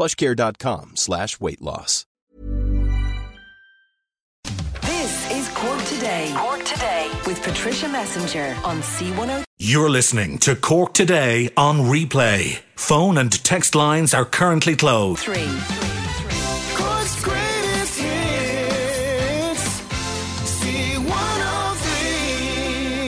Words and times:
plushcare.com 0.00 0.92
slash 0.94 1.38
weight 1.40 1.60
loss. 1.60 2.06
This 4.82 5.30
is 5.30 5.48
Cork 5.50 5.82
Today. 5.84 6.32
Cork 6.34 6.64
Today 6.64 7.10
with 7.26 7.42
Patricia 7.42 7.88
Messenger 7.88 8.56
on 8.64 8.80
C103. 8.80 9.44
You're 9.58 9.90
listening 9.90 10.38
to 10.38 10.56
Cork 10.56 10.94
Today 10.94 11.50
on 11.54 11.80
replay. 11.80 12.60
Phone 12.76 13.18
and 13.18 13.30
text 13.44 13.74
lines 13.74 14.14
are 14.14 14.24
currently 14.24 14.74
closed. 14.74 15.26
Cork's 15.26 15.79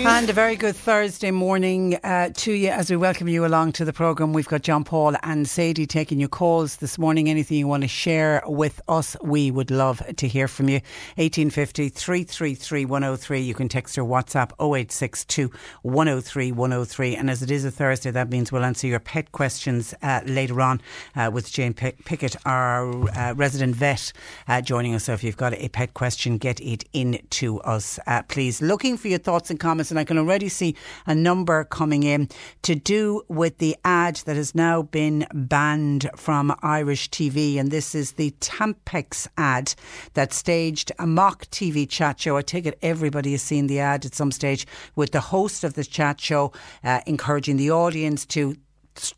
And 0.05 0.29
a 0.29 0.33
very 0.33 0.57
good 0.57 0.75
Thursday 0.75 1.31
morning 1.31 1.95
uh, 2.03 2.31
to 2.35 2.53
you 2.53 2.71
as 2.71 2.91
we 2.91 2.97
welcome 2.97 3.29
you 3.29 3.47
along 3.47 3.71
to 3.75 3.85
the 3.85 3.93
programme. 3.93 4.33
We've 4.33 4.49
got 4.49 4.63
John 4.63 4.83
Paul 4.83 5.15
and 5.23 5.49
Sadie 5.49 5.87
taking 5.87 6.19
your 6.19 6.29
calls 6.29 6.77
this 6.77 6.99
morning. 6.99 7.31
Anything 7.31 7.59
you 7.59 7.69
want 7.69 7.83
to 7.83 7.89
share 7.89 8.43
with 8.47 8.81
us, 8.89 9.17
we 9.23 9.53
would 9.53 9.71
love 9.71 10.03
to 10.17 10.27
hear 10.27 10.49
from 10.49 10.69
you. 10.69 10.81
1850 11.15 11.89
333 11.89 12.85
103. 12.85 13.41
You 13.41 13.55
can 13.55 13.69
text 13.69 13.97
or 13.97 14.03
WhatsApp 14.03 14.51
0862 14.59 15.53
103 15.83 16.51
103. 16.51 17.17
And 17.17 17.31
as 17.31 17.41
it 17.45 17.53
is 17.53 17.65
a 17.65 17.71
Thursday, 17.71 18.11
that 18.11 18.29
means 18.29 18.51
we'll 18.51 18.65
answer 18.65 18.89
your 18.89 18.99
pet 18.99 19.31
questions 19.31 19.95
uh, 20.03 20.23
later 20.27 20.61
on 20.61 20.83
uh, 21.15 21.31
with 21.33 21.53
Jane 21.53 21.75
Pickett, 21.75 22.35
our 22.45 23.09
uh, 23.17 23.35
resident 23.35 23.77
vet, 23.77 24.13
uh, 24.49 24.61
joining 24.63 24.97
us. 24.97 25.05
So 25.05 25.13
if 25.13 25.23
you've 25.23 25.37
got 25.37 25.55
a 25.55 25.69
pet 25.69 25.95
question, 25.95 26.39
get 26.39 26.59
it 26.61 26.85
in 26.93 27.21
to 27.31 27.61
us, 27.61 28.01
uh, 28.09 28.23
please. 28.23 28.61
Looking 28.61 28.97
for 28.97 29.07
your 29.07 29.21
thoughts 29.21 29.49
and 29.49 29.61
comments, 29.61 29.92
and 29.93 30.01
I 30.01 30.05
can 30.05 30.19
already 30.19 30.49
see 30.49 30.75
a 31.07 31.15
number 31.15 31.63
coming 31.63 32.03
in 32.03 32.29
to 32.63 32.75
do 32.75 33.23
with 33.29 33.59
the 33.59 33.77
ad 33.85 34.17
that 34.25 34.35
has 34.35 34.55
now 34.55 34.83
been 34.83 35.27
banned 35.33 36.11
from 36.17 36.53
Irish 36.63 37.11
TV. 37.11 37.59
And 37.59 37.71
this 37.71 37.95
is 37.95 38.13
the 38.13 38.33
Tampax 38.41 39.29
ad 39.39 39.75
that 40.15 40.33
staged 40.33 40.91
a 40.99 41.07
mock 41.07 41.47
TV 41.47 41.89
chat 41.89 42.19
show. 42.19 42.37
I 42.37 42.43
take 42.43 42.67
it 42.67 42.77
everybody 42.83 43.33
has 43.33 43.43
seen 43.43 43.69
the 43.69 43.79
ad 43.79 44.05
at 44.05 44.17
some 44.17 44.33
stage 44.33 44.67
with 44.97 45.13
the 45.13 45.21
host 45.21 45.63
of 45.63 45.75
the 45.75 45.85
chat 45.85 46.21
show 46.21 46.53
uh, 46.83 47.01
encouraging 47.07 47.59
the 47.59 47.71
audience 47.71 48.27
to 48.27 48.57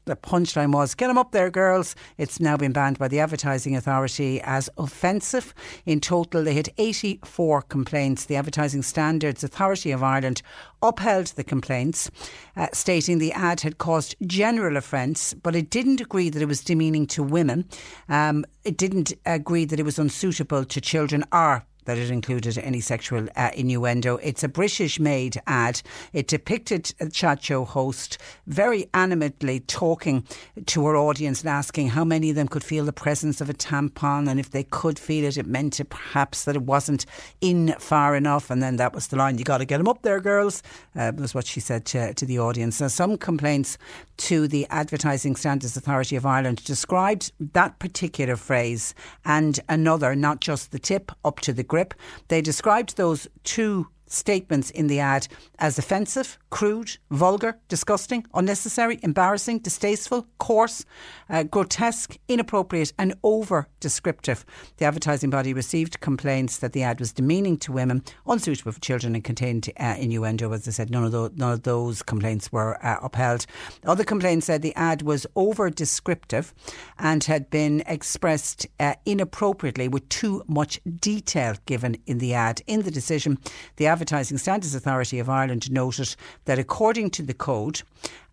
the 0.04 0.16
punchline 0.16 0.72
was 0.72 0.94
get 0.94 1.08
them 1.08 1.18
up 1.18 1.32
there 1.32 1.50
girls. 1.50 1.94
It's 2.18 2.40
now 2.40 2.56
been 2.56 2.72
banned 2.72 2.98
by 2.98 3.08
the 3.08 3.20
advertising 3.20 3.76
authority 3.76 4.40
as 4.42 4.68
offensive. 4.76 5.54
In 5.86 6.00
total 6.00 6.44
they 6.44 6.54
had 6.54 6.70
84 6.78 7.62
complaints. 7.62 8.26
The 8.26 8.36
advertising 8.36 8.82
standards 8.82 9.44
authority 9.44 9.90
of 9.90 10.02
Ireland 10.02 10.42
upheld 10.82 11.28
the 11.28 11.44
complaints 11.44 12.10
uh, 12.56 12.68
stating 12.72 13.18
the 13.18 13.32
ad 13.32 13.60
had 13.60 13.78
caused 13.78 14.16
general 14.26 14.76
offence 14.76 15.34
but 15.34 15.56
it 15.56 15.70
didn't 15.70 16.00
agree 16.00 16.30
that 16.30 16.42
it 16.42 16.48
was 16.48 16.62
demeaning 16.62 17.06
to 17.08 17.22
women. 17.22 17.68
Um, 18.08 18.44
it 18.64 18.76
didn't 18.76 19.12
agree 19.26 19.64
that 19.64 19.80
it 19.80 19.84
was 19.84 19.98
unsuitable 19.98 20.64
to 20.64 20.80
children 20.80 21.24
or 21.32 21.64
that 21.84 21.98
it 21.98 22.10
included 22.10 22.58
any 22.58 22.80
sexual 22.80 23.28
uh, 23.36 23.50
innuendo. 23.54 24.16
It's 24.18 24.42
a 24.42 24.48
British 24.48 24.98
made 24.98 25.40
ad. 25.46 25.82
It 26.12 26.28
depicted 26.28 26.94
a 27.00 27.08
chat 27.08 27.42
show 27.42 27.64
host 27.64 28.18
very 28.46 28.84
animately 28.94 29.62
talking 29.66 30.24
to 30.66 30.86
her 30.86 30.96
audience 30.96 31.40
and 31.40 31.50
asking 31.50 31.88
how 31.88 32.04
many 32.04 32.30
of 32.30 32.36
them 32.36 32.48
could 32.48 32.64
feel 32.64 32.84
the 32.84 32.92
presence 32.92 33.40
of 33.40 33.50
a 33.50 33.54
tampon 33.54 34.28
and 34.28 34.40
if 34.40 34.50
they 34.50 34.64
could 34.64 34.98
feel 34.98 35.24
it, 35.24 35.36
it 35.36 35.46
meant 35.46 35.80
it 35.80 35.90
perhaps 35.90 36.44
that 36.44 36.56
it 36.56 36.62
wasn't 36.62 37.06
in 37.40 37.74
far 37.78 38.16
enough. 38.16 38.50
And 38.50 38.62
then 38.62 38.76
that 38.76 38.94
was 38.94 39.08
the 39.08 39.16
line, 39.16 39.38
you 39.38 39.44
got 39.44 39.58
to 39.58 39.64
get 39.64 39.78
them 39.78 39.88
up 39.88 40.02
there, 40.02 40.20
girls, 40.20 40.62
uh, 40.96 41.12
was 41.16 41.34
what 41.34 41.46
she 41.46 41.60
said 41.60 41.84
to, 41.86 42.14
to 42.14 42.26
the 42.26 42.38
audience. 42.38 42.80
Now, 42.80 42.88
some 42.88 43.16
complaints 43.16 43.78
to 44.16 44.48
the 44.48 44.66
Advertising 44.70 45.36
Standards 45.36 45.76
Authority 45.76 46.16
of 46.16 46.26
Ireland 46.26 46.64
described 46.64 47.32
that 47.52 47.78
particular 47.78 48.36
phrase 48.36 48.94
and 49.24 49.58
another, 49.68 50.14
not 50.14 50.40
just 50.40 50.72
the 50.72 50.78
tip, 50.78 51.12
up 51.24 51.40
to 51.40 51.52
the 51.52 51.62
grip. 51.64 51.94
They 52.28 52.40
described 52.40 52.96
those 52.96 53.28
two 53.42 53.88
statements 54.14 54.70
in 54.70 54.86
the 54.86 55.00
ad 55.00 55.26
as 55.58 55.78
offensive, 55.78 56.38
crude, 56.50 56.96
vulgar, 57.10 57.58
disgusting, 57.68 58.24
unnecessary, 58.34 58.98
embarrassing, 59.02 59.58
distasteful, 59.58 60.26
coarse, 60.38 60.84
uh, 61.28 61.42
grotesque, 61.42 62.18
inappropriate, 62.28 62.92
and 62.98 63.14
over 63.22 63.68
descriptive. 63.80 64.44
The 64.76 64.84
advertising 64.84 65.30
body 65.30 65.52
received 65.52 66.00
complaints 66.00 66.58
that 66.58 66.72
the 66.72 66.82
ad 66.82 67.00
was 67.00 67.12
demeaning 67.12 67.58
to 67.58 67.72
women, 67.72 68.02
unsuitable 68.26 68.72
for 68.72 68.80
children, 68.80 69.14
and 69.14 69.24
contained 69.24 69.68
uh, 69.78 69.96
innuendo. 69.98 70.52
As 70.52 70.68
I 70.68 70.70
said, 70.70 70.90
none 70.90 71.04
of, 71.04 71.12
those, 71.12 71.32
none 71.34 71.52
of 71.52 71.62
those 71.64 72.02
complaints 72.02 72.52
were 72.52 72.84
uh, 72.84 72.98
upheld. 73.02 73.46
Other 73.84 74.04
complaints 74.04 74.46
said 74.46 74.62
the 74.62 74.74
ad 74.76 75.02
was 75.02 75.26
over 75.34 75.70
descriptive 75.70 76.54
and 76.98 77.24
had 77.24 77.50
been 77.50 77.82
expressed 77.86 78.66
uh, 78.78 78.94
inappropriately 79.04 79.88
with 79.88 80.08
too 80.08 80.44
much 80.46 80.80
detail 81.00 81.54
given 81.66 81.96
in 82.06 82.18
the 82.18 82.34
ad. 82.34 82.62
In 82.66 82.82
the 82.82 82.90
decision, 82.90 83.38
the 83.76 83.86
Advertising 83.86 84.03
Standards 84.06 84.74
Authority 84.74 85.18
of 85.18 85.28
Ireland 85.28 85.70
noted 85.70 86.16
that 86.44 86.58
according 86.58 87.10
to 87.10 87.22
the 87.22 87.34
code, 87.34 87.82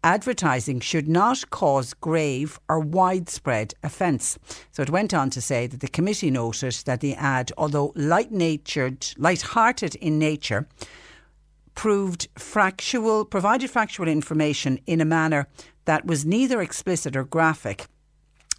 advertising 0.04 0.80
should 0.80 1.08
not 1.08 1.50
cause 1.50 1.94
grave 1.94 2.60
or 2.68 2.80
widespread 2.80 3.74
offence. 3.84 4.38
So 4.72 4.82
it 4.82 4.90
went 4.90 5.14
on 5.14 5.30
to 5.32 5.42
say 5.42 5.68
that 5.68 5.80
the 5.80 5.88
committee 5.88 6.32
noted 6.32 6.74
that 6.86 7.02
the 7.02 7.16
ad, 7.16 7.52
although 7.58 7.94
light-natured, 7.96 9.14
light-hearted 9.18 9.96
in 9.96 10.18
nature, 10.18 10.68
proved 11.76 12.28
factual, 12.38 13.26
provided 13.26 13.70
factual 13.70 14.08
information 14.08 14.80
in 14.86 15.02
a 15.02 15.06
manner 15.06 15.48
that 15.86 16.06
was 16.06 16.26
neither 16.26 16.62
explicit 16.62 17.16
or 17.16 17.24
graphic. 17.24 17.88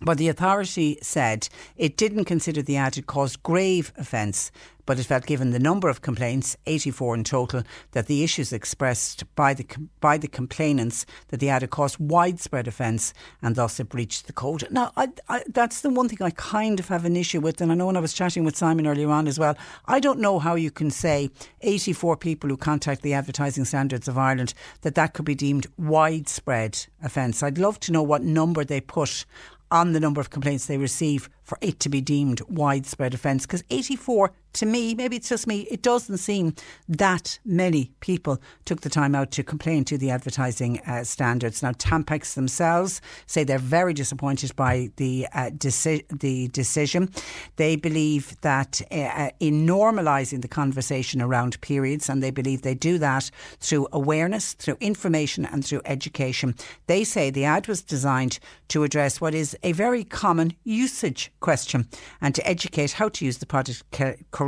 But 0.04 0.18
the 0.18 0.28
authority 0.28 0.98
said 1.00 1.48
it 1.76 1.96
didn't 1.96 2.24
consider 2.24 2.60
the 2.60 2.76
ad 2.76 2.96
had 2.96 3.06
caused 3.06 3.42
grave 3.42 3.92
offence, 3.96 4.50
but 4.84 4.98
it 4.98 5.04
felt, 5.04 5.26
given 5.26 5.50
the 5.50 5.60
number 5.60 5.88
of 5.88 6.02
complaints, 6.02 6.56
84 6.66 7.14
in 7.14 7.24
total, 7.24 7.62
that 7.92 8.06
the 8.06 8.24
issues 8.24 8.52
expressed 8.52 9.22
by 9.36 9.54
the 9.54 9.64
by 10.00 10.18
the 10.18 10.26
complainants 10.26 11.06
that 11.28 11.38
the 11.38 11.48
ad 11.48 11.62
had 11.62 11.70
caused 11.70 11.98
widespread 12.00 12.66
offence 12.66 13.14
and 13.40 13.54
thus 13.54 13.78
it 13.78 13.88
breached 13.88 14.26
the 14.26 14.32
code. 14.32 14.66
Now, 14.70 14.90
I, 14.96 15.08
I, 15.28 15.44
that's 15.48 15.82
the 15.82 15.90
one 15.90 16.08
thing 16.08 16.19
I 16.20 16.30
kind 16.30 16.80
of 16.80 16.88
have 16.88 17.04
an 17.04 17.16
issue 17.16 17.40
with, 17.40 17.60
and 17.60 17.70
I 17.70 17.76
know 17.76 17.86
when 17.86 17.96
I 17.96 18.00
was 18.00 18.12
chatting 18.12 18.44
with 18.44 18.56
Simon 18.56 18.88
earlier 18.88 19.10
on 19.10 19.28
as 19.28 19.38
well, 19.38 19.56
I 19.87 20.00
don't 20.00 20.19
know 20.19 20.40
how 20.40 20.56
you 20.56 20.72
can 20.72 20.90
say 20.90 21.31
84 21.60 22.16
people 22.16 22.50
who 22.50 22.56
contact 22.56 23.02
the 23.02 23.14
Advertising 23.14 23.64
Standards 23.64 24.08
of 24.08 24.19
Ireland 24.19 24.52
that 24.81 24.96
that 24.96 25.14
could 25.14 25.25
be 25.25 25.37
deemed 25.37 25.69
widespread 25.78 26.87
offence. 27.05 27.43
I'd 27.43 27.58
love 27.58 27.78
to 27.81 27.93
know 27.93 28.02
what 28.02 28.22
number 28.25 28.64
they 28.64 28.81
put 28.81 29.25
on 29.72 29.92
the 29.92 30.00
number 30.00 30.20
of 30.20 30.30
complaints 30.30 30.66
they 30.66 30.76
receive 30.76 31.28
for 31.42 31.58
it 31.60 31.80
to 31.80 31.88
be 31.88 32.00
deemed 32.00 32.40
widespread 32.42 33.14
offence 33.14 33.46
because 33.46 33.64
84 33.70 34.32
to 34.54 34.66
me, 34.66 34.94
maybe 34.94 35.16
it's 35.16 35.28
just 35.28 35.46
me, 35.46 35.60
it 35.70 35.82
doesn't 35.82 36.19
seem 36.19 36.54
that 36.88 37.38
many 37.44 37.90
people 38.00 38.40
took 38.64 38.82
the 38.82 38.90
time 38.90 39.14
out 39.14 39.31
to 39.32 39.43
complain 39.43 39.84
to 39.84 39.96
the 39.96 40.10
advertising 40.10 40.81
uh, 40.81 41.04
standards. 41.04 41.62
Now, 41.62 41.72
Tampax 41.72 42.34
themselves 42.34 43.00
say 43.26 43.44
they're 43.44 43.58
very 43.58 43.94
disappointed 43.94 44.54
by 44.56 44.90
the 44.96 45.26
uh, 45.32 45.50
deci- 45.50 46.06
the 46.20 46.49
decision. 46.49 47.10
They 47.56 47.76
believe 47.76 48.38
that 48.43 48.82
uh, 48.90 49.31
in 49.40 49.66
normalising 49.66 50.43
the 50.43 50.49
conversation 50.49 51.22
around 51.22 51.60
periods, 51.60 52.08
and 52.08 52.22
they 52.22 52.31
believe 52.31 52.62
they 52.62 52.75
do 52.75 52.98
that 52.98 53.31
through 53.60 53.88
awareness, 53.93 54.52
through 54.55 54.76
information, 54.81 55.46
and 55.46 55.64
through 55.64 55.82
education. 55.84 56.55
They 56.87 57.05
say 57.05 57.31
the 57.31 57.44
ad 57.44 57.69
was 57.69 57.82
designed 57.82 58.38
to 58.69 58.84
address 58.84 59.20
what 59.20 59.34
is 59.34 59.56
a 59.62 59.72
very 59.72 60.05
common 60.05 60.55
usage 60.64 61.32
question 61.40 61.88
and 62.20 62.34
to 62.34 62.46
educate 62.46 62.93
how 62.93 63.08
to 63.10 63.25
use 63.25 63.38
the 63.38 63.46
product 63.46 63.82
correctly 63.90 64.42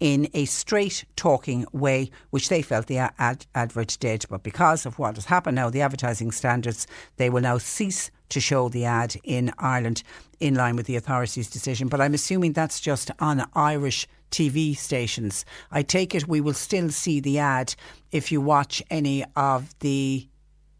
in 0.00 0.28
a 0.34 0.44
straight 0.44 1.04
talking 1.16 1.66
way, 1.72 2.10
which 2.30 2.48
they 2.48 2.62
felt 2.62 2.86
the 2.86 2.98
ad- 2.98 3.46
advert 3.54 3.96
did. 4.00 4.24
But 4.28 4.42
because 4.42 4.86
of 4.86 4.98
what 4.98 5.16
has 5.16 5.26
happened 5.26 5.56
now, 5.56 5.70
the 5.70 5.82
advertising 5.82 6.32
standards, 6.32 6.86
they 7.16 7.30
will 7.30 7.42
now 7.42 7.58
cease 7.58 8.10
to 8.28 8.40
show 8.40 8.68
the 8.68 8.84
ad 8.84 9.16
in 9.24 9.52
Ireland 9.58 10.02
in 10.40 10.54
line 10.54 10.76
with 10.76 10.86
the 10.86 10.96
authorities' 10.96 11.50
decision. 11.50 11.88
But 11.88 12.00
I'm 12.00 12.14
assuming 12.14 12.52
that's 12.52 12.80
just 12.80 13.10
on 13.20 13.48
Irish 13.54 14.08
TV 14.30 14.76
stations. 14.76 15.44
I 15.70 15.82
take 15.82 16.14
it 16.14 16.28
we 16.28 16.40
will 16.40 16.54
still 16.54 16.90
see 16.90 17.20
the 17.20 17.38
ad 17.38 17.74
if 18.10 18.32
you 18.32 18.40
watch 18.40 18.82
any 18.90 19.24
of 19.36 19.78
the 19.78 20.28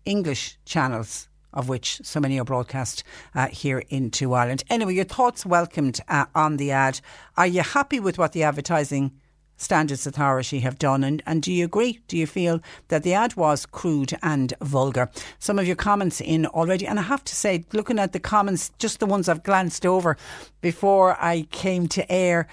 English 0.05 0.59
channels 0.65 1.29
of 1.57 1.69
which 1.69 2.01
so 2.05 2.21
many 2.21 2.39
are 2.39 2.45
broadcast 2.45 3.03
uh, 3.35 3.49
here 3.49 3.83
into 3.89 4.35
Ireland. 4.35 4.63
Anyway, 4.71 4.95
your 4.95 5.05
thoughts 5.05 5.45
welcomed 5.45 6.01
uh, 6.09 6.27
on 6.35 6.59
the 6.59 6.71
ad. 6.71 7.01
Are 7.37 7.47
you 7.47 7.63
happy 7.63 7.99
with 7.99 8.19
what 8.19 8.33
the 8.33 8.45
advertising 8.45 9.11
Standards 9.57 10.07
Authority 10.07 10.61
have 10.61 10.79
done. 10.79 11.05
And, 11.05 11.23
and 11.27 11.43
do 11.43 11.53
you 11.53 11.65
agree? 11.65 12.01
Do 12.09 12.17
you 12.17 12.27
feel 12.27 12.61
that 12.89 13.03
the 13.03 13.15
ad 13.15 13.37
was 13.37 13.67
crude 13.67 14.17
and 14.23 14.53
vulgar? 14.61 15.11
Some 15.39 15.59
of 15.59 15.67
your 15.67 15.77
comments 15.77 16.21
in 16.21 16.47
already. 16.47 16.87
And 16.87 16.99
I 16.99 17.03
have 17.03 17.25
to 17.25 17.35
say, 17.35 17.65
looking 17.73 17.99
at 17.99 18.13
the 18.13 18.21
comments, 18.21 18.71
just 18.79 19.01
the 19.01 19.07
ones 19.07 19.29
I've 19.29 19.43
glanced 19.43 19.87
over 19.87 20.17
before 20.61 21.17
I 21.23 21.47
came 21.53 21.87
to 21.89 22.11
air, 22.11 22.49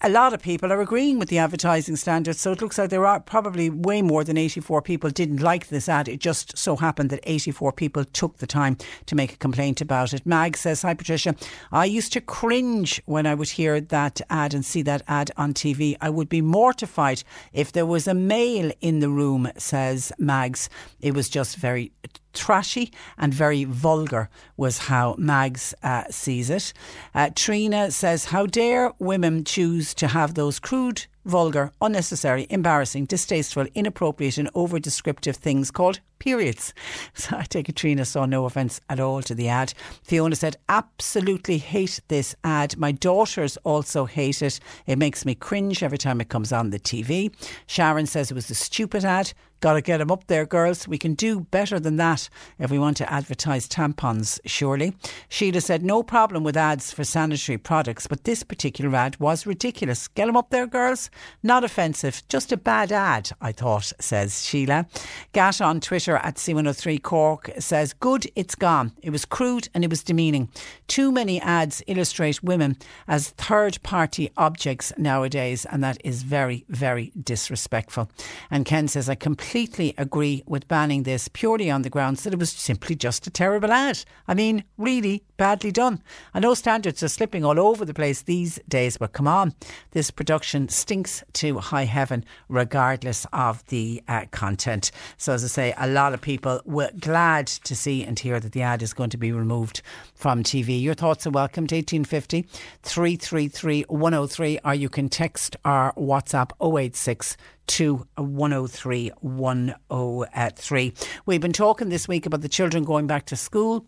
a 0.00 0.08
lot 0.08 0.32
of 0.32 0.40
people 0.40 0.72
are 0.72 0.80
agreeing 0.80 1.18
with 1.18 1.28
the 1.28 1.38
advertising 1.38 1.96
standards. 1.96 2.40
So 2.40 2.52
it 2.52 2.60
looks 2.60 2.78
like 2.78 2.90
there 2.90 3.06
are 3.06 3.20
probably 3.20 3.68
way 3.68 4.00
more 4.00 4.24
than 4.24 4.36
84 4.36 4.82
people 4.82 5.10
didn't 5.10 5.40
like 5.40 5.68
this 5.68 5.88
ad. 5.88 6.08
It 6.08 6.20
just 6.20 6.56
so 6.56 6.76
happened 6.76 7.10
that 7.10 7.20
84 7.24 7.72
people 7.72 8.04
took 8.04 8.38
the 8.38 8.46
time 8.46 8.76
to 9.06 9.14
make 9.14 9.32
a 9.32 9.36
complaint 9.36 9.80
about 9.80 10.12
it. 10.14 10.24
Mag 10.24 10.56
says, 10.56 10.82
Hi, 10.82 10.94
Patricia. 10.94 11.34
I 11.72 11.84
used 11.84 12.12
to 12.12 12.20
cringe 12.20 13.02
when 13.06 13.26
I 13.26 13.34
would 13.34 13.50
hear 13.50 13.80
that 13.80 14.20
ad 14.30 14.54
and 14.54 14.64
see 14.64 14.82
that 14.82 15.02
ad 15.08 15.30
on 15.36 15.52
TV. 15.52 15.96
I 16.00 16.10
would 16.10 16.28
be 16.28 16.37
be 16.38 16.42
mortified 16.42 17.22
if 17.52 17.72
there 17.72 17.86
was 17.86 18.06
a 18.06 18.14
male 18.14 18.70
in 18.80 19.00
the 19.00 19.08
room, 19.08 19.50
says 19.56 20.12
Mags. 20.18 20.68
It 21.00 21.14
was 21.14 21.28
just 21.28 21.56
very 21.56 21.92
trashy 22.32 22.92
and 23.16 23.34
very 23.34 23.64
vulgar, 23.64 24.28
was 24.56 24.78
how 24.78 25.16
Mags 25.18 25.74
uh, 25.82 26.04
sees 26.10 26.50
it. 26.50 26.72
Uh, 27.14 27.30
Trina 27.34 27.90
says, 27.90 28.26
How 28.26 28.46
dare 28.46 28.92
women 28.98 29.44
choose 29.44 29.94
to 29.94 30.08
have 30.08 30.34
those 30.34 30.60
crude 30.60 31.06
vulgar, 31.24 31.72
unnecessary, 31.80 32.46
embarrassing, 32.48 33.06
distasteful, 33.06 33.66
inappropriate, 33.74 34.38
and 34.38 34.50
over 34.54 34.78
descriptive 34.78 35.36
things 35.36 35.70
called 35.70 36.00
periods. 36.18 36.74
So 37.14 37.36
I 37.36 37.42
take 37.42 37.68
it 37.68 37.76
Trina 37.76 38.04
saw 38.04 38.26
no 38.26 38.44
offence 38.44 38.80
at 38.88 39.00
all 39.00 39.22
to 39.22 39.34
the 39.34 39.48
ad. 39.48 39.74
Fiona 40.02 40.36
said, 40.36 40.56
absolutely 40.68 41.58
hate 41.58 42.00
this 42.08 42.34
ad. 42.44 42.76
My 42.76 42.92
daughters 42.92 43.56
also 43.64 44.04
hate 44.04 44.40
it. 44.40 44.60
It 44.86 44.98
makes 44.98 45.24
me 45.24 45.34
cringe 45.34 45.82
every 45.82 45.98
time 45.98 46.20
it 46.20 46.28
comes 46.28 46.52
on 46.52 46.70
the 46.70 46.78
TV. 46.78 47.34
Sharon 47.66 48.06
says 48.06 48.30
it 48.30 48.34
was 48.34 48.50
a 48.50 48.54
stupid 48.54 49.04
ad. 49.04 49.32
Got 49.60 49.72
to 49.72 49.80
get 49.80 49.98
them 49.98 50.12
up 50.12 50.28
there, 50.28 50.46
girls. 50.46 50.86
We 50.86 50.98
can 50.98 51.14
do 51.14 51.40
better 51.40 51.80
than 51.80 51.96
that 51.96 52.28
if 52.60 52.70
we 52.70 52.78
want 52.78 52.96
to 52.98 53.12
advertise 53.12 53.68
tampons, 53.68 54.38
surely. 54.44 54.94
Sheila 55.28 55.60
said, 55.60 55.82
no 55.82 56.04
problem 56.04 56.44
with 56.44 56.56
ads 56.56 56.92
for 56.92 57.02
sanitary 57.02 57.58
products, 57.58 58.06
but 58.06 58.22
this 58.22 58.44
particular 58.44 58.94
ad 58.94 59.18
was 59.18 59.46
ridiculous. 59.46 60.06
Get 60.06 60.26
them 60.26 60.36
up 60.36 60.50
there, 60.50 60.68
girls. 60.68 61.10
Not 61.42 61.64
offensive, 61.64 62.22
just 62.28 62.52
a 62.52 62.56
bad 62.56 62.92
ad, 62.92 63.32
I 63.40 63.50
thought, 63.50 63.92
says 63.98 64.44
Sheila. 64.44 64.86
Gat 65.32 65.60
on 65.60 65.80
Twitter 65.80 66.07
at 66.16 66.36
C103 66.36 67.02
Cork 67.02 67.50
says, 67.58 67.92
good, 67.92 68.26
it's 68.34 68.54
gone. 68.54 68.92
It 69.02 69.10
was 69.10 69.24
crude 69.24 69.68
and 69.74 69.84
it 69.84 69.90
was 69.90 70.02
demeaning. 70.02 70.50
Too 70.86 71.12
many 71.12 71.40
ads 71.40 71.82
illustrate 71.86 72.42
women 72.42 72.76
as 73.06 73.30
third 73.30 73.82
party 73.82 74.30
objects 74.36 74.92
nowadays, 74.96 75.64
and 75.66 75.82
that 75.84 75.98
is 76.04 76.22
very, 76.22 76.64
very 76.68 77.12
disrespectful. 77.22 78.10
And 78.50 78.64
Ken 78.64 78.88
says, 78.88 79.08
I 79.08 79.14
completely 79.14 79.58
completely 79.58 79.94
agree 79.98 80.42
with 80.46 80.68
banning 80.68 81.02
this 81.02 81.28
purely 81.28 81.70
on 81.70 81.82
the 81.82 81.90
grounds 81.90 82.22
that 82.22 82.32
it 82.32 82.38
was 82.38 82.50
simply 82.50 82.94
just 82.94 83.26
a 83.26 83.30
terrible 83.30 83.72
ad. 83.72 84.04
I 84.26 84.34
mean, 84.34 84.64
really 84.76 85.24
badly 85.36 85.72
done. 85.72 86.02
I 86.34 86.40
know 86.40 86.54
standards 86.54 87.02
are 87.02 87.08
slipping 87.08 87.44
all 87.44 87.58
over 87.58 87.84
the 87.84 87.94
place 87.94 88.22
these 88.22 88.60
days, 88.68 88.96
but 88.96 89.12
come 89.12 89.26
on, 89.26 89.54
this 89.92 90.10
production 90.10 90.68
stinks 90.68 91.24
to 91.34 91.58
high 91.58 91.86
heaven 91.86 92.24
regardless 92.48 93.26
of 93.32 93.64
the 93.66 94.02
uh, 94.06 94.26
content. 94.30 94.90
So, 95.16 95.32
as 95.32 95.44
I 95.44 95.48
say, 95.48 95.74
a 95.76 95.88
lot 95.98 96.14
of 96.14 96.20
people 96.20 96.60
were 96.64 96.90
glad 96.98 97.46
to 97.48 97.74
see 97.74 98.04
and 98.04 98.18
hear 98.18 98.38
that 98.38 98.52
the 98.52 98.62
ad 98.62 98.82
is 98.82 98.94
going 98.94 99.10
to 99.10 99.16
be 99.16 99.32
removed 99.32 99.82
from 100.14 100.42
TV. 100.42 100.80
Your 100.80 100.94
thoughts 100.94 101.26
are 101.26 101.30
welcome 101.30 101.66
to 101.66 101.76
1850 101.76 102.42
333 102.82 103.82
103, 103.88 104.60
or 104.64 104.74
you 104.74 104.88
can 104.88 105.08
text 105.08 105.56
our 105.64 105.92
WhatsApp 105.94 106.52
086 106.62 107.36
to 107.66 108.06
103 108.16 109.12
103. 109.20 110.92
We've 111.26 111.40
been 111.40 111.52
talking 111.52 111.88
this 111.88 112.06
week 112.06 112.26
about 112.26 112.42
the 112.42 112.48
children 112.48 112.84
going 112.84 113.06
back 113.06 113.26
to 113.26 113.36
school 113.36 113.84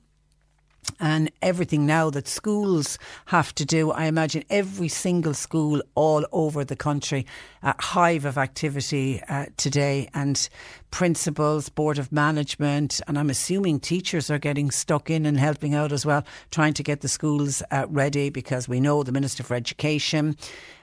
and 0.98 1.30
everything 1.42 1.86
now 1.86 2.10
that 2.10 2.28
schools 2.28 2.98
have 3.26 3.54
to 3.54 3.64
do. 3.64 3.90
I 3.90 4.04
imagine 4.04 4.44
every 4.50 4.88
single 4.88 5.34
school 5.34 5.82
all 5.94 6.26
over 6.32 6.64
the 6.64 6.76
country, 6.76 7.26
a 7.62 7.74
hive 7.80 8.24
of 8.24 8.36
activity 8.38 9.22
uh, 9.28 9.46
today, 9.56 10.08
and 10.14 10.48
principals, 10.90 11.68
board 11.68 11.98
of 11.98 12.10
management, 12.12 13.00
and 13.06 13.18
I'm 13.18 13.30
assuming 13.30 13.80
teachers 13.80 14.30
are 14.30 14.38
getting 14.38 14.70
stuck 14.70 15.08
in 15.10 15.24
and 15.26 15.38
helping 15.38 15.74
out 15.74 15.92
as 15.92 16.04
well, 16.04 16.24
trying 16.50 16.74
to 16.74 16.82
get 16.82 17.00
the 17.00 17.08
schools 17.08 17.62
uh, 17.70 17.86
ready 17.88 18.30
because 18.30 18.68
we 18.68 18.80
know 18.80 19.02
the 19.02 19.12
Minister 19.12 19.42
for 19.42 19.54
Education 19.54 20.36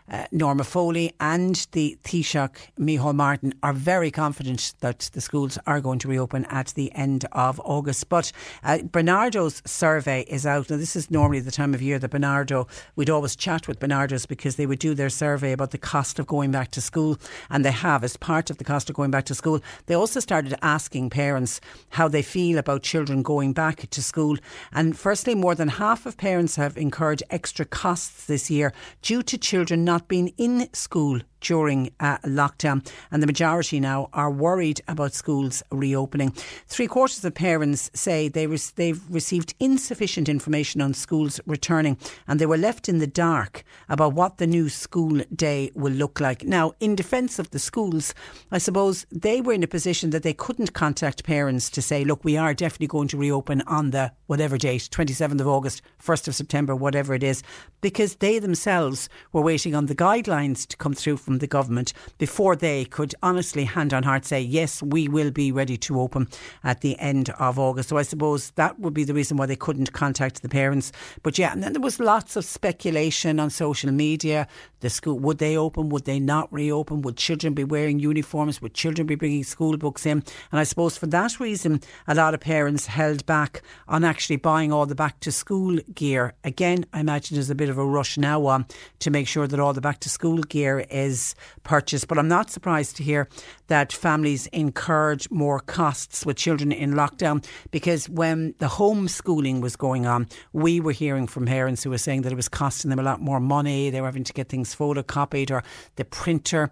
uh, 0.09 0.25
Norma 0.31 0.63
Foley 0.63 1.13
and 1.19 1.67
the 1.71 1.97
Taoiseach 2.03 2.55
Micheál 2.79 3.15
Martin 3.15 3.53
are 3.63 3.73
very 3.73 4.11
confident 4.11 4.73
that 4.79 5.09
the 5.13 5.21
schools 5.21 5.57
are 5.67 5.81
going 5.81 5.99
to 5.99 6.07
reopen 6.07 6.45
at 6.45 6.67
the 6.75 6.93
end 6.93 7.25
of 7.31 7.59
August. 7.65 8.09
But 8.09 8.31
uh, 8.63 8.79
Barnardos 8.79 9.67
survey 9.67 10.21
is 10.27 10.45
out. 10.45 10.69
Now, 10.69 10.77
this 10.77 10.95
is 10.95 11.11
normally 11.11 11.39
the 11.39 11.51
time 11.51 11.73
of 11.73 11.81
year 11.81 11.99
that 11.99 12.11
Barnardo, 12.11 12.67
we'd 12.95 13.09
always 13.09 13.35
chat 13.35 13.67
with 13.67 13.79
Barnardos 13.79 14.27
because 14.27 14.55
they 14.55 14.65
would 14.65 14.79
do 14.79 14.93
their 14.93 15.09
survey 15.09 15.51
about 15.51 15.71
the 15.71 15.77
cost 15.77 16.19
of 16.19 16.27
going 16.27 16.51
back 16.51 16.71
to 16.71 16.81
school. 16.81 17.17
And 17.49 17.65
they 17.65 17.71
have, 17.71 18.03
as 18.03 18.17
part 18.17 18.49
of 18.49 18.57
the 18.57 18.63
cost 18.63 18.89
of 18.89 18.95
going 18.95 19.11
back 19.11 19.25
to 19.25 19.35
school, 19.35 19.61
they 19.87 19.95
also 19.95 20.19
started 20.19 20.55
asking 20.61 21.09
parents 21.09 21.59
how 21.89 22.07
they 22.07 22.21
feel 22.21 22.57
about 22.57 22.83
children 22.83 23.23
going 23.23 23.53
back 23.53 23.89
to 23.89 24.03
school. 24.03 24.37
And 24.71 24.97
firstly, 24.97 25.35
more 25.35 25.55
than 25.55 25.67
half 25.67 26.05
of 26.05 26.17
parents 26.17 26.55
have 26.55 26.77
incurred 26.77 27.23
extra 27.29 27.65
costs 27.65 28.25
this 28.25 28.49
year 28.49 28.73
due 29.01 29.21
to 29.23 29.37
children 29.37 29.83
not 29.83 29.96
not 29.97 30.07
been 30.07 30.27
in 30.37 30.69
school 30.73 31.19
during 31.47 31.89
uh, 32.01 32.17
lockdown, 32.25 32.85
and 33.09 33.23
the 33.23 33.27
majority 33.27 33.79
now 33.79 34.09
are 34.11 34.29
worried 34.29 34.81
about 34.89 35.13
schools 35.13 35.63
reopening. 35.71 36.29
Three 36.67 36.87
quarters 36.87 37.23
of 37.23 37.33
parents 37.33 37.89
say 37.93 38.27
they 38.27 38.47
re- 38.47 38.59
they've 38.75 39.01
received 39.09 39.55
insufficient 39.57 40.27
information 40.27 40.81
on 40.81 40.93
schools 40.93 41.39
returning, 41.45 41.97
and 42.27 42.37
they 42.37 42.45
were 42.45 42.57
left 42.57 42.89
in 42.89 42.97
the 42.97 43.07
dark 43.07 43.63
about 43.87 44.13
what 44.13 44.37
the 44.37 44.47
new 44.47 44.67
school 44.67 45.21
day 45.33 45.71
will 45.73 45.93
look 45.93 46.19
like. 46.19 46.43
Now, 46.43 46.73
in 46.81 46.95
defence 46.95 47.39
of 47.39 47.51
the 47.51 47.59
schools, 47.59 48.13
I 48.51 48.57
suppose 48.57 49.05
they 49.09 49.39
were 49.39 49.53
in 49.53 49.63
a 49.63 49.67
position 49.67 50.09
that 50.09 50.23
they 50.23 50.33
couldn't 50.33 50.73
contact 50.73 51.23
parents 51.23 51.69
to 51.69 51.81
say, 51.81 52.03
"Look, 52.03 52.25
we 52.25 52.35
are 52.35 52.53
definitely 52.53 52.87
going 52.87 53.07
to 53.09 53.17
reopen 53.17 53.61
on 53.61 53.91
the 53.91 54.11
whatever 54.25 54.57
date, 54.57 54.89
27th 54.91 55.39
of 55.39 55.47
August, 55.47 55.81
1st 55.97 56.27
of 56.27 56.35
September, 56.35 56.75
whatever 56.75 57.13
it 57.13 57.23
is," 57.23 57.41
because 57.79 58.15
they 58.15 58.37
themselves 58.37 59.07
were 59.31 59.41
waiting 59.41 59.73
on 59.73 59.85
the 59.85 59.95
guidelines 59.95 60.67
to 60.67 60.75
come 60.75 60.93
through 60.93 61.15
from 61.15 61.36
the 61.39 61.47
government 61.47 61.93
before 62.17 62.55
they 62.55 62.85
could 62.85 63.13
honestly, 63.23 63.65
hand 63.65 63.93
on 63.93 64.03
heart, 64.03 64.25
say, 64.25 64.41
yes, 64.41 64.81
we 64.81 65.07
will 65.07 65.31
be 65.31 65.51
ready 65.51 65.77
to 65.77 65.99
open 65.99 66.27
at 66.63 66.81
the 66.81 66.97
end 66.99 67.29
of 67.31 67.59
August. 67.59 67.89
So 67.89 67.97
I 67.97 68.03
suppose 68.03 68.51
that 68.51 68.79
would 68.79 68.93
be 68.93 69.03
the 69.03 69.13
reason 69.13 69.37
why 69.37 69.45
they 69.45 69.55
couldn't 69.55 69.93
contact 69.93 70.41
the 70.41 70.49
parents. 70.49 70.91
But 71.23 71.37
yeah, 71.37 71.51
and 71.51 71.63
then 71.63 71.73
there 71.73 71.81
was 71.81 71.99
lots 71.99 72.35
of 72.35 72.45
speculation 72.45 73.39
on 73.39 73.49
social 73.49 73.91
media. 73.91 74.47
The 74.79 74.89
school, 74.89 75.17
would 75.19 75.39
they 75.39 75.57
open? 75.57 75.89
Would 75.89 76.05
they 76.05 76.19
not 76.19 76.51
reopen? 76.53 77.01
Would 77.01 77.17
children 77.17 77.53
be 77.53 77.63
wearing 77.63 77.99
uniforms? 77.99 78.61
Would 78.61 78.73
children 78.73 79.07
be 79.07 79.15
bringing 79.15 79.43
school 79.43 79.75
books 79.77 80.05
in? 80.05 80.23
And 80.51 80.59
I 80.59 80.63
suppose 80.63 80.97
for 80.97 81.07
that 81.07 81.39
reason, 81.39 81.81
a 82.07 82.15
lot 82.15 82.33
of 82.33 82.39
parents 82.39 82.85
held 82.85 83.25
back 83.25 83.61
on 83.87 84.03
actually 84.03 84.37
buying 84.37 84.71
all 84.71 84.85
the 84.85 84.95
back 84.95 85.19
to 85.21 85.31
school 85.31 85.79
gear. 85.93 86.33
Again, 86.43 86.85
I 86.93 86.99
imagine 86.99 87.35
there's 87.35 87.49
a 87.49 87.55
bit 87.55 87.69
of 87.69 87.77
a 87.77 87.85
rush 87.85 88.17
now 88.17 88.45
on 88.45 88.65
to 88.99 89.09
make 89.09 89.27
sure 89.27 89.47
that 89.47 89.59
all 89.59 89.73
the 89.73 89.81
back 89.81 89.99
to 90.01 90.09
school 90.09 90.41
gear 90.43 90.85
is 90.89 91.16
purchased. 91.63 92.07
But 92.07 92.17
I'm 92.17 92.27
not 92.27 92.49
surprised 92.49 92.97
to 92.97 93.03
hear 93.03 93.27
that 93.67 93.91
families 93.91 94.47
incurred 94.47 95.29
more 95.31 95.59
costs 95.59 96.25
with 96.25 96.37
children 96.37 96.71
in 96.71 96.93
lockdown 96.93 97.45
because 97.71 98.09
when 98.09 98.53
the 98.59 98.67
homeschooling 98.67 99.61
was 99.61 99.75
going 99.75 100.05
on, 100.05 100.27
we 100.53 100.79
were 100.79 100.91
hearing 100.91 101.27
from 101.27 101.45
parents 101.45 101.83
who 101.83 101.89
were 101.89 101.97
saying 101.97 102.21
that 102.23 102.31
it 102.31 102.35
was 102.35 102.49
costing 102.49 102.89
them 102.89 102.99
a 102.99 103.03
lot 103.03 103.21
more 103.21 103.39
money. 103.39 103.89
They 103.89 104.01
were 104.01 104.07
having 104.07 104.23
to 104.25 104.33
get 104.33 104.49
things 104.49 104.75
photocopied 104.75 105.51
or 105.51 105.63
the 105.95 106.05
printer 106.05 106.71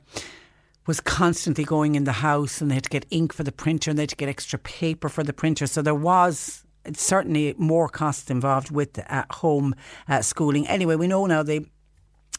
was 0.88 1.00
constantly 1.00 1.64
going 1.64 1.96
in 1.96 2.04
the 2.04 2.12
house 2.12 2.62
and 2.62 2.70
they 2.70 2.75
had 2.75 2.84
to 2.84 2.90
get 2.90 3.06
ink 3.10 3.34
for 3.34 3.44
the 3.44 3.52
printer 3.52 3.90
and 3.90 3.98
they 3.98 4.04
had 4.04 4.10
to 4.10 4.16
get 4.16 4.30
extra 4.30 4.60
paper 4.60 5.10
for 5.10 5.24
the 5.24 5.34
printer. 5.34 5.66
So 5.66 5.82
there 5.82 5.96
was 5.96 6.64
certainly 6.94 7.56
more 7.58 7.90
costs 7.90 8.30
involved 8.30 8.72
with 8.72 9.00
at 9.10 9.32
home 9.32 9.75
uh, 10.08 10.22
schooling. 10.22 10.68
Anyway, 10.68 10.96
we 10.96 11.08
know 11.08 11.25
now 11.25 11.44
they 11.44 11.66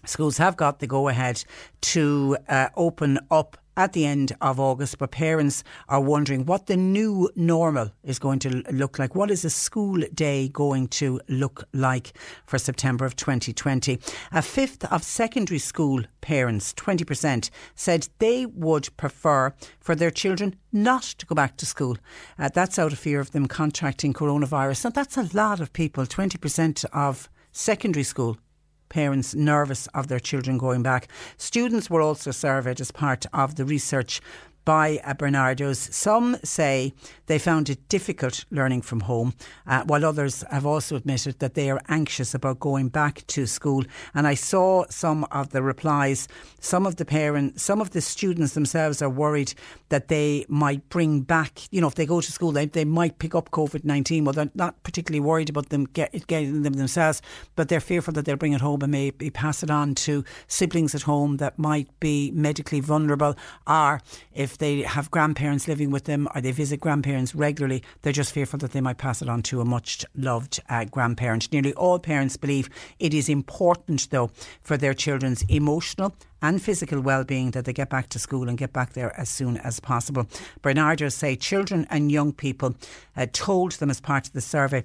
schools 0.07 0.39
have 0.39 0.57
got 0.57 0.81
the 0.81 0.87
go 0.87 1.09
ahead 1.09 1.45
to 1.83 2.37
uh, 2.49 2.69
open 2.77 3.19
up 3.31 3.57
at 3.77 3.93
the 3.93 4.07
end 4.07 4.35
of 4.41 4.59
August, 4.59 4.99
but 4.99 5.11
parents 5.11 5.63
are 5.89 6.01
wondering 6.01 6.47
what 6.47 6.67
the 6.67 6.77
new 6.77 7.31
normal 7.37 7.91
is 8.03 8.19
going 8.19 8.39
to 8.39 8.63
look 8.71 8.99
like. 8.99 9.15
What 9.15 9.31
is 9.31 9.45
a 9.45 9.51
school 9.51 10.01
day 10.15 10.49
going 10.49 10.89
to 10.89 11.21
look 11.29 11.65
like 11.73 12.17
for 12.47 12.59
September 12.59 13.05
of 13.05 13.17
2020? 13.17 13.99
A 14.33 14.43
fifth 14.43 14.85
of 14.87 15.03
secondary 15.03 15.59
school 15.59 16.03
parents, 16.21 16.73
20%, 16.75 17.51
said 17.75 18.09
they 18.19 18.47
would 18.47 18.89
prefer 18.97 19.53
for 19.79 19.95
their 19.95 20.11
children 20.11 20.57
not 20.73 21.03
to 21.03 21.27
go 21.27 21.35
back 21.35 21.57
to 21.59 21.67
school. 21.67 21.97
Uh, 22.39 22.49
that's 22.53 22.79
out 22.79 22.93
of 22.93 22.99
fear 22.99 23.21
of 23.21 23.33
them 23.33 23.47
contracting 23.47 24.15
coronavirus. 24.15 24.87
And 24.87 24.95
that's 24.95 25.19
a 25.19 25.29
lot 25.35 25.61
of 25.61 25.73
people, 25.73 26.07
20% 26.07 26.85
of 26.93 27.29
secondary 27.53 28.05
school 28.05 28.39
parents 28.88 29.35
nervous 29.35 29.87
of 29.88 30.09
their 30.09 30.21
children 30.21 30.59
going 30.59 30.83
back. 30.83 31.09
Students 31.37 31.90
were 31.90 32.00
also 32.00 32.31
surveyed 32.31 32.81
as 32.81 32.90
part 32.90 33.26
of 33.33 33.57
the 33.57 33.64
research 33.64 34.21
by 34.67 35.01
uh, 35.05 35.15
Barnardos. 35.15 35.91
Some 35.95 36.37
say 36.45 36.93
they 37.27 37.39
found 37.39 37.71
it 37.71 37.89
difficult 37.89 38.45
learning 38.51 38.83
from 38.83 39.01
home, 39.01 39.33
uh, 39.67 39.85
while 39.85 40.05
others 40.05 40.45
have 40.51 40.67
also 40.67 40.97
admitted 40.97 41.39
that 41.39 41.55
they 41.55 41.71
are 41.71 41.81
anxious 41.89 42.35
about 42.35 42.61
going 42.61 42.89
back 42.89 43.27
to 43.29 43.47
school. 43.47 43.85
And 44.15 44.27
I 44.27 44.35
saw 44.35 44.85
some 44.91 45.25
of 45.31 45.51
the 45.51 45.63
replies. 45.63 46.29
Some 46.61 46.85
of 46.85 46.97
the 46.97 47.05
parents, 47.07 47.63
some 47.63 47.81
of 47.81 47.91
the 47.93 48.01
students 48.03 48.53
themselves 48.53 49.01
are 49.01 49.09
worried 49.09 49.55
that 49.89 50.09
they 50.09 50.45
might 50.49 50.87
bring 50.89 51.21
back, 51.21 51.61
you 51.71 51.81
know, 51.81 51.87
if 51.87 51.95
they 51.95 52.05
go 52.05 52.21
to 52.21 52.33
school, 52.33 52.51
they, 52.53 52.67
they 52.67 52.85
might 52.85 53.19
pick 53.19 53.35
up 53.35 53.51
COVID 53.53 53.85
19. 53.85 54.25
Well, 54.25 54.33
they're 54.33 54.51
not 54.55 54.83
particularly 54.83 55.21
worried 55.21 55.49
about 55.49 55.69
them 55.69 55.85
get, 55.85 56.27
getting 56.27 56.63
them 56.63 56.75
themselves, 56.75 57.23
but 57.55 57.69
they're 57.69 57.81
fearful 57.81 58.13
that 58.15 58.25
they'll 58.25 58.37
bring 58.37 58.53
it 58.53 58.61
home 58.61 58.83
and 58.83 58.91
maybe 58.91 59.31
pass 59.31 59.63
it 59.63 59.71
on 59.71 59.95
to 59.95 60.25
siblings 60.49 60.95
at 60.95 61.03
home 61.03 61.37
that 61.37 61.59
might 61.59 61.89
be 62.01 62.33
medically 62.33 62.81
vulnerable, 62.81 63.37
or 63.67 64.01
if 64.35 64.56
they 64.59 64.83
have 64.83 65.11
grandparents 65.11 65.69
living 65.69 65.91
with 65.91 66.05
them 66.05 66.29
or 66.35 66.41
they 66.41 66.53
visit 66.53 66.81
grandparents 66.81 67.35
regularly, 67.35 67.83
they're 68.03 68.13
just 68.13 68.33
fearful 68.33 68.59
that 68.61 68.73
they 68.73 68.81
might 68.81 68.99
pass 68.99 69.23
it 69.23 69.29
on 69.29 69.43
to 69.43 69.61
a 69.61 69.65
much 69.65 70.05
loved 70.15 70.61
uh, 70.69 70.85
grandparent. 70.85 71.53
Nearly 71.53 71.73
all 71.75 71.99
parents 71.99 72.37
believe 72.37 72.69
it 72.99 73.15
is 73.15 73.29
important, 73.29 74.09
though, 74.11 74.31
for 74.63 74.77
their 74.77 74.95
children's 74.95 75.43
emotional 75.49 76.15
and 76.43 76.63
physical 76.63 77.01
well-being 77.01 77.53
that 77.53 77.65
they 77.65 77.73
get 77.73 77.91
back 77.91 78.09
to 78.11 78.19
school 78.19 78.49
and 78.49 78.59
get 78.59 78.73
back 78.73 78.93
there 78.93 79.19
as 79.19 79.29
soon 79.29 79.57
as 79.59 79.81
possible. 79.81 80.27
Barnardo 80.63 81.09
say 81.09 81.37
children 81.37 81.87
and 81.91 82.13
young 82.13 82.33
people 82.33 82.75
uh, 83.17 83.27
told 83.33 83.73
them 83.73 83.91
as 83.91 84.01
part 84.01 84.27
of 84.27 84.33
the 84.33 84.41
survey 84.41 84.85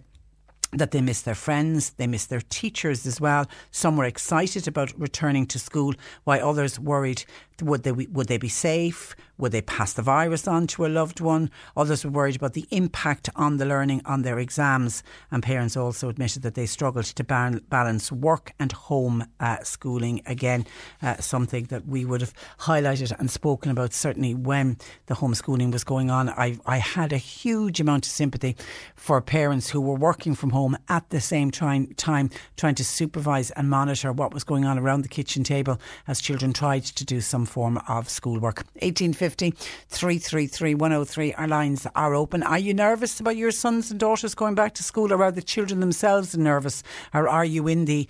that 0.74 0.92
they 0.92 1.02
miss 1.02 1.22
their 1.22 1.36
friends, 1.36 1.90
they 1.92 2.08
miss 2.08 2.26
their 2.26 2.42
teachers 2.42 3.06
as 3.06 3.20
well. 3.20 3.46
Some 3.72 3.98
were 3.98 4.06
excited 4.06 4.68
about 4.68 4.98
returning 4.98 5.46
to 5.48 5.60
school, 5.60 5.94
while 6.24 6.48
others 6.48 6.80
worried 6.80 7.26
would 7.62 7.84
they 7.84 7.92
would 7.92 8.28
they 8.28 8.38
be 8.38 8.50
safe? 8.50 9.16
Would 9.38 9.54
they 9.54 9.62
pass 9.62 9.94
the 9.94 10.04
virus 10.04 10.48
on 10.48 10.68
to 10.68 10.86
a 10.86 10.88
loved 10.88 11.20
one? 11.20 11.50
Others 11.76 12.06
were 12.06 12.12
worried 12.12 12.36
about 12.36 12.54
the 12.54 12.68
impact 12.70 13.28
on 13.36 13.58
the 13.58 13.66
learning 13.66 14.04
on 14.06 14.22
their 14.22 14.38
exams, 14.38 15.02
and 15.32 15.42
parents 15.42 15.76
also 15.76 16.10
admitted 16.10 16.44
that 16.44 16.54
they 16.54 16.68
struggled 16.68 17.06
to 17.06 17.24
balance 17.24 18.12
work 18.12 18.52
and 18.60 18.72
home 18.72 19.26
uh, 19.40 19.58
schooling. 19.64 20.22
Again, 20.28 20.68
uh, 21.02 21.16
something 21.18 21.66
that 21.66 21.88
we 21.88 22.06
would 22.06 22.22
have 22.22 22.36
highlighted 22.60 23.18
and 23.20 23.32
spoken 23.32 23.72
about 23.72 23.94
certainly 23.94 24.36
when 24.36 24.78
the 25.08 25.16
homeschooling 25.16 25.72
was 25.72 25.84
going 25.84 26.12
on. 26.12 26.30
I 26.30 26.60
I 26.68 26.78
had 26.78 27.12
a 27.12 27.18
huge 27.18 27.80
amount 27.80 28.06
of 28.06 28.12
sympathy 28.12 28.56
for 28.96 29.20
parents 29.22 29.72
who 29.72 29.82
were 29.82 29.96
working 29.96 30.36
from 30.36 30.52
home 30.52 30.78
at 30.88 31.10
the 31.10 31.20
same 31.20 31.50
time 31.50 31.96
trying 31.98 32.76
to 32.76 32.84
supervise 32.84 33.50
and 33.52 33.70
monitor 33.70 34.12
what 34.12 34.34
was 34.34 34.44
going 34.44 34.66
on 34.66 34.78
around 34.78 35.02
the 35.02 35.10
kitchen 35.10 35.44
table 35.44 35.80
as 36.08 36.22
children 36.22 36.54
tried 36.54 36.84
to 36.84 37.04
do 37.04 37.22
some 37.22 37.46
form 37.52 37.80
of 37.88 38.10
schoolwork. 38.10 38.58
1850 38.82 39.52
333 39.90 40.76
103. 40.76 41.34
Our 41.34 41.48
lines 41.48 41.88
are 41.96 42.16
open. 42.16 42.44
Are 42.44 42.60
you 42.60 42.74
nervous 42.74 43.20
about 43.20 43.36
your 43.36 43.52
sons 43.52 43.92
and 43.92 44.00
daughters 44.00 44.34
going 44.36 44.56
back 44.56 44.74
to 44.76 44.84
school, 44.84 45.12
or 45.14 45.24
are 45.24 45.32
the 45.32 45.42
children 45.42 45.80
themselves 45.80 46.38
nervous, 46.38 46.84
or 47.14 47.28
are 47.28 47.46
you 47.46 47.68
in 47.68 47.86
the 47.86 48.08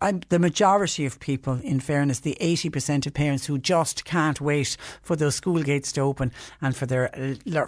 uh, 0.00 0.12
the 0.28 0.38
majority 0.38 1.06
of 1.06 1.20
people? 1.20 1.60
In 1.62 1.80
fairness, 1.80 2.20
the 2.20 2.36
80% 2.40 3.06
of 3.06 3.14
parents 3.14 3.46
who 3.46 3.58
just 3.58 4.04
can't 4.04 4.40
wait 4.40 4.76
for 5.02 5.16
those 5.16 5.36
school 5.36 5.62
gates 5.62 5.92
to 5.92 6.00
open 6.00 6.32
and 6.60 6.76
for 6.76 6.86
their 6.86 7.10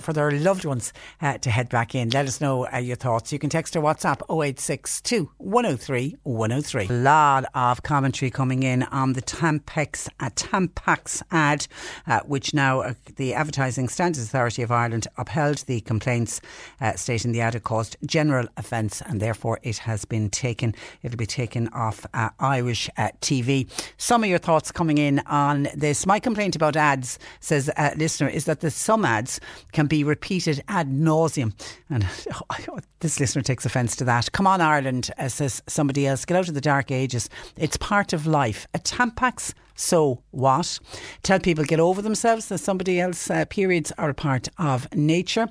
for 0.00 0.12
their 0.12 0.30
loved 0.32 0.64
ones 0.64 0.92
uh, 1.20 1.38
to 1.38 1.50
head 1.50 1.68
back 1.68 1.94
in. 1.94 2.10
Let 2.10 2.26
us 2.26 2.40
know 2.40 2.66
uh, 2.72 2.78
your 2.78 2.96
thoughts. 2.96 3.32
You 3.32 3.38
can 3.38 3.50
text 3.50 3.76
or 3.76 3.82
WhatsApp 3.82 4.22
0862 4.28 5.30
103 5.38 6.16
103. 6.22 6.86
A 6.88 6.92
lot 6.92 7.44
of 7.54 7.82
commentary 7.82 8.30
coming 8.30 8.62
in 8.62 8.82
on 8.84 9.12
the 9.12 9.22
Tampax, 9.22 10.08
uh, 10.20 10.30
Tampax 10.30 11.01
ad, 11.30 11.66
uh, 12.06 12.20
which 12.20 12.54
now 12.54 12.80
uh, 12.80 12.94
the 13.16 13.34
Advertising 13.34 13.88
Standards 13.88 14.26
Authority 14.26 14.62
of 14.62 14.70
Ireland 14.70 15.06
upheld 15.16 15.58
the 15.58 15.80
complaints, 15.82 16.40
uh, 16.80 16.94
stating 16.94 17.32
the 17.32 17.40
ad 17.40 17.54
had 17.54 17.62
caused 17.62 17.96
general 18.06 18.46
offence 18.56 19.02
and 19.02 19.20
therefore 19.20 19.58
it 19.62 19.78
has 19.78 20.04
been 20.04 20.30
taken. 20.30 20.74
It'll 21.02 21.16
be 21.16 21.26
taken 21.26 21.68
off 21.68 22.06
uh, 22.14 22.30
Irish 22.40 22.88
uh, 22.96 23.10
TV. 23.20 23.68
Some 23.96 24.24
of 24.24 24.30
your 24.30 24.38
thoughts 24.38 24.72
coming 24.72 24.98
in 24.98 25.20
on 25.20 25.68
this. 25.74 26.06
My 26.06 26.20
complaint 26.20 26.56
about 26.56 26.76
ads, 26.76 27.18
says 27.40 27.70
a 27.76 27.94
listener, 27.96 28.28
is 28.28 28.44
that 28.46 28.60
the 28.60 28.70
some 28.70 29.04
ads 29.04 29.40
can 29.72 29.86
be 29.86 30.04
repeated 30.04 30.62
ad 30.68 30.88
nauseum. 30.88 31.52
And 31.90 32.06
oh, 32.68 32.78
this 33.00 33.20
listener 33.20 33.42
takes 33.42 33.66
offence 33.66 33.96
to 33.96 34.04
that. 34.04 34.32
Come 34.32 34.46
on, 34.46 34.60
Ireland, 34.60 35.10
says 35.28 35.62
somebody 35.66 36.06
else. 36.06 36.24
Get 36.24 36.36
out 36.36 36.48
of 36.48 36.54
the 36.54 36.60
dark 36.60 36.90
ages. 36.90 37.28
It's 37.56 37.76
part 37.76 38.12
of 38.12 38.26
life. 38.26 38.66
A 38.74 38.78
Tampax 38.78 39.54
so 39.74 40.22
what? 40.30 40.78
Tell 41.22 41.40
people 41.40 41.64
get 41.64 41.80
over 41.80 42.02
themselves 42.02 42.46
that 42.48 42.58
somebody 42.58 43.00
else. 43.00 43.30
Uh, 43.30 43.44
periods 43.44 43.92
are 43.98 44.10
a 44.10 44.14
part 44.14 44.48
of 44.58 44.92
nature. 44.94 45.48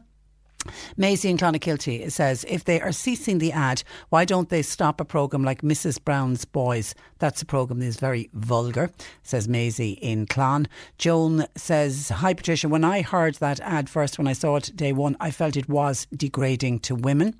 Maisie 0.98 1.30
in 1.30 1.38
Clonakilty 1.38 2.12
says, 2.12 2.46
if 2.48 2.64
they 2.64 2.80
are 2.82 2.92
ceasing 2.92 3.40
the 3.40 3.52
ad, 3.52 3.84
why 4.10 4.26
don't 4.26 4.50
they 4.50 4.62
stop 4.62 5.02
a 5.02 5.06
programme 5.06 5.44
like 5.44 5.62
Mrs. 5.62 6.04
Brown's 6.04 6.46
Boys? 6.46 6.94
That's 7.20 7.42
a 7.42 7.46
programme 7.46 7.80
that 7.80 7.88
is 7.88 7.98
very 7.98 8.30
vulgar, 8.34 8.92
says 9.24 9.48
Maisie 9.48 9.94
in 9.94 10.28
Clon. 10.28 10.68
Joan 10.98 11.46
says, 11.56 12.10
Hi 12.10 12.34
Patricia, 12.34 12.68
when 12.70 12.84
I 12.84 13.02
heard 13.02 13.36
that 13.36 13.60
ad 13.62 13.90
first, 13.90 14.18
when 14.18 14.28
I 14.28 14.34
saw 14.34 14.58
it 14.58 14.76
day 14.76 14.94
one, 14.94 15.18
I 15.20 15.32
felt 15.32 15.58
it 15.58 15.70
was 15.70 16.08
degrading 16.16 16.80
to 16.82 16.96
women. 16.96 17.40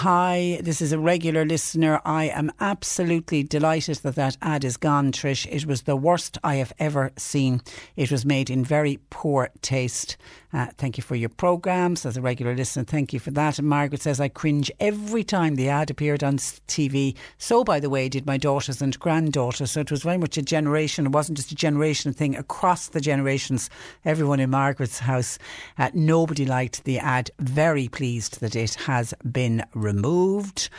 Hi, 0.00 0.60
this 0.62 0.82
is 0.82 0.92
a 0.92 0.98
regular 0.98 1.46
listener. 1.46 2.02
I 2.04 2.24
am 2.24 2.52
absolutely 2.60 3.42
delighted 3.42 3.96
that 4.02 4.16
that 4.16 4.36
ad 4.42 4.62
is 4.62 4.76
gone, 4.76 5.10
Trish. 5.10 5.46
It 5.50 5.64
was 5.64 5.84
the 5.84 5.96
worst 5.96 6.36
I 6.44 6.56
have 6.56 6.70
ever 6.78 7.12
seen. 7.16 7.62
It 7.96 8.12
was 8.12 8.26
made 8.26 8.50
in 8.50 8.62
very 8.62 8.98
poor 9.08 9.48
taste. 9.62 10.18
Uh, 10.56 10.68
thank 10.78 10.96
you 10.96 11.02
for 11.02 11.16
your 11.16 11.28
programmes. 11.28 12.06
As 12.06 12.16
a 12.16 12.22
regular 12.22 12.54
listener, 12.54 12.84
thank 12.84 13.12
you 13.12 13.20
for 13.20 13.30
that. 13.32 13.58
And 13.58 13.68
Margaret 13.68 14.00
says, 14.00 14.20
I 14.20 14.28
cringe 14.28 14.72
every 14.80 15.22
time 15.22 15.56
the 15.56 15.68
ad 15.68 15.90
appeared 15.90 16.24
on 16.24 16.38
TV. 16.38 17.14
So, 17.36 17.62
by 17.62 17.78
the 17.78 17.90
way, 17.90 18.08
did 18.08 18.24
my 18.24 18.38
daughters 18.38 18.80
and 18.80 18.98
granddaughters. 18.98 19.72
So 19.72 19.80
it 19.80 19.90
was 19.90 20.02
very 20.02 20.16
much 20.16 20.38
a 20.38 20.42
generation. 20.42 21.04
It 21.04 21.12
wasn't 21.12 21.36
just 21.36 21.52
a 21.52 21.54
generation 21.54 22.14
thing 22.14 22.34
across 22.34 22.88
the 22.88 23.02
generations. 23.02 23.68
Everyone 24.06 24.40
in 24.40 24.48
Margaret's 24.48 25.00
house, 25.00 25.38
uh, 25.76 25.90
nobody 25.92 26.46
liked 26.46 26.84
the 26.84 27.00
ad. 27.00 27.30
Very 27.38 27.88
pleased 27.88 28.40
that 28.40 28.56
it 28.56 28.76
has 28.76 29.12
been 29.30 29.62
removed. 29.74 30.70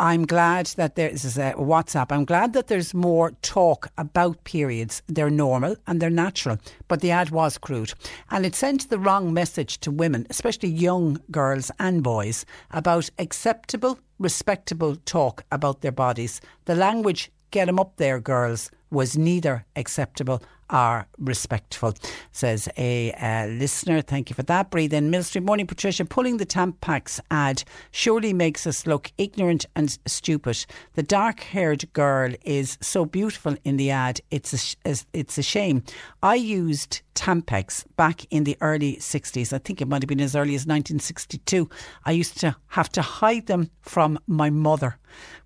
I'm 0.00 0.26
glad 0.26 0.66
that 0.76 0.96
there 0.96 1.10
is 1.10 1.38
a 1.38 1.52
WhatsApp. 1.52 2.10
I'm 2.10 2.24
glad 2.24 2.54
that 2.54 2.66
there's 2.66 2.92
more 2.92 3.30
talk 3.42 3.86
about 3.96 4.42
periods. 4.42 5.00
They're 5.06 5.30
normal 5.30 5.76
and 5.86 6.02
they're 6.02 6.10
natural, 6.10 6.58
but 6.88 7.02
the 7.02 7.12
ad 7.12 7.30
was 7.30 7.56
crude 7.56 7.92
and 8.32 8.44
it 8.44 8.56
sent 8.56 8.90
the 8.90 8.98
wrong 8.98 9.11
message 9.20 9.78
to 9.80 9.90
women, 9.90 10.26
especially 10.30 10.70
young 10.70 11.20
girls 11.30 11.70
and 11.78 12.02
boys, 12.02 12.46
about 12.70 13.10
acceptable, 13.18 13.98
respectable 14.18 14.96
talk 14.96 15.44
about 15.50 15.80
their 15.80 15.92
bodies. 15.92 16.40
The 16.64 16.74
language, 16.74 17.30
get 17.50 17.68
'em 17.68 17.78
up 17.78 17.96
there, 17.96 18.20
girls, 18.20 18.70
was 18.90 19.16
neither 19.16 19.64
acceptable 19.76 20.42
or 20.72 21.06
respectful, 21.18 21.94
says 22.32 22.68
a 22.76 23.12
uh, 23.12 23.46
listener. 23.46 24.00
Thank 24.00 24.30
you 24.30 24.34
for 24.34 24.42
that. 24.44 24.70
Breathe 24.70 24.94
in. 24.94 25.10
Millstreet 25.10 25.44
Morning, 25.44 25.66
Patricia. 25.66 26.04
Pulling 26.04 26.38
the 26.38 26.46
Tampax 26.46 27.20
ad 27.30 27.62
surely 27.90 28.32
makes 28.32 28.66
us 28.66 28.86
look 28.86 29.12
ignorant 29.18 29.66
and 29.76 29.98
stupid. 30.06 30.64
The 30.94 31.02
dark 31.02 31.40
haired 31.40 31.92
girl 31.92 32.34
is 32.44 32.78
so 32.80 33.04
beautiful 33.04 33.56
in 33.64 33.76
the 33.76 33.90
ad, 33.90 34.20
it's 34.30 34.76
a, 34.84 34.96
it's 35.12 35.38
a 35.38 35.42
shame. 35.42 35.84
I 36.22 36.36
used 36.36 37.02
Tampax 37.14 37.84
back 37.96 38.24
in 38.30 38.44
the 38.44 38.56
early 38.60 38.96
60s. 38.96 39.52
I 39.52 39.58
think 39.58 39.80
it 39.80 39.88
might 39.88 40.02
have 40.02 40.08
been 40.08 40.20
as 40.20 40.34
early 40.34 40.54
as 40.54 40.62
1962. 40.62 41.68
I 42.04 42.12
used 42.12 42.38
to 42.40 42.56
have 42.68 42.90
to 42.92 43.02
hide 43.02 43.46
them 43.46 43.70
from 43.82 44.18
my 44.26 44.50
mother. 44.50 44.98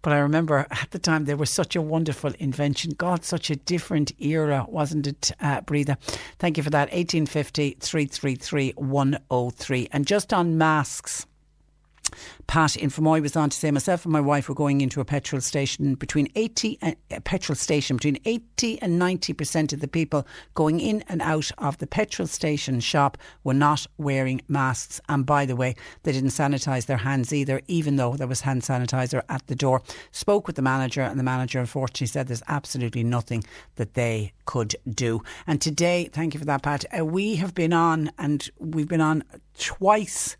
But 0.03 0.13
I 0.13 0.19
remember 0.19 0.67
at 0.71 0.89
the 0.93 0.99
time 0.99 1.25
they 1.25 1.35
were 1.35 1.47
such 1.47 1.75
a 1.75 1.83
wonderful 1.83 2.33
invention. 2.39 2.93
God, 2.97 3.25
such 3.25 3.51
a 3.51 3.57
different 3.57 4.13
era, 4.21 4.65
wasn't 4.69 5.07
it, 5.07 5.16
uh, 5.41 5.61
Breather? 5.63 5.97
Thank 6.39 6.57
you 6.57 6.63
for 6.63 6.71
that. 6.71 6.91
1850 6.93 7.77
333 7.81 8.73
103. 8.77 9.89
And 9.93 10.07
just 10.07 10.33
on 10.33 10.59
masks. 10.59 11.27
Pat 12.47 12.77
in 12.77 12.91
Fermoy 12.91 13.21
was 13.21 13.37
on 13.37 13.51
to 13.51 13.57
say 13.57 13.71
myself 13.71 14.05
and 14.05 14.13
my 14.13 14.21
wife 14.21 14.49
were 14.49 14.55
going 14.55 14.81
into 14.81 15.01
a 15.01 15.05
petrol 15.05 15.41
station 15.41 15.95
between 15.95 16.29
80 16.35 16.79
and, 16.81 16.97
a 17.11 17.21
petrol 17.21 17.57
station 17.57 17.97
between 17.97 18.19
80 18.25 18.81
and 18.83 19.01
90% 19.01 19.73
of 19.73 19.81
the 19.81 19.89
people 19.89 20.27
going 20.55 20.81
in 20.81 21.03
and 21.09 21.21
out 21.23 21.51
of 21.59 21.79
the 21.79 21.87
petrol 21.87 22.29
station 22.29 22.81
shop 22.81 23.19
were 23.45 23.55
not 23.55 23.87
wearing 23.99 24.43
masks. 24.49 25.01
And 25.09 25.27
by 25.27 25.47
the 25.47 25.57
way 25.57 25.75
they 26.03 26.13
didn't 26.13 26.31
sanitize 26.31 26.87
their 26.87 26.97
hands 26.99 27.33
either 27.33 27.61
even 27.69 27.97
though 27.97 28.17
there 28.17 28.27
was 28.27 28.43
hand 28.43 28.63
sanitizer 28.63 29.23
at 29.29 29.47
the 29.47 29.55
door. 29.55 29.83
Spoke 30.13 30.47
with 30.47 30.57
the 30.57 30.63
manager 30.63 31.03
and 31.03 31.19
the 31.19 31.25
manager 31.25 31.59
unfortunately 31.59 32.07
said 32.07 32.29
there's 32.29 32.43
absolutely 32.49 33.05
nothing 33.05 33.45
that 33.77 33.95
they 33.95 34.33
could 34.45 34.77
do. 34.89 35.23
And 35.47 35.61
today 35.61 36.09
thank 36.13 36.35
you 36.35 36.41
for 36.41 36.47
that 36.47 36.63
Pat 36.63 36.85
uh, 36.97 37.05
we 37.05 37.37
have 37.37 37.55
been 37.55 37.73
on 37.73 38.11
and 38.19 38.49
we've 38.59 38.89
been 38.89 39.01
on 39.01 39.25
twice 39.59 40.37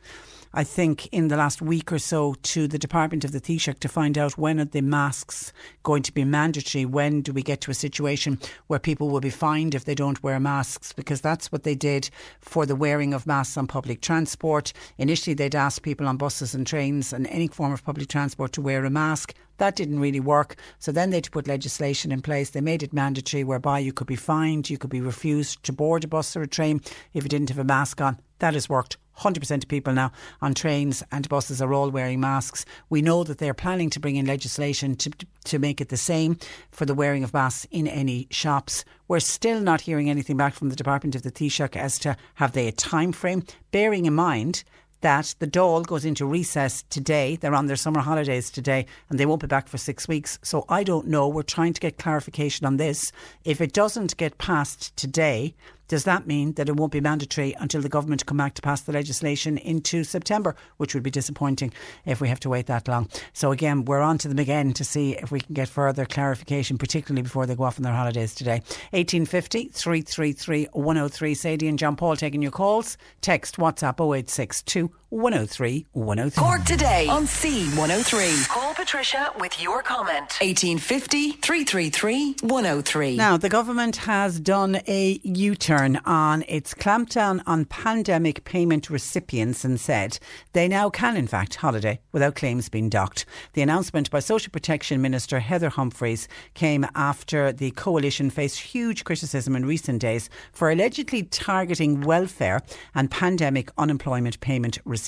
I 0.59 0.65
think, 0.65 1.09
in 1.09 1.29
the 1.29 1.37
last 1.37 1.61
week 1.61 1.93
or 1.93 1.99
so 1.99 2.35
to 2.45 2.67
the 2.67 2.79
Department 2.79 3.27
of 3.27 3.33
the 3.33 3.43
Taoiseach 3.43 3.79
to 3.79 3.89
find 3.89 4.17
out 4.17 4.39
when 4.39 4.59
are 4.59 4.65
the 4.65 4.81
masks 4.81 5.53
going 5.83 6.03
to 6.05 6.15
be 6.15 6.25
mandatory? 6.25 6.87
When 6.87 7.21
do 7.21 7.35
we 7.35 7.43
get 7.43 7.61
to 7.61 7.71
a 7.71 7.75
situation 7.75 8.39
where 8.67 8.79
people 8.79 9.11
will 9.11 9.21
be 9.21 9.29
fined 9.29 9.75
if 9.75 9.85
they 9.85 9.95
don't 9.95 10.23
wear 10.23 10.41
masks? 10.41 10.95
Because 10.95 11.21
that's 11.21 11.53
what 11.53 11.65
they 11.65 11.75
did 11.75 12.09
for 12.41 12.65
the 12.65 12.75
wearing 12.75 13.13
of 13.13 13.27
masks 13.27 13.59
on 13.59 13.67
public 13.67 14.01
transport. 14.01 14.73
Initially, 14.97 15.35
they'd 15.35 15.55
ask 15.55 15.83
people 15.83 16.09
on 16.09 16.17
buses 16.17 16.55
and 16.55 16.67
trains 16.67 17.13
and 17.13 17.27
any 17.27 17.49
form 17.49 17.75
of 17.75 17.85
public 17.85 18.09
transport 18.09 18.53
to 18.53 18.63
wear 18.63 18.87
a 18.87 18.91
mask. 18.91 19.35
That 19.59 19.77
didn't 19.77 20.01
really 20.01 20.21
work. 20.21 20.57
So 20.79 20.91
then 20.91 21.11
they 21.11 21.21
put 21.21 21.47
legislation 21.47 22.11
in 22.11 22.23
place. 22.23 22.49
They 22.49 22.63
made 22.63 22.83
it 22.83 22.95
mandatory 22.95 23.45
whereby 23.45 23.81
you 23.81 23.93
could 23.93 24.07
be 24.07 24.17
fined, 24.17 24.71
you 24.71 24.79
could 24.79 24.89
be 24.89 25.03
refused 25.03 25.65
to 25.65 25.73
board 25.75 26.05
a 26.05 26.09
bus 26.09 26.35
or 26.35 26.41
a 26.41 26.49
train 26.49 26.81
if 27.13 27.25
you 27.25 27.29
didn't 27.29 27.51
have 27.51 27.59
a 27.59 27.65
mask 27.65 28.01
on. 28.01 28.19
That 28.39 28.55
has 28.55 28.71
worked. 28.71 28.97
100% 29.19 29.63
of 29.63 29.69
people 29.69 29.93
now 29.93 30.13
on 30.41 30.55
trains 30.55 31.03
and 31.13 31.29
buses 31.29 31.63
are 31.63 31.73
all 31.73 31.91
wearing 31.91 32.21
masks. 32.21 32.65
We 32.91 33.03
know 33.03 33.25
that 33.25 33.39
they're 33.39 33.55
planning 33.55 33.91
to 33.91 34.01
bring 34.01 34.17
in 34.17 34.27
legislation 34.27 34.97
to, 34.97 35.11
to 35.45 35.59
make 35.59 35.81
it 35.81 35.89
the 35.89 35.97
same 35.97 36.39
for 36.71 36.85
the 36.85 36.95
wearing 36.95 37.25
of 37.25 37.33
masks 37.33 37.67
in 37.71 37.87
any 37.87 38.27
shops. 38.31 38.85
We're 39.09 39.21
still 39.21 39.61
not 39.61 39.83
hearing 39.83 40.11
anything 40.11 40.37
back 40.37 40.55
from 40.55 40.69
the 40.69 40.77
Department 40.77 41.15
of 41.15 41.23
the 41.23 41.31
Taoiseach 41.31 41.77
as 41.77 41.99
to 42.01 42.17
have 42.35 42.53
they 42.53 42.69
a 42.69 42.73
time 42.73 43.13
frame, 43.13 43.45
bearing 43.71 44.07
in 44.07 44.15
mind 44.15 44.65
that 45.01 45.35
the 45.39 45.47
Dáil 45.47 45.87
goes 45.87 46.05
into 46.05 46.27
recess 46.27 46.83
today. 46.91 47.37
They're 47.37 47.55
on 47.55 47.67
their 47.67 47.77
summer 47.77 48.01
holidays 48.01 48.51
today 48.51 48.87
and 49.09 49.21
they 49.21 49.27
won't 49.27 49.41
be 49.43 49.47
back 49.47 49.69
for 49.69 49.79
six 49.79 50.09
weeks. 50.09 50.39
So 50.43 50.65
I 50.69 50.83
don't 50.83 51.07
know. 51.07 51.29
We're 51.29 51.43
trying 51.43 51.75
to 51.75 51.81
get 51.81 51.99
clarification 51.99 52.67
on 52.67 52.77
this. 52.77 53.13
If 53.45 53.61
it 53.61 53.73
doesn't 53.73 54.17
get 54.17 54.39
passed 54.39 54.97
today, 54.97 55.55
does 55.89 56.05
that 56.05 56.27
mean 56.27 56.53
that 56.55 56.69
it 56.69 56.77
won't 56.77 56.93
be 56.93 57.01
mandatory 57.01 57.55
until 57.59 57.81
the 57.81 57.89
government 57.89 58.27
come 58.27 58.37
back 58.37 58.55
to 58.55 58.63
pass 58.63 58.81
the 58.81 58.93
legislation 58.93 59.59
into 59.59 60.05
September, 60.05 60.57
which 60.77 60.95
would 60.95 61.03
be 61.03 61.11
disappointing 61.11 61.73
if 62.05 62.21
we 62.21 62.29
have 62.29 62.41
to 62.41 62.49
wait 62.49 62.67
that 62.67 62.89
long? 62.89 63.09
So 63.33 63.53
again, 63.53 63.85
we're 63.85 64.01
on 64.01 64.19
to 64.19 64.29
them 64.29 64.39
again 64.39 64.73
to 64.75 64.85
see 64.85 65.17
if 65.17 65.31
we 65.31 65.41
can 65.41 65.55
get 65.55 65.69
further 65.69 66.05
clarification, 66.05 66.79
particularly 66.79 67.23
before 67.23 67.47
they 67.47 67.55
go 67.55 67.65
off 67.65 67.79
on 67.79 67.85
their 67.85 67.95
holidays 67.95 68.35
today. 68.35 68.63
1850 68.91 69.69
333 69.69 70.69
103. 70.73 71.35
Sadie 71.35 71.69
and 71.69 71.79
John 71.79 71.97
Paul 71.97 72.17
taking 72.17 72.43
your 72.43 72.51
calls. 72.51 72.97
Text 73.21 73.57
WhatsApp 73.57 74.01
0862 74.01 74.91
103 75.11 75.87
103. 75.93 76.43
Cork 76.43 76.65
today 76.65 77.07
on 77.09 77.27
C103. 77.27 78.49
Call 78.49 78.75
Patricia 78.75 79.33
with 79.39 79.63
your 79.63 79.81
comment. 79.81 80.37
1850 80.41 81.33
333 81.33 82.35
103. 82.43 83.17
Now, 83.17 83.37
the 83.37 83.49
government 83.49 83.97
has 83.97 84.41
done 84.41 84.81
a 84.89 85.21
U 85.23 85.55
turn 85.55 86.01
on 86.05 86.45
its 86.49 86.75
clampdown 86.75 87.41
on 87.47 87.67
pandemic 87.67 88.43
payment 88.45 88.91
recipients 88.91 89.65
and 89.65 89.79
said 89.79 90.19
they 90.55 90.67
now 90.67 90.91
can, 90.91 91.17
in 91.17 91.29
fact, 91.29 91.55
holiday 91.55 92.01
without 92.11 92.35
claims 92.35 92.69
being 92.69 92.89
docked. 92.89 93.27
The 93.53 93.63
announcement 93.63 94.11
by 94.11 94.19
Social 94.19 94.51
Protection 94.51 95.01
Minister 95.01 95.39
Heather 95.39 95.69
Humphreys 95.69 96.27
came 96.55 96.85
after 96.97 97.53
the 97.53 97.71
coalition 97.73 98.29
faced 98.29 98.59
huge 98.59 99.05
criticism 99.05 99.55
in 99.55 99.67
recent 99.67 100.01
days 100.01 100.29
for 100.53 100.69
allegedly 100.69 101.23
targeting 101.23 102.01
welfare 102.01 102.61
and 102.95 103.09
pandemic 103.09 103.71
unemployment 103.79 104.41
payment 104.41 104.79
recipients. 104.85 105.06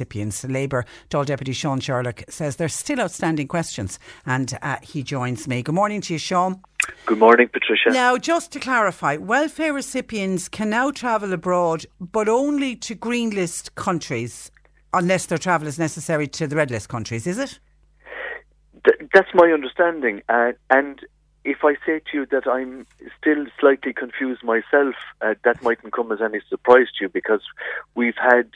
Labour 0.49 0.85
Dáil 1.11 1.27
Deputy 1.27 1.53
Sean 1.53 1.81
Sherlock 1.81 2.23
says 2.29 2.57
there's 2.57 2.75
still 2.75 3.01
outstanding 3.01 3.49
questions, 3.49 3.99
and 4.27 4.59
uh, 4.63 4.77
he 4.83 5.03
joins 5.03 5.49
me. 5.49 5.63
Good 5.63 5.75
morning 5.75 6.01
to 6.03 6.15
you, 6.15 6.19
Sean. 6.19 6.61
Good 7.07 7.19
morning, 7.19 7.49
Patricia. 7.49 7.91
Now, 7.91 8.17
just 8.17 8.53
to 8.53 8.61
clarify, 8.61 9.17
welfare 9.17 9.73
recipients 9.73 10.49
can 10.49 10.71
now 10.71 10.91
travel 10.91 11.33
abroad, 11.33 11.87
but 12.01 12.29
only 12.29 12.77
to 12.77 12.95
green 12.95 13.31
list 13.31 13.75
countries, 13.75 14.51
unless 14.93 15.27
their 15.27 15.39
travel 15.39 15.69
is 15.69 15.79
necessary 15.79 16.27
to 16.29 16.47
the 16.47 16.57
red 16.57 16.71
list 16.71 16.89
countries, 16.89 17.27
is 17.27 17.39
it? 17.39 17.59
Th- 18.85 19.11
that's 19.13 19.31
my 19.35 19.51
understanding. 19.53 20.23
Uh, 20.29 20.53
and 20.71 21.05
if 21.45 21.65
I 21.65 21.75
say 21.87 22.01
to 22.11 22.19
you 22.19 22.27
that 22.27 22.47
I'm 22.47 22.87
still 23.19 23.47
slightly 23.59 23.93
confused 23.93 24.45
myself, 24.45 24.95
uh, 25.21 25.35
that 25.45 25.63
mightn't 25.63 25.93
come 25.93 26.13
as 26.13 26.21
any 26.21 26.41
surprise 26.49 26.89
to 26.99 27.05
you 27.05 27.09
because 27.09 27.41
we've 27.95 28.17
had 28.17 28.51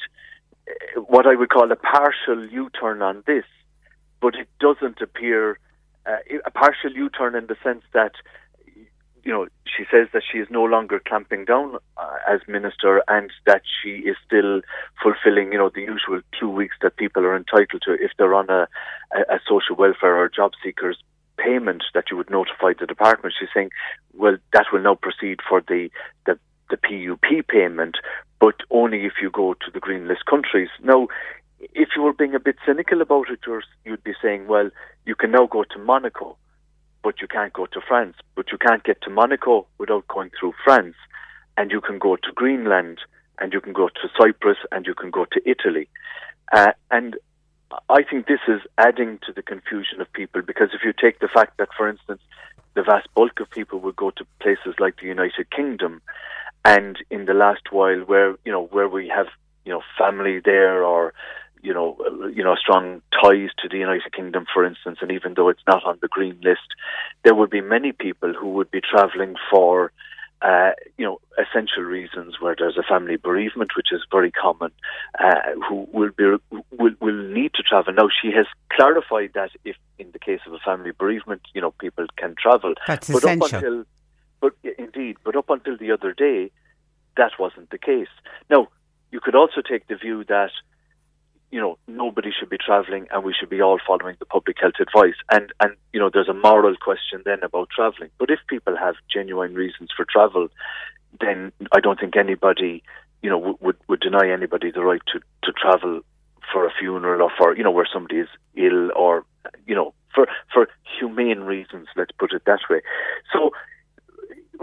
what 0.97 1.27
I 1.27 1.35
would 1.35 1.51
call 1.51 1.71
a 1.71 1.77
partial 1.77 2.47
U 2.47 2.71
turn 2.71 3.03
on 3.03 3.23
this, 3.27 3.45
but 4.21 4.35
it 4.35 4.49
doesn't 4.61 5.01
appear 5.01 5.59
uh, 6.07 6.17
a 6.45 6.51
partial 6.51 6.93
U 6.93 7.09
turn 7.11 7.35
in 7.35 7.47
the 7.47 7.57
sense 7.63 7.83
that. 7.93 8.13
You 9.25 9.31
know, 9.31 9.47
she 9.65 9.85
says 9.89 10.09
that 10.13 10.25
she 10.29 10.39
is 10.39 10.49
no 10.51 10.65
longer 10.65 11.01
clamping 11.07 11.45
down 11.45 11.77
uh, 11.97 12.17
as 12.29 12.41
minister, 12.49 13.05
and 13.07 13.31
that 13.47 13.63
she 13.81 13.91
is 13.99 14.17
still 14.27 14.63
fulfilling, 15.01 15.53
you 15.53 15.59
know, 15.59 15.71
the 15.73 15.83
usual 15.83 16.23
two 16.41 16.49
weeks 16.49 16.75
that 16.83 16.97
people 16.97 17.25
are 17.25 17.37
entitled 17.37 17.83
to 17.83 17.93
if 17.93 18.11
they're 18.19 18.35
on 18.35 18.51
a, 18.51 18.67
a, 19.15 19.37
a 19.37 19.41
social 19.49 19.77
welfare 19.77 20.17
or 20.17 20.29
job 20.29 20.51
seekers 20.61 20.99
payment 21.37 21.85
that 21.95 22.07
you 22.11 22.17
would 22.17 22.31
notify 22.31 22.73
the 22.79 22.85
department. 22.85 23.33
She's 23.39 23.49
saying, 23.55 23.71
well, 24.13 24.39
that 24.53 24.67
will 24.73 24.83
now 24.83 24.97
proceed 24.97 25.39
for 25.49 25.61
the, 25.61 25.89
the, 26.27 26.37
the 26.73 26.79
PUP 26.79 27.47
payment, 27.49 27.97
but 28.41 28.57
only 28.71 29.05
if 29.05 29.13
you 29.23 29.31
go 29.31 29.55
to 29.55 29.71
the 29.73 29.79
green 29.79 30.09
list 30.09 30.27
countries. 30.27 30.71
Now, 30.83 31.07
if 31.61 31.91
you 31.95 32.03
were 32.03 32.13
being 32.13 32.35
a 32.35 32.41
bit 32.41 32.57
cynical 32.67 33.01
about 33.01 33.29
it, 33.31 33.41
you'd 33.85 34.03
be 34.03 34.15
saying, 34.21 34.49
well, 34.49 34.71
you 35.07 35.15
can 35.15 35.31
now 35.31 35.47
go 35.47 35.65
to 35.65 35.79
Monaco, 35.79 36.37
but 37.05 37.21
you 37.21 37.29
can't 37.29 37.53
go 37.53 37.67
to 37.67 37.81
France. 37.87 38.17
But 38.35 38.51
you 38.51 38.59
can't 38.59 38.83
get 38.83 39.01
to 39.03 39.11
Monaco 39.11 39.67
without 39.79 40.09
going 40.09 40.31
through 40.39 40.55
France. 40.65 40.97
And 41.57 41.71
you 41.71 41.81
can 41.81 41.99
go 41.99 42.17
to 42.17 42.33
Greenland, 42.35 42.99
and 43.39 43.53
you 43.53 43.61
can 43.61 43.75
go 43.75 43.89
to 43.89 44.09
Cyprus, 44.19 44.59
and 44.73 44.87
you 44.87 44.95
can 44.95 45.11
go 45.11 45.27
to 45.27 45.41
Italy. 45.49 45.89
Uh, 46.53 46.73
and 46.91 47.17
I 47.89 48.03
think 48.03 48.27
this 48.27 48.41
is 48.49 48.61
adding 48.79 49.19
to 49.27 49.33
the 49.33 49.43
confusion 49.43 50.01
of 50.01 50.13
people 50.13 50.43
because 50.43 50.71
if 50.75 50.83
you 50.85 50.93
take 50.93 51.21
the 51.21 51.29
fact 51.29 51.59
that, 51.59 51.69
for 51.77 51.89
instance, 51.89 52.21
the 52.75 52.83
vast 52.83 53.09
bulk 53.15 53.41
of 53.41 53.51
people 53.51 53.79
would 53.81 53.97
go 53.97 54.11
to 54.11 54.27
places 54.41 54.75
like 54.79 54.97
the 55.01 55.07
United 55.07 55.51
Kingdom, 55.51 56.03
and 56.65 56.97
in 57.11 57.25
the 57.25 57.35
last 57.35 57.73
while, 57.73 58.01
where 58.01 58.37
you 58.45 58.53
know 58.53 58.67
where 58.67 58.89
we 58.89 59.09
have 59.09 59.27
you 59.65 59.73
know 59.73 59.83
family 59.99 60.41
there 60.45 60.85
or 60.85 61.13
you 61.63 61.73
know 61.73 61.97
you 62.35 62.43
know 62.43 62.55
strong 62.57 63.03
ties 63.13 63.51
to 63.59 63.69
the 63.69 63.79
United 63.79 64.13
Kingdom, 64.13 64.47
for 64.53 64.65
instance, 64.65 64.99
and 65.01 65.11
even 65.11 65.35
though 65.35 65.49
it's 65.49 65.63
not 65.67 65.85
on 65.85 65.99
the 66.01 66.09
green 66.09 66.39
list, 66.43 66.69
there 67.25 67.35
would 67.35 67.51
be 67.51 67.61
many 67.61 67.93
people 67.93 68.33
who 68.33 68.51
would 68.51 68.71
be 68.71 68.81
travelling 68.81 69.35
for. 69.51 69.93
Uh, 70.45 70.73
you 70.99 71.05
know, 71.05 71.21
essential 71.39 71.85
reasons 71.85 72.35
where 72.41 72.57
there's 72.59 72.77
a 72.77 72.83
family 72.83 73.15
bereavement, 73.15 73.71
which 73.77 73.93
is 73.93 74.01
very 74.11 74.33
common, 74.33 74.73
uh, 75.21 75.37
who 75.69 75.87
will 75.93 76.11
be 76.17 76.25
will, 76.73 76.91
will 77.01 77.29
need 77.29 77.55
to 77.55 77.63
travel. 77.63 77.93
Now, 77.93 78.09
she 78.21 78.33
has 78.33 78.47
clarified 78.73 79.31
that 79.35 79.51
if, 79.65 79.77
in 80.01 80.11
the 80.11 80.19
case 80.19 80.41
of 80.45 80.53
a 80.53 80.59
family 80.59 80.91
bereavement, 80.91 81.43
you 81.55 81.61
know, 81.61 81.71
people 81.71 82.07
can 82.17 82.35
travel. 82.37 82.75
That's 82.89 83.09
but 83.09 83.19
essential. 83.19 83.45
Up 83.45 83.53
until, 83.53 83.85
but 84.43 84.55
indeed, 84.77 85.17
but 85.25 85.37
up 85.37 85.49
until 85.49 85.79
the 85.79 85.93
other 85.93 86.13
day, 86.13 86.51
that 87.17 87.33
wasn't 87.39 87.71
the 87.71 87.79
case. 87.79 88.13
Now, 88.51 88.69
you 89.13 89.21
could 89.21 89.37
also 89.37 89.63
take 89.63 89.87
the 89.87 89.95
view 89.95 90.25
that 90.25 90.51
you 91.53 91.61
know 91.61 91.79
nobody 91.87 92.31
should 92.37 92.49
be 92.51 92.59
travelling 92.59 93.07
and 93.11 93.23
we 93.23 93.35
should 93.39 93.51
be 93.51 93.61
all 93.63 93.79
following 93.87 94.17
the 94.19 94.27
public 94.27 94.57
health 94.61 94.81
advice. 94.81 95.15
And 95.31 95.53
and 95.61 95.77
you 95.93 96.01
know 96.01 96.11
there's 96.13 96.29
a 96.29 96.35
moral 96.35 96.75
question 96.77 97.23
then 97.25 97.43
about 97.43 97.71
travelling. 97.71 98.11
But 98.19 98.31
if 98.31 98.41
people 98.49 98.77
have 98.77 98.97
genuine 99.11 99.55
reasons 99.55 99.91
for 99.97 100.05
travel 100.05 100.49
then 101.21 101.53
I 101.73 101.81
don't 101.81 102.01
think 102.01 102.17
anybody 102.17 102.83
you 103.23 103.31
know 103.31 103.57
would 103.61 103.77
would, 103.87 104.01
deny 104.01 104.31
anybody 104.31 104.71
the 104.71 104.81
right 104.81 105.03
to 105.13 105.21
to 105.45 105.53
travel 105.53 106.01
for 106.53 106.67
a 106.67 106.73
funeral 106.79 107.23
or 107.23 107.31
for 107.37 107.57
you 107.57 107.63
know 107.63 107.71
where 107.71 107.89
somebody 107.93 108.17
is 108.17 108.29
ill 108.57 108.91
or 108.97 109.25
you 109.67 109.75
know 109.75 109.93
for 110.15 110.27
for 110.53 110.69
humane 110.99 111.41
reasons 111.41 111.87
let's 111.97 112.13
put 112.19 112.33
it 112.33 112.43
that 112.47 112.61
way. 112.71 112.81
So 113.33 113.51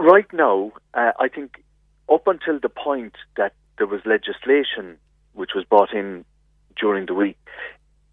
right 0.00 0.26
now 0.32 0.72
uh, 0.94 1.12
I 1.18 1.28
think 1.28 1.62
up 2.12 2.26
until 2.26 2.58
the 2.58 2.68
point 2.68 3.14
that 3.36 3.52
there 3.78 3.86
was 3.86 4.00
legislation 4.04 4.98
which 5.34 5.50
was 5.54 5.64
brought 5.64 5.92
in 5.92 6.24
during 6.78 7.06
the 7.06 7.14
week, 7.14 7.38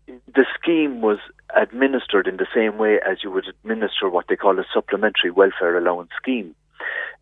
the 0.08 0.45
scheme 0.60 1.02
was 1.02 1.17
administered 1.56 2.28
in 2.28 2.38
the 2.38 2.47
same 2.54 2.78
way 2.78 3.00
as 3.06 3.17
you 3.23 3.32
would 3.32 3.47
administer 3.47 4.10
what 4.10 4.26
they 4.30 4.36
call 4.36 4.60
a 4.60 4.65
supplementary 4.73 5.32
welfare 5.32 5.78
allowance 5.78 6.12
scheme. 6.21 6.56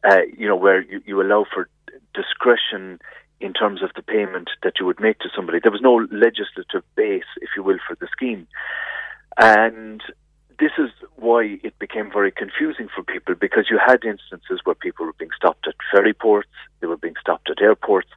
Uh, 0.03 0.21
you 0.37 0.47
know, 0.47 0.55
where 0.55 0.81
you, 0.81 1.01
you 1.05 1.21
allow 1.21 1.45
for 1.51 1.69
discretion 2.13 2.99
in 3.39 3.53
terms 3.53 3.81
of 3.81 3.89
the 3.95 4.01
payment 4.01 4.49
that 4.63 4.73
you 4.79 4.85
would 4.85 4.99
make 4.99 5.19
to 5.19 5.29
somebody. 5.35 5.59
There 5.61 5.71
was 5.71 5.81
no 5.81 6.05
legislative 6.11 6.83
base, 6.95 7.23
if 7.41 7.49
you 7.55 7.63
will, 7.63 7.79
for 7.87 7.95
the 7.95 8.07
scheme. 8.11 8.47
And 9.37 10.01
this 10.59 10.71
is 10.77 10.89
why 11.15 11.59
it 11.63 11.77
became 11.79 12.11
very 12.11 12.31
confusing 12.31 12.87
for 12.93 13.03
people 13.03 13.35
because 13.35 13.65
you 13.69 13.79
had 13.83 14.03
instances 14.03 14.61
where 14.63 14.75
people 14.75 15.05
were 15.05 15.13
being 15.13 15.31
stopped 15.35 15.67
at 15.67 15.75
ferry 15.91 16.13
ports, 16.13 16.49
they 16.79 16.87
were 16.87 16.97
being 16.97 17.15
stopped 17.19 17.49
at 17.49 17.61
airports, 17.61 18.09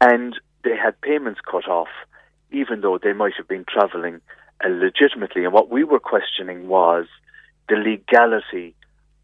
and 0.00 0.38
they 0.62 0.76
had 0.76 1.00
payments 1.00 1.40
cut 1.40 1.68
off, 1.68 1.88
even 2.50 2.80
though 2.80 2.98
they 3.02 3.12
might 3.12 3.34
have 3.36 3.48
been 3.48 3.64
travelling 3.68 4.20
legitimately. 4.66 5.44
And 5.44 5.52
what 5.52 5.70
we 5.70 5.84
were 5.84 6.00
questioning 6.00 6.68
was 6.68 7.06
the 7.68 7.76
legality 7.76 8.74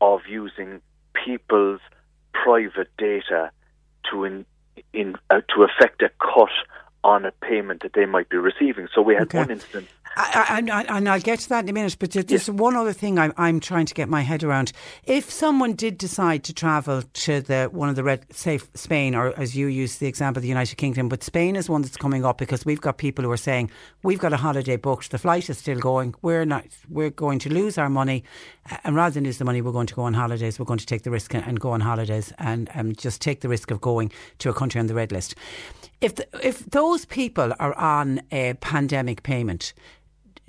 of 0.01 0.21
using 0.29 0.81
people's 1.25 1.81
private 2.33 2.89
data 2.99 3.51
to 4.11 4.25
in, 4.25 4.47
in 4.93 5.17
uh, 5.31 5.41
to 5.55 5.63
affect 5.65 6.03
a 6.03 6.11
cut 6.19 6.51
on 7.03 7.25
a 7.25 7.33
payment 7.33 7.83
that 7.83 7.93
they 7.95 8.07
might 8.07 8.29
be 8.29 8.37
receiving. 8.37 8.89
So 8.95 9.03
we 9.03 9.15
had 9.15 9.25
Okay. 9.25 9.39
one 9.39 9.51
instance. 9.51 9.91
I, 10.17 10.63
I, 10.67 10.79
I, 10.79 10.99
and 10.99 11.09
I'll 11.09 11.21
get 11.21 11.39
to 11.41 11.49
that 11.51 11.65
in 11.65 11.71
a 11.71 11.73
minute, 11.73 11.97
but 11.99 12.11
there's 12.11 12.51
one 12.51 12.75
other 12.75 12.93
thing 12.93 13.19
I'm, 13.19 13.33
I'm 13.37 13.61
trying 13.61 13.87
to 13.87 13.95
get 13.95 14.09
my 14.09 14.23
head 14.23 14.43
around. 14.43 14.73
If 15.05 15.31
someone 15.31 15.75
did 15.75 15.99
decide 15.99 16.43
to 16.45 16.53
travel 16.53 17.03
to 17.03 17.41
the 17.41 17.69
one 17.73 17.89
of 17.89 17.97
the 17.97 18.03
red, 18.03 18.27
say 18.35 18.59
Spain, 18.75 19.15
or 19.15 19.39
as 19.39 19.57
you 19.57 19.69
use 19.69 19.99
the 19.99 20.09
example, 20.09 20.41
the 20.41 20.49
United 20.49 20.77
Kingdom, 20.77 21.09
but 21.09 21.23
Spain 21.23 21.55
is 21.55 21.69
one 21.69 21.83
that's 21.83 21.97
coming 21.97 22.25
up 22.25 22.39
because 22.39 22.65
we've 22.65 22.81
got 22.81 22.99
people 22.99 23.25
who 23.25 23.31
are 23.31 23.37
saying 23.37 23.71
we've 24.03 24.19
got 24.19 24.33
a 24.33 24.37
holiday 24.37 24.77
booked, 24.77 25.13
the 25.13 25.19
flight 25.19 25.49
is 25.49 25.59
still 25.59 25.79
going, 25.79 26.15
we're 26.23 26.45
not, 26.45 26.65
we're 26.89 27.11
going 27.11 27.39
to 27.39 27.49
lose 27.49 27.79
our 27.79 27.89
money, 27.89 28.25
and 28.83 28.97
rather 28.97 29.15
than 29.15 29.25
lose 29.25 29.39
the 29.39 29.45
money, 29.45 29.63
we're 29.63 29.73
going 29.73 29.87
to 29.87 29.95
go 29.95 30.03
on 30.03 30.15
holidays, 30.15 30.59
we're 30.59 30.65
going 30.65 30.79
to 30.79 30.87
take 30.87 31.03
the 31.03 31.11
risk 31.11 31.35
and, 31.35 31.45
and 31.47 31.61
go 31.61 31.71
on 31.71 31.81
holidays, 31.81 32.33
and 32.39 32.69
um, 32.75 32.95
just 32.95 33.21
take 33.21 33.43
the 33.43 33.49
risk 33.49 33.71
of 33.71 33.81
going 33.81 34.11
to 34.39 34.51
a 34.51 34.55
country 34.55 34.81
on 34.81 34.89
the 34.89 34.95
red 34.95 35.13
list. 35.13 35.37
If 36.01 36.17
the, 36.17 36.27
if 36.43 36.65
those 36.67 37.05
people 37.05 37.53
are 37.61 37.75
on 37.75 38.23
a 38.33 38.55
pandemic 38.55 39.23
payment, 39.23 39.75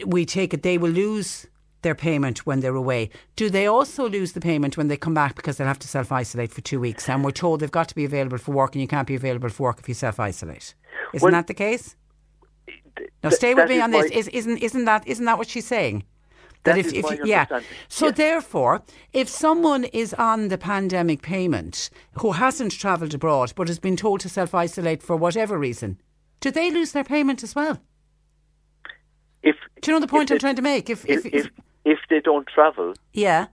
we 0.06 0.26
take 0.26 0.54
it 0.54 0.64
they 0.64 0.78
will 0.78 0.90
lose 0.92 1.48
their 1.82 1.96
payment 1.96 2.46
when 2.46 2.60
they're 2.60 2.76
away. 2.76 3.10
Do 3.36 3.50
they 3.50 3.66
also 3.66 4.08
lose 4.08 4.34
the 4.34 4.42
payment 4.42 4.78
when 4.78 4.88
they 4.88 4.98
come 4.98 5.14
back 5.14 5.36
because 5.36 5.58
they'll 5.58 5.68
have 5.68 5.80
to 5.80 5.88
self 5.88 6.12
isolate 6.12 6.52
for 6.52 6.62
two 6.62 6.80
weeks? 6.80 7.10
And 7.10 7.24
we're 7.24 7.32
told 7.32 7.60
they've 7.60 7.72
got 7.72 7.90
to 7.90 7.96
be 7.96 8.06
available 8.06 8.38
for 8.38 8.52
work, 8.52 8.76
and 8.76 8.82
you 8.82 8.88
can't 8.88 9.08
be 9.08 9.16
available 9.16 9.50
for 9.50 9.64
work 9.64 9.80
if 9.80 9.88
you 9.88 9.96
self 9.96 10.20
isolate. 10.20 10.76
Isn't 11.14 11.26
Well, 11.26 11.32
that 11.32 11.48
the 11.48 11.54
case? 11.54 11.96
Now, 13.24 13.30
th- 13.30 13.34
stay 13.34 13.54
with 13.54 13.68
that 13.68 13.70
me 13.70 13.82
on 13.82 13.92
this. 13.92 14.12
Is, 14.12 14.28
isn't 14.30 14.58
isn't 14.58 14.86
that 14.86 15.08
isn't 15.08 15.26
that 15.26 15.38
what 15.38 15.50
she's 15.50 15.66
saying? 15.68 16.04
That 16.64 16.78
is 16.78 16.94
my 17.04 17.14
you- 17.16 17.26
yeah. 17.26 17.46
So 17.88 18.12
therefore, 18.12 18.84
if 19.14 19.28
someone 19.28 19.86
is 19.86 20.14
on 20.14 20.50
the 20.50 20.58
pandemic 20.58 21.24
payment 21.24 21.90
who 22.20 22.34
hasn't 22.34 22.74
travelled 22.74 23.16
abroad 23.16 23.54
but 23.56 23.68
has 23.68 23.80
been 23.80 23.98
told 23.98 24.20
to 24.22 24.30
self 24.30 24.54
isolate 24.54 25.02
for 25.02 25.16
whatever 25.16 25.58
reason, 25.58 26.00
do 26.40 26.52
they 26.52 26.70
lose 26.70 26.92
their 26.92 27.04
payment 27.04 27.42
as 27.44 27.56
well? 27.56 27.82
If 29.44 29.56
Do 29.82 29.92
you 29.92 29.96
know 29.96 30.02
the 30.02 30.08
point 30.08 30.32
I'm 30.32 30.36
they- 30.36 30.40
trying 30.40 30.56
to 30.56 30.62
make? 30.62 30.90
If 30.90 31.06
if, 31.08 31.26
if, 31.26 31.34
if 31.34 31.50
if 31.84 32.00
they 32.10 32.20
don't 32.20 32.48
travel, 32.48 32.94
yeah. 33.14 33.48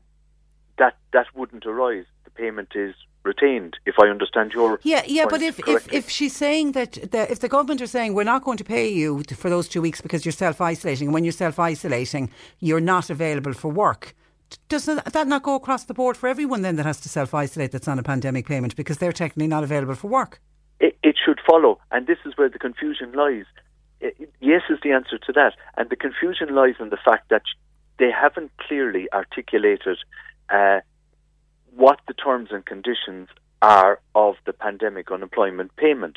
that 0.78 0.96
that 1.12 1.26
wouldn't 1.34 1.64
arise. 1.66 2.04
The 2.24 2.30
payment 2.30 2.70
is 2.74 2.94
retained. 3.24 3.76
If 3.86 3.94
I 3.98 4.08
understand 4.08 4.52
your 4.52 4.80
Yeah, 4.82 5.02
yeah, 5.06 5.26
but 5.28 5.42
if, 5.42 5.58
if, 5.58 5.64
correctly. 5.64 5.98
if 5.98 6.08
she's 6.10 6.34
saying 6.36 6.72
that, 6.72 6.92
the, 7.10 7.30
if 7.30 7.40
the 7.40 7.48
government 7.48 7.80
are 7.82 7.86
saying 7.86 8.14
we're 8.14 8.24
not 8.24 8.44
going 8.44 8.58
to 8.58 8.64
pay 8.64 8.88
you 8.88 9.22
for 9.34 9.50
those 9.50 9.68
two 9.68 9.82
weeks 9.82 10.00
because 10.00 10.24
you're 10.24 10.32
self 10.32 10.60
isolating, 10.60 11.08
and 11.08 11.14
when 11.14 11.24
you're 11.24 11.32
self 11.32 11.58
isolating, 11.58 12.30
you're 12.60 12.80
not 12.80 13.10
available 13.10 13.52
for 13.54 13.70
work, 13.70 14.14
does 14.68 14.84
that 14.86 15.12
that 15.12 15.26
not 15.26 15.42
go 15.42 15.54
across 15.54 15.84
the 15.84 15.94
board 15.94 16.16
for 16.16 16.28
everyone 16.28 16.62
then 16.62 16.76
that 16.76 16.86
has 16.86 17.00
to 17.00 17.08
self 17.08 17.34
isolate 17.34 17.72
that's 17.72 17.88
on 17.88 17.98
a 17.98 18.02
pandemic 18.02 18.46
payment 18.46 18.76
because 18.76 18.98
they're 18.98 19.12
technically 19.12 19.48
not 19.48 19.64
available 19.64 19.94
for 19.94 20.08
work? 20.08 20.40
it, 20.80 20.96
it 21.02 21.16
should 21.24 21.40
follow, 21.46 21.80
and 21.90 22.06
this 22.06 22.18
is 22.24 22.36
where 22.36 22.48
the 22.48 22.58
confusion 22.58 23.10
lies. 23.12 23.46
Yes, 24.00 24.62
is 24.70 24.78
the 24.82 24.92
answer 24.92 25.18
to 25.18 25.32
that, 25.32 25.54
and 25.76 25.90
the 25.90 25.96
confusion 25.96 26.54
lies 26.54 26.74
in 26.78 26.90
the 26.90 26.98
fact 27.04 27.30
that 27.30 27.42
they 27.98 28.10
haven't 28.10 28.52
clearly 28.58 29.08
articulated 29.12 29.98
uh, 30.50 30.80
what 31.74 32.00
the 32.06 32.14
terms 32.14 32.50
and 32.52 32.64
conditions 32.64 33.28
are 33.60 34.00
of 34.14 34.36
the 34.46 34.52
pandemic 34.52 35.10
unemployment 35.10 35.74
payment. 35.76 36.16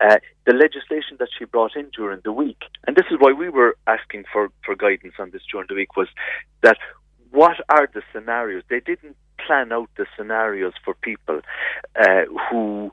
Uh, 0.00 0.16
the 0.46 0.54
legislation 0.54 1.16
that 1.18 1.28
she 1.38 1.44
brought 1.44 1.76
in 1.76 1.90
during 1.94 2.20
the 2.24 2.32
week, 2.32 2.62
and 2.86 2.96
this 2.96 3.04
is 3.10 3.18
why 3.18 3.32
we 3.32 3.48
were 3.48 3.76
asking 3.86 4.24
for, 4.32 4.50
for 4.64 4.74
guidance 4.74 5.14
on 5.18 5.30
this 5.30 5.42
during 5.50 5.66
the 5.68 5.74
week, 5.74 5.96
was 5.96 6.08
that 6.62 6.78
what 7.30 7.56
are 7.68 7.88
the 7.92 8.02
scenarios? 8.12 8.62
They 8.70 8.80
didn't 8.80 9.16
plan 9.46 9.70
out 9.70 9.90
the 9.96 10.06
scenarios 10.16 10.72
for 10.84 10.94
people 10.94 11.40
uh, 12.00 12.22
who 12.50 12.90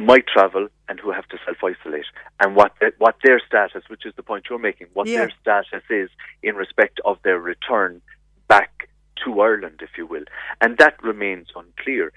might 0.00 0.26
travel 0.26 0.68
and 0.88 0.98
who 0.98 1.10
have 1.12 1.26
to 1.28 1.38
self-isolate, 1.44 2.06
and 2.40 2.56
what 2.56 2.72
the, 2.80 2.92
what 2.98 3.16
their 3.22 3.40
status, 3.46 3.84
which 3.88 4.04
is 4.06 4.14
the 4.16 4.22
point 4.22 4.46
you're 4.48 4.58
making, 4.58 4.88
what 4.92 5.06
Yeah. 5.06 5.18
their 5.18 5.32
status 5.40 5.82
is 5.90 6.10
in 6.42 6.56
respect 6.56 7.00
of 7.04 7.18
their 7.22 7.38
return 7.38 8.00
back 8.48 8.88
to 9.24 9.40
Ireland, 9.40 9.80
if 9.82 9.90
you 9.96 10.06
will, 10.06 10.24
and 10.60 10.78
that 10.78 11.00
remains 11.02 11.48
unclear. 11.54 12.12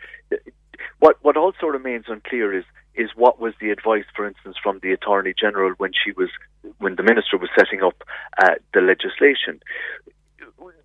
What 0.99 1.17
what 1.21 1.37
also 1.37 1.67
remains 1.67 2.05
unclear 2.07 2.53
is 2.53 2.65
is 2.95 3.09
what 3.15 3.39
was 3.39 3.53
the 3.59 3.71
advice, 3.71 4.05
for 4.15 4.25
instance, 4.27 4.55
from 4.61 4.79
the 4.83 4.91
Attorney 4.91 5.33
General 5.39 5.73
when 5.77 5.91
she 5.93 6.11
was 6.11 6.29
when 6.79 6.95
the 6.95 7.03
minister 7.03 7.37
was 7.37 7.49
setting 7.57 7.81
up 7.83 8.03
uh, 8.41 8.55
the 8.73 8.81
legislation. 8.81 9.59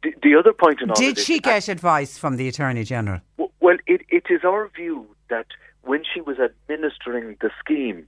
The, 0.03 0.13
the 0.23 0.35
other 0.35 0.53
point 0.53 0.81
in 0.81 0.91
all 0.91 0.97
of 0.97 0.99
Did 0.99 1.19
she 1.19 1.39
get 1.39 1.69
advice 1.69 2.19
from 2.19 2.37
the 2.37 2.49
Attorney 2.49 2.85
General? 2.85 3.21
Well, 3.61 3.79
it, 3.87 4.03
it 4.09 4.25
is 4.31 4.45
our 4.45 4.69
view 4.69 5.07
that 5.29 5.47
when 5.89 6.03
she 6.05 6.21
was 6.21 6.37
administering 6.39 7.37
the 7.41 7.51
scheme 7.59 8.07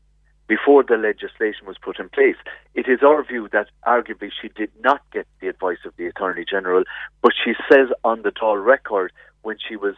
before 0.49 0.83
the 0.83 0.97
legislation 0.97 1.67
was 1.67 1.77
put 1.81 1.99
in 1.99 2.11
place, 2.11 2.37
it 2.75 2.87
is 2.89 2.99
our 3.03 3.25
view 3.25 3.49
that 3.53 3.69
arguably 3.87 4.31
she 4.41 4.49
did 4.49 4.71
not 4.81 5.01
get 5.13 5.27
the 5.41 5.49
advice 5.49 5.79
of 5.87 5.95
the 5.97 6.07
Attorney 6.07 6.45
General, 6.45 6.85
but 7.23 7.33
she 7.43 7.55
says 7.71 7.89
on 8.05 8.21
the 8.21 8.33
Dáil 8.33 8.63
record 8.63 9.13
when 9.43 9.57
she 9.67 9.77
was 9.77 9.95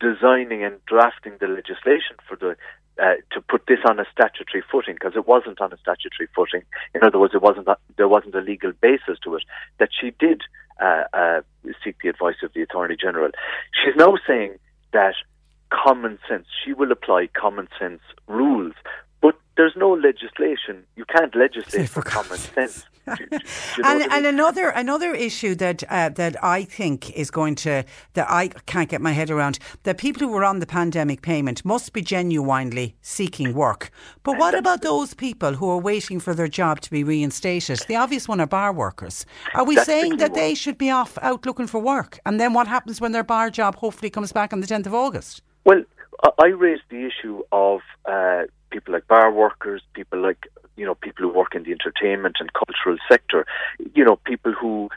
designing 0.00 0.64
and 0.64 0.84
drafting 0.86 1.34
the 1.38 1.46
legislation 1.46 2.16
for 2.26 2.36
the 2.36 2.56
uh, 3.00 3.14
to 3.30 3.40
put 3.40 3.62
this 3.68 3.78
on 3.88 4.00
a 4.00 4.04
statutory 4.10 4.64
footing 4.72 4.94
because 4.94 5.12
it 5.14 5.28
wasn't 5.28 5.60
on 5.60 5.72
a 5.72 5.78
statutory 5.78 6.28
footing. 6.34 6.62
In 6.96 7.04
other 7.04 7.20
words, 7.20 7.32
it 7.32 7.42
wasn't 7.42 7.68
a, 7.68 7.76
there 7.96 8.08
wasn't 8.08 8.34
a 8.34 8.40
legal 8.40 8.72
basis 8.80 9.20
to 9.22 9.36
it. 9.36 9.44
That 9.78 9.90
she 9.98 10.10
did 10.18 10.42
uh, 10.82 11.04
uh, 11.12 11.40
seek 11.84 11.98
the 12.02 12.08
advice 12.08 12.42
of 12.42 12.52
the 12.54 12.62
Attorney 12.62 12.96
General. 13.00 13.30
She's 13.70 13.94
now 13.94 14.18
saying 14.26 14.58
that 14.92 15.14
common 15.70 16.18
sense. 16.28 16.46
She 16.64 16.72
will 16.72 16.92
apply 16.92 17.28
common 17.34 17.68
sense 17.78 18.00
rules. 18.26 18.74
But 19.20 19.36
there's 19.56 19.74
no 19.76 19.90
legislation. 19.92 20.84
You 20.96 21.04
can't 21.04 21.34
legislate 21.34 21.88
for 21.88 22.02
common 22.02 22.38
sense. 22.38 22.84
Do- 23.06 23.14
do- 23.16 23.38
do 23.38 23.44
you 23.78 23.82
know 23.82 23.90
and, 23.90 24.12
and 24.12 24.26
another 24.26 24.68
another 24.68 25.14
issue 25.14 25.54
that 25.54 25.82
uh, 25.88 26.10
that 26.10 26.36
I 26.44 26.64
think 26.64 27.10
is 27.16 27.30
going 27.30 27.54
to 27.56 27.84
that 28.12 28.30
I 28.30 28.48
can't 28.66 28.88
get 28.88 29.00
my 29.00 29.12
head 29.12 29.30
around 29.30 29.58
that 29.84 29.96
people 29.98 30.20
who 30.20 30.32
were 30.32 30.44
on 30.44 30.58
the 30.60 30.66
pandemic 30.66 31.22
payment 31.22 31.64
must 31.64 31.92
be 31.94 32.02
genuinely 32.02 32.96
seeking 33.00 33.54
work. 33.54 33.90
But 34.22 34.38
what 34.38 34.54
about 34.54 34.82
those 34.82 35.14
people 35.14 35.54
who 35.54 35.70
are 35.70 35.78
waiting 35.78 36.20
for 36.20 36.34
their 36.34 36.48
job 36.48 36.80
to 36.82 36.90
be 36.90 37.02
reinstated? 37.02 37.80
The 37.88 37.96
obvious 37.96 38.28
one 38.28 38.40
are 38.40 38.46
bar 38.46 38.72
workers. 38.74 39.24
Are 39.54 39.64
we 39.64 39.74
That's 39.74 39.86
saying 39.86 40.18
that 40.18 40.32
one. 40.32 40.40
they 40.40 40.54
should 40.54 40.76
be 40.76 40.90
off 40.90 41.16
out 41.22 41.46
looking 41.46 41.66
for 41.66 41.80
work? 41.80 42.20
And 42.26 42.38
then 42.38 42.52
what 42.52 42.68
happens 42.68 43.00
when 43.00 43.12
their 43.12 43.24
bar 43.24 43.48
job 43.50 43.76
hopefully 43.76 44.10
comes 44.10 44.32
back 44.32 44.52
on 44.52 44.60
the 44.60 44.66
tenth 44.66 44.86
of 44.86 44.94
August? 44.94 45.42
Well, 45.68 45.84
I- 46.38 46.46
raised 46.46 46.84
the 46.88 47.04
issue 47.04 47.42
of 47.52 47.80
uh, 48.06 48.44
people 48.70 48.94
like 48.94 49.06
bar 49.06 49.30
workers, 49.30 49.82
people 49.92 50.18
like 50.18 50.48
you 50.76 50.86
know 50.86 50.94
people 50.94 51.24
who 51.26 51.28
work 51.40 51.54
in 51.54 51.64
the 51.64 51.72
entertainment 51.72 52.36
and 52.40 52.50
cultural 52.54 52.96
sector. 53.06 53.44
You 53.94 54.02
know, 54.02 54.16
people 54.16 54.52
who 54.52 54.88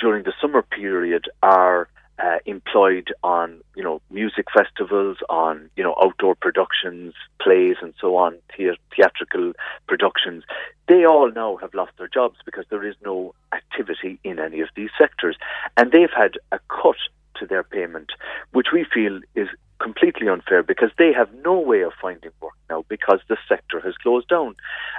during 0.00 0.24
the 0.24 0.32
summer 0.40 0.62
period 0.62 1.26
are 1.44 1.88
uh, 2.18 2.38
employed 2.44 3.14
on 3.22 3.60
you 3.76 3.84
know 3.84 4.02
music 4.10 4.46
festivals, 4.52 5.18
on 5.30 5.70
you 5.76 5.84
know 5.84 5.94
outdoor 6.02 6.34
productions, 6.34 7.14
plays, 7.40 7.76
and 7.80 7.94
so 8.00 8.16
on, 8.16 8.36
thea- 8.56 8.82
theatrical 8.96 9.52
productions. 9.86 10.42
They 10.88 11.04
all 11.06 11.30
now 11.30 11.54
have 11.58 11.72
lost 11.72 11.92
their 11.98 12.08
jobs 12.08 12.38
because 12.44 12.64
there 12.68 12.84
is 12.84 12.96
no 13.04 13.32
activity 13.52 14.18
in 14.24 14.40
any 14.40 14.60
of 14.60 14.70
these 14.74 14.90
sectors, 14.98 15.36
and 15.76 15.92
they've 15.92 16.16
had 16.22 16.32
a 16.50 16.58
cut 16.68 16.96
to 17.36 17.46
their 17.46 17.62
payment, 17.62 18.10
which 18.50 18.68
we 18.72 18.84
feel 18.92 19.20
is 19.36 19.48
completely 19.80 20.28
unfair 20.28 20.62
because 20.62 20.90
they 20.98 21.12
have 21.12 21.28
no 21.44 21.58
way 21.58 21.82
of 21.82 21.92
finding 22.00 22.30
work 22.40 22.54
now 22.70 22.84
because 22.88 23.20
the 23.28 23.36
sector 23.48 23.80
has 23.80 23.94
closed 23.96 24.28
down. 24.28 24.54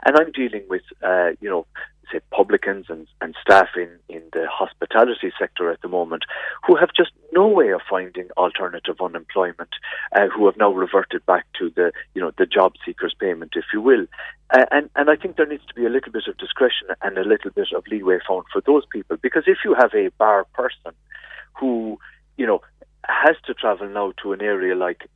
And 0.05 0.15
I'm 0.17 0.31
dealing 0.31 0.63
with, 0.69 0.83
uh, 1.03 1.31
you 1.41 1.49
know, 1.49 1.65
say 2.11 2.19
publicans 2.31 2.85
and, 2.89 3.07
and 3.21 3.35
staff 3.41 3.67
in, 3.75 3.89
in 4.07 4.23
the 4.31 4.47
hospitality 4.49 5.31
sector 5.37 5.69
at 5.69 5.81
the 5.81 5.87
moment 5.87 6.23
who 6.65 6.75
have 6.75 6.89
just 6.95 7.11
no 7.33 7.47
way 7.47 7.71
of 7.71 7.81
finding 7.89 8.29
alternative 8.37 8.95
unemployment, 9.01 9.69
uh, 10.15 10.27
who 10.27 10.45
have 10.45 10.57
now 10.57 10.71
reverted 10.71 11.25
back 11.25 11.45
to 11.59 11.69
the, 11.75 11.91
you 12.13 12.21
know, 12.21 12.31
the 12.37 12.45
job 12.45 12.73
seekers 12.85 13.15
payment, 13.19 13.53
if 13.55 13.65
you 13.73 13.81
will. 13.81 14.05
Uh, 14.53 14.65
and, 14.71 14.89
and 14.95 15.09
I 15.09 15.15
think 15.15 15.35
there 15.35 15.45
needs 15.45 15.65
to 15.67 15.73
be 15.73 15.85
a 15.85 15.89
little 15.89 16.11
bit 16.11 16.27
of 16.27 16.37
discretion 16.37 16.87
and 17.01 17.17
a 17.17 17.27
little 17.27 17.51
bit 17.51 17.67
of 17.75 17.85
leeway 17.87 18.19
found 18.27 18.45
for 18.51 18.61
those 18.61 18.85
people 18.85 19.17
because 19.17 19.43
if 19.47 19.57
you 19.65 19.73
have 19.73 19.93
a 19.93 20.09
bar 20.17 20.45
person 20.53 20.93
who, 21.59 21.99
you 22.37 22.45
know, 22.45 22.61
has 23.07 23.35
to 23.45 23.53
travel 23.53 23.89
now 23.89 24.13
to 24.23 24.33
an 24.33 24.41
area 24.41 24.75
like 24.75 25.09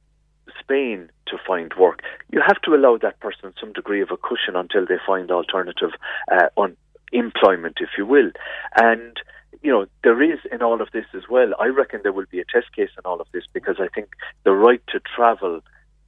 Spain 0.60 1.10
to 1.28 1.38
find 1.46 1.74
work, 1.80 2.02
you 2.32 2.42
have 2.46 2.62
to 2.62 2.74
allow 2.74 2.98
that 2.98 3.20
person 3.20 3.54
some 3.60 3.74
degree 3.74 4.02
of 4.02 4.12
a 4.12 4.18
cushion 4.18 4.56
until 4.56 4.86
they 4.86 4.98
find 5.06 5.32
alternative 5.32 5.92
uh, 6.32 6.48
un- 6.58 6.78
employment, 7.12 7.78
if 7.80 7.90
you 7.98 8.06
will. 8.06 8.32
And 8.76 9.20
you 9.62 9.72
know 9.72 9.86
there 10.04 10.22
is 10.22 10.40
in 10.52 10.62
all 10.62 10.82
of 10.82 10.90
this 10.92 11.06
as 11.14 11.24
well. 11.30 11.52
I 11.60 11.68
reckon 11.68 12.02
there 12.04 12.14
will 12.14 12.26
be 12.30 12.40
a 12.40 12.46
test 12.46 12.74
case 12.76 12.90
in 12.98 13.06
all 13.06 13.22
of 13.22 13.28
this 13.32 13.44
because 13.54 13.78
I 13.80 13.88
think 13.88 14.10
the 14.44 14.54
right 14.54 14.82
to 14.88 15.00
travel 15.16 15.62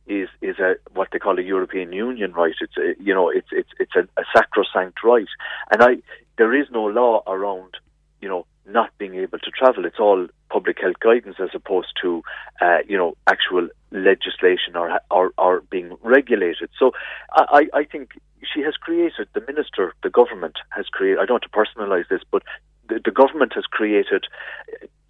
is 0.07 0.29
is 0.41 0.59
a 0.59 0.75
what 0.93 1.09
they 1.11 1.19
call 1.19 1.37
a 1.39 1.43
European 1.43 1.93
Union 1.93 2.33
right. 2.33 2.55
It's 2.59 2.77
a, 2.77 3.01
you 3.01 3.13
know 3.13 3.29
it's 3.29 3.49
it's 3.51 3.69
it's 3.79 3.95
a, 3.95 4.01
a 4.19 4.23
sacrosanct 4.35 5.03
right, 5.03 5.27
and 5.71 5.83
I 5.83 5.97
there 6.37 6.53
is 6.53 6.67
no 6.71 6.85
law 6.85 7.23
around 7.27 7.77
you 8.21 8.29
know 8.29 8.45
not 8.67 8.89
being 8.97 9.15
able 9.15 9.39
to 9.39 9.51
travel. 9.51 9.85
It's 9.85 9.99
all 9.99 10.27
public 10.49 10.79
health 10.81 10.99
guidance 10.99 11.35
as 11.39 11.49
opposed 11.53 11.93
to 12.01 12.23
uh, 12.61 12.79
you 12.87 12.97
know 12.97 13.15
actual 13.27 13.67
legislation 13.91 14.75
or, 14.75 14.99
or 15.11 15.31
or 15.37 15.61
being 15.69 15.97
regulated. 16.01 16.69
So 16.77 16.91
I, 17.33 17.67
I 17.73 17.83
think 17.83 18.11
she 18.53 18.61
has 18.61 18.75
created 18.75 19.27
the 19.33 19.41
minister, 19.41 19.93
the 20.03 20.09
government 20.09 20.55
has 20.69 20.87
created. 20.87 21.19
I 21.19 21.25
don't 21.25 21.41
want 21.41 21.43
to 21.43 21.49
personalise 21.49 22.07
this, 22.09 22.21
but 22.29 22.43
the, 22.89 22.99
the 23.03 23.11
government 23.11 23.53
has 23.55 23.65
created 23.65 24.25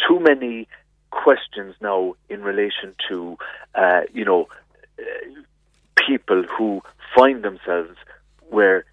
too 0.07 0.19
many 0.19 0.67
questions 1.11 1.75
now 1.81 2.15
in 2.29 2.41
relation 2.41 2.95
to 3.09 3.37
uh, 3.75 4.01
you 4.11 4.25
know 4.25 4.47
uh, 4.99 5.03
people 5.95 6.43
who 6.43 6.81
find 7.15 7.43
themselves 7.43 7.97
where 8.49 8.85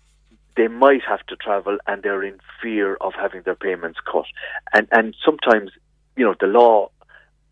they 0.56 0.68
might 0.68 1.02
have 1.08 1.24
to 1.26 1.36
travel 1.36 1.78
and 1.86 2.02
they're 2.02 2.24
in 2.24 2.38
fear 2.62 2.96
of 3.00 3.12
having 3.14 3.42
their 3.42 3.54
payments 3.54 3.98
cut. 4.10 4.26
And 4.72 4.88
and 4.90 5.14
sometimes, 5.24 5.70
you 6.16 6.24
know, 6.24 6.34
the 6.38 6.46
law 6.46 6.90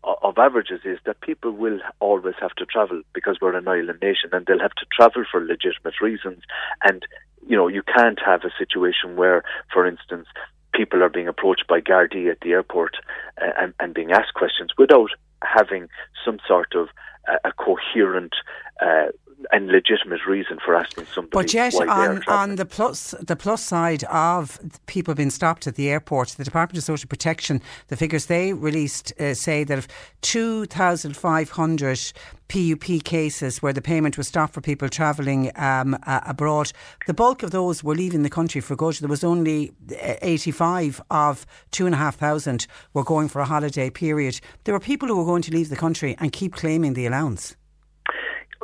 of 0.03 0.37
averages 0.37 0.81
is 0.85 0.97
that 1.05 1.21
people 1.21 1.51
will 1.51 1.79
always 1.99 2.35
have 2.39 2.55
to 2.55 2.65
travel 2.65 3.01
because 3.13 3.37
we're 3.41 3.55
an 3.55 3.67
island 3.67 3.99
nation 4.01 4.29
and 4.31 4.45
they'll 4.45 4.59
have 4.59 4.75
to 4.75 4.85
travel 4.95 5.23
for 5.29 5.41
legitimate 5.41 5.99
reasons. 6.01 6.41
And, 6.83 7.05
you 7.47 7.57
know, 7.57 7.67
you 7.67 7.83
can't 7.83 8.19
have 8.25 8.43
a 8.43 8.51
situation 8.57 9.17
where, 9.17 9.43
for 9.73 9.85
instance, 9.85 10.27
people 10.73 11.03
are 11.03 11.09
being 11.09 11.27
approached 11.27 11.67
by 11.67 11.81
Gardaí 11.81 12.31
at 12.31 12.39
the 12.41 12.51
airport 12.51 12.95
uh, 13.41 13.51
and, 13.57 13.73
and 13.79 13.93
being 13.93 14.11
asked 14.11 14.33
questions 14.35 14.71
without 14.77 15.09
having 15.43 15.89
some 16.23 16.39
sort 16.47 16.73
of 16.75 16.87
uh, 17.27 17.37
a 17.43 17.51
coherent 17.51 18.33
uh, 18.81 19.07
and 19.51 19.67
legitimate 19.67 20.25
reason 20.25 20.57
for 20.63 20.75
asking 20.75 21.05
somebody 21.13 21.31
But 21.31 21.53
yet, 21.53 21.73
on, 21.75 22.23
on 22.27 22.55
the 22.55 22.65
plus 22.65 23.15
the 23.19 23.35
plus 23.35 23.63
side 23.63 24.03
of 24.05 24.59
people 24.85 25.13
being 25.15 25.29
stopped 25.29 25.67
at 25.67 25.75
the 25.75 25.89
airport, 25.89 26.29
the 26.29 26.43
Department 26.43 26.77
of 26.77 26.83
Social 26.83 27.07
Protection, 27.07 27.61
the 27.87 27.95
figures 27.95 28.25
they 28.25 28.53
released 28.53 29.13
uh, 29.19 29.33
say 29.33 29.63
that 29.63 29.77
of 29.77 29.87
2,500 30.21 32.13
PUP 32.49 33.03
cases 33.03 33.61
where 33.61 33.73
the 33.73 33.81
payment 33.81 34.17
was 34.17 34.27
stopped 34.27 34.53
for 34.53 34.61
people 34.61 34.89
travelling 34.89 35.51
um, 35.55 35.97
uh, 36.05 36.21
abroad, 36.25 36.71
the 37.05 37.13
bulk 37.13 37.43
of 37.43 37.51
those 37.51 37.83
were 37.83 37.95
leaving 37.95 38.23
the 38.23 38.29
country 38.29 38.59
for 38.59 38.75
good. 38.75 38.95
There 38.95 39.07
was 39.09 39.23
only 39.23 39.71
uh, 39.91 40.15
85 40.21 41.01
of 41.11 41.45
2,500 41.71 42.65
were 42.93 43.03
going 43.03 43.29
for 43.29 43.39
a 43.39 43.45
holiday 43.45 43.89
period. 43.89 44.41
There 44.63 44.73
were 44.73 44.79
people 44.79 45.07
who 45.07 45.17
were 45.17 45.25
going 45.25 45.43
to 45.43 45.51
leave 45.51 45.69
the 45.69 45.75
country 45.75 46.15
and 46.19 46.31
keep 46.31 46.53
claiming 46.53 46.93
the 46.93 47.05
allowance. 47.05 47.55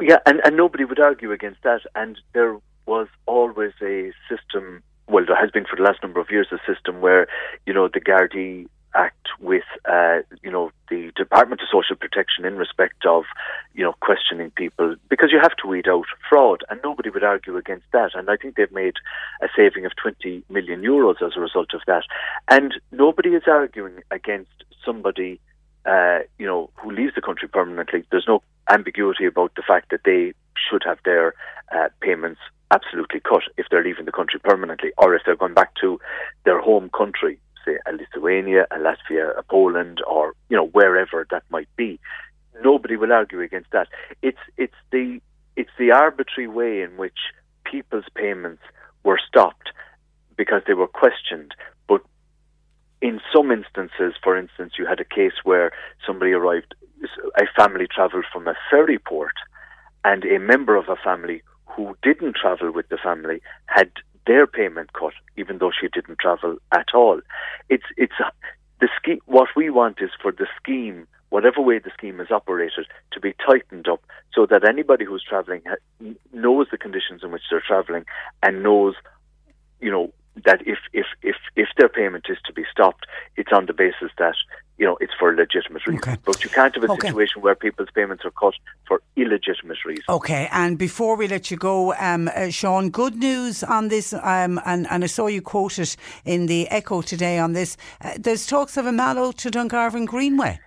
Yeah, 0.01 0.17
and, 0.25 0.41
and 0.43 0.57
nobody 0.57 0.83
would 0.85 0.99
argue 0.99 1.31
against 1.31 1.63
that. 1.63 1.81
And 1.95 2.19
there 2.33 2.57
was 2.85 3.07
always 3.25 3.71
a 3.81 4.11
system, 4.29 4.83
well, 5.07 5.25
there 5.25 5.39
has 5.39 5.51
been 5.51 5.65
for 5.65 5.75
the 5.75 5.83
last 5.83 6.03
number 6.03 6.19
of 6.19 6.29
years 6.29 6.47
a 6.51 6.59
system 6.71 7.01
where, 7.01 7.27
you 7.65 7.73
know, 7.73 7.87
the 7.87 8.01
Gardaí 8.01 8.67
act 8.93 9.27
with, 9.41 9.63
uh, 9.85 10.19
you 10.41 10.51
know, 10.51 10.71
the 10.89 11.11
Department 11.15 11.61
of 11.61 11.67
Social 11.69 11.95
Protection 11.95 12.45
in 12.45 12.55
respect 12.55 13.05
of, 13.05 13.23
you 13.73 13.83
know, 13.83 13.93
questioning 14.01 14.51
people 14.51 14.95
because 15.09 15.31
you 15.31 15.39
have 15.41 15.55
to 15.57 15.67
weed 15.67 15.87
out 15.87 16.05
fraud, 16.29 16.63
and 16.69 16.79
nobody 16.83 17.09
would 17.09 17.23
argue 17.23 17.57
against 17.57 17.85
that. 17.91 18.11
And 18.13 18.29
I 18.29 18.37
think 18.37 18.55
they've 18.55 18.71
made 18.71 18.95
a 19.41 19.47
saving 19.55 19.85
of 19.85 19.93
20 20.01 20.43
million 20.49 20.81
euros 20.81 21.21
as 21.21 21.33
a 21.35 21.41
result 21.41 21.73
of 21.73 21.81
that. 21.87 22.03
And 22.49 22.73
nobody 22.91 23.29
is 23.29 23.43
arguing 23.47 24.01
against 24.11 24.63
somebody 24.85 25.39
uh, 25.85 26.19
you 26.39 26.45
know, 26.45 26.69
who 26.75 26.91
leaves 26.91 27.13
the 27.15 27.21
country 27.21 27.47
permanently, 27.47 28.03
there's 28.09 28.25
no 28.27 28.41
ambiguity 28.69 29.25
about 29.25 29.53
the 29.55 29.63
fact 29.65 29.91
that 29.91 30.01
they 30.05 30.33
should 30.55 30.83
have 30.85 30.97
their 31.05 31.33
uh, 31.75 31.89
payments 32.01 32.39
absolutely 32.71 33.19
cut 33.19 33.43
if 33.57 33.67
they're 33.69 33.83
leaving 33.83 34.05
the 34.05 34.11
country 34.11 34.39
permanently 34.39 34.91
or 34.97 35.15
if 35.15 35.21
they're 35.25 35.35
going 35.35 35.53
back 35.53 35.73
to 35.81 35.99
their 36.45 36.59
home 36.59 36.89
country, 36.89 37.39
say 37.63 37.77
a 37.87 37.91
Lithuania, 37.93 38.65
a 38.71 38.75
Latvia, 38.77 39.37
a 39.37 39.43
Poland, 39.43 40.01
or 40.07 40.33
you 40.49 40.57
know 40.57 40.67
wherever 40.67 41.27
that 41.31 41.43
might 41.49 41.69
be. 41.75 41.99
Nobody 42.63 42.95
will 42.95 43.11
argue 43.11 43.41
against 43.41 43.71
that. 43.71 43.87
It's 44.21 44.39
it's 44.57 44.75
the 44.91 45.19
it's 45.55 45.71
the 45.77 45.91
arbitrary 45.91 46.47
way 46.47 46.81
in 46.81 46.97
which 46.97 47.17
people's 47.63 48.05
payments 48.15 48.61
were 49.03 49.19
stopped 49.27 49.71
because 50.37 50.61
they 50.67 50.73
were 50.73 50.87
questioned, 50.87 51.53
in 53.05 53.21
some 53.31 53.51
instances, 53.51 54.15
for 54.23 54.35
instance, 54.35 54.73
you 54.79 54.85
had 54.87 54.99
a 54.99 55.05
case 55.05 55.37
where 55.43 55.71
somebody 56.07 56.31
arrived, 56.31 56.73
a 57.37 57.45
family 57.55 57.85
travelled 57.85 58.25
from 58.33 58.47
a 58.47 58.55
ferry 58.71 58.97
port, 58.97 59.35
and 60.03 60.25
a 60.25 60.39
member 60.39 60.75
of 60.75 60.89
a 60.89 60.95
family 60.95 61.43
who 61.67 61.95
didn't 62.01 62.35
travel 62.35 62.71
with 62.71 62.89
the 62.89 62.97
family 62.97 63.41
had 63.67 63.91
their 64.25 64.47
payment 64.47 64.93
cut, 64.93 65.13
even 65.37 65.59
though 65.59 65.71
she 65.79 65.87
didn't 65.87 66.17
travel 66.17 66.57
at 66.71 66.87
all. 66.95 67.21
It's 67.69 67.85
it's 67.95 68.19
the 68.81 68.89
scheme. 68.97 69.19
What 69.27 69.49
we 69.55 69.69
want 69.69 69.97
is 70.01 70.09
for 70.19 70.31
the 70.31 70.47
scheme, 70.59 71.07
whatever 71.29 71.61
way 71.61 71.77
the 71.77 71.91
scheme 71.95 72.19
is 72.19 72.31
operated, 72.31 72.87
to 73.11 73.19
be 73.19 73.35
tightened 73.47 73.87
up 73.87 74.01
so 74.33 74.47
that 74.47 74.67
anybody 74.67 75.05
who's 75.05 75.23
travelling 75.23 75.61
knows 76.33 76.67
the 76.71 76.77
conditions 76.79 77.21
in 77.23 77.31
which 77.31 77.43
they're 77.51 77.61
travelling 77.71 78.05
and 78.41 78.63
knows, 78.63 78.95
you 79.79 79.91
know, 79.91 80.11
that 80.43 80.61
if, 80.67 80.79
if, 80.93 81.05
if, 81.21 81.35
if 81.55 81.69
their 81.77 81.87
payment 81.87 82.25
is 82.29 82.37
to 82.45 82.53
be 82.53 82.65
stopped, 82.69 83.05
it's 83.37 83.51
on 83.53 83.65
the 83.65 83.73
basis 83.73 84.11
that, 84.17 84.35
you 84.77 84.85
know, 84.85 84.97
it's 84.99 85.13
for 85.17 85.33
legitimate 85.33 85.87
reasons. 85.87 86.05
Okay. 86.07 86.17
But 86.25 86.43
you 86.43 86.49
can't 86.49 86.75
have 86.75 86.83
a 86.83 86.91
Okay. 86.91 87.07
situation 87.07 87.41
where 87.41 87.55
people's 87.55 87.89
payments 87.95 88.25
are 88.25 88.31
cut 88.31 88.53
for 88.87 89.01
illegitimate 89.15 89.77
reasons. 89.85 90.05
Okay, 90.09 90.49
and 90.51 90.77
before 90.77 91.15
we 91.15 91.27
let 91.27 91.49
you 91.49 91.57
go, 91.57 91.93
um, 91.93 92.29
uh, 92.35 92.49
Sean, 92.49 92.89
good 92.89 93.15
news 93.15 93.63
on 93.63 93.87
this, 93.87 94.13
um, 94.13 94.59
and, 94.65 94.85
and 94.89 95.03
I 95.03 95.07
saw 95.07 95.27
you 95.27 95.41
quoted 95.41 95.95
in 96.25 96.47
the 96.47 96.67
Echo 96.67 97.01
today 97.01 97.39
on 97.39 97.53
this. 97.53 97.77
Uh, 98.01 98.11
there's 98.19 98.45
talks 98.45 98.75
of 98.75 98.85
a 98.85 98.91
Mallow 98.91 99.31
to 99.31 99.49
Dungarvan 99.49 100.05
Greenway. 100.05 100.59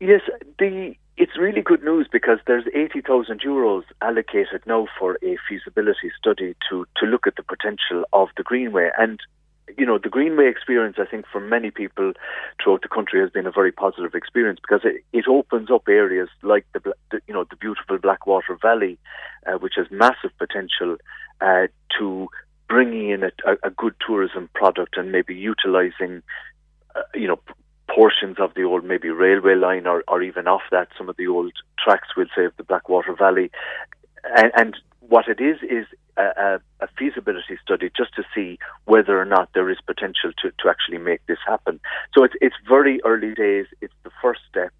Yes, 0.00 0.20
the 0.58 0.94
it's 1.20 1.36
really 1.38 1.60
good 1.60 1.84
news 1.84 2.08
because 2.10 2.38
there's 2.46 2.64
80,000 2.74 3.42
euros 3.42 3.82
allocated 4.00 4.62
now 4.64 4.86
for 4.98 5.18
a 5.22 5.36
feasibility 5.46 6.10
study 6.18 6.56
to, 6.70 6.86
to 6.96 7.04
look 7.04 7.26
at 7.26 7.36
the 7.36 7.42
potential 7.42 8.04
of 8.14 8.28
the 8.38 8.42
Greenway. 8.42 8.88
And, 8.98 9.20
you 9.76 9.84
know, 9.84 9.98
the 9.98 10.08
Greenway 10.08 10.48
experience, 10.48 10.96
I 10.98 11.04
think, 11.04 11.26
for 11.30 11.38
many 11.38 11.70
people 11.70 12.14
throughout 12.56 12.80
the 12.80 12.88
country 12.88 13.20
has 13.20 13.28
been 13.28 13.46
a 13.46 13.50
very 13.52 13.70
positive 13.70 14.14
experience 14.14 14.60
because 14.62 14.80
it, 14.82 15.04
it 15.12 15.28
opens 15.28 15.70
up 15.70 15.82
areas 15.88 16.30
like 16.40 16.64
the, 16.72 16.94
the, 17.10 17.20
you 17.28 17.34
know, 17.34 17.44
the 17.50 17.56
beautiful 17.56 17.98
Blackwater 17.98 18.56
Valley, 18.62 18.98
uh, 19.46 19.58
which 19.58 19.74
has 19.76 19.88
massive 19.90 20.30
potential 20.38 20.96
uh, 21.42 21.66
to 21.98 22.28
bringing 22.66 23.10
in 23.10 23.24
a, 23.24 23.30
a, 23.62 23.68
good 23.68 23.94
tourism 24.06 24.48
product 24.54 24.96
and 24.96 25.12
maybe 25.12 25.34
utilizing, 25.34 26.22
uh, 26.94 27.02
you 27.14 27.28
know, 27.28 27.38
portions 27.94 28.36
of 28.38 28.54
the 28.54 28.62
old 28.62 28.84
maybe 28.84 29.10
railway 29.10 29.54
line 29.54 29.86
or, 29.86 30.04
or 30.08 30.22
even 30.22 30.46
off 30.46 30.62
that 30.70 30.88
some 30.96 31.08
of 31.08 31.16
the 31.16 31.26
old 31.26 31.52
tracks 31.82 32.08
we'll 32.16 32.26
say 32.36 32.44
of 32.44 32.56
the 32.56 32.64
Blackwater 32.64 33.14
Valley 33.14 33.50
and, 34.36 34.52
and 34.56 34.76
what 35.00 35.28
it 35.28 35.40
is 35.40 35.56
is 35.62 35.86
a, 36.16 36.60
a, 36.80 36.88
feasibility 36.98 37.58
study 37.62 37.90
just 37.96 38.14
to 38.14 38.22
see 38.34 38.58
whether 38.84 39.18
or 39.18 39.24
not 39.24 39.48
there 39.54 39.70
is 39.70 39.78
potential 39.86 40.32
to, 40.42 40.50
to 40.58 40.68
actually 40.68 40.98
make 40.98 41.24
this 41.26 41.38
happen. 41.46 41.80
So 42.14 42.24
it's 42.24 42.34
it's 42.40 42.56
very 42.68 43.00
early 43.04 43.34
days. 43.34 43.66
It's 43.80 43.94
the 44.04 44.10
first 44.22 44.40
step. 44.50 44.72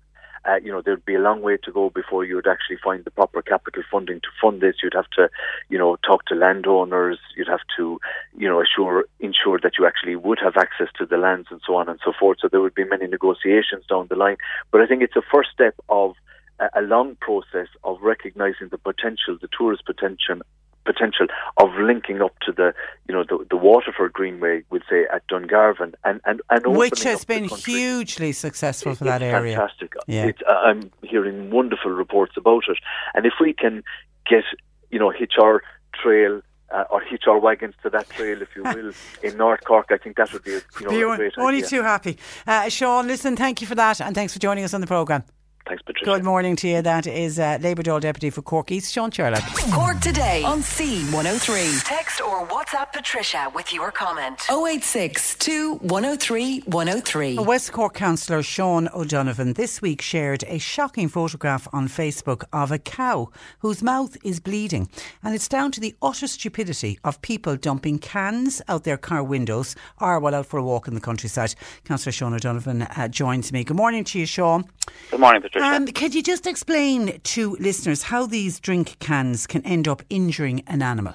Uh, 0.48 0.57
you 0.57 0.72
know, 0.72 0.81
there'd 0.81 1.05
be 1.05 1.14
a 1.14 1.20
long 1.20 1.42
way 1.42 1.57
to 1.62 1.70
go 1.70 1.90
before 1.90 2.24
you 2.24 2.35
would 2.35 2.46
actually 2.46 2.79
find 2.83 3.05
the 3.05 3.11
proper 3.11 3.42
capital 3.42 3.83
funding 3.90 4.20
to 4.20 4.29
fund 4.40 4.61
this. 4.61 4.76
You'd 4.83 4.94
have 4.94 5.11
to, 5.16 5.29
you 5.68 5.76
know, 5.76 5.96
talk 5.96 6.24
to 6.26 6.35
landowners. 6.35 7.18
You'd 7.37 7.48
have 7.48 7.61
to, 7.76 8.00
you 8.37 8.48
know, 8.48 8.62
assure 8.62 9.05
ensure 9.20 9.59
that 9.62 9.72
you 9.79 9.87
actually 9.87 10.16
would 10.16 10.38
have 10.42 10.57
access 10.57 10.88
to 10.98 11.07
the 11.07 11.18
lands 11.18 11.48
and 11.50 11.61
so 11.66 11.74
on 11.76 11.88
and 11.88 12.00
so 12.05 12.12
forth. 12.18 12.38
So 12.40 12.48
there 12.48 12.61
would 12.61 12.74
be 12.74 12.85
many 12.85 13.07
negotiations 13.07 13.85
down 13.88 14.07
the 14.09 14.16
line. 14.16 14.37
But 14.70 14.81
I 14.81 14.87
think 14.87 15.03
it's 15.03 15.16
a 15.16 15.22
first 15.33 15.50
step 15.53 15.74
of 15.88 16.14
a, 16.59 16.68
a 16.76 16.83
long 16.83 17.16
process 17.20 17.68
of 17.85 17.98
recognizing 18.00 18.68
the 18.70 18.79
potential, 18.79 19.37
the 19.40 19.48
tourist 19.57 19.85
potential 19.85 20.40
potential 20.84 21.26
of 21.56 21.70
linking 21.80 22.22
up 22.22 22.34
to 22.40 22.52
the 22.52 22.74
you 23.08 23.14
know 23.14 23.24
the, 23.24 23.44
the 23.50 23.56
Waterford 23.56 24.12
Greenway, 24.12 24.62
we'd 24.70 24.82
say 24.88 25.06
at 25.12 25.26
Dungarvan, 25.28 25.94
and 26.04 26.20
and 26.24 26.40
and 26.50 26.66
Which 26.76 27.02
has 27.04 27.24
been 27.24 27.44
hugely 27.44 28.32
successful 28.32 28.94
for 28.94 29.04
that 29.04 29.22
area. 29.22 29.56
Fantastic. 29.56 29.92
Yeah. 30.06 30.26
It's, 30.26 30.40
uh, 30.48 30.52
I'm 30.52 30.90
hearing 31.02 31.50
wonderful 31.50 31.90
reports 31.90 32.32
about 32.36 32.64
it, 32.68 32.78
and 33.14 33.26
if 33.26 33.34
we 33.40 33.52
can 33.52 33.82
get 34.28 34.44
you 34.90 34.98
know 34.98 35.10
hitch 35.10 35.34
our 35.40 35.62
trail. 35.94 36.42
Uh, 36.72 36.84
or 36.88 37.00
hitch 37.00 37.24
our 37.26 37.40
wagons 37.40 37.74
to 37.82 37.90
that 37.90 38.08
trail, 38.10 38.40
if 38.40 38.48
you 38.54 38.62
will, 38.76 38.92
in 39.24 39.36
North 39.36 39.64
Cork. 39.64 39.86
I 39.90 39.96
think 39.98 40.16
that 40.18 40.32
would 40.32 40.44
be 40.44 40.54
a, 40.54 40.60
you 40.78 40.86
know, 40.86 40.92
You're 40.92 41.14
a 41.14 41.16
great 41.16 41.32
only 41.36 41.56
idea. 41.56 41.68
too 41.68 41.82
happy. 41.82 42.16
Uh, 42.46 42.68
Sean, 42.68 43.08
listen, 43.08 43.34
thank 43.34 43.60
you 43.60 43.66
for 43.66 43.74
that 43.74 44.00
and 44.00 44.14
thanks 44.14 44.32
for 44.32 44.38
joining 44.38 44.62
us 44.62 44.72
on 44.72 44.80
the 44.80 44.86
programme. 44.86 45.24
Thanks, 45.66 45.83
Patricia. 45.83 46.05
Good 46.05 46.25
morning 46.25 46.57
to 46.57 46.68
you. 46.68 46.83
That 46.83 47.07
is 47.07 47.38
uh, 47.38 47.59
Labour 47.61 47.83
Dáil 47.83 48.01
Deputy 48.01 48.31
for 48.31 48.42
Cork 48.42 48.73
East, 48.73 48.92
Sean 48.92 49.11
Sherlock. 49.11 49.42
Cork 49.73 50.01
today 50.01 50.42
on 50.42 50.61
C103. 50.62 51.85
Text 51.85 52.20
or 52.20 52.46
WhatsApp 52.46 52.92
Patricia 52.92 53.51
with 53.55 53.73
your 53.73 53.92
comment. 53.92 54.40
086 54.51 55.37
103 55.81 56.61
103. 56.61 57.38
West 57.38 57.73
Cork 57.73 57.94
councillor 57.94 58.42
Sean 58.42 58.88
O'Donovan 58.94 59.53
this 59.53 59.83
week 59.83 60.01
shared 60.01 60.42
a 60.49 60.59
shocking 60.59 61.09
photograph 61.09 61.68
on 61.73 61.88
Facebook 61.88 62.44
of 62.53 62.73
a 62.73 62.79
cow 62.79 63.31
whose 63.61 63.83
mouth 63.83 64.16
is 64.25 64.40
bleeding. 64.40 64.88
And 65.23 65.35
it's 65.35 65.49
down 65.49 65.73
to 65.73 65.81
the 65.81 65.94
utter 66.03 66.27
stupidity 66.27 66.99
of 67.05 67.20
people 67.23 67.57
dumping 67.57 67.99
cans 67.99 68.62
out 68.66 68.85
their 68.85 68.96
car 68.96 69.23
windows 69.23 69.77
or 70.01 70.18
while 70.18 70.35
out 70.35 70.46
for 70.46 70.59
a 70.59 70.64
walk 70.64 70.88
in 70.88 70.94
the 70.94 71.01
countryside. 71.01 71.55
Councillor 71.85 72.12
Sean 72.12 72.35
O'Donovan 72.35 72.83
uh, 72.83 73.09
joins 73.09 73.53
me. 73.53 73.62
Good 73.62 73.77
morning 73.77 74.05
to 74.05 74.18
you, 74.18 74.27
Sean. 74.27 74.64
Good 75.11 75.20
morning, 75.20 75.42
Patricia. 75.52 75.74
Um, 75.74 75.86
could 75.86 76.14
you 76.14 76.22
just 76.22 76.46
explain 76.46 77.20
to 77.20 77.56
listeners 77.60 78.04
how 78.04 78.26
these 78.26 78.60
drink 78.60 78.98
cans 78.98 79.46
can 79.46 79.62
end 79.66 79.88
up 79.88 80.02
injuring 80.08 80.62
an 80.66 80.82
animal? 80.82 81.14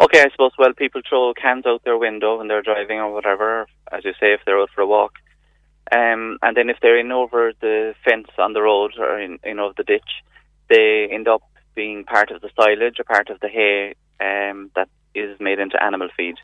okay, 0.00 0.20
I 0.20 0.30
suppose, 0.30 0.52
well, 0.58 0.72
people 0.72 1.02
throw 1.08 1.34
cans 1.34 1.66
out 1.66 1.84
their 1.84 1.98
window 1.98 2.38
when 2.38 2.48
they're 2.48 2.62
driving 2.62 2.98
or 2.98 3.12
whatever, 3.12 3.66
as 3.92 4.04
you 4.04 4.12
say, 4.20 4.32
if 4.32 4.40
they're 4.44 4.60
out 4.60 4.70
for 4.74 4.82
a 4.82 4.86
walk. 4.86 5.14
Um, 5.92 6.38
and 6.42 6.56
then 6.56 6.70
if 6.70 6.78
they're 6.80 6.98
in 6.98 7.12
over 7.12 7.52
the 7.60 7.94
fence 8.04 8.28
on 8.38 8.54
the 8.54 8.62
road 8.62 8.92
or 8.98 9.20
in, 9.20 9.38
in 9.44 9.58
over 9.58 9.74
the 9.76 9.84
ditch, 9.84 10.22
they 10.68 11.08
end 11.10 11.28
up 11.28 11.42
being 11.74 12.04
part 12.04 12.30
of 12.30 12.40
the 12.40 12.50
silage 12.56 12.98
or 12.98 13.04
part 13.04 13.28
of 13.28 13.40
the 13.40 13.48
hay 13.48 13.94
um, 14.20 14.70
that 14.74 14.88
is 15.14 15.38
made 15.40 15.58
into 15.58 15.82
animal 15.82 16.08
feed. 16.16 16.36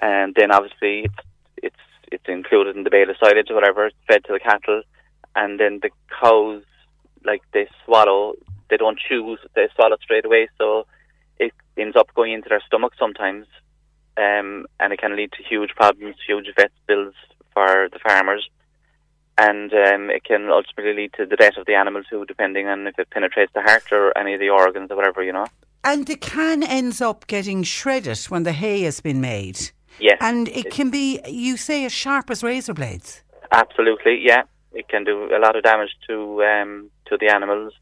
And 0.00 0.34
then 0.36 0.52
obviously 0.52 1.04
it's, 1.04 1.28
it's, 1.56 1.76
it's 2.12 2.28
included 2.28 2.76
in 2.76 2.84
the 2.84 2.90
bale 2.90 3.10
of 3.10 3.16
silage 3.18 3.50
or 3.50 3.54
whatever, 3.54 3.86
it's 3.86 3.96
fed 4.06 4.24
to 4.24 4.32
the 4.32 4.40
cattle. 4.40 4.82
And 5.38 5.60
then 5.60 5.78
the 5.80 5.90
cows, 6.20 6.64
like 7.24 7.42
they 7.52 7.68
swallow, 7.84 8.34
they 8.70 8.76
don't 8.76 8.98
chew, 8.98 9.36
they 9.54 9.68
swallow 9.76 9.96
straight 10.02 10.24
away. 10.24 10.48
So 10.58 10.84
it 11.38 11.52
ends 11.76 11.96
up 11.96 12.12
going 12.14 12.32
into 12.32 12.48
their 12.48 12.62
stomach 12.66 12.94
sometimes, 12.98 13.46
um, 14.16 14.66
and 14.80 14.92
it 14.92 14.98
can 14.98 15.14
lead 15.16 15.30
to 15.32 15.44
huge 15.48 15.70
problems, 15.76 16.16
huge 16.26 16.46
vet 16.56 16.72
bills 16.88 17.14
for 17.54 17.88
the 17.92 18.00
farmers, 18.00 18.50
and 19.38 19.72
um, 19.72 20.10
it 20.10 20.24
can 20.24 20.50
ultimately 20.50 20.92
lead 21.02 21.12
to 21.18 21.24
the 21.24 21.36
death 21.36 21.56
of 21.56 21.66
the 21.66 21.74
animal 21.74 22.02
too, 22.02 22.24
depending 22.26 22.66
on 22.66 22.88
if 22.88 22.98
it 22.98 23.08
penetrates 23.10 23.52
the 23.54 23.62
heart 23.62 23.92
or 23.92 24.16
any 24.18 24.34
of 24.34 24.40
the 24.40 24.50
organs 24.50 24.90
or 24.90 24.96
whatever, 24.96 25.22
you 25.22 25.32
know. 25.32 25.46
And 25.84 26.08
the 26.08 26.16
can 26.16 26.64
ends 26.64 27.00
up 27.00 27.28
getting 27.28 27.62
shredded 27.62 28.18
when 28.24 28.42
the 28.42 28.52
hay 28.52 28.82
has 28.82 29.00
been 29.00 29.20
made. 29.20 29.70
Yes, 30.00 30.18
And 30.20 30.48
it 30.48 30.70
can 30.72 30.90
be, 30.90 31.20
you 31.28 31.56
say, 31.56 31.84
as 31.84 31.92
sharp 31.92 32.28
as 32.28 32.42
razor 32.42 32.74
blades. 32.74 33.22
absolutely, 33.52 34.20
yeah. 34.20 34.42
It 34.72 34.88
can 34.88 35.04
do 35.04 35.34
a 35.34 35.38
lot 35.38 35.56
of 35.56 35.62
damage 35.62 35.96
to 36.08 36.42
um, 36.44 36.90
to 37.06 37.16
the 37.18 37.28
animals. 37.28 37.72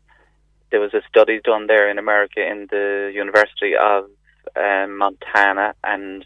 There 0.70 0.80
was 0.80 0.94
a 0.94 1.02
study 1.08 1.40
done 1.42 1.66
there 1.66 1.88
in 1.90 1.98
America 1.98 2.40
in 2.40 2.68
the 2.70 3.10
University 3.14 3.74
of 3.76 4.08
um, 4.56 4.98
Montana, 4.98 5.74
and 5.84 6.24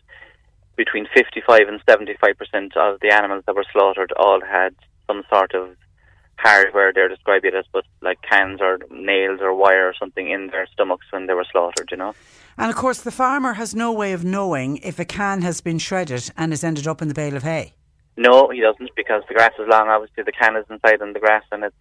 between 0.76 1.06
55 1.14 1.60
and 1.68 1.80
75 1.88 2.36
percent 2.38 2.76
of 2.76 3.00
the 3.00 3.12
animals 3.12 3.44
that 3.46 3.54
were 3.54 3.64
slaughtered 3.72 4.12
all 4.12 4.40
had 4.40 4.74
some 5.06 5.22
sort 5.30 5.54
of 5.54 5.76
hardware. 6.36 6.92
They're 6.92 7.08
describing 7.08 7.52
it 7.52 7.56
as, 7.56 7.64
but 7.72 7.84
like 8.00 8.20
cans 8.22 8.60
or 8.60 8.78
nails 8.90 9.40
or 9.40 9.54
wire 9.54 9.88
or 9.88 9.94
something 9.98 10.30
in 10.30 10.48
their 10.48 10.66
stomachs 10.72 11.06
when 11.10 11.26
they 11.26 11.34
were 11.34 11.46
slaughtered. 11.50 11.88
You 11.90 11.96
know. 11.96 12.14
And 12.56 12.70
of 12.70 12.76
course, 12.76 13.00
the 13.00 13.10
farmer 13.10 13.54
has 13.54 13.74
no 13.74 13.92
way 13.92 14.12
of 14.12 14.24
knowing 14.24 14.78
if 14.78 14.98
a 14.98 15.04
can 15.04 15.42
has 15.42 15.60
been 15.60 15.78
shredded 15.78 16.30
and 16.36 16.52
has 16.52 16.64
ended 16.64 16.86
up 16.86 17.00
in 17.00 17.08
the 17.08 17.14
bale 17.14 17.36
of 17.36 17.42
hay. 17.42 17.74
No, 18.20 18.50
he 18.50 18.60
doesn't 18.60 18.90
because 18.94 19.22
the 19.28 19.34
grass 19.34 19.54
is 19.58 19.66
long. 19.66 19.88
Obviously, 19.88 20.24
the 20.24 20.32
can 20.32 20.54
is 20.54 20.66
inside 20.68 21.00
in 21.00 21.14
the 21.14 21.20
grass, 21.20 21.42
and 21.50 21.64
it 21.64 21.72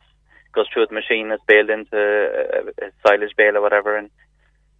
goes 0.53 0.67
through 0.73 0.85
the 0.87 0.93
machine. 0.93 1.31
It's 1.31 1.43
baled 1.45 1.69
into 1.69 1.97
a, 1.97 2.85
a 2.85 2.91
silage 3.05 3.35
bale 3.35 3.57
or 3.57 3.61
whatever, 3.61 3.97
and 3.97 4.09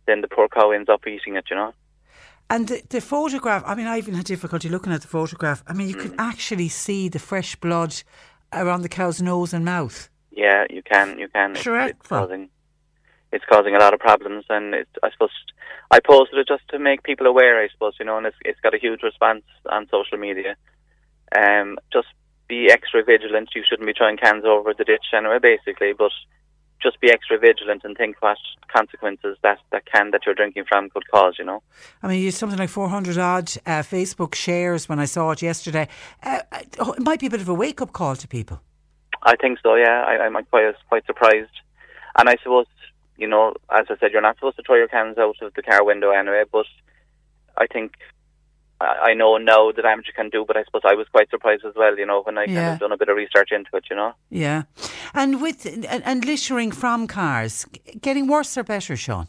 then 0.08 0.22
the 0.22 0.30
poor 0.30 0.48
cow 0.48 0.72
ends 0.72 0.88
up 0.88 1.06
eating 1.06 1.36
it. 1.36 1.44
You 1.50 1.58
know. 1.58 1.74
And 2.50 2.70
the, 2.70 2.82
the 2.88 3.02
photograph, 3.02 3.64
I 3.66 3.76
mean, 3.76 3.88
I 3.88 3.98
even 3.98 4.14
had 4.14 4.24
difficulty 4.24 4.70
looking 4.70 4.94
at 4.94 5.02
the 5.02 5.10
photograph. 5.10 5.62
I 5.68 5.74
mean, 5.74 5.90
you 5.90 5.96
could 5.96 6.14
mm. 6.14 6.20
actually 6.20 6.70
see 6.70 7.10
the 7.10 7.20
fresh 7.20 7.58
blood 7.58 7.94
around 8.54 8.84
the 8.84 8.90
cow's 8.90 9.22
nose 9.22 9.54
and 9.54 9.66
mouth. 9.66 10.10
Yeah, 10.32 10.64
you 10.70 10.82
can. 10.82 11.20
You 11.20 11.28
can. 11.28 11.52
It's, 11.52 11.68
it's 11.68 12.08
causing. 12.08 12.50
It's 13.34 13.46
causing 13.52 13.76
a 13.76 13.80
lot 13.80 13.94
of 13.94 14.00
problems, 14.00 14.46
and 14.50 14.74
it's, 14.74 14.90
I 15.04 15.12
suppose 15.12 15.32
I 15.92 16.00
posted 16.00 16.40
it 16.40 16.48
just 16.48 16.64
to 16.70 16.80
make 16.80 17.04
people 17.04 17.28
aware. 17.28 17.62
I 17.62 17.68
suppose 17.68 17.96
you 18.00 18.06
know, 18.06 18.18
and 18.18 18.28
it's 18.28 18.38
it's 18.46 18.62
got 18.62 18.74
a 18.74 18.80
huge 18.80 19.04
response 19.04 19.44
on 19.70 19.90
social 19.92 20.18
media. 20.18 20.56
Um, 21.38 21.78
just 21.92 22.08
be 22.48 22.70
extra 22.72 23.04
vigilant. 23.04 23.50
You 23.56 23.64
shouldn't 23.68 23.88
be 23.88 23.94
throwing 23.94 24.18
cans 24.18 24.44
over 24.46 24.74
the 24.74 24.84
ditch 24.84 25.06
anyway, 25.14 25.40
basically, 25.40 25.94
but 25.94 26.12
just 26.82 27.00
be 27.00 27.12
extra 27.12 27.38
vigilant 27.38 27.84
and 27.84 27.96
think 27.98 28.22
what 28.22 28.38
consequences 28.74 29.38
that, 29.44 29.60
that 29.72 29.86
can 29.86 30.12
that 30.12 30.22
you're 30.26 30.36
drinking 30.36 30.66
from 30.68 30.90
could 30.90 31.10
cause, 31.12 31.36
you 31.38 31.46
know. 31.46 31.62
I 32.02 32.08
mean, 32.08 32.22
you 32.22 32.32
something 32.32 32.58
like 32.58 32.70
400 32.70 33.18
odd 33.18 33.52
uh, 33.66 33.82
Facebook 33.82 34.36
shares 34.36 34.88
when 34.88 35.00
I 35.00 35.06
saw 35.06 35.32
it 35.32 35.42
yesterday. 35.42 35.88
Uh, 36.24 36.40
uh, 36.52 36.94
it 36.98 37.04
might 37.04 37.20
be 37.20 37.28
a 37.28 37.30
bit 37.30 37.42
of 37.42 37.50
a 37.50 37.54
wake 37.54 37.82
up 37.82 37.92
call 37.92 38.16
to 38.16 38.28
people. 38.28 38.62
I 39.24 39.36
think 39.36 39.60
so, 39.62 39.76
yeah. 39.76 40.04
I, 40.08 40.26
I'm 40.26 40.34
quite 40.46 40.74
quite 40.88 41.06
surprised. 41.06 41.52
And 42.18 42.30
I 42.30 42.38
suppose, 42.42 42.68
you 43.18 43.28
know, 43.28 43.54
as 43.70 43.86
I 43.90 43.98
said, 44.00 44.12
you're 44.12 44.22
not 44.22 44.36
supposed 44.38 44.58
to 44.58 44.64
throw 44.64 44.76
your 44.76 44.88
cans 44.88 45.18
out 45.18 45.36
of 45.42 45.54
the 45.54 45.62
car 45.62 45.84
window 45.84 46.12
anyway, 46.12 46.44
but 46.52 46.66
I 47.58 47.68
think 47.68 47.94
I 48.82 49.14
know 49.14 49.38
now 49.38 49.72
the 49.72 49.82
damage 49.82 50.06
you 50.08 50.14
can 50.14 50.30
do, 50.30 50.46
but 50.48 50.56
I 50.56 50.64
suppose 50.64 50.84
I 50.86 50.94
was 50.94 51.08
quite 51.10 51.30
surprised 51.30 51.66
as 51.66 51.74
well, 51.76 51.98
you 51.98 52.06
know, 52.06 52.22
when 52.22 52.38
I 52.38 52.46
kind 52.46 52.58
of 52.58 52.80
done 52.80 52.92
a 52.94 52.98
bit 52.98 53.10
of 53.10 53.18
research 53.18 53.50
into 53.52 53.70
it, 53.74 53.84
you 53.90 53.96
know. 53.96 54.14
Yeah. 54.30 54.64
And 55.14 55.42
with 55.42 55.66
and, 55.66 55.86
and 56.06 56.24
littering 56.24 56.72
from 56.72 57.06
cars, 57.06 57.66
getting 58.00 58.28
worse 58.28 58.58
or 58.58 58.64
better, 58.64 58.96
Sean? 58.96 59.28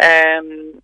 Um, 0.00 0.82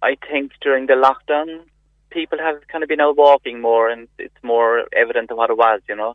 I 0.00 0.16
think 0.30 0.52
during 0.60 0.86
the 0.86 0.94
lockdown, 0.94 1.62
people 2.10 2.38
have 2.38 2.66
kind 2.68 2.84
of 2.84 2.88
been 2.88 3.00
out 3.00 3.16
walking 3.16 3.60
more, 3.60 3.88
and 3.88 4.06
it's 4.18 4.42
more 4.42 4.84
evident 4.96 5.28
than 5.28 5.36
what 5.36 5.50
it 5.50 5.56
was. 5.56 5.80
You 5.88 5.96
know, 5.96 6.14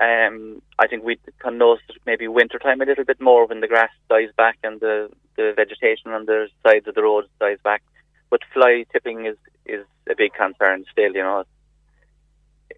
um, 0.00 0.60
I 0.80 0.88
think 0.88 1.04
we 1.04 1.18
can 1.38 1.58
notice 1.58 1.84
maybe 2.06 2.26
winter 2.26 2.58
time 2.58 2.80
a 2.80 2.86
little 2.86 3.04
bit 3.04 3.20
more 3.20 3.46
when 3.46 3.60
the 3.60 3.68
grass 3.68 3.90
dies 4.10 4.30
back 4.36 4.58
and 4.64 4.80
the 4.80 5.10
the 5.36 5.52
vegetation 5.54 6.10
on 6.10 6.26
the 6.26 6.48
sides 6.66 6.88
of 6.88 6.96
the 6.96 7.02
road 7.02 7.26
dies 7.38 7.58
back. 7.62 7.82
But 8.30 8.40
fly 8.52 8.84
tipping 8.92 9.26
is 9.26 9.36
is 9.64 9.84
a 10.10 10.14
big 10.16 10.32
concern 10.34 10.84
still. 10.90 11.12
You 11.14 11.22
know, 11.22 11.44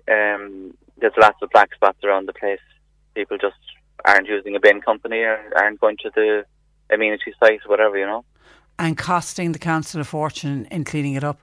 um, 0.09 0.75
there's 0.99 1.13
lots 1.21 1.39
of 1.43 1.51
black 1.51 1.75
spots 1.75 1.99
around 2.05 2.27
the 2.27 2.33
place. 2.33 2.61
People 3.15 3.39
just 3.39 3.57
aren't 4.05 4.29
using 4.29 4.57
a 4.57 4.61
bin 4.61 4.81
company 4.81 5.19
or 5.19 5.39
aren't 5.57 5.81
going 5.81 5.97
to 5.99 6.11
the 6.15 6.45
amenity 6.93 7.33
site, 7.39 7.61
whatever, 7.67 7.99
you 7.99 8.07
know. 8.07 8.25
And 8.79 8.97
costing 8.97 9.53
the 9.53 9.59
council 9.59 10.01
a 10.01 10.05
fortune 10.05 10.67
in 10.71 10.85
cleaning 10.85 11.15
it 11.15 11.25
up. 11.25 11.39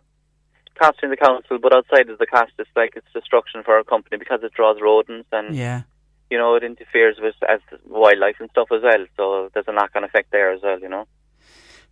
Costing 0.81 1.09
the 1.09 1.17
council, 1.17 1.57
but 1.61 1.75
outside 1.75 2.09
of 2.09 2.17
the 2.19 2.25
cost, 2.25 2.51
it's 2.57 2.69
like 2.75 2.93
it's 2.95 3.11
destruction 3.13 3.63
for 3.63 3.75
our 3.75 3.83
company 3.83 4.17
because 4.17 4.39
it 4.43 4.53
draws 4.53 4.79
rodents 4.81 5.27
and 5.31 5.55
Yeah. 5.55 5.81
you 6.29 6.37
know 6.37 6.55
it 6.55 6.63
interferes 6.63 7.17
with 7.19 7.35
as 7.47 7.59
wildlife 7.85 8.37
and 8.39 8.49
stuff 8.51 8.71
as 8.71 8.81
well. 8.83 9.05
So 9.15 9.49
there's 9.53 9.67
a 9.67 9.73
knock-on 9.73 10.03
effect 10.03 10.31
there 10.31 10.51
as 10.51 10.61
well, 10.61 10.79
you 10.79 10.89
know. 10.89 11.07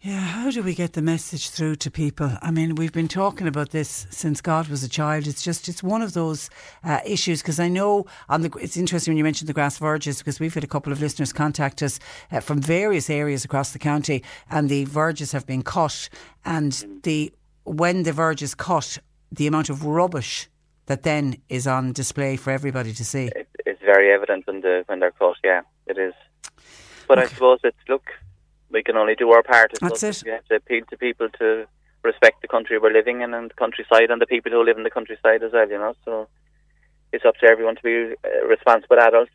Yeah, 0.01 0.19
how 0.19 0.51
do 0.51 0.61
we 0.61 0.75
get 0.75 0.93
the 0.93 1.01
message 1.01 1.49
through 1.49 1.77
to 1.77 1.89
people? 1.89 2.31
I 2.41 2.51
mean, 2.51 2.75
we've 2.75 2.91
been 2.91 3.07
talking 3.07 3.47
about 3.47 3.71
this 3.71 4.05
since 4.11 4.39
God 4.39 4.67
was 4.67 4.83
a 4.83 4.89
child. 4.89 5.25
It's 5.25 5.41
just 5.41 5.67
it's 5.67 5.81
one 5.81 6.03
of 6.03 6.13
those 6.13 6.49
uh, 6.83 6.99
issues 7.05 7.41
because 7.41 7.59
I 7.59 7.69
know 7.69 8.05
on 8.29 8.41
the 8.41 8.51
it's 8.61 8.77
interesting 8.77 9.13
when 9.13 9.17
you 9.17 9.23
mentioned 9.23 9.49
the 9.49 9.53
grass 9.53 9.79
verges 9.79 10.19
because 10.19 10.39
we've 10.39 10.53
had 10.53 10.63
a 10.63 10.67
couple 10.67 10.93
of 10.93 11.01
listeners 11.01 11.33
contact 11.33 11.81
us 11.81 11.99
uh, 12.31 12.39
from 12.39 12.61
various 12.61 13.09
areas 13.09 13.43
across 13.43 13.71
the 13.71 13.79
county, 13.79 14.21
and 14.51 14.69
the 14.69 14.85
verges 14.85 15.31
have 15.31 15.47
been 15.47 15.63
cut, 15.63 16.09
and 16.43 16.85
the 17.01 17.33
when 17.63 18.03
the 18.03 18.13
verge 18.13 18.43
is 18.43 18.53
cut, 18.53 18.99
the 19.31 19.47
amount 19.47 19.69
of 19.71 19.85
rubbish 19.85 20.47
that 20.85 21.01
then 21.01 21.35
is 21.49 21.65
on 21.65 21.93
display 21.93 22.37
for 22.37 22.51
everybody 22.51 22.93
to 22.93 23.03
see. 23.03 23.31
It, 23.35 23.47
it's 23.65 23.81
very 23.81 24.13
evident 24.13 24.45
when 24.45 24.61
the 24.61 24.83
when 24.85 24.99
they're 24.99 25.11
cut. 25.11 25.37
Yeah, 25.43 25.61
it 25.87 25.97
is. 25.97 26.13
But 27.07 27.19
I 27.19 27.27
suppose 27.27 27.59
it's 27.63 27.77
look, 27.87 28.03
we 28.71 28.83
can 28.83 28.97
only 28.97 29.15
do 29.15 29.31
our 29.31 29.43
part. 29.43 29.71
That's 29.81 30.03
it. 30.03 30.23
We 30.25 30.31
have 30.31 30.45
to 30.45 30.55
appeal 30.55 30.83
to 30.89 30.97
people 30.97 31.29
to 31.39 31.67
respect 32.03 32.41
the 32.41 32.47
country 32.47 32.77
we're 32.77 32.93
living 32.93 33.21
in 33.21 33.33
and 33.33 33.49
the 33.49 33.55
countryside 33.55 34.11
and 34.11 34.21
the 34.21 34.27
people 34.27 34.51
who 34.51 34.63
live 34.63 34.77
in 34.77 34.83
the 34.83 34.89
countryside 34.89 35.43
as 35.43 35.53
well. 35.53 35.69
You 35.69 35.77
know, 35.77 35.93
so 36.05 36.27
it's 37.11 37.25
up 37.25 37.35
to 37.37 37.47
everyone 37.47 37.75
to 37.77 37.81
be 37.81 38.15
uh, 38.23 38.45
responsible 38.47 38.99
adults. 38.99 39.31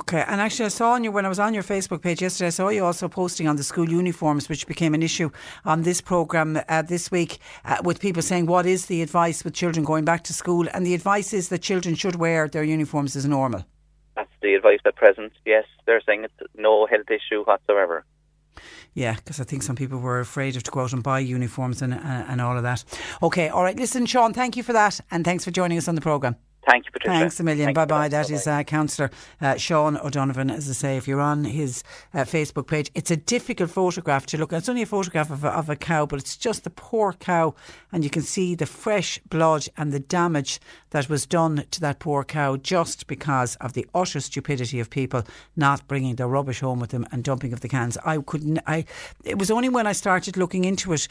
Okay, 0.00 0.22
and 0.28 0.40
actually, 0.40 0.66
I 0.66 0.68
saw 0.68 0.92
on 0.92 1.02
you 1.02 1.10
when 1.10 1.26
I 1.26 1.28
was 1.28 1.40
on 1.40 1.54
your 1.54 1.64
Facebook 1.64 2.02
page 2.02 2.22
yesterday. 2.22 2.48
I 2.48 2.50
saw 2.50 2.68
you 2.68 2.84
also 2.84 3.08
posting 3.08 3.48
on 3.48 3.56
the 3.56 3.64
school 3.64 3.88
uniforms, 3.88 4.48
which 4.48 4.66
became 4.66 4.94
an 4.94 5.02
issue 5.02 5.30
on 5.64 5.82
this 5.82 6.00
program 6.00 6.60
uh, 6.68 6.82
this 6.82 7.10
week, 7.10 7.38
uh, 7.64 7.78
with 7.82 7.98
people 7.98 8.22
saying, 8.22 8.46
"What 8.46 8.64
is 8.66 8.86
the 8.86 9.02
advice 9.02 9.42
with 9.42 9.54
children 9.54 9.84
going 9.84 10.04
back 10.04 10.22
to 10.24 10.32
school?" 10.32 10.68
And 10.72 10.86
the 10.86 10.94
advice 10.94 11.32
is 11.32 11.48
that 11.48 11.62
children 11.62 11.96
should 11.96 12.16
wear 12.16 12.48
their 12.48 12.62
uniforms 12.62 13.16
as 13.16 13.26
normal. 13.26 13.64
That's 14.14 14.30
the 14.40 14.54
advice 14.54 14.80
at 14.84 14.94
present. 14.94 15.32
Yes, 15.44 15.64
they're 15.86 16.02
saying 16.02 16.24
it's 16.24 16.52
no 16.54 16.86
health 16.86 17.10
issue 17.10 17.42
whatsoever. 17.44 18.04
Yeah, 18.98 19.14
because 19.14 19.38
I 19.38 19.44
think 19.44 19.62
some 19.62 19.76
people 19.76 19.98
were 19.98 20.18
afraid 20.18 20.56
of 20.56 20.64
to 20.64 20.72
go 20.72 20.80
out 20.80 20.92
and 20.92 21.04
buy 21.04 21.20
uniforms 21.20 21.82
and 21.82 21.94
uh, 21.94 21.98
and 22.28 22.40
all 22.40 22.56
of 22.56 22.64
that. 22.64 22.82
Okay, 23.22 23.48
all 23.48 23.62
right. 23.62 23.76
Listen, 23.76 24.06
Sean, 24.06 24.32
thank 24.34 24.56
you 24.56 24.64
for 24.64 24.72
that, 24.72 25.00
and 25.12 25.24
thanks 25.24 25.44
for 25.44 25.52
joining 25.52 25.78
us 25.78 25.86
on 25.86 25.94
the 25.94 26.00
program. 26.00 26.34
Thank 26.68 26.84
you, 26.84 26.92
Patricia. 26.92 27.18
Thanks 27.18 27.40
a 27.40 27.44
million. 27.44 27.72
Bye 27.72 27.86
bye. 27.86 28.08
that. 28.08 28.28
That 28.28 28.34
is 28.34 28.44
Bye-bye. 28.44 28.60
uh, 28.60 28.64
Councillor 28.64 29.10
uh, 29.40 29.56
Sean 29.56 29.96
O'Donovan. 29.96 30.50
As 30.50 30.68
I 30.68 30.72
say, 30.72 30.96
if 30.98 31.08
you're 31.08 31.20
on 31.20 31.44
his 31.44 31.82
uh, 32.12 32.18
Facebook 32.18 32.66
page, 32.66 32.90
it's 32.94 33.10
a 33.10 33.16
difficult 33.16 33.70
photograph 33.70 34.26
to 34.26 34.36
look 34.36 34.52
at. 34.52 34.58
It's 34.58 34.68
only 34.68 34.82
a 34.82 34.86
photograph 34.86 35.30
of 35.30 35.44
a, 35.44 35.48
of 35.48 35.70
a 35.70 35.76
cow, 35.76 36.04
but 36.04 36.18
it's 36.18 36.36
just 36.36 36.64
the 36.64 36.70
poor 36.70 37.14
cow, 37.14 37.54
and 37.90 38.04
you 38.04 38.10
can 38.10 38.22
see 38.22 38.54
the 38.54 38.66
fresh 38.66 39.18
blood 39.30 39.66
and 39.78 39.92
the 39.92 40.00
damage 40.00 40.60
that 40.90 41.08
was 41.08 41.24
done 41.26 41.64
to 41.70 41.80
that 41.80 42.00
poor 42.00 42.22
cow 42.24 42.56
just 42.56 43.06
because 43.06 43.56
of 43.56 43.72
the 43.72 43.86
utter 43.94 44.20
stupidity 44.20 44.78
of 44.78 44.90
people 44.90 45.22
not 45.56 45.86
bringing 45.88 46.16
their 46.16 46.28
rubbish 46.28 46.60
home 46.60 46.80
with 46.80 46.90
them 46.90 47.06
and 47.12 47.24
dumping 47.24 47.52
of 47.52 47.60
the 47.60 47.68
cans. 47.68 47.96
I 48.04 48.18
couldn't. 48.18 48.58
I. 48.66 48.84
It 49.24 49.38
was 49.38 49.50
only 49.50 49.70
when 49.70 49.86
I 49.86 49.92
started 49.92 50.36
looking 50.36 50.64
into 50.64 50.92
it 50.92 51.08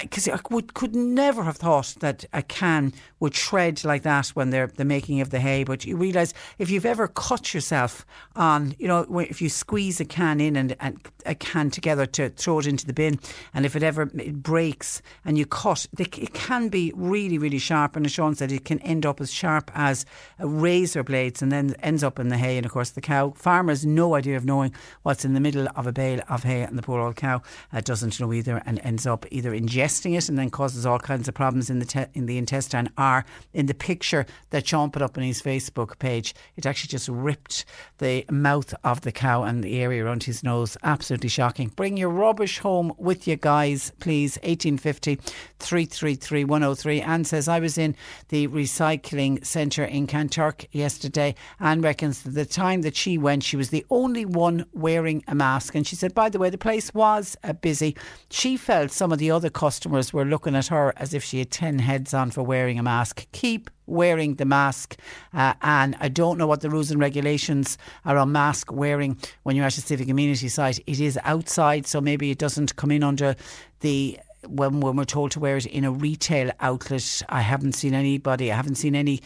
because 0.00 0.28
I 0.28 0.38
would, 0.50 0.74
could 0.74 0.94
never 0.94 1.42
have 1.42 1.56
thought 1.56 1.96
that 2.00 2.24
a 2.32 2.42
can 2.42 2.92
would 3.18 3.34
shred 3.34 3.84
like 3.84 4.02
that 4.02 4.28
when 4.28 4.50
they're 4.50 4.68
the 4.68 4.84
making 4.96 5.20
of 5.22 5.30
the 5.30 5.40
hay. 5.40 5.64
But 5.64 5.84
you 5.86 5.96
realise 5.96 6.32
if 6.58 6.68
you've 6.70 6.90
ever 6.94 7.06
cut 7.08 7.44
yourself 7.54 7.92
on, 8.36 8.74
you 8.78 8.88
know, 8.90 8.98
if 9.34 9.38
you 9.42 9.48
squeeze 9.48 10.00
a 10.00 10.04
can 10.18 10.40
in 10.40 10.54
and, 10.60 10.76
and 10.80 10.94
a 11.26 11.34
can 11.34 11.70
together 11.70 12.06
to 12.16 12.22
throw 12.42 12.58
it 12.60 12.66
into 12.66 12.86
the 12.86 12.92
bin, 12.92 13.18
and 13.54 13.64
if 13.64 13.74
it 13.76 13.82
ever 13.82 14.02
it 14.28 14.42
breaks 14.42 15.02
and 15.24 15.38
you 15.38 15.46
cut, 15.46 15.86
it 15.98 16.34
can 16.34 16.68
be 16.68 16.92
really, 16.94 17.38
really 17.38 17.58
sharp. 17.58 17.96
And 17.96 18.06
as 18.06 18.12
Sean 18.12 18.34
said, 18.34 18.52
it 18.52 18.64
can 18.64 18.80
end 18.80 19.04
up 19.06 19.20
as 19.20 19.32
sharp 19.32 19.70
as 19.74 20.04
razor 20.38 21.02
blades, 21.02 21.42
and 21.42 21.50
then 21.50 21.74
ends 21.82 22.02
up 22.04 22.18
in 22.18 22.28
the 22.28 22.38
hay. 22.38 22.56
And 22.56 22.66
of 22.66 22.72
course, 22.72 22.90
the 22.90 23.00
cow 23.00 23.32
farmers 23.36 23.86
no 23.86 24.14
idea 24.14 24.36
of 24.36 24.44
knowing 24.44 24.72
what's 25.02 25.24
in 25.24 25.34
the 25.34 25.40
middle 25.40 25.68
of 25.76 25.86
a 25.86 25.92
bale 25.92 26.20
of 26.28 26.42
hay, 26.44 26.62
and 26.62 26.76
the 26.78 26.82
poor 26.82 27.00
old 27.00 27.16
cow 27.16 27.40
uh, 27.72 27.80
doesn't 27.80 28.20
know 28.20 28.32
either, 28.32 28.62
and 28.66 28.78
ends 28.80 29.06
up 29.06 29.26
either 29.30 29.52
ingesting 29.52 30.16
it 30.16 30.28
and 30.28 30.38
then 30.38 30.50
causes 30.50 30.84
all 30.84 30.98
kinds 30.98 31.28
of 31.28 31.34
problems 31.34 31.70
in 31.70 31.78
the 31.78 31.86
te- 31.86 32.12
in 32.14 32.26
the 32.26 32.38
intestine, 32.38 32.90
are 32.96 33.24
in 33.52 33.66
the 33.66 33.74
picture 33.74 34.24
that 34.50 34.66
Sean 34.66 34.81
put 34.90 35.02
up 35.02 35.16
on 35.16 35.24
his 35.24 35.42
Facebook 35.42 35.98
page, 35.98 36.34
it 36.56 36.66
actually 36.66 36.88
just 36.88 37.08
ripped 37.08 37.64
the 37.98 38.24
mouth 38.30 38.74
of 38.84 39.02
the 39.02 39.12
cow 39.12 39.42
and 39.42 39.62
the 39.62 39.80
area 39.80 40.04
around 40.04 40.24
his 40.24 40.42
nose. 40.42 40.76
Absolutely 40.82 41.28
shocking. 41.28 41.68
Bring 41.68 41.96
your 41.96 42.08
rubbish 42.08 42.58
home 42.58 42.92
with 42.98 43.28
you, 43.28 43.36
guys, 43.36 43.92
please. 44.00 44.36
1850 44.38 45.16
333 45.58 46.44
103. 46.44 47.00
Anne 47.00 47.24
says, 47.24 47.48
I 47.48 47.60
was 47.60 47.78
in 47.78 47.94
the 48.28 48.48
recycling 48.48 49.44
centre 49.44 49.84
in 49.84 50.06
Kanturk 50.06 50.66
yesterday. 50.72 51.34
Anne 51.60 51.80
reckons 51.80 52.22
that 52.22 52.30
the 52.30 52.44
time 52.44 52.82
that 52.82 52.96
she 52.96 53.18
went, 53.18 53.44
she 53.44 53.56
was 53.56 53.70
the 53.70 53.86
only 53.90 54.24
one 54.24 54.66
wearing 54.72 55.22
a 55.28 55.34
mask. 55.34 55.74
And 55.74 55.86
she 55.86 55.96
said, 55.96 56.14
by 56.14 56.28
the 56.28 56.38
way, 56.38 56.50
the 56.50 56.58
place 56.58 56.92
was 56.94 57.36
uh, 57.44 57.52
busy. 57.52 57.96
She 58.30 58.56
felt 58.56 58.90
some 58.90 59.12
of 59.12 59.18
the 59.18 59.30
other 59.30 59.50
customers 59.50 60.12
were 60.12 60.24
looking 60.24 60.56
at 60.56 60.68
her 60.68 60.92
as 60.96 61.14
if 61.14 61.22
she 61.22 61.38
had 61.38 61.50
10 61.50 61.78
heads 61.78 62.12
on 62.12 62.30
for 62.30 62.42
wearing 62.42 62.78
a 62.78 62.82
mask. 62.82 63.26
Keep 63.32 63.70
wearing 63.86 64.36
the 64.36 64.44
mask. 64.44 64.96
Uh, 65.32 65.54
and 65.62 65.96
I 66.00 66.08
don't 66.08 66.38
know 66.38 66.46
what 66.46 66.60
the 66.60 66.70
rules 66.70 66.90
and 66.90 67.00
regulations 67.00 67.78
are 68.04 68.16
on 68.16 68.32
mask 68.32 68.72
wearing 68.72 69.16
when 69.42 69.56
you're 69.56 69.66
at 69.66 69.78
a 69.78 69.80
civic 69.80 70.08
amenity 70.08 70.48
site. 70.48 70.78
It 70.86 71.00
is 71.00 71.18
outside, 71.24 71.86
so 71.86 72.00
maybe 72.00 72.30
it 72.30 72.38
doesn't 72.38 72.76
come 72.76 72.90
in 72.90 73.02
under 73.02 73.36
the. 73.80 74.18
When, 74.48 74.80
when 74.80 74.96
we're 74.96 75.04
told 75.04 75.30
to 75.32 75.38
wear 75.38 75.56
it 75.56 75.66
in 75.66 75.84
a 75.84 75.92
retail 75.92 76.50
outlet, 76.58 77.22
I 77.28 77.42
haven't 77.42 77.74
seen 77.74 77.94
anybody, 77.94 78.50
I 78.50 78.56
haven't 78.56 78.74
seen 78.74 78.96
any 78.96 79.22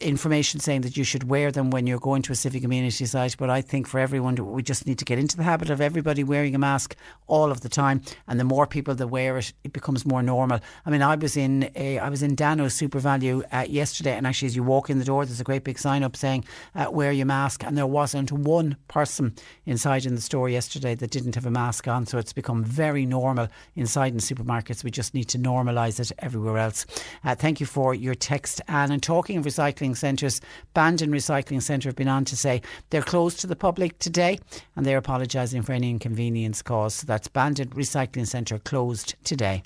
information 0.00 0.60
saying 0.60 0.82
that 0.82 0.96
you 0.96 1.04
should 1.04 1.28
wear 1.28 1.50
them 1.50 1.70
when 1.70 1.86
you're 1.86 1.98
going 1.98 2.22
to 2.22 2.32
a 2.32 2.36
civic 2.36 2.62
community 2.62 3.04
site. 3.04 3.36
But 3.36 3.50
I 3.50 3.60
think 3.60 3.86
for 3.88 3.98
everyone, 3.98 4.36
we 4.36 4.62
just 4.62 4.86
need 4.86 4.98
to 4.98 5.04
get 5.04 5.18
into 5.18 5.36
the 5.36 5.42
habit 5.42 5.70
of 5.70 5.80
everybody 5.80 6.24
wearing 6.24 6.54
a 6.54 6.58
mask 6.58 6.96
all 7.26 7.50
of 7.50 7.60
the 7.62 7.68
time. 7.68 8.02
And 8.26 8.38
the 8.38 8.44
more 8.44 8.66
people 8.66 8.94
that 8.94 9.08
wear 9.08 9.38
it, 9.38 9.52
it 9.64 9.72
becomes 9.72 10.06
more 10.06 10.22
normal. 10.22 10.60
I 10.86 10.90
mean, 10.90 11.02
I 11.02 11.16
was 11.16 11.36
in 11.36 11.70
a, 11.74 11.98
I 11.98 12.08
was 12.08 12.22
in 12.22 12.34
Dano's 12.34 12.74
SuperValu 12.74 13.44
uh, 13.52 13.66
yesterday, 13.68 14.16
and 14.16 14.26
actually, 14.26 14.46
as 14.46 14.56
you 14.56 14.62
walk 14.62 14.90
in 14.90 14.98
the 14.98 15.04
door, 15.04 15.24
there's 15.24 15.40
a 15.40 15.44
great 15.44 15.64
big 15.64 15.78
sign 15.78 16.02
up 16.02 16.16
saying 16.16 16.44
uh, 16.74 16.86
"Wear 16.90 17.12
your 17.12 17.26
mask," 17.26 17.64
and 17.64 17.76
there 17.76 17.86
wasn't 17.86 18.30
one 18.32 18.76
person 18.88 19.34
inside 19.66 20.06
in 20.06 20.14
the 20.14 20.20
store 20.20 20.48
yesterday 20.48 20.94
that 20.94 21.10
didn't 21.10 21.34
have 21.34 21.46
a 21.46 21.50
mask 21.50 21.88
on. 21.88 22.06
So 22.06 22.18
it's 22.18 22.32
become 22.32 22.62
very 22.62 23.04
normal 23.04 23.48
inside 23.74 24.12
in 24.12 24.18
supermarkets. 24.18 24.84
We 24.84 24.90
just 24.90 25.14
need 25.14 25.28
to 25.30 25.38
normalise 25.38 25.98
it 25.98 26.12
everywhere 26.18 26.58
else. 26.58 26.86
Uh, 27.24 27.34
thank 27.34 27.60
you 27.60 27.66
for 27.66 27.94
your 27.94 28.14
text, 28.14 28.60
Anne. 28.68 28.92
And 28.92 29.02
talking 29.02 29.38
of 29.38 29.44
recycling 29.44 29.87
centres, 29.96 30.40
Bandon 30.74 31.10
Recycling 31.10 31.62
Centre 31.62 31.88
have 31.88 31.96
been 31.96 32.08
on 32.08 32.24
to 32.26 32.36
say 32.36 32.60
they're 32.90 33.02
closed 33.02 33.40
to 33.40 33.46
the 33.46 33.56
public 33.56 33.98
today, 33.98 34.38
and 34.76 34.84
they're 34.84 34.98
apologising 34.98 35.62
for 35.62 35.72
any 35.72 35.90
inconvenience 35.90 36.60
caused. 36.62 36.98
So 36.98 37.06
that's 37.06 37.28
Bandon 37.28 37.70
Recycling 37.70 38.26
Centre 38.26 38.58
closed 38.58 39.14
today. 39.24 39.62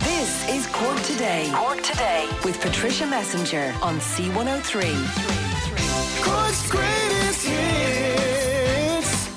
This 0.00 0.48
is 0.48 0.66
Cork 0.68 1.00
Today. 1.02 1.50
Cork 1.52 1.82
Today 1.82 2.28
with 2.44 2.60
Patricia 2.60 3.06
Messenger 3.06 3.74
on 3.82 3.98
C103. 3.98 6.24
Cork's 6.24 6.70
greatest 6.70 7.46
hits. 7.46 9.28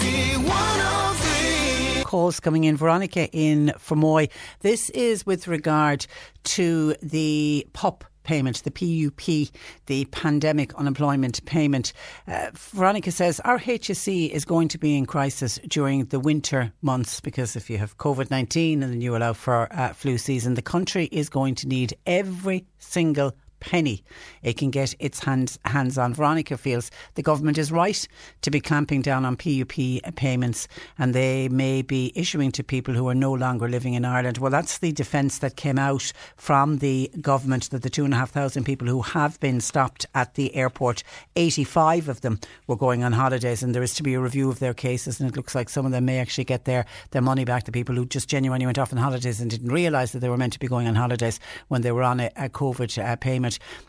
C103. 0.00 2.02
calls 2.04 2.40
coming 2.40 2.64
in. 2.64 2.76
Veronica 2.76 3.28
in 3.30 3.72
Fermoy. 3.78 4.30
This 4.60 4.90
is 4.90 5.24
with 5.26 5.48
regard 5.48 6.06
to 6.44 6.94
the 7.02 7.66
PUP 7.72 8.04
payment, 8.26 8.62
the 8.64 8.70
PUP, 8.70 9.52
the 9.86 10.04
pandemic 10.06 10.74
unemployment 10.74 11.42
payment. 11.46 11.92
Uh, 12.26 12.50
Veronica 12.52 13.10
says 13.10 13.40
our 13.40 13.58
HSE 13.58 14.28
is 14.30 14.44
going 14.44 14.68
to 14.68 14.78
be 14.78 14.96
in 14.96 15.06
crisis 15.06 15.58
during 15.68 16.04
the 16.06 16.20
winter 16.20 16.72
months 16.82 17.20
because 17.20 17.56
if 17.56 17.70
you 17.70 17.78
have 17.78 17.96
COVID 17.96 18.30
19 18.30 18.82
and 18.82 18.92
then 18.92 19.00
you 19.00 19.16
allow 19.16 19.32
for 19.32 19.68
uh, 19.70 19.92
flu 19.94 20.18
season, 20.18 20.54
the 20.54 20.62
country 20.62 21.06
is 21.12 21.28
going 21.28 21.54
to 21.54 21.68
need 21.68 21.96
every 22.04 22.66
single 22.78 23.32
penny 23.60 24.02
it 24.42 24.56
can 24.56 24.70
get 24.70 24.94
its 24.98 25.24
hands 25.24 25.58
hands 25.64 25.98
on. 25.98 26.14
Veronica 26.14 26.56
feels 26.56 26.90
the 27.14 27.22
government 27.22 27.58
is 27.58 27.72
right 27.72 28.06
to 28.42 28.50
be 28.50 28.60
clamping 28.60 29.02
down 29.02 29.24
on 29.24 29.36
PUP 29.36 29.74
payments 30.14 30.68
and 30.98 31.14
they 31.14 31.48
may 31.48 31.82
be 31.82 32.12
issuing 32.14 32.52
to 32.52 32.62
people 32.62 32.94
who 32.94 33.08
are 33.08 33.14
no 33.14 33.32
longer 33.32 33.68
living 33.68 33.94
in 33.94 34.04
Ireland. 34.04 34.38
Well, 34.38 34.50
that's 34.50 34.78
the 34.78 34.92
defence 34.92 35.38
that 35.38 35.56
came 35.56 35.78
out 35.78 36.12
from 36.36 36.78
the 36.78 37.10
government 37.20 37.70
that 37.70 37.82
the 37.82 37.90
two 37.90 38.04
and 38.04 38.14
a 38.14 38.16
half 38.16 38.30
thousand 38.30 38.64
people 38.64 38.86
who 38.88 39.02
have 39.02 39.38
been 39.40 39.60
stopped 39.60 40.06
at 40.14 40.34
the 40.34 40.54
airport, 40.54 41.02
85 41.34 42.08
of 42.08 42.20
them 42.20 42.40
were 42.66 42.76
going 42.76 43.02
on 43.02 43.12
holidays 43.12 43.62
and 43.62 43.74
there 43.74 43.82
is 43.82 43.94
to 43.94 44.02
be 44.02 44.14
a 44.14 44.20
review 44.20 44.48
of 44.50 44.58
their 44.58 44.74
cases 44.74 45.20
and 45.20 45.28
it 45.28 45.36
looks 45.36 45.54
like 45.54 45.68
some 45.68 45.86
of 45.86 45.92
them 45.92 46.04
may 46.04 46.18
actually 46.18 46.44
get 46.44 46.64
their, 46.64 46.86
their 47.10 47.22
money 47.22 47.44
back. 47.44 47.64
The 47.64 47.72
people 47.72 47.94
who 47.94 48.06
just 48.06 48.28
genuinely 48.28 48.66
went 48.66 48.78
off 48.78 48.92
on 48.92 48.98
holidays 48.98 49.40
and 49.40 49.50
didn't 49.50 49.72
realise 49.72 50.12
that 50.12 50.20
they 50.20 50.28
were 50.28 50.36
meant 50.36 50.52
to 50.54 50.58
be 50.58 50.68
going 50.68 50.86
on 50.86 50.94
holidays 50.94 51.40
when 51.68 51.82
they 51.82 51.92
were 51.92 52.02
on 52.02 52.20
a, 52.20 52.30
a 52.36 52.48
COVID 52.48 53.02
uh, 53.02 53.16
payment. 53.16 53.45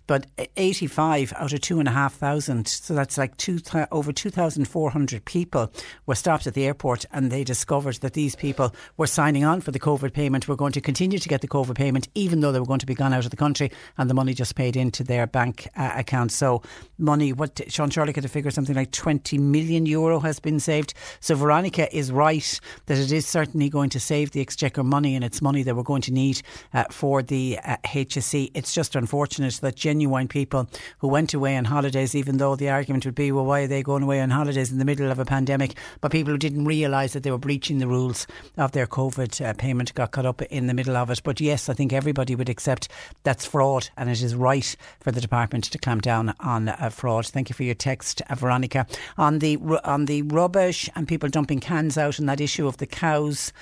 But 0.07 0.27
85 0.55 1.33
out 1.35 1.53
of 1.53 1.61
2,500, 1.61 2.67
so 2.67 2.93
that's 2.93 3.17
like 3.17 3.35
two, 3.37 3.59
over 3.91 4.11
2,400 4.11 5.25
people 5.25 5.71
were 6.05 6.15
stopped 6.15 6.47
at 6.47 6.53
the 6.53 6.65
airport 6.65 7.05
and 7.11 7.31
they 7.31 7.43
discovered 7.43 7.95
that 7.97 8.13
these 8.13 8.35
people 8.35 8.73
were 8.97 9.07
signing 9.07 9.43
on 9.43 9.61
for 9.61 9.71
the 9.71 9.79
COVID 9.79 10.13
payment, 10.13 10.47
were 10.47 10.55
going 10.55 10.71
to 10.73 10.81
continue 10.81 11.19
to 11.19 11.29
get 11.29 11.41
the 11.41 11.47
COVID 11.47 11.75
payment 11.75 12.07
even 12.15 12.39
though 12.39 12.51
they 12.51 12.59
were 12.59 12.65
going 12.65 12.79
to 12.79 12.85
be 12.85 12.95
gone 12.95 13.13
out 13.13 13.25
of 13.25 13.31
the 13.31 13.37
country 13.37 13.71
and 13.97 14.09
the 14.09 14.13
money 14.13 14.33
just 14.33 14.55
paid 14.55 14.75
into 14.75 15.03
their 15.03 15.27
bank 15.27 15.67
uh, 15.75 15.91
account. 15.95 16.31
So 16.31 16.61
money, 16.97 17.33
what 17.33 17.61
Sean 17.71 17.89
Sherlock 17.89 18.15
had 18.15 18.23
to 18.23 18.29
figure 18.29 18.51
something 18.51 18.75
like 18.75 18.91
20 18.91 19.37
million 19.37 19.85
euro 19.85 20.19
has 20.19 20.39
been 20.39 20.59
saved. 20.59 20.93
So 21.19 21.35
Veronica 21.35 21.95
is 21.95 22.11
right 22.11 22.59
that 22.85 22.97
it 22.97 23.11
is 23.11 23.27
certainly 23.27 23.69
going 23.69 23.89
to 23.91 23.99
save 23.99 24.31
the 24.31 24.41
Exchequer 24.41 24.83
money 24.83 25.15
and 25.15 25.23
it's 25.23 25.41
money 25.41 25.63
that 25.63 25.75
we're 25.75 25.83
going 25.83 26.01
to 26.03 26.13
need 26.13 26.41
uh, 26.73 26.85
for 26.89 27.21
the 27.21 27.59
uh, 27.63 27.77
HSE. 27.85 28.51
It's 28.53 28.73
just 28.73 28.95
unfortunate 28.95 29.46
that 29.59 29.75
genuine 29.75 30.27
people 30.27 30.69
who 30.99 31.07
went 31.07 31.33
away 31.33 31.57
on 31.57 31.65
holidays, 31.65 32.15
even 32.15 32.37
though 32.37 32.55
the 32.55 32.69
argument 32.69 33.05
would 33.05 33.15
be, 33.15 33.31
well, 33.31 33.45
why 33.45 33.61
are 33.61 33.67
they 33.67 33.83
going 33.83 34.03
away 34.03 34.21
on 34.21 34.29
holidays 34.29 34.71
in 34.71 34.77
the 34.77 34.85
middle 34.85 35.11
of 35.11 35.19
a 35.19 35.25
pandemic? 35.25 35.77
But 36.01 36.11
people 36.11 36.31
who 36.31 36.37
didn't 36.37 36.65
realise 36.65 37.13
that 37.13 37.23
they 37.23 37.31
were 37.31 37.37
breaching 37.37 37.79
the 37.79 37.87
rules 37.87 38.27
of 38.57 38.71
their 38.71 38.87
COVID 38.87 39.43
uh, 39.43 39.53
payment 39.53 39.93
got 39.93 40.11
caught 40.11 40.25
up 40.25 40.41
in 40.43 40.67
the 40.67 40.73
middle 40.73 40.95
of 40.95 41.09
it. 41.09 41.21
But 41.23 41.39
yes, 41.41 41.69
I 41.69 41.73
think 41.73 41.93
everybody 41.93 42.35
would 42.35 42.49
accept 42.49 42.89
that's 43.23 43.45
fraud 43.45 43.89
and 43.97 44.09
it 44.09 44.21
is 44.21 44.35
right 44.35 44.75
for 44.99 45.11
the 45.11 45.21
department 45.21 45.65
to 45.65 45.77
clamp 45.77 46.01
down 46.01 46.33
on 46.39 46.69
uh, 46.69 46.89
fraud. 46.89 47.25
Thank 47.25 47.49
you 47.49 47.55
for 47.55 47.63
your 47.63 47.75
text, 47.75 48.21
uh, 48.29 48.35
Veronica. 48.35 48.85
On 49.17 49.39
the 49.39 49.57
on 49.83 50.05
the 50.05 50.21
rubbish 50.23 50.89
and 50.95 51.07
people 51.07 51.29
dumping 51.29 51.59
cans 51.59 51.97
out 51.97 52.19
and 52.19 52.27
that 52.29 52.41
issue 52.41 52.67
of 52.67 52.77
the 52.77 52.87
cows 52.87 53.53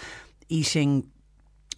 eating 0.50 1.10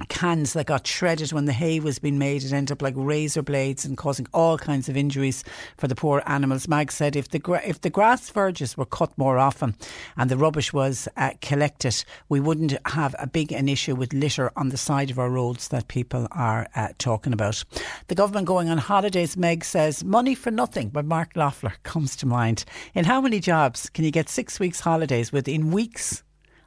cans 0.05 0.53
that 0.53 0.67
got 0.67 0.85
shredded 0.85 1.33
when 1.33 1.45
the 1.45 1.53
hay 1.53 1.79
was 1.79 1.99
being 1.99 2.17
made. 2.17 2.43
It 2.43 2.53
ended 2.53 2.73
up 2.73 2.81
like 2.81 2.93
razor 2.95 3.41
blades 3.41 3.85
and 3.85 3.97
causing 3.97 4.27
all 4.33 4.57
kinds 4.57 4.89
of 4.89 4.97
injuries 4.97 5.43
for 5.77 5.87
the 5.87 5.95
poor 5.95 6.21
animals. 6.25 6.67
Mag 6.67 6.91
said 6.91 7.15
if 7.15 7.29
the 7.29 7.39
gra- 7.39 7.65
if 7.65 7.81
the 7.81 7.89
grass 7.89 8.29
verges 8.29 8.77
were 8.77 8.85
cut 8.85 9.17
more 9.17 9.37
often 9.37 9.75
and 10.15 10.29
the 10.29 10.37
rubbish 10.37 10.71
was 10.71 11.07
uh, 11.17 11.31
collected, 11.41 12.03
we 12.29 12.39
wouldn't 12.39 12.75
have 12.87 13.15
a 13.19 13.27
big 13.27 13.51
an 13.51 13.67
issue 13.69 13.95
with 13.95 14.13
litter 14.13 14.51
on 14.55 14.69
the 14.69 14.77
side 14.77 15.09
of 15.09 15.19
our 15.19 15.29
roads 15.29 15.69
that 15.69 15.87
people 15.87 16.27
are 16.31 16.67
uh, 16.75 16.89
talking 16.97 17.33
about. 17.33 17.63
The 18.07 18.15
government 18.15 18.47
going 18.47 18.69
on 18.69 18.77
holidays. 18.77 19.35
Meg 19.35 19.63
says 19.63 20.03
money 20.03 20.35
for 20.35 20.51
nothing. 20.51 20.89
But 20.89 21.05
Mark 21.05 21.33
Knopfler 21.33 21.73
comes 21.83 22.15
to 22.17 22.25
mind. 22.25 22.65
In 22.93 23.05
how 23.05 23.21
many 23.21 23.39
jobs 23.39 23.89
can 23.89 24.05
you 24.05 24.11
get 24.11 24.29
six 24.29 24.59
weeks 24.59 24.79
holidays 24.79 25.31
within 25.31 25.71
weeks 25.71 26.23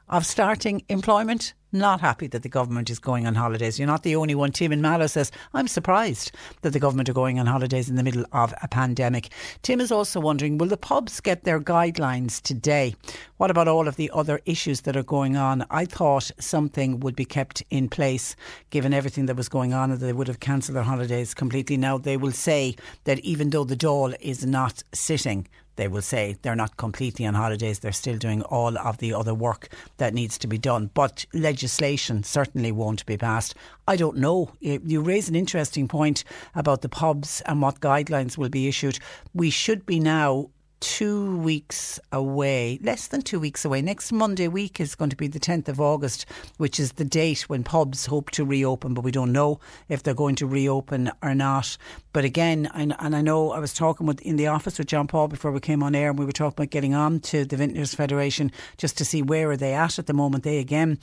of 0.09 0.25
starting 0.25 0.83
employment? 0.89 1.53
Not 1.71 2.01
happy 2.01 2.27
that 2.27 2.43
the 2.43 2.49
government 2.49 2.89
is 2.89 2.99
going 2.99 3.25
on 3.25 3.35
holidays. 3.35 3.79
You're 3.79 3.87
not 3.87 4.03
the 4.03 4.15
only 4.15 4.35
one. 4.35 4.51
Tim 4.51 4.71
in 4.71 4.81
Mallow 4.81 5.07
says, 5.07 5.31
I'm 5.53 5.67
surprised 5.67 6.31
that 6.61 6.71
the 6.71 6.79
government 6.79 7.09
are 7.09 7.13
going 7.13 7.39
on 7.39 7.45
holidays 7.45 7.89
in 7.89 7.95
the 7.95 8.03
middle 8.03 8.25
of 8.31 8.53
a 8.61 8.67
pandemic. 8.67 9.29
Tim 9.61 9.79
is 9.79 9.91
also 9.91 10.19
wondering, 10.19 10.57
will 10.57 10.67
the 10.67 10.77
pubs 10.77 11.19
get 11.19 11.43
their 11.43 11.59
guidelines 11.59 12.41
today? 12.41 12.95
What 13.37 13.51
about 13.51 13.67
all 13.67 13.87
of 13.87 13.95
the 13.95 14.11
other 14.13 14.39
issues 14.45 14.81
that 14.81 14.95
are 14.95 15.03
going 15.03 15.35
on? 15.35 15.65
I 15.71 15.85
thought 15.85 16.31
something 16.39 16.99
would 16.99 17.15
be 17.15 17.25
kept 17.25 17.63
in 17.69 17.89
place 17.89 18.35
given 18.69 18.93
everything 18.93 19.25
that 19.27 19.37
was 19.37 19.49
going 19.49 19.73
on 19.73 19.91
and 19.91 19.99
they 19.99 20.13
would 20.13 20.27
have 20.27 20.39
cancelled 20.39 20.75
their 20.75 20.83
holidays 20.83 21.33
completely. 21.33 21.77
Now 21.77 21.97
they 21.97 22.17
will 22.17 22.31
say 22.31 22.75
that 23.05 23.19
even 23.19 23.49
though 23.49 23.63
the 23.63 23.75
Dáil 23.75 24.15
is 24.19 24.45
not 24.45 24.83
sitting, 24.93 25.47
they 25.75 25.87
will 25.87 26.01
say 26.01 26.37
they're 26.41 26.55
not 26.55 26.77
completely 26.77 27.25
on 27.25 27.33
holidays, 27.33 27.79
they're 27.79 27.91
still 27.91 28.17
doing 28.17 28.41
all 28.43 28.77
of 28.77 28.97
the 28.97 29.13
other 29.13 29.33
work 29.33 29.69
that 29.97 30.13
needs 30.13 30.37
to 30.39 30.47
be 30.47 30.57
done. 30.57 30.91
But 30.93 31.25
legislation 31.33 32.23
certainly 32.23 32.71
won't 32.71 33.05
be 33.05 33.17
passed. 33.17 33.55
I 33.87 33.95
don't 33.95 34.17
know. 34.17 34.51
You 34.59 35.01
raise 35.01 35.29
an 35.29 35.35
interesting 35.35 35.87
point 35.87 36.23
about 36.55 36.81
the 36.81 36.89
pubs 36.89 37.41
and 37.45 37.61
what 37.61 37.79
guidelines 37.79 38.37
will 38.37 38.49
be 38.49 38.67
issued. 38.67 38.99
We 39.33 39.49
should 39.49 39.85
be 39.85 39.99
now 39.99 40.49
two 40.81 41.37
weeks 41.37 41.99
away, 42.11 42.79
less 42.81 43.07
than 43.07 43.21
two 43.21 43.39
weeks 43.39 43.63
away. 43.63 43.81
Next 43.81 44.11
Monday 44.11 44.47
week 44.47 44.79
is 44.79 44.95
going 44.95 45.11
to 45.11 45.15
be 45.15 45.27
the 45.27 45.39
10th 45.39 45.69
of 45.69 45.79
August, 45.79 46.25
which 46.57 46.79
is 46.79 46.93
the 46.93 47.05
date 47.05 47.41
when 47.41 47.63
pubs 47.63 48.07
hope 48.07 48.31
to 48.31 48.43
reopen, 48.43 48.95
but 48.95 49.03
we 49.03 49.11
don't 49.11 49.31
know 49.31 49.59
if 49.89 50.01
they're 50.01 50.13
going 50.13 50.35
to 50.35 50.47
reopen 50.47 51.11
or 51.21 51.35
not. 51.35 51.77
But 52.13 52.25
again, 52.25 52.69
and, 52.73 52.95
and 52.99 53.15
I 53.15 53.21
know 53.21 53.51
I 53.51 53.59
was 53.59 53.73
talking 53.73 54.07
with 54.07 54.19
in 54.21 54.35
the 54.35 54.47
office 54.47 54.79
with 54.79 54.87
John 54.87 55.07
Paul 55.07 55.27
before 55.27 55.51
we 55.51 55.59
came 55.59 55.83
on 55.83 55.95
air, 55.95 56.09
and 56.09 56.19
we 56.19 56.25
were 56.25 56.31
talking 56.31 56.55
about 56.57 56.71
getting 56.71 56.95
on 56.95 57.19
to 57.21 57.45
the 57.45 57.55
Vintners 57.55 57.93
Federation 57.93 58.51
just 58.77 58.97
to 58.97 59.05
see 59.05 59.21
where 59.21 59.51
are 59.51 59.57
they 59.57 59.73
at 59.73 59.99
at 59.99 60.07
the 60.07 60.13
moment. 60.13 60.43
They 60.43 60.57
again, 60.57 60.97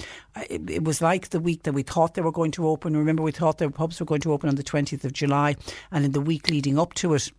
it, 0.51 0.69
it 0.69 0.85
was 0.85 1.01
like 1.01 1.31
the 1.31 1.41
week 1.41 1.63
that 1.63 1.73
we 1.73 1.85
thought 1.85 2.15
they 2.15 2.23
were 2.23 2.33
going 2.33 2.51
to 2.53 2.67
open. 2.67 2.97
Remember, 2.97 3.23
we 3.23 3.33
thought 3.33 3.59
the 3.59 3.71
pubs 3.71 4.01
were 4.01 4.07
going 4.07 4.21
to 4.23 4.33
open 4.33 4.49
on 4.49 4.57
the 4.57 4.65
20th 4.65 5.05
of 5.05 5.13
July, 5.13 5.55
and 5.93 6.05
in 6.05 6.13
the 6.13 6.21
week 6.21 6.51
leading 6.51 6.79
up 6.79 6.95
to 6.95 7.15
it 7.15 7.31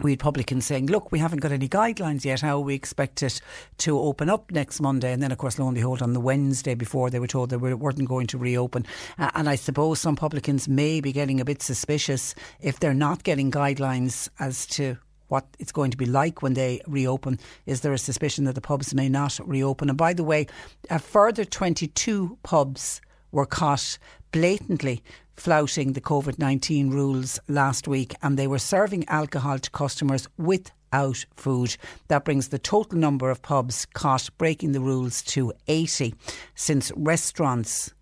we 0.00 0.12
had 0.12 0.20
publicans 0.20 0.66
saying, 0.66 0.86
look, 0.86 1.10
we 1.10 1.18
haven't 1.18 1.40
got 1.40 1.52
any 1.52 1.68
guidelines 1.68 2.24
yet 2.24 2.40
how 2.40 2.60
we 2.60 2.74
expect 2.74 3.22
it 3.22 3.40
to 3.78 3.98
open 3.98 4.28
up 4.28 4.50
next 4.50 4.80
Monday. 4.80 5.12
And 5.12 5.22
then, 5.22 5.32
of 5.32 5.38
course, 5.38 5.58
lo 5.58 5.66
and 5.66 5.74
behold, 5.74 6.02
on 6.02 6.12
the 6.12 6.20
Wednesday 6.20 6.74
before 6.74 7.10
they 7.10 7.18
were 7.18 7.26
told 7.26 7.50
they 7.50 7.56
weren't 7.56 8.08
going 8.08 8.26
to 8.28 8.38
reopen. 8.38 8.84
Uh, 9.18 9.30
and 9.34 9.48
I 9.48 9.56
suppose 9.56 10.00
some 10.00 10.16
publicans 10.16 10.68
may 10.68 11.00
be 11.00 11.12
getting 11.12 11.40
a 11.40 11.44
bit 11.44 11.62
suspicious 11.62 12.34
if 12.60 12.78
they're 12.80 12.94
not 12.94 13.22
getting 13.22 13.50
guidelines 13.50 14.28
as 14.38 14.66
to 14.68 14.98
what 15.28 15.46
it's 15.58 15.72
going 15.72 15.90
to 15.90 15.96
be 15.96 16.06
like 16.06 16.42
when 16.42 16.54
they 16.54 16.80
reopen. 16.86 17.38
Is 17.64 17.80
there 17.80 17.92
a 17.92 17.98
suspicion 17.98 18.44
that 18.44 18.54
the 18.54 18.60
pubs 18.60 18.94
may 18.94 19.08
not 19.08 19.38
reopen? 19.44 19.88
And 19.88 19.98
by 19.98 20.12
the 20.12 20.24
way, 20.24 20.46
a 20.90 20.98
further 20.98 21.44
22 21.44 22.38
pubs 22.42 23.00
were 23.32 23.46
caught 23.46 23.98
blatantly 24.36 25.02
flouting 25.34 25.94
the 25.94 26.00
COVID 26.02 26.38
19 26.38 26.90
rules 26.90 27.40
last 27.48 27.88
week 27.88 28.14
and 28.20 28.38
they 28.38 28.46
were 28.46 28.58
serving 28.58 29.08
alcohol 29.08 29.58
to 29.58 29.70
customers 29.70 30.28
without 30.36 31.24
food. 31.34 31.74
That 32.08 32.26
brings 32.26 32.48
the 32.48 32.58
total 32.58 32.98
number 32.98 33.30
of 33.30 33.40
pubs 33.40 33.86
caught 33.86 34.28
breaking 34.36 34.72
the 34.72 34.80
rules 34.82 35.22
to 35.22 35.54
80 35.68 36.14
since 36.54 36.92
restaurants 36.94 37.94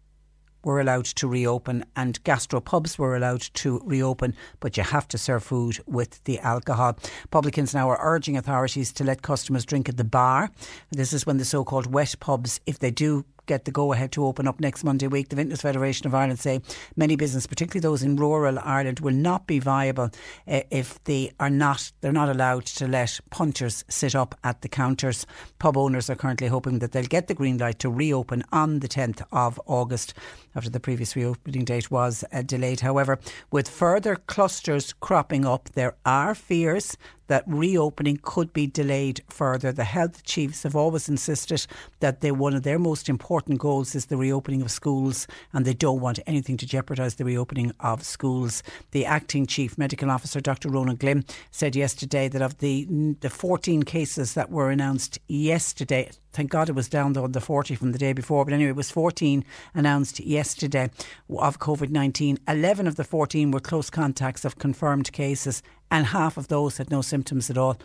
were 0.65 0.81
allowed 0.81 1.05
to 1.05 1.29
reopen 1.29 1.85
and 1.95 2.23
gastropubs 2.25 2.99
were 2.99 3.15
allowed 3.15 3.43
to 3.43 3.81
reopen, 3.85 4.35
but 4.59 4.77
you 4.77 4.83
have 4.83 5.07
to 5.09 5.19
serve 5.19 5.45
food 5.45 5.79
with 5.87 6.25
the 6.25 6.41
alcohol. 6.41 6.99
Publicans 7.31 7.75
now 7.75 7.89
are 7.91 7.99
urging 8.03 8.37
authorities 8.37 8.93
to 8.95 9.05
let 9.05 9.23
customers 9.23 9.65
drink 9.65 9.89
at 9.89 9.99
the 9.99 10.05
bar. 10.05 10.51
This 10.91 11.13
is 11.13 11.27
when 11.27 11.37
the 11.37 11.45
so 11.45 11.63
called 11.63 11.93
wet 11.93 12.17
pubs, 12.19 12.61
if 12.67 12.81
they 12.81 12.91
do 12.91 13.25
get 13.47 13.65
the 13.65 13.71
go 13.71 13.93
ahead 13.93 14.13
to 14.13 14.25
open 14.25 14.49
up 14.49 14.61
next 14.61 14.85
Monday 14.85 15.07
week. 15.07 15.29
The 15.29 15.37
Vintners 15.37 15.63
Federation 15.63 16.07
of 16.07 16.15
Ireland 16.15 16.39
say 16.39 16.61
many 16.97 17.17
businesses, 17.17 17.47
particularly 17.47 17.83
those 17.83 18.03
in 18.03 18.17
rural 18.17 18.59
Ireland, 18.59 19.01
will 19.01 19.15
not 19.15 19.47
be 19.47 19.59
viable 19.59 20.11
uh, 20.49 20.61
if 20.71 21.03
they 21.05 21.33
are 21.41 21.51
not 21.51 21.93
they're 22.01 22.13
not 22.13 22.29
allowed 22.29 22.67
to 22.67 22.87
let 22.87 23.21
punters 23.31 23.85
sit 23.89 24.15
up 24.15 24.39
at 24.45 24.63
the 24.63 24.69
counters. 24.69 25.27
Pub 25.59 25.77
owners 25.77 26.11
are 26.11 26.17
currently 26.17 26.49
hoping 26.49 26.79
that 26.81 26.93
they'll 26.93 27.05
get 27.05 27.29
the 27.29 27.35
green 27.35 27.59
light 27.59 27.79
to 27.81 27.91
reopen 27.91 28.45
on 28.53 28.81
the 28.81 28.89
10th 28.89 29.23
of 29.33 29.61
August 29.67 30.15
after 30.55 30.71
the 30.71 30.81
previous 30.81 31.17
reopening 31.17 31.65
date 31.65 31.91
was 31.91 32.25
uh, 32.33 32.43
delayed. 32.43 32.81
However, 32.81 33.19
with 33.51 33.69
further 33.69 34.17
clusters 34.17 34.93
cropping 34.93 35.45
up, 35.45 35.69
there 35.71 35.97
are 36.05 36.35
fears 36.35 36.97
that 37.27 37.45
reopening 37.47 38.19
could 38.23 38.53
be 38.53 38.67
delayed 38.67 39.23
further. 39.29 39.73
The 39.73 39.85
health 39.85 40.25
chiefs 40.25 40.63
have 40.63 40.77
always 40.77 41.09
insisted 41.09 41.67
that 42.01 42.21
they, 42.21 42.31
one 42.31 42.55
of 42.55 42.63
their 42.63 42.79
most 42.79 43.09
important 43.09 43.59
goals 43.59 43.95
is 43.95 44.07
the 44.07 44.17
reopening 44.17 44.63
of 44.63 44.71
schools, 44.71 45.27
and 45.53 45.65
they 45.65 45.75
don't 45.75 46.01
want 46.01 46.21
anything 46.27 46.57
to 46.59 46.67
jeopardise 46.67 47.15
the 47.15 47.25
reopening 47.25 47.73
of 47.81 48.03
schools. 48.03 48.63
The 48.91 49.07
acting 49.07 49.47
chief 49.47 49.79
medical 49.79 50.11
officer, 50.11 50.41
Dr. 50.41 50.69
Ronan 50.69 50.97
Glynn, 50.97 51.25
said 51.51 51.77
yesterday 51.77 52.29
that 52.29 52.43
of 52.43 52.59
the 52.59 52.87
the 53.21 53.31
14 53.31 53.83
cases 53.83 54.35
that 54.35 54.51
were 54.51 54.71
announced 54.71 55.19
yesterday, 55.29 56.11
thank 56.33 56.51
God 56.51 56.69
it 56.69 56.75
was 56.75 56.89
down 56.89 57.13
though 57.13 57.27
the 57.27 57.41
40 57.41 57.75
from 57.75 57.93
the 57.93 57.99
day 57.99 58.13
before, 58.13 58.45
but 58.45 58.55
anyway, 58.55 58.71
it 58.71 58.77
was 58.77 58.91
14 58.91 59.45
announced 59.75 60.21
yesterday 60.21 60.91
of 61.31 61.59
COVID 61.59 61.91
19. 61.91 62.39
11 62.49 62.87
of 62.87 62.97
the 62.97 63.05
14 63.05 63.51
were 63.51 63.61
close 63.61 63.91
contacts 63.91 64.45
of 64.45 64.59
confirmed 64.59 65.13
cases, 65.13 65.63
and 65.91 66.07
half 66.07 66.37
of 66.37 66.49
those 66.49 66.79
had 66.79 66.91
no 66.91 67.03
symptoms 67.03 67.51
at 67.51 67.59
all. 67.59 67.79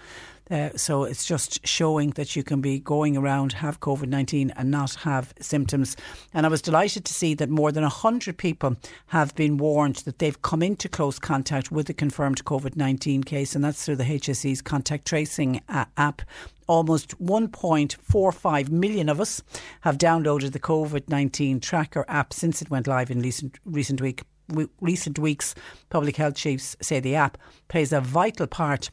Uh, 0.50 0.70
so 0.76 1.04
it's 1.04 1.26
just 1.26 1.66
showing 1.68 2.10
that 2.12 2.36
you 2.36 2.44
can 2.44 2.60
be 2.60 2.80
going 2.80 3.16
around, 3.16 3.54
have 3.54 3.80
COVID 3.80 4.08
19 4.08 4.52
and 4.56 4.72
not 4.72 4.96
have 4.96 5.34
symptoms. 5.40 5.96
And 6.34 6.46
I 6.46 6.50
was 6.50 6.62
delighted 6.62 7.06
to 7.06 7.14
see 7.14 7.36
that 7.36 7.50
more 7.50 7.72
than 7.72 7.84
100 7.84 8.38
people 8.38 8.76
have 9.08 9.36
been 9.36 9.58
warned 9.58 9.98
that 9.98 10.18
they've 10.18 10.42
come 10.42 10.64
into 10.64 10.90
close 10.90 11.20
contact 11.20 11.72
with 11.72 11.88
a 11.90 11.94
confirmed 11.94 12.44
COVID 12.46 12.76
19 12.76 13.24
case, 13.24 13.54
and 13.54 13.64
that's 13.64 13.86
through 13.86 13.98
the 13.98 14.04
HSE's 14.06 14.62
contact 14.62 15.06
tracing 15.06 15.62
uh, 15.70 15.86
app 15.98 16.24
almost 16.68 17.18
1.45 17.20 18.70
million 18.70 19.10
of 19.10 19.20
us 19.20 19.42
have 19.82 19.98
downloaded 19.98 20.52
the 20.52 20.60
COVID 20.60 21.10
19 21.10 21.60
tracker 21.60 22.06
app 22.08 22.32
since 22.32 22.62
it 22.62 22.70
went 22.70 22.86
live 22.86 23.10
in 23.10 23.22
recent, 23.22 23.58
recent 23.66 24.00
week. 24.00 24.22
Recent 24.82 25.20
weeks, 25.20 25.56
public 25.90 26.16
health 26.16 26.36
chiefs 26.36 26.76
say 26.82 27.00
the 27.00 27.16
app 27.16 27.38
plays 27.68 27.94
a 27.94 28.02
vital 28.02 28.48
part 28.48 28.90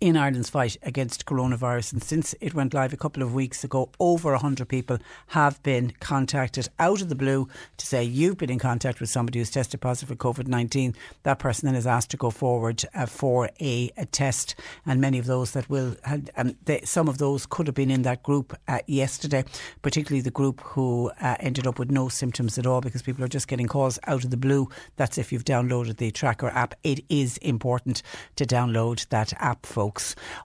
in 0.00 0.16
Ireland's 0.16 0.50
fight 0.50 0.76
against 0.82 1.26
coronavirus. 1.26 1.92
And 1.92 2.02
since 2.02 2.34
it 2.40 2.54
went 2.54 2.74
live 2.74 2.92
a 2.92 2.96
couple 2.96 3.22
of 3.22 3.34
weeks 3.34 3.64
ago, 3.64 3.90
over 3.98 4.30
100 4.32 4.68
people 4.68 4.98
have 5.28 5.60
been 5.62 5.92
contacted 6.00 6.68
out 6.78 7.00
of 7.00 7.08
the 7.08 7.14
blue 7.16 7.48
to 7.78 7.86
say 7.86 8.04
you've 8.04 8.38
been 8.38 8.50
in 8.50 8.58
contact 8.58 9.00
with 9.00 9.10
somebody 9.10 9.40
who's 9.40 9.50
tested 9.50 9.80
positive 9.80 10.08
for 10.08 10.32
COVID 10.32 10.46
19. 10.46 10.94
That 11.24 11.40
person 11.40 11.66
then 11.66 11.74
is 11.74 11.86
asked 11.86 12.10
to 12.10 12.16
go 12.16 12.30
forward 12.30 12.84
uh, 12.94 13.06
for 13.06 13.50
a, 13.60 13.90
a, 13.96 14.06
test. 14.06 14.54
And 14.86 15.00
many 15.00 15.18
of 15.18 15.26
those 15.26 15.52
that 15.52 15.68
will, 15.68 15.96
had, 16.04 16.30
um, 16.36 16.56
they, 16.64 16.80
some 16.82 17.08
of 17.08 17.18
those 17.18 17.44
could 17.44 17.66
have 17.66 17.74
been 17.74 17.90
in 17.90 18.02
that 18.02 18.22
group 18.22 18.56
uh, 18.68 18.78
yesterday, 18.86 19.44
particularly 19.82 20.20
the 20.20 20.30
group 20.30 20.60
who 20.60 21.10
uh, 21.20 21.36
ended 21.40 21.66
up 21.66 21.78
with 21.78 21.90
no 21.90 22.08
symptoms 22.08 22.56
at 22.56 22.66
all 22.66 22.80
because 22.80 23.02
people 23.02 23.24
are 23.24 23.28
just 23.28 23.48
getting 23.48 23.66
calls 23.66 23.98
out 24.06 24.24
of 24.24 24.30
the 24.30 24.36
blue. 24.36 24.68
That's 24.96 25.18
if 25.18 25.32
you've 25.32 25.44
downloaded 25.44 25.96
the 25.96 26.10
tracker 26.12 26.48
app. 26.48 26.74
It 26.84 27.04
is 27.08 27.36
important 27.38 28.02
to 28.36 28.44
download 28.44 29.08
that 29.08 29.32
app, 29.40 29.66
folks 29.66 29.87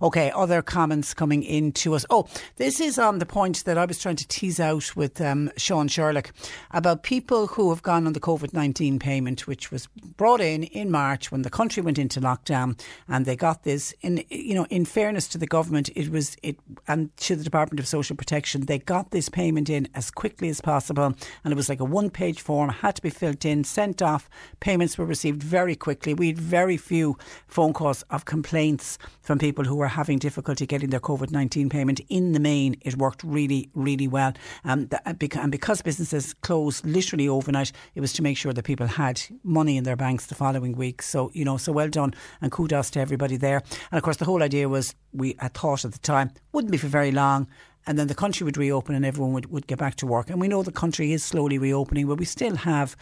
Okay, 0.02 0.32
other 0.32 0.62
comments 0.62 1.14
coming 1.14 1.44
in 1.44 1.72
to 1.74 1.96
us. 1.96 2.06
Oh, 2.10 2.28
this 2.58 2.80
is 2.80 2.98
on 2.98 3.20
the 3.20 3.26
point 3.26 3.66
that 3.66 3.78
I 3.78 3.86
was 3.86 4.00
trying 4.00 4.16
to 4.18 4.28
tease 4.28 4.60
out 4.60 4.96
with 4.96 5.20
um, 5.22 5.52
Sean 5.58 5.88
Sherlock 5.88 6.34
about 6.72 7.04
people 7.04 7.48
who 7.48 7.70
have 7.70 7.84
gone 7.84 8.08
on 8.08 8.14
the 8.14 8.20
COVID 8.20 8.54
19 8.54 9.00
payment, 9.00 9.48
which 9.48 9.72
was 9.72 9.88
brought 10.18 10.42
in 10.42 10.64
in 10.64 10.92
March 10.92 11.32
when 11.32 11.42
the 11.42 11.50
country 11.50 11.82
went 11.84 11.98
into 11.98 12.22
lockdown 12.22 12.80
and 13.08 13.26
they 13.26 13.36
got 13.36 13.64
this. 13.64 13.94
In, 14.02 14.24
you 14.30 14.56
know, 14.56 14.66
in 14.70 14.86
fairness 14.86 15.28
to 15.30 15.38
the 15.38 15.48
government, 15.48 15.90
it 15.96 16.10
was, 16.10 16.36
it 16.44 16.58
and 16.88 17.16
to 17.18 17.36
the 17.36 17.44
Department 17.44 17.80
of 17.80 17.88
Social 17.88 18.16
Protection, 18.16 18.66
they 18.66 18.80
got 18.80 19.12
this 19.12 19.30
payment 19.30 19.70
in 19.70 19.88
as 19.94 20.12
quickly 20.12 20.50
as 20.50 20.62
possible. 20.62 21.14
And 21.44 21.52
it 21.52 21.56
was 21.56 21.70
like 21.70 21.80
a 21.80 21.86
one 21.86 22.10
page 22.10 22.42
form, 22.42 22.70
had 22.70 22.96
to 22.96 23.02
be 23.02 23.10
filled 23.10 23.46
in, 23.46 23.64
sent 23.64 24.02
off. 24.02 24.30
Payments 24.60 24.98
were 24.98 25.06
received 25.06 25.44
very 25.44 25.76
quickly. 25.76 26.14
We 26.14 26.28
had 26.28 26.38
very 26.38 26.78
few 26.78 27.18
phone 27.48 27.74
calls 27.74 28.04
of 28.10 28.26
complaints 28.26 28.98
from 29.22 29.33
people 29.40 29.66
who 29.66 29.76
were 29.76 29.88
having 29.88 30.20
difficulty 30.20 30.66
getting 30.66 30.90
their 30.90 31.00
COVID 31.00 31.32
19 31.32 31.70
payment. 31.70 32.00
In 32.10 32.34
the 32.34 32.40
main, 32.40 32.76
it 32.82 32.98
worked 32.98 33.24
really, 33.24 33.70
really 33.74 34.08
well. 34.08 34.34
Um, 34.64 34.88
uh, 34.92 35.00
and 35.06 35.52
because 35.52 35.82
businesses 35.82 36.34
closed 36.34 36.86
literally 36.86 37.28
overnight, 37.28 37.72
it 37.96 38.02
was 38.02 38.14
to 38.14 38.22
make 38.22 38.38
sure 38.38 38.54
that 38.54 38.64
people 38.64 38.88
had 38.88 39.22
money 39.44 39.78
in 39.78 39.84
their 39.84 39.96
banks 39.96 40.28
the 40.28 40.36
following 40.36 40.76
week. 40.76 41.02
So, 41.02 41.32
you 41.34 41.46
know, 41.46 41.58
so 41.58 41.72
well 41.72 41.90
done 41.90 42.14
and 42.42 42.52
kudos 42.52 42.90
to 42.92 43.00
everybody 43.00 43.38
there. 43.38 43.62
And 43.92 43.98
of 43.98 44.04
course, 44.04 44.18
the 44.18 44.26
whole 44.26 44.44
idea 44.44 44.70
was 44.70 44.96
we 45.12 45.36
had 45.40 45.54
thought 45.54 45.86
at 45.86 45.92
the 45.92 46.00
time, 46.00 46.32
wouldn't 46.52 46.72
be 46.72 46.78
for 46.78 46.88
very 46.88 47.12
long 47.12 47.48
and 47.86 48.00
then 48.00 48.08
the 48.08 48.16
country 48.16 48.46
would 48.46 48.58
reopen 48.58 48.96
and 48.96 49.06
everyone 49.06 49.34
would, 49.34 49.48
would 49.48 49.68
get 49.68 49.78
back 49.78 49.96
to 49.96 50.08
work. 50.08 50.30
And 50.30 50.40
we 50.40 50.48
know 50.48 50.64
the 50.64 50.72
country 50.72 51.12
is 51.12 51.24
slowly 51.24 51.58
reopening, 51.58 52.08
but 52.08 52.18
we 52.18 52.26
still 52.26 52.56
have, 52.56 52.96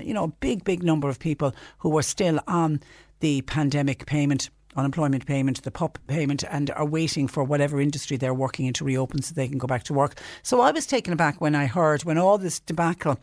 you 0.00 0.12
know, 0.12 0.24
a 0.24 0.28
big, 0.28 0.64
big 0.64 0.82
number 0.82 1.08
of 1.08 1.18
people 1.18 1.54
who 1.78 1.96
are 1.96 2.02
still 2.02 2.38
on 2.46 2.80
the 3.20 3.42
pandemic 3.42 4.06
payment 4.06 4.50
unemployment 4.78 5.26
payment, 5.26 5.62
the 5.62 5.70
PUP 5.70 5.98
payment, 6.06 6.44
and 6.50 6.70
are 6.70 6.86
waiting 6.86 7.28
for 7.28 7.44
whatever 7.44 7.80
industry 7.80 8.16
they're 8.16 8.32
working 8.32 8.66
in 8.66 8.72
to 8.74 8.84
reopen 8.84 9.20
so 9.22 9.34
they 9.34 9.48
can 9.48 9.58
go 9.58 9.66
back 9.66 9.82
to 9.84 9.92
work. 9.92 10.20
So 10.42 10.60
I 10.60 10.70
was 10.70 10.86
taken 10.86 11.12
aback 11.12 11.40
when 11.40 11.54
I 11.54 11.66
heard 11.66 12.04
when 12.04 12.18
all 12.18 12.38
this 12.38 12.60
debacle 12.60 13.18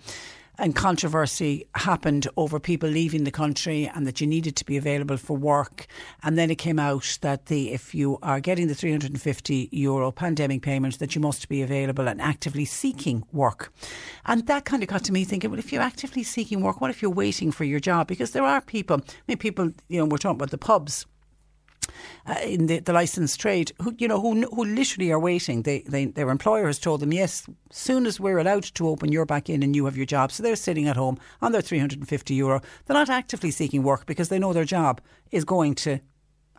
and 0.58 0.76
controversy 0.76 1.68
happened 1.76 2.28
over 2.38 2.60
people 2.60 2.90
leaving 2.90 3.24
the 3.24 3.32
country 3.32 3.90
and 3.94 4.08
that 4.08 4.22
you 4.22 4.28
needed 4.28 4.56
to 4.56 4.66
be 4.66 4.78
available 4.78 5.18
for 5.18 5.36
work. 5.36 5.88
And 6.24 6.38
then 6.38 6.50
it 6.50 6.56
came 6.56 6.80
out 6.80 7.18
that 7.22 7.48
the 7.48 7.72
if 7.72 7.94
you 7.94 8.18
are 8.22 8.40
getting 8.40 8.68
the 8.68 8.76
350 8.76 9.70
euro 9.72 10.12
pandemic 10.12 10.62
payment, 10.62 11.00
that 11.00 11.16
you 11.16 11.22
must 11.22 11.50
be 11.50 11.62
available 11.62 12.08
and 12.08 12.22
actively 12.22 12.66
seeking 12.66 13.24
work. 13.32 13.74
And 14.26 14.48
that 14.48 14.66
kind 14.66 14.84
of 14.84 14.90
got 14.90 15.04
to 15.06 15.14
me 15.14 15.24
thinking, 15.24 15.50
well, 15.50 15.60
if 15.60 15.72
you're 15.72 15.82
actively 15.82 16.24
seeking 16.24 16.62
work, 16.62 16.82
what 16.82 16.90
if 16.90 17.02
you're 17.02 17.12
waiting 17.12 17.52
for 17.52 17.64
your 17.64 17.80
job? 17.80 18.08
Because 18.08 18.32
there 18.32 18.44
are 18.44 18.62
people, 18.62 18.98
I 18.98 19.12
mean, 19.28 19.38
people, 19.38 19.72
you 19.88 20.00
know, 20.00 20.06
we're 20.06 20.18
talking 20.18 20.38
about 20.38 20.52
the 20.52 20.58
pubs 20.58 21.06
uh, 22.28 22.36
in 22.44 22.68
the, 22.68 22.80
the 22.80 22.94
licensed 22.94 23.40
trade 23.40 23.72
who 23.82 23.94
you 23.98 24.08
know 24.08 24.20
who 24.20 24.42
who 24.48 24.66
literally 24.66 25.12
are 25.12 25.20
waiting. 25.20 25.62
They, 25.62 25.82
they 25.82 26.06
their 26.06 26.30
employer 26.30 26.68
has 26.68 26.80
told 26.80 27.02
them 27.02 27.14
yes, 27.14 27.48
soon 27.72 28.06
as 28.06 28.20
we're 28.20 28.40
allowed 28.40 28.64
to 28.64 28.88
open, 28.88 29.12
you're 29.12 29.26
back 29.26 29.50
in 29.50 29.64
and 29.64 29.76
you 29.76 29.86
have 29.86 29.98
your 29.98 30.06
job. 30.06 30.32
So 30.32 30.44
they're 30.44 30.56
sitting 30.56 30.88
at 30.88 30.96
home 30.96 31.20
on 31.42 31.52
their 31.52 31.62
350 31.62 32.34
euro. 32.34 32.62
They're 32.86 32.96
not 32.96 33.10
actively 33.10 33.52
seeking 33.52 33.84
work 33.84 34.06
because 34.06 34.30
they 34.30 34.40
know 34.40 34.54
their 34.54 34.66
job 34.66 35.02
is 35.32 35.46
going 35.46 35.76
to 35.76 36.00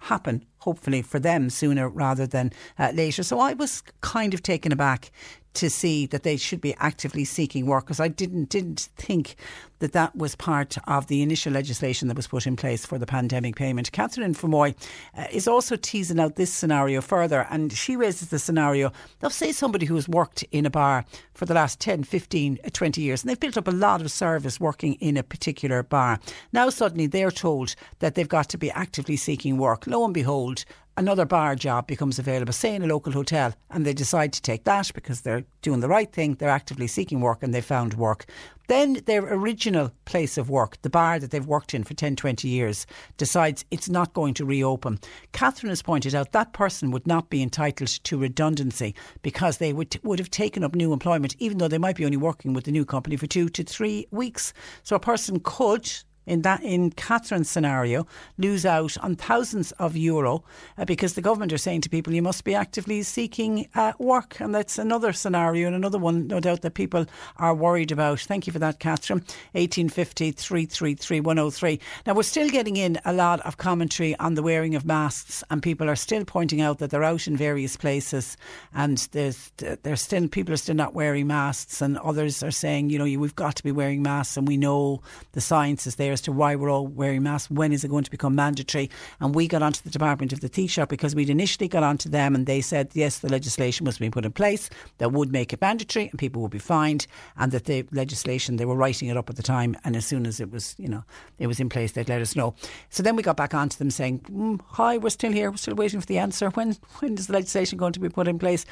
happen, 0.03 0.45
hopefully 0.59 1.03
for 1.03 1.19
them 1.19 1.51
sooner 1.51 1.89
rather 1.89 2.27
than 2.27 2.53
uh, 2.79 2.93
later. 2.95 3.23
So 3.23 3.41
I 3.41 3.55
was 3.55 3.83
kind 4.01 4.35
of 4.35 4.43
taken 4.43 4.73
aback 4.73 5.11
to 5.57 5.71
see 5.71 6.07
that 6.07 6.23
they 6.23 6.37
should 6.37 6.61
be 6.61 6.75
actively 6.79 7.25
seeking 7.25 7.67
work 7.67 7.85
because 7.85 8.01
I 8.01 8.09
didn't 8.09 8.51
didn't 8.51 8.89
think 8.97 9.37
that 9.79 9.93
that 9.93 10.15
was 10.17 10.35
part 10.35 10.77
of 10.87 11.07
the 11.07 11.23
initial 11.23 11.53
legislation 11.53 12.09
that 12.09 12.17
was 12.17 12.27
put 12.27 12.47
in 12.47 12.57
place 12.57 12.87
for 12.87 12.99
the 12.99 13.07
pandemic 13.07 13.57
payment. 13.57 13.93
Catherine 13.93 14.35
Fermoy 14.35 14.75
uh, 15.17 15.27
is 15.31 15.47
also 15.47 15.77
teasing 15.77 16.19
out 16.19 16.37
this 16.37 16.53
scenario 16.53 17.01
further 17.01 17.47
and 17.51 17.73
she 17.73 17.97
raises 17.97 18.29
the 18.29 18.39
scenario 18.39 18.93
of 19.23 19.33
say 19.33 19.53
somebody 19.53 19.85
who 19.87 19.95
has 19.95 20.09
worked 20.09 20.45
in 20.51 20.65
a 20.65 20.71
bar 20.71 21.05
for 21.35 21.45
the 21.45 21.55
last 21.55 21.81
10, 21.81 22.05
15, 22.05 22.59
20 22.73 23.01
years 23.01 23.23
and 23.23 23.31
they've 23.31 23.41
built 23.41 23.59
up 23.59 23.69
a 23.69 23.73
lot 23.73 24.01
of 24.01 24.11
service 24.11 24.61
working 24.61 24.95
in 24.95 25.17
a 25.17 25.23
particular 25.23 25.83
bar. 25.83 26.19
Now 26.53 26.71
suddenly 26.71 27.07
they're 27.07 27.31
told 27.31 27.75
that 27.99 28.15
they've 28.15 28.29
got 28.29 28.49
to 28.51 28.59
be 28.59 28.71
actively 28.71 29.17
seeking 29.17 29.59
work. 29.59 29.87
Lo 29.87 30.05
and 30.05 30.15
behold, 30.15 30.65
another 30.97 31.24
bar 31.24 31.55
job 31.55 31.86
becomes 31.86 32.18
available, 32.18 32.53
say 32.53 32.74
in 32.74 32.82
a 32.82 32.86
local 32.86 33.12
hotel, 33.12 33.55
and 33.70 33.84
they 33.84 33.92
decide 33.92 34.32
to 34.32 34.42
take 34.42 34.64
that 34.64 34.90
because 34.94 35.20
they're 35.20 35.44
doing 35.62 35.80
the 35.80 35.88
right 35.88 36.12
thing, 36.12 36.34
they're 36.34 36.49
actively 36.49 36.86
seeking 36.86 37.20
work 37.20 37.42
and 37.42 37.53
they 37.53 37.61
found 37.61 37.94
work. 37.94 38.26
Then 38.68 38.94
their 39.07 39.22
original 39.22 39.92
place 40.07 40.36
of 40.36 40.51
work, 40.51 40.80
the 40.82 40.90
bar 40.90 41.20
that 41.20 41.30
they've 41.30 41.47
worked 41.47 41.72
in 41.72 41.84
for 41.84 41.94
10, 41.94 42.16
20 42.16 42.49
years, 42.49 42.86
decides 43.16 43.64
it's 43.70 43.88
not 43.88 44.12
going 44.12 44.34
to 44.34 44.44
reopen. 44.44 44.99
Catherine 45.32 45.70
has 45.70 45.82
pointed 45.82 46.14
out 46.14 46.32
that 46.32 46.53
person 46.53 46.90
would 46.90 47.07
not 47.07 47.30
be 47.30 47.42
entitled 47.42 47.88
to 47.88 48.18
redundancy 48.18 48.94
because 49.22 49.59
they 49.59 49.72
would, 49.72 49.99
would 50.03 50.18
have 50.18 50.30
taken 50.30 50.64
up 50.64 50.74
new 50.74 50.92
employment, 50.92 51.36
even 51.38 51.59
though 51.59 51.68
they 51.68 51.78
might 51.78 51.97
be 51.97 52.05
only 52.05 52.16
working 52.16 52.55
with 52.55 52.64
the 52.64 52.72
new 52.72 52.84
company 52.84 53.16
for 53.16 53.28
two 53.28 53.49
to 53.51 53.62
three 53.62 54.07
weeks. 54.11 54.53
So 54.82 54.97
a 54.97 55.01
person 55.01 55.40
could 55.40 55.88
in 56.27 56.43
that 56.43 56.62
in 56.62 56.91
Catherine's 56.91 57.49
scenario 57.49 58.07
lose 58.39 58.66
out 58.66 58.99
on 58.99 59.16
thousands 59.16 59.72
of 59.72 59.97
euro 59.97 60.45
uh, 60.77 60.85
because 60.85 61.14
the 61.14 61.22
government 61.22 61.53
are 61.53 61.59
saying 61.59 61.83
to 61.83 61.89
people 61.89 62.12
you 62.12 62.22
must 62.22 62.45
be 62.45 62.55
actively 62.55 63.03
seeking 63.03 63.68
uh, 63.74 63.93
work. 63.99 64.41
And 64.41 64.55
that's 64.55 64.79
another 64.79 65.12
scenario 65.12 65.66
and 65.66 65.77
another 65.77 65.99
one 65.99 66.27
no 66.27 66.41
doubt 66.41 66.62
that 66.62 66.74
people 66.74 67.07
are 67.37 67.55
worried 67.55 67.93
about. 67.93 68.20
Thank 68.20 68.47
you 68.47 68.53
for 68.53 68.59
that 68.59 68.81
Catherine. 68.81 69.20
1850 69.53 70.33
333 70.33 71.20
103 71.20 71.81
now 72.07 72.14
we're 72.14 72.22
still 72.22 72.49
getting 72.49 72.77
in 72.77 72.99
a 73.05 73.12
lot 73.12 73.41
of 73.41 73.57
commentary 73.57 74.16
on 74.18 74.35
the 74.35 74.43
wearing 74.43 74.74
of 74.74 74.85
masks 74.85 75.45
and 75.51 75.62
people 75.62 75.89
are 75.89 75.97
still 75.97 76.24
pointing 76.24 76.61
out 76.61 76.79
that 76.79 76.91
they're 76.91 77.05
out 77.05 77.27
in 77.27 77.37
various 77.37 77.77
places 77.77 78.37
and 78.74 79.09
there's 79.12 79.53
there's 79.83 80.01
still 80.01 80.29
people 80.29 80.53
are 80.53 80.59
still 80.59 80.74
not 80.74 80.95
wearing 80.95 81.27
masks 81.27 81.81
and 81.81 81.99
others 81.99 82.43
are 82.43 82.51
saying 82.51 82.91
you 82.91 82.99
know 82.99 83.05
we've 83.20 83.37
got 83.37 83.57
to 83.57 83.62
be 83.62 83.72
wearing 83.72 84.03
masks 84.03 84.37
and 84.37 84.49
we 84.49 84.57
know 84.57 85.01
the 85.33 85.41
science 85.41 85.87
is 85.87 85.97
there 85.97 86.16
as 86.17 86.23
to 86.23 86.33
why 86.33 86.57
we're 86.57 86.71
all 86.71 86.87
wearing 86.87 87.23
masks. 87.23 87.51
When 87.51 87.73
is 87.73 87.85
it 87.85 87.89
going 87.89 88.05
to 88.05 88.11
become 88.11 88.35
mandatory? 88.35 88.89
And 89.21 89.35
we 89.35 89.47
got 89.47 89.62
onto 89.62 89.83
the 89.83 89.91
Department 89.91 90.33
of 90.33 90.41
the 90.41 90.49
Taoiseach 90.49 90.89
because 90.89 91.14
we'd 91.14 91.29
initially 91.29 91.69
got 91.69 91.83
onto 91.83 92.09
them 92.09 92.35
and 92.35 92.47
they 92.47 92.62
said, 92.62 92.89
yes, 92.95 93.19
the 93.19 93.29
legislation 93.29 93.85
was 93.85 93.99
being 93.99 94.11
put 94.11 94.25
in 94.25 94.33
place 94.33 94.71
that 94.97 95.12
would 95.12 95.31
make 95.31 95.53
it 95.53 95.61
mandatory 95.61 96.09
and 96.09 96.19
people 96.19 96.41
would 96.41 96.51
be 96.51 96.59
fined 96.59 97.07
and 97.37 97.53
that 97.53 97.67
the 97.67 97.85
legislation, 97.93 98.57
they 98.57 98.64
were 98.64 98.75
writing 98.75 99.09
it 99.11 99.17
up 99.19 99.29
at 99.29 99.37
the 99.37 99.43
time 99.43 99.77
and 99.85 99.95
as 99.95 100.07
soon 100.07 100.25
as 100.25 100.41
it 100.41 100.51
was, 100.51 100.75
you 100.79 100.89
know, 100.89 101.05
it 101.39 101.49
was 101.49 101.61
in 101.61 101.69
place, 101.69 101.93
they'd 101.93 102.09
let 102.09 102.23
us 102.23 102.35
know. 102.35 102.55
So 102.89 103.03
then 103.03 103.14
we 103.14 103.23
got 103.23 103.37
back 103.37 103.53
onto 103.53 103.77
them 103.77 103.91
saying, 103.91 104.21
mm, 104.21 104.59
hi, 104.69 104.97
we're 104.97 105.11
still 105.11 105.33
here, 105.33 105.51
we're 105.51 105.59
still 105.59 105.75
waiting 105.75 106.01
for 106.01 106.07
the 106.07 106.19
answer. 106.19 106.49
When, 106.51 106.77
when 107.01 107.14
is 107.14 107.27
the 107.27 107.35
legislation 107.35 107.77
going 107.77 107.93
to 107.93 108.01
be 108.01 108.09
put 108.09 108.27
in 108.27 108.39
place? 108.39 108.64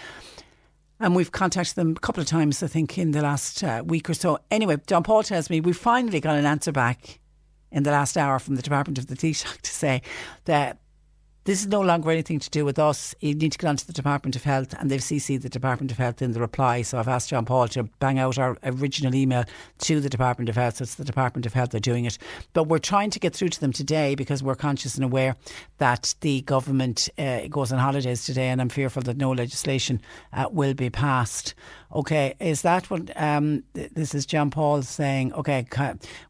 And 1.00 1.16
we've 1.16 1.32
contacted 1.32 1.74
them 1.74 1.90
a 1.96 2.00
couple 2.00 2.20
of 2.20 2.26
times, 2.28 2.62
I 2.62 2.68
think, 2.68 2.96
in 2.98 3.10
the 3.10 3.20
last 3.20 3.64
uh, 3.64 3.82
week 3.84 4.08
or 4.08 4.14
so. 4.14 4.38
Anyway, 4.50 4.76
John 4.86 5.02
Paul 5.02 5.22
tells 5.24 5.50
me 5.50 5.60
we 5.60 5.72
finally 5.72 6.20
got 6.20 6.36
an 6.36 6.46
answer 6.46 6.72
back 6.72 7.18
in 7.74 7.82
the 7.82 7.90
last 7.90 8.16
hour 8.16 8.38
from 8.38 8.54
the 8.54 8.62
Department 8.62 8.96
of 8.98 9.08
the 9.08 9.16
Taoiseach 9.16 9.60
to 9.60 9.70
say 9.70 10.00
that 10.46 10.78
this 11.44 11.60
is 11.60 11.66
no 11.66 11.82
longer 11.82 12.10
anything 12.10 12.38
to 12.38 12.48
do 12.48 12.64
with 12.64 12.78
us. 12.78 13.14
You 13.20 13.34
need 13.34 13.52
to 13.52 13.58
get 13.58 13.68
onto 13.68 13.84
the 13.84 13.92
Department 13.92 14.34
of 14.34 14.44
Health, 14.44 14.74
and 14.78 14.90
they've 14.90 15.00
CC'd 15.00 15.42
the 15.42 15.50
Department 15.50 15.92
of 15.92 15.98
Health 15.98 16.22
in 16.22 16.32
the 16.32 16.40
reply. 16.40 16.80
So 16.80 16.98
I've 16.98 17.08
asked 17.08 17.28
John 17.28 17.44
Paul 17.44 17.68
to 17.68 17.84
bang 17.98 18.18
out 18.18 18.38
our 18.38 18.56
original 18.64 19.14
email 19.14 19.44
to 19.80 20.00
the 20.00 20.08
Department 20.08 20.48
of 20.48 20.56
Health. 20.56 20.76
So 20.76 20.84
it's 20.84 20.94
the 20.94 21.04
Department 21.04 21.44
of 21.44 21.52
Health 21.52 21.70
that 21.70 21.76
are 21.76 21.80
doing 21.80 22.06
it. 22.06 22.16
But 22.54 22.64
we're 22.64 22.78
trying 22.78 23.10
to 23.10 23.20
get 23.20 23.34
through 23.34 23.50
to 23.50 23.60
them 23.60 23.72
today 23.72 24.14
because 24.14 24.42
we're 24.42 24.54
conscious 24.54 24.94
and 24.94 25.04
aware 25.04 25.36
that 25.78 26.14
the 26.22 26.40
government 26.42 27.10
uh, 27.18 27.40
goes 27.48 27.72
on 27.72 27.78
holidays 27.78 28.24
today, 28.24 28.48
and 28.48 28.62
I'm 28.62 28.70
fearful 28.70 29.02
that 29.02 29.18
no 29.18 29.30
legislation 29.30 30.00
uh, 30.32 30.46
will 30.50 30.72
be 30.72 30.88
passed. 30.88 31.54
Okay, 31.94 32.34
is 32.40 32.62
that 32.62 32.90
what 32.90 33.10
um, 33.20 33.62
this 33.72 34.16
is 34.16 34.26
John 34.26 34.50
Paul 34.50 34.82
saying? 34.82 35.32
Okay, 35.34 35.64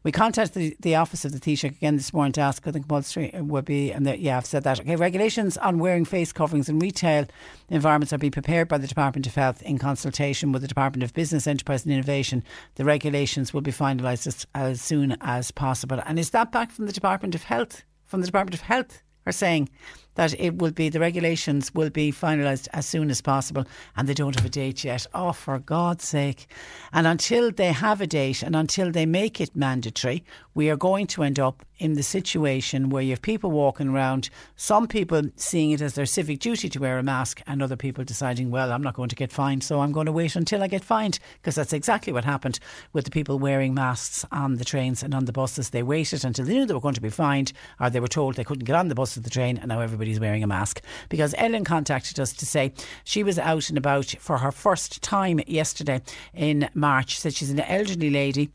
we 0.03 0.11
contacted 0.11 0.53
the, 0.53 0.77
the 0.79 0.95
office 0.95 1.25
of 1.25 1.31
the 1.31 1.39
Taoiseach 1.39 1.63
again 1.77 1.95
this 1.95 2.13
morning 2.13 2.33
to 2.33 2.41
ask. 2.41 2.61
Think 2.63 2.87
Paul 2.87 3.01
Street 3.01 3.33
would 3.33 3.65
be, 3.65 3.91
and 3.91 4.05
the, 4.05 4.19
yeah, 4.19 4.37
I've 4.37 4.45
said 4.45 4.63
that. 4.63 4.79
Okay, 4.79 4.95
regulations 4.95 5.57
on 5.57 5.79
wearing 5.79 6.05
face 6.05 6.31
coverings 6.31 6.69
in 6.69 6.77
retail 6.77 7.25
environments 7.69 8.13
are 8.13 8.19
being 8.19 8.31
prepared 8.31 8.67
by 8.67 8.77
the 8.77 8.85
Department 8.85 9.25
of 9.25 9.33
Health 9.33 9.63
in 9.63 9.79
consultation 9.79 10.51
with 10.51 10.61
the 10.61 10.67
Department 10.67 11.01
of 11.01 11.13
Business, 11.13 11.47
Enterprise 11.47 11.83
and 11.83 11.93
Innovation. 11.93 12.43
The 12.75 12.85
regulations 12.85 13.51
will 13.51 13.61
be 13.61 13.71
finalised 13.71 14.27
as, 14.27 14.45
as 14.53 14.81
soon 14.83 15.17
as 15.21 15.49
possible. 15.49 15.99
And 16.05 16.19
is 16.19 16.29
that 16.29 16.51
back 16.51 16.71
from 16.71 16.85
the 16.85 16.93
Department 16.93 17.33
of 17.33 17.43
Health? 17.43 17.83
From 18.03 18.21
the 18.21 18.27
Department 18.27 18.53
of 18.53 18.61
Health 18.61 19.01
are 19.25 19.31
saying 19.31 19.69
that 20.15 20.39
it 20.39 20.57
will 20.57 20.71
be 20.71 20.89
the 20.89 20.99
regulations 20.99 21.73
will 21.73 21.89
be 21.89 22.11
finalised 22.11 22.67
as 22.73 22.85
soon 22.85 23.09
as 23.09 23.21
possible, 23.21 23.65
and 23.95 24.07
they 24.07 24.13
don't 24.13 24.35
have 24.35 24.45
a 24.45 24.49
date 24.49 24.83
yet. 24.83 25.05
Oh, 25.13 25.31
for 25.31 25.59
God's 25.59 26.05
sake! 26.05 26.47
And 26.91 27.07
until 27.07 27.51
they 27.51 27.71
have 27.71 28.01
a 28.01 28.07
date, 28.07 28.43
and 28.43 28.55
until 28.55 28.91
they 28.91 29.05
make 29.05 29.39
it 29.39 29.55
mandatory, 29.55 30.23
we 30.53 30.69
are 30.69 30.77
going 30.77 31.07
to 31.07 31.23
end 31.23 31.39
up 31.39 31.65
in 31.77 31.93
the 31.93 32.03
situation 32.03 32.89
where 32.89 33.03
you 33.03 33.09
have 33.11 33.21
people 33.21 33.51
walking 33.51 33.89
around, 33.89 34.29
some 34.55 34.87
people 34.87 35.21
seeing 35.35 35.71
it 35.71 35.81
as 35.81 35.95
their 35.95 36.05
civic 36.05 36.39
duty 36.39 36.69
to 36.69 36.79
wear 36.79 36.97
a 36.97 37.03
mask, 37.03 37.41
and 37.45 37.61
other 37.61 37.75
people 37.75 38.03
deciding, 38.03 38.49
well, 38.49 38.71
I'm 38.71 38.81
not 38.81 38.93
going 38.93 39.09
to 39.09 39.15
get 39.15 39.31
fined, 39.31 39.63
so 39.63 39.81
I'm 39.81 39.91
going 39.91 40.05
to 40.05 40.11
wait 40.11 40.35
until 40.37 40.63
I 40.63 40.67
get 40.67 40.83
fined, 40.83 41.19
because 41.33 41.55
that's 41.55 41.73
exactly 41.73 42.13
what 42.13 42.23
happened 42.23 42.59
with 42.93 43.03
the 43.03 43.11
people 43.11 43.37
wearing 43.39 43.73
masks 43.73 44.25
on 44.31 44.55
the 44.55 44.65
trains 44.65 45.03
and 45.03 45.13
on 45.13 45.25
the 45.25 45.33
buses. 45.33 45.71
They 45.71 45.83
waited 45.83 46.23
until 46.23 46.45
they 46.45 46.53
knew 46.53 46.65
they 46.65 46.73
were 46.73 46.79
going 46.79 46.95
to 46.95 47.01
be 47.01 47.09
fined, 47.09 47.51
or 47.79 47.89
they 47.89 47.99
were 47.99 48.07
told 48.07 48.35
they 48.35 48.45
couldn't 48.45 48.63
get 48.63 48.77
on 48.77 48.87
the 48.87 48.95
bus 48.95 49.17
or 49.17 49.19
the 49.19 49.29
train, 49.29 49.57
and 49.57 49.67
now 49.67 49.81
everybody's 50.05 50.19
wearing 50.19 50.43
a 50.43 50.47
mask. 50.47 50.81
Because 51.09 51.33
Ellen 51.37 51.63
contacted 51.63 52.19
us 52.19 52.31
to 52.33 52.45
say 52.45 52.73
she 53.03 53.23
was 53.23 53.39
out 53.39 53.69
and 53.69 53.77
about 53.77 54.13
for 54.19 54.37
her 54.37 54.51
first 54.51 55.01
time 55.01 55.39
yesterday 55.47 56.01
in 56.33 56.69
March. 56.75 57.19
Said 57.19 57.33
she's 57.33 57.49
an 57.49 57.59
elderly 57.61 58.11
lady 58.11 58.51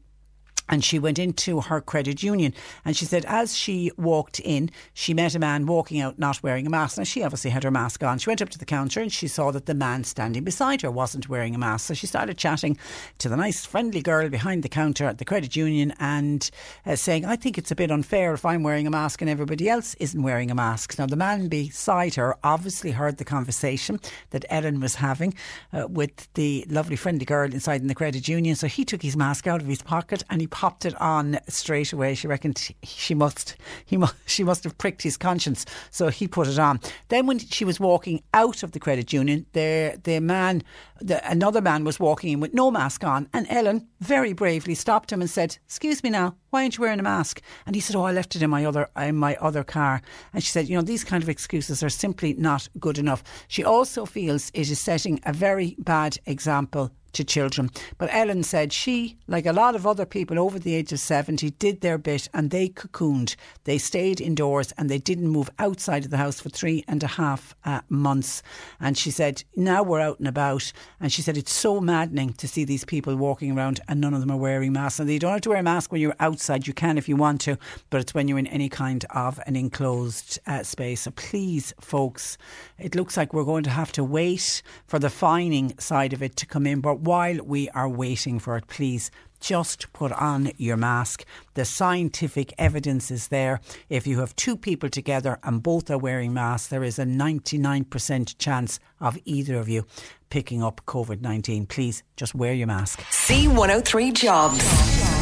and 0.70 0.84
she 0.84 0.98
went 0.98 1.18
into 1.18 1.60
her 1.60 1.80
credit 1.80 2.22
union. 2.22 2.54
And 2.84 2.96
she 2.96 3.04
said 3.04 3.26
as 3.26 3.54
she 3.54 3.90
walked 3.98 4.40
in 4.40 4.70
she 4.94 5.12
met 5.12 5.34
a 5.34 5.38
man 5.38 5.66
walking 5.66 6.00
out 6.00 6.18
not 6.18 6.42
wearing 6.42 6.66
a 6.66 6.70
mask. 6.70 6.96
Now, 6.96 7.04
she 7.04 7.22
obviously 7.22 7.50
had 7.50 7.64
her 7.64 7.70
mask 7.70 8.02
on. 8.02 8.18
She 8.18 8.30
went 8.30 8.40
up 8.40 8.48
to 8.50 8.58
the 8.58 8.64
counter 8.64 9.00
and 9.00 9.12
she 9.12 9.28
saw 9.28 9.50
that 9.50 9.66
the 9.66 9.74
man 9.74 10.04
standing 10.04 10.44
beside 10.44 10.82
her 10.82 10.90
wasn't 10.90 11.28
wearing 11.28 11.54
a 11.54 11.58
mask. 11.58 11.86
So 11.86 11.94
she 11.94 12.06
started 12.06 12.38
chatting 12.38 12.78
to 13.18 13.28
the 13.28 13.36
nice 13.36 13.66
friendly 13.66 14.00
girl 14.00 14.28
behind 14.28 14.62
the 14.62 14.68
counter 14.68 15.04
at 15.04 15.18
the 15.18 15.24
credit 15.24 15.56
union 15.56 15.92
and 15.98 16.48
uh, 16.86 16.96
saying 16.96 17.24
I 17.24 17.36
think 17.36 17.58
it's 17.58 17.70
a 17.70 17.76
bit 17.76 17.90
unfair 17.90 18.32
if 18.32 18.46
I'm 18.46 18.62
wearing 18.62 18.86
a 18.86 18.90
mask 18.90 19.20
and 19.20 19.30
everybody 19.30 19.68
else 19.68 19.94
isn't 19.96 20.22
wearing 20.22 20.50
a 20.50 20.54
mask. 20.54 20.98
Now 20.98 21.06
the 21.06 21.16
man 21.16 21.48
beside 21.48 22.14
her 22.14 22.36
obviously 22.44 22.92
heard 22.92 23.16
the 23.16 23.24
conversation 23.24 23.98
that 24.30 24.44
Ellen 24.48 24.80
was 24.80 24.94
having 24.96 25.34
uh, 25.72 25.88
with 25.88 26.32
the 26.34 26.64
lovely 26.68 26.96
friendly 26.96 27.24
girl 27.24 27.52
inside 27.52 27.80
in 27.80 27.88
the 27.88 27.94
credit 27.94 28.28
union. 28.28 28.54
So 28.54 28.68
he 28.68 28.84
took 28.84 29.02
his 29.02 29.16
mask 29.16 29.46
out 29.46 29.60
of 29.60 29.66
his 29.66 29.82
pocket 29.82 30.22
and 30.30 30.40
he 30.40 30.46
popped 30.60 30.84
it 30.84 31.00
on 31.00 31.38
straight 31.48 31.90
away. 31.90 32.14
She 32.14 32.28
reckoned 32.28 32.74
she 32.82 33.14
must 33.14 33.56
he 33.86 33.96
must, 33.96 34.14
she 34.26 34.44
must 34.44 34.62
have 34.64 34.76
pricked 34.76 35.00
his 35.00 35.16
conscience, 35.16 35.64
so 35.90 36.08
he 36.08 36.28
put 36.28 36.48
it 36.48 36.58
on. 36.58 36.80
Then 37.08 37.26
when 37.26 37.38
she 37.38 37.64
was 37.64 37.80
walking 37.80 38.22
out 38.34 38.62
of 38.62 38.72
the 38.72 38.78
credit 38.78 39.10
union, 39.10 39.46
the 39.54 39.98
the 40.04 40.20
man, 40.20 40.62
the, 41.00 41.18
another 41.26 41.62
man 41.62 41.84
was 41.84 41.98
walking 41.98 42.32
in 42.32 42.40
with 42.40 42.52
no 42.52 42.70
mask 42.70 43.04
on, 43.04 43.26
and 43.32 43.46
Ellen 43.48 43.88
very 44.00 44.34
bravely 44.34 44.74
stopped 44.74 45.10
him 45.10 45.22
and 45.22 45.30
said, 45.30 45.56
"Excuse 45.64 46.02
me 46.02 46.10
now, 46.10 46.36
why 46.50 46.60
aren't 46.60 46.76
you 46.76 46.82
wearing 46.82 47.00
a 47.00 47.10
mask?" 47.14 47.40
And 47.64 47.74
he 47.74 47.80
said, 47.80 47.96
"Oh, 47.96 48.02
I 48.02 48.12
left 48.12 48.36
it 48.36 48.42
in 48.42 48.50
my 48.50 48.66
other 48.66 48.86
in 48.98 49.16
my 49.16 49.36
other 49.36 49.64
car." 49.64 50.02
And 50.34 50.44
she 50.44 50.50
said, 50.50 50.68
"You 50.68 50.76
know, 50.76 50.82
these 50.82 51.04
kind 51.04 51.22
of 51.22 51.30
excuses 51.30 51.82
are 51.82 51.88
simply 51.88 52.34
not 52.34 52.68
good 52.78 52.98
enough." 52.98 53.22
She 53.48 53.64
also 53.64 54.04
feels 54.04 54.50
it 54.52 54.70
is 54.70 54.78
setting 54.78 55.20
a 55.24 55.32
very 55.32 55.74
bad 55.78 56.18
example 56.26 56.90
to 57.12 57.24
children. 57.24 57.70
But 57.98 58.10
Ellen 58.12 58.42
said 58.42 58.72
she, 58.72 59.18
like 59.26 59.46
a 59.46 59.52
lot 59.52 59.74
of 59.74 59.86
other 59.86 60.06
people 60.06 60.38
over 60.38 60.58
the 60.58 60.74
age 60.74 60.92
of 60.92 61.00
70, 61.00 61.50
did 61.52 61.80
their 61.80 61.98
bit 61.98 62.28
and 62.32 62.50
they 62.50 62.68
cocooned. 62.68 63.36
They 63.64 63.78
stayed 63.78 64.20
indoors 64.20 64.72
and 64.78 64.88
they 64.88 64.98
didn't 64.98 65.28
move 65.28 65.50
outside 65.58 66.04
of 66.04 66.10
the 66.10 66.16
house 66.16 66.40
for 66.40 66.48
three 66.48 66.84
and 66.88 67.02
a 67.02 67.08
half 67.08 67.54
uh, 67.64 67.80
months. 67.88 68.42
And 68.80 68.96
she 68.96 69.10
said, 69.10 69.42
now 69.56 69.82
we're 69.82 70.00
out 70.00 70.18
and 70.18 70.28
about. 70.28 70.72
And 71.00 71.12
she 71.12 71.22
said, 71.22 71.36
it's 71.36 71.52
so 71.52 71.80
maddening 71.80 72.32
to 72.34 72.48
see 72.48 72.64
these 72.64 72.84
people 72.84 73.16
walking 73.16 73.56
around 73.56 73.80
and 73.88 74.00
none 74.00 74.14
of 74.14 74.20
them 74.20 74.30
are 74.30 74.36
wearing 74.36 74.72
masks. 74.72 75.00
And 75.00 75.10
you 75.10 75.18
don't 75.18 75.32
have 75.32 75.40
to 75.42 75.50
wear 75.50 75.58
a 75.58 75.62
mask 75.62 75.92
when 75.92 76.00
you're 76.00 76.14
outside. 76.20 76.66
You 76.66 76.74
can 76.74 76.98
if 76.98 77.08
you 77.08 77.16
want 77.16 77.40
to, 77.42 77.58
but 77.90 78.00
it's 78.00 78.14
when 78.14 78.28
you're 78.28 78.38
in 78.38 78.46
any 78.46 78.68
kind 78.68 79.04
of 79.10 79.40
an 79.46 79.56
enclosed 79.56 80.38
uh, 80.46 80.62
space. 80.62 81.02
So 81.02 81.10
please, 81.12 81.74
folks, 81.80 82.38
it 82.78 82.94
looks 82.94 83.16
like 83.16 83.32
we're 83.32 83.44
going 83.44 83.64
to 83.64 83.70
have 83.70 83.92
to 83.92 84.04
wait 84.04 84.62
for 84.86 84.98
the 84.98 85.10
fining 85.10 85.76
side 85.78 86.12
of 86.12 86.22
it 86.22 86.36
to 86.36 86.46
come 86.46 86.66
in. 86.66 86.80
But 86.80 86.99
while 87.00 87.38
we 87.44 87.68
are 87.70 87.88
waiting 87.88 88.38
for 88.38 88.56
it, 88.56 88.66
please 88.68 89.10
just 89.40 89.92
put 89.92 90.12
on 90.12 90.52
your 90.58 90.76
mask. 90.76 91.24
The 91.54 91.64
scientific 91.64 92.52
evidence 92.58 93.10
is 93.10 93.28
there. 93.28 93.60
If 93.88 94.06
you 94.06 94.20
have 94.20 94.36
two 94.36 94.56
people 94.56 94.90
together 94.90 95.38
and 95.42 95.62
both 95.62 95.90
are 95.90 95.98
wearing 95.98 96.34
masks, 96.34 96.68
there 96.68 96.84
is 96.84 96.98
a 96.98 97.04
99% 97.04 98.38
chance 98.38 98.78
of 99.00 99.18
either 99.24 99.56
of 99.56 99.68
you 99.68 99.86
picking 100.28 100.62
up 100.62 100.82
COVID 100.86 101.20
19. 101.20 101.66
Please 101.66 102.02
just 102.16 102.34
wear 102.34 102.52
your 102.52 102.66
mask. 102.66 103.00
C103 103.00 104.14
Jobs. 104.14 105.19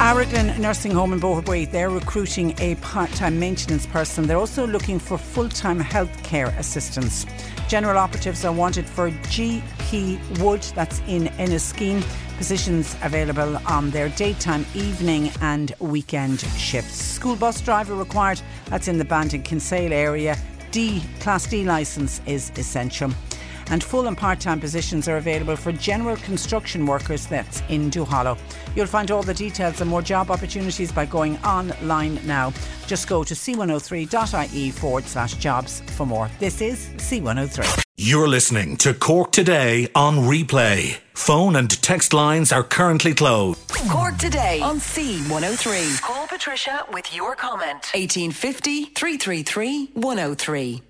Aragon 0.00 0.60
Nursing 0.60 0.92
Home 0.92 1.12
in 1.12 1.20
Boherbue, 1.20 1.70
they're 1.70 1.90
recruiting 1.90 2.54
a 2.60 2.76
part-time 2.76 3.38
maintenance 3.38 3.84
person. 3.84 4.26
They're 4.26 4.38
also 4.38 4.66
looking 4.66 4.98
for 4.98 5.18
full-time 5.18 5.80
healthcare 5.80 6.56
assistants. 6.56 7.26
General 7.68 7.98
operatives 7.98 8.44
are 8.44 8.52
wanted 8.52 8.86
for 8.86 9.10
GP 9.10 10.38
Wood, 10.38 10.62
that's 10.74 11.00
in 11.08 11.24
Enniskeane. 11.38 12.02
Positions 12.36 12.96
available 13.02 13.58
on 13.66 13.90
their 13.90 14.08
daytime, 14.10 14.64
evening 14.74 15.30
and 15.42 15.74
weekend 15.80 16.40
shifts. 16.40 16.94
School 16.94 17.36
bus 17.36 17.60
driver 17.60 17.94
required, 17.94 18.40
that's 18.66 18.88
in 18.88 18.98
the 18.98 19.04
Bandon 19.04 19.42
Kinsale 19.42 19.92
area. 19.92 20.36
D, 20.70 21.02
Class 21.20 21.46
D 21.46 21.64
licence 21.64 22.20
is 22.24 22.52
essential 22.56 23.10
and 23.70 23.82
full 23.82 24.06
and 24.06 24.16
part 24.16 24.40
time 24.40 24.60
positions 24.60 25.08
are 25.08 25.16
available 25.16 25.56
for 25.56 25.72
general 25.72 26.16
construction 26.16 26.86
workers 26.86 27.26
that's 27.26 27.62
in 27.68 27.90
Duhallow. 27.90 28.38
You'll 28.74 28.86
find 28.86 29.10
all 29.10 29.22
the 29.22 29.34
details 29.34 29.80
and 29.80 29.90
more 29.90 30.02
job 30.02 30.30
opportunities 30.30 30.92
by 30.92 31.06
going 31.06 31.36
online 31.38 32.20
now. 32.26 32.52
Just 32.86 33.08
go 33.08 33.24
to 33.24 33.34
c103.ie 33.34 34.70
forward 34.70 35.04
slash 35.04 35.34
jobs 35.34 35.80
for 35.96 36.06
more. 36.06 36.30
This 36.38 36.60
is 36.60 36.88
C103. 36.96 37.84
You're 38.00 38.28
listening 38.28 38.76
to 38.76 38.94
Cork 38.94 39.32
Today 39.32 39.88
on 39.94 40.18
replay. 40.18 40.98
Phone 41.14 41.56
and 41.56 41.68
text 41.82 42.14
lines 42.14 42.52
are 42.52 42.62
currently 42.62 43.12
closed. 43.12 43.58
Cork 43.90 44.16
today 44.18 44.60
on 44.60 44.78
C103. 44.78 46.00
Call 46.00 46.28
Patricia 46.28 46.86
with 46.92 47.12
your 47.12 47.34
comment. 47.34 47.90
1850 47.94 48.84
333 48.84 49.90
103. 49.94 50.82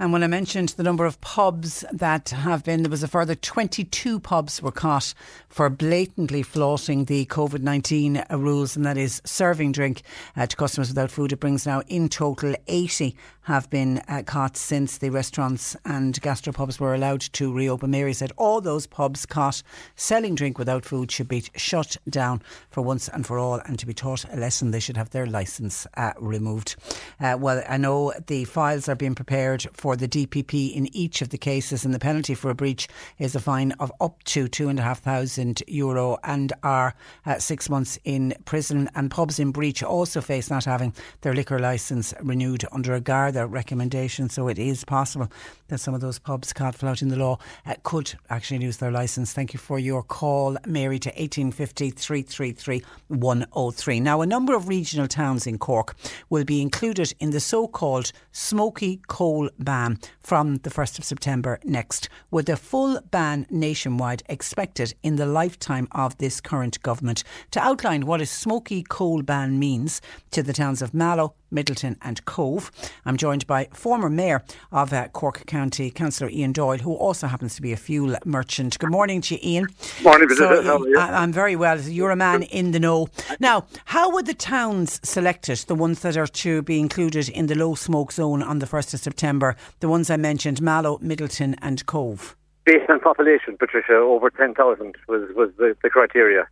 And 0.00 0.12
when 0.12 0.22
I 0.22 0.28
mentioned 0.28 0.68
the 0.70 0.84
number 0.84 1.04
of 1.06 1.20
pubs 1.20 1.84
that 1.90 2.28
have 2.28 2.62
been, 2.62 2.84
there 2.84 2.90
was 2.90 3.02
a 3.02 3.08
further 3.08 3.34
22 3.34 4.20
pubs 4.20 4.62
were 4.62 4.70
caught 4.70 5.12
for 5.48 5.68
blatantly 5.68 6.44
flaunting 6.44 7.06
the 7.06 7.26
COVID 7.26 7.62
19 7.62 8.24
rules, 8.30 8.76
and 8.76 8.86
that 8.86 8.96
is 8.96 9.20
serving 9.24 9.72
drink 9.72 10.02
uh, 10.36 10.46
to 10.46 10.54
customers 10.54 10.90
without 10.90 11.10
food. 11.10 11.32
It 11.32 11.40
brings 11.40 11.66
now 11.66 11.82
in 11.88 12.08
total 12.08 12.54
80 12.68 13.16
have 13.48 13.70
been 13.70 14.02
uh, 14.08 14.22
caught 14.26 14.58
since 14.58 14.98
the 14.98 15.08
restaurants 15.08 15.74
and 15.86 16.20
gastropubs 16.20 16.78
were 16.78 16.94
allowed 16.94 17.22
to 17.22 17.50
reopen. 17.50 17.90
Mary 17.90 18.12
said 18.12 18.30
all 18.36 18.60
those 18.60 18.86
pubs 18.86 19.24
caught 19.24 19.62
selling 19.96 20.34
drink 20.34 20.58
without 20.58 20.84
food 20.84 21.10
should 21.10 21.28
be 21.28 21.42
shut 21.56 21.96
down 22.10 22.42
for 22.68 22.82
once 22.82 23.08
and 23.08 23.26
for 23.26 23.38
all, 23.38 23.60
and 23.64 23.78
to 23.78 23.86
be 23.86 23.94
taught 23.94 24.24
a 24.30 24.36
lesson, 24.36 24.70
they 24.70 24.78
should 24.78 24.98
have 24.98 25.10
their 25.10 25.26
licence 25.26 25.86
uh, 25.96 26.12
removed. 26.20 26.76
Uh, 27.18 27.38
well, 27.40 27.64
I 27.66 27.78
know 27.78 28.12
the 28.26 28.44
files 28.44 28.86
are 28.86 28.94
being 28.94 29.14
prepared 29.14 29.66
for 29.72 29.87
the 29.96 30.08
DPP 30.08 30.74
in 30.74 30.94
each 30.94 31.22
of 31.22 31.30
the 31.30 31.38
cases, 31.38 31.84
and 31.84 31.94
the 31.94 31.98
penalty 31.98 32.34
for 32.34 32.50
a 32.50 32.54
breach 32.54 32.88
is 33.18 33.34
a 33.34 33.40
fine 33.40 33.72
of 33.72 33.92
up 34.00 34.22
to 34.24 34.48
two 34.48 34.68
and 34.68 34.78
a 34.78 34.82
half 34.82 35.00
thousand 35.00 35.62
euro 35.66 36.18
and 36.24 36.52
are 36.62 36.94
uh, 37.26 37.38
six 37.38 37.68
months 37.70 37.98
in 38.04 38.34
prison. 38.44 38.90
And 38.94 39.10
pubs 39.10 39.38
in 39.38 39.52
breach 39.52 39.82
also 39.82 40.20
face 40.20 40.50
not 40.50 40.64
having 40.64 40.92
their 41.20 41.34
liquor 41.34 41.58
licence 41.58 42.12
renewed 42.20 42.64
under 42.72 42.94
a 42.94 43.00
Garda 43.00 43.46
recommendation. 43.46 44.28
So 44.28 44.48
it 44.48 44.58
is 44.58 44.84
possible 44.84 45.30
that 45.68 45.78
some 45.78 45.94
of 45.94 46.00
those 46.00 46.18
pubs 46.18 46.52
caught 46.52 46.74
flouting 46.74 47.08
the 47.08 47.16
law 47.16 47.38
uh, 47.66 47.74
could 47.82 48.14
actually 48.30 48.58
lose 48.60 48.78
their 48.78 48.90
licence. 48.90 49.32
Thank 49.32 49.52
you 49.52 49.58
for 49.58 49.78
your 49.78 50.02
call, 50.02 50.56
Mary, 50.66 50.98
to 50.98 51.10
1850 51.10 51.90
333 51.90 52.82
103. 53.08 54.00
Now, 54.00 54.20
a 54.20 54.26
number 54.26 54.54
of 54.54 54.68
regional 54.68 55.08
towns 55.08 55.46
in 55.46 55.58
Cork 55.58 55.96
will 56.30 56.44
be 56.44 56.60
included 56.60 57.14
in 57.20 57.30
the 57.30 57.40
so 57.40 57.68
called 57.68 58.12
smoky 58.32 59.00
coal 59.06 59.48
ban 59.58 59.77
from 60.20 60.56
the 60.58 60.70
1st 60.70 60.98
of 60.98 61.04
September 61.04 61.58
next, 61.64 62.08
with 62.30 62.48
a 62.48 62.56
full 62.56 63.00
ban 63.10 63.46
nationwide 63.50 64.22
expected 64.28 64.94
in 65.02 65.16
the 65.16 65.26
lifetime 65.26 65.88
of 65.92 66.16
this 66.18 66.40
current 66.40 66.82
government. 66.82 67.24
To 67.52 67.60
outline 67.60 68.06
what 68.06 68.20
a 68.20 68.26
smoky 68.26 68.82
coal 68.82 69.22
ban 69.22 69.58
means 69.58 70.00
to 70.30 70.42
the 70.42 70.52
towns 70.52 70.82
of 70.82 70.94
Mallow, 70.94 71.34
Midleton 71.52 71.96
and 72.02 72.24
Cobh. 72.24 72.70
I'm 73.04 73.16
joined 73.16 73.46
by 73.46 73.68
former 73.72 74.10
Mayor 74.10 74.42
of 74.72 74.92
uh, 74.92 75.08
Cork 75.08 75.46
County, 75.46 75.90
Councillor 75.90 76.30
Ian 76.30 76.52
Doyle, 76.52 76.78
who 76.78 76.94
also 76.94 77.26
happens 77.26 77.54
to 77.56 77.62
be 77.62 77.72
a 77.72 77.76
fuel 77.76 78.16
merchant. 78.24 78.78
Good 78.78 78.90
morning 78.90 79.20
to 79.22 79.34
you, 79.34 79.40
Ian. 79.42 79.68
Morning, 80.02 80.28
so, 80.30 80.62
How 80.62 80.78
are 80.78 80.88
you? 80.88 80.98
I, 80.98 81.22
am 81.22 81.32
very 81.32 81.56
well. 81.56 81.80
You're 81.80 82.10
a 82.10 82.16
man 82.16 82.42
in 82.44 82.72
the 82.72 82.80
know. 82.80 83.08
Now, 83.40 83.66
how 83.86 84.12
were 84.12 84.22
the 84.22 84.34
towns 84.34 85.00
selected, 85.02 85.58
the 85.66 85.74
ones 85.74 86.00
that 86.00 86.16
are 86.16 86.26
to 86.26 86.62
be 86.62 86.78
included 86.78 87.28
in 87.28 87.46
the 87.46 87.54
low 87.54 87.74
smoke 87.74 88.12
zone 88.12 88.42
on 88.42 88.58
the 88.58 88.66
1st 88.66 88.94
of 88.94 89.00
September? 89.00 89.56
The 89.80 89.88
ones 89.88 90.10
I 90.10 90.16
mentioned, 90.16 90.60
Mallow, 90.60 90.98
Midleton 90.98 91.54
and 91.62 91.84
Cobh? 91.86 92.36
Based 92.64 92.88
on 92.90 93.00
population, 93.00 93.56
Patricia, 93.58 93.94
over 93.94 94.28
10,000 94.28 94.94
was, 95.08 95.22
was 95.34 95.50
the, 95.56 95.74
the 95.82 95.88
criteria. 95.88 96.46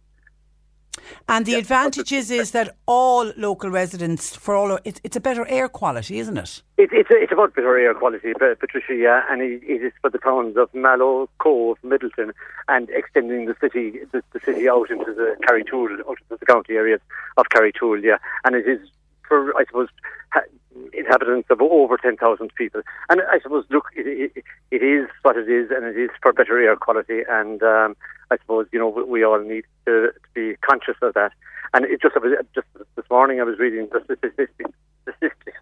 And 1.29 1.47
the 1.47 1.53
Yeah. 1.53 1.59
advantages 1.59 2.31
is 2.31 2.51
that 2.53 2.77
all 2.87 3.33
local 3.37 3.71
residents, 3.71 4.35
for 4.37 4.55
all, 4.55 4.79
it's, 4.85 5.01
it's 5.05 5.17
a 5.17 5.21
better 5.21 5.47
air 5.49 5.69
quality, 5.69 6.19
isn't 6.19 6.37
it? 6.37 6.63
It, 6.79 6.91
it's, 6.93 7.09
it's 7.11 7.33
about 7.33 7.55
better 7.55 7.77
air 7.79 7.95
quality, 7.95 8.33
Patricia, 8.35 8.95
yeah, 8.95 9.23
and 9.31 9.41
it, 9.43 9.63
it 9.65 9.83
is 9.83 9.93
for 10.01 10.11
the 10.11 10.19
towns 10.19 10.57
of 10.57 10.73
Mallow, 10.75 11.29
Cobh, 11.39 11.79
Midleton, 11.85 12.33
and 12.69 12.89
extending 12.91 13.47
the 13.47 13.57
city 13.61 14.01
the, 14.13 14.23
the 14.33 14.41
city 14.45 14.69
out 14.69 14.91
into 14.91 15.13
the 15.15 15.37
Carrigtwohill, 15.49 16.01
out 16.09 16.19
into 16.31 16.37
the 16.39 16.47
county 16.47 16.75
areas 16.75 17.01
of 17.37 17.47
Carrigtwohill, 17.55 18.03
yeah. 18.03 18.19
And 18.45 18.55
it 18.55 18.67
is 18.69 18.81
for, 19.27 19.57
I 19.57 19.65
suppose, 19.65 19.89
inhabitants 20.93 21.49
of 21.51 21.61
over 21.61 21.97
10,000 21.97 22.51
people. 22.57 22.83
And 23.09 23.21
I 23.31 23.41
suppose, 23.41 23.65
look, 23.71 23.87
it, 23.95 24.33
it, 24.37 24.45
it 24.71 24.83
is 24.83 25.09
what 25.23 25.37
it 25.37 25.49
is, 25.49 25.71
and 25.71 25.85
it 25.85 25.97
is 25.99 26.11
for 26.23 26.33
better 26.33 26.59
air 26.59 26.77
quality. 26.77 27.21
And 27.29 27.63
um, 27.63 27.97
I 28.31 28.37
suppose, 28.39 28.67
you 28.73 28.79
know, 28.79 28.89
we, 28.89 29.25
all 29.25 29.41
need 29.41 29.65
to, 29.87 30.11
to 30.13 30.29
be 30.35 30.57
conscious 30.63 30.97
of 31.03 31.15
that. 31.15 31.33
And 31.75 31.85
it 31.85 32.01
just, 32.01 32.15
just 32.55 32.67
this 32.97 33.05
morning 33.11 33.41
I 33.41 33.45
was 33.45 33.59
reading 33.59 33.89
the 33.93 34.01
statistics, 34.05 34.71
statistics 35.03 35.59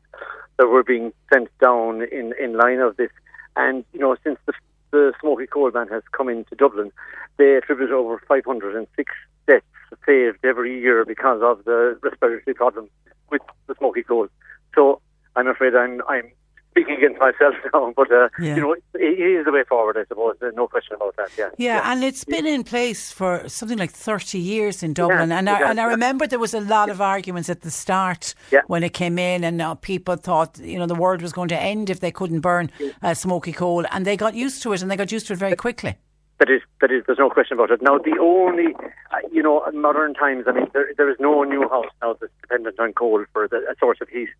that 0.58 0.68
were 0.68 0.84
being 0.84 1.12
sent 1.32 1.48
down 1.58 2.02
in, 2.12 2.32
in 2.40 2.56
line 2.56 2.80
of 2.80 2.96
this. 2.96 3.10
And, 3.56 3.84
you 3.92 4.00
know, 4.00 4.16
since 4.24 4.38
the, 4.46 4.52
the 4.90 5.12
smoky 5.20 5.46
coal 5.46 5.70
ban 5.70 5.88
has 5.88 6.02
come 6.12 6.28
into 6.28 6.54
Dublin, 6.54 6.92
they 7.36 7.56
attribute 7.56 7.90
over 7.90 8.20
506 8.28 9.12
deaths 9.48 9.64
saved 10.06 10.38
every 10.44 10.80
year 10.80 11.04
because 11.04 11.40
of 11.42 11.64
the 11.64 11.98
respiratory 12.02 12.54
problems 12.54 12.90
with 13.30 13.42
the 13.66 13.74
smoky 13.78 14.02
coal. 14.02 14.28
So 14.74 15.00
I'm 15.36 15.46
afraid 15.48 15.74
I'm 15.74 16.00
I'm 16.08 16.30
speaking 16.70 16.96
against 16.96 17.20
myself 17.20 17.54
now, 17.72 17.92
but 17.96 18.10
uh, 18.10 18.28
Yeah. 18.40 18.56
you 18.56 18.60
know, 18.60 18.72
it, 18.72 18.82
it 18.94 19.20
is 19.20 19.44
the 19.44 19.52
way 19.52 19.62
forward, 19.62 19.96
I 19.96 20.04
suppose. 20.06 20.34
There's 20.40 20.56
no 20.56 20.66
question 20.66 20.96
about 20.96 21.14
that. 21.16 21.30
Yeah. 21.38 21.50
Yeah, 21.56 21.92
and 21.92 22.02
it's 22.02 22.24
been 22.24 22.46
in 22.46 22.64
place 22.64 23.12
for 23.12 23.48
something 23.48 23.78
like 23.78 23.92
30 23.92 24.40
years 24.40 24.82
in 24.82 24.92
Dublin. 24.92 25.30
Yeah, 25.30 25.38
and, 25.38 25.48
I, 25.48 25.70
and 25.70 25.78
I 25.80 25.84
yeah. 25.84 25.90
remember 25.90 26.26
there 26.26 26.40
was 26.40 26.52
a 26.52 26.60
lot 26.60 26.90
of 26.90 27.00
arguments 27.00 27.48
at 27.48 27.60
the 27.60 27.70
start 27.70 28.34
Yeah. 28.50 28.62
when 28.66 28.82
it 28.82 28.92
came 28.92 29.20
in, 29.20 29.44
and 29.44 29.62
uh, 29.62 29.76
people 29.76 30.16
thought, 30.16 30.58
you 30.58 30.76
know, 30.76 30.86
the 30.86 30.96
world 30.96 31.22
was 31.22 31.32
going 31.32 31.46
to 31.50 31.56
end 31.56 31.90
if 31.90 32.00
they 32.00 32.10
couldn't 32.10 32.40
burn 32.40 32.72
uh, 33.02 33.14
smoky 33.14 33.52
coal. 33.52 33.84
And 33.92 34.04
they 34.04 34.16
got 34.16 34.34
used 34.34 34.60
to 34.64 34.72
it, 34.72 34.82
and 34.82 34.90
they 34.90 34.96
got 34.96 35.12
used 35.12 35.28
to 35.28 35.34
it 35.34 35.38
very 35.38 35.54
quickly. 35.54 35.94
That 36.40 36.50
is, 36.50 36.60
that 36.80 36.90
is. 36.90 37.04
There's 37.06 37.20
no 37.20 37.30
question 37.30 37.56
about 37.56 37.70
it. 37.70 37.82
Now, 37.82 37.98
the 37.98 38.18
only, 38.20 38.74
uh, 39.12 39.18
you 39.30 39.44
know, 39.44 39.64
in 39.66 39.80
modern 39.80 40.14
times, 40.14 40.46
I 40.48 40.52
mean, 40.52 40.66
there, 40.72 40.88
there 40.96 41.08
is 41.08 41.16
no 41.20 41.44
new 41.44 41.68
house 41.68 41.86
now 42.02 42.16
that's 42.20 42.32
dependent 42.40 42.80
on 42.80 42.92
coal 42.94 43.24
for 43.32 43.46
the, 43.46 43.58
a 43.58 43.76
source 43.78 43.98
of 44.00 44.08
heat. 44.08 44.30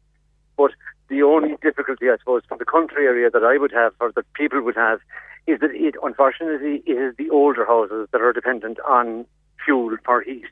But 0.57 0.73
the 1.09 1.23
only 1.23 1.57
difficulty, 1.63 2.09
I 2.09 2.17
suppose, 2.19 2.43
from 2.49 2.59
the 2.59 2.65
country 2.65 3.07
area 3.07 3.31
that 3.31 3.45
I 3.45 3.59
would 3.59 3.73
have, 3.73 3.93
or 4.01 4.13
that 4.13 4.33
people 4.35 4.63
would 4.63 4.77
have, 4.77 5.01
is 5.47 5.61
that 5.61 5.73
it, 5.73 5.95
unfortunately, 6.03 6.83
it 6.87 6.93
is 6.93 7.15
the 7.17 7.31
older 7.31 7.67
houses 7.67 8.09
that 8.13 8.21
are 8.21 8.33
dependent 8.33 8.79
on 8.89 9.27
fuel 9.65 9.97
for 10.05 10.23
heat. 10.23 10.47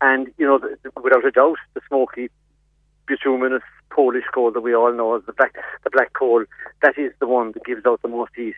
And, 0.00 0.32
you 0.36 0.46
know, 0.46 0.58
the, 0.58 0.76
without 1.00 1.24
a 1.24 1.30
doubt, 1.30 1.58
the 1.74 1.80
smoky 1.86 2.28
bituminous 3.06 3.62
Polish 3.90 4.24
coal 4.32 4.50
that 4.50 4.60
we 4.60 4.74
all 4.74 4.92
know 4.92 5.16
as 5.16 5.22
the 5.26 5.32
black, 5.32 5.54
the 5.84 5.90
black 5.90 6.12
coal, 6.14 6.44
that 6.82 6.98
is 6.98 7.12
the 7.20 7.26
one 7.26 7.52
that 7.52 7.64
gives 7.64 7.84
out 7.86 8.02
the 8.02 8.08
most 8.08 8.32
heat. 8.34 8.54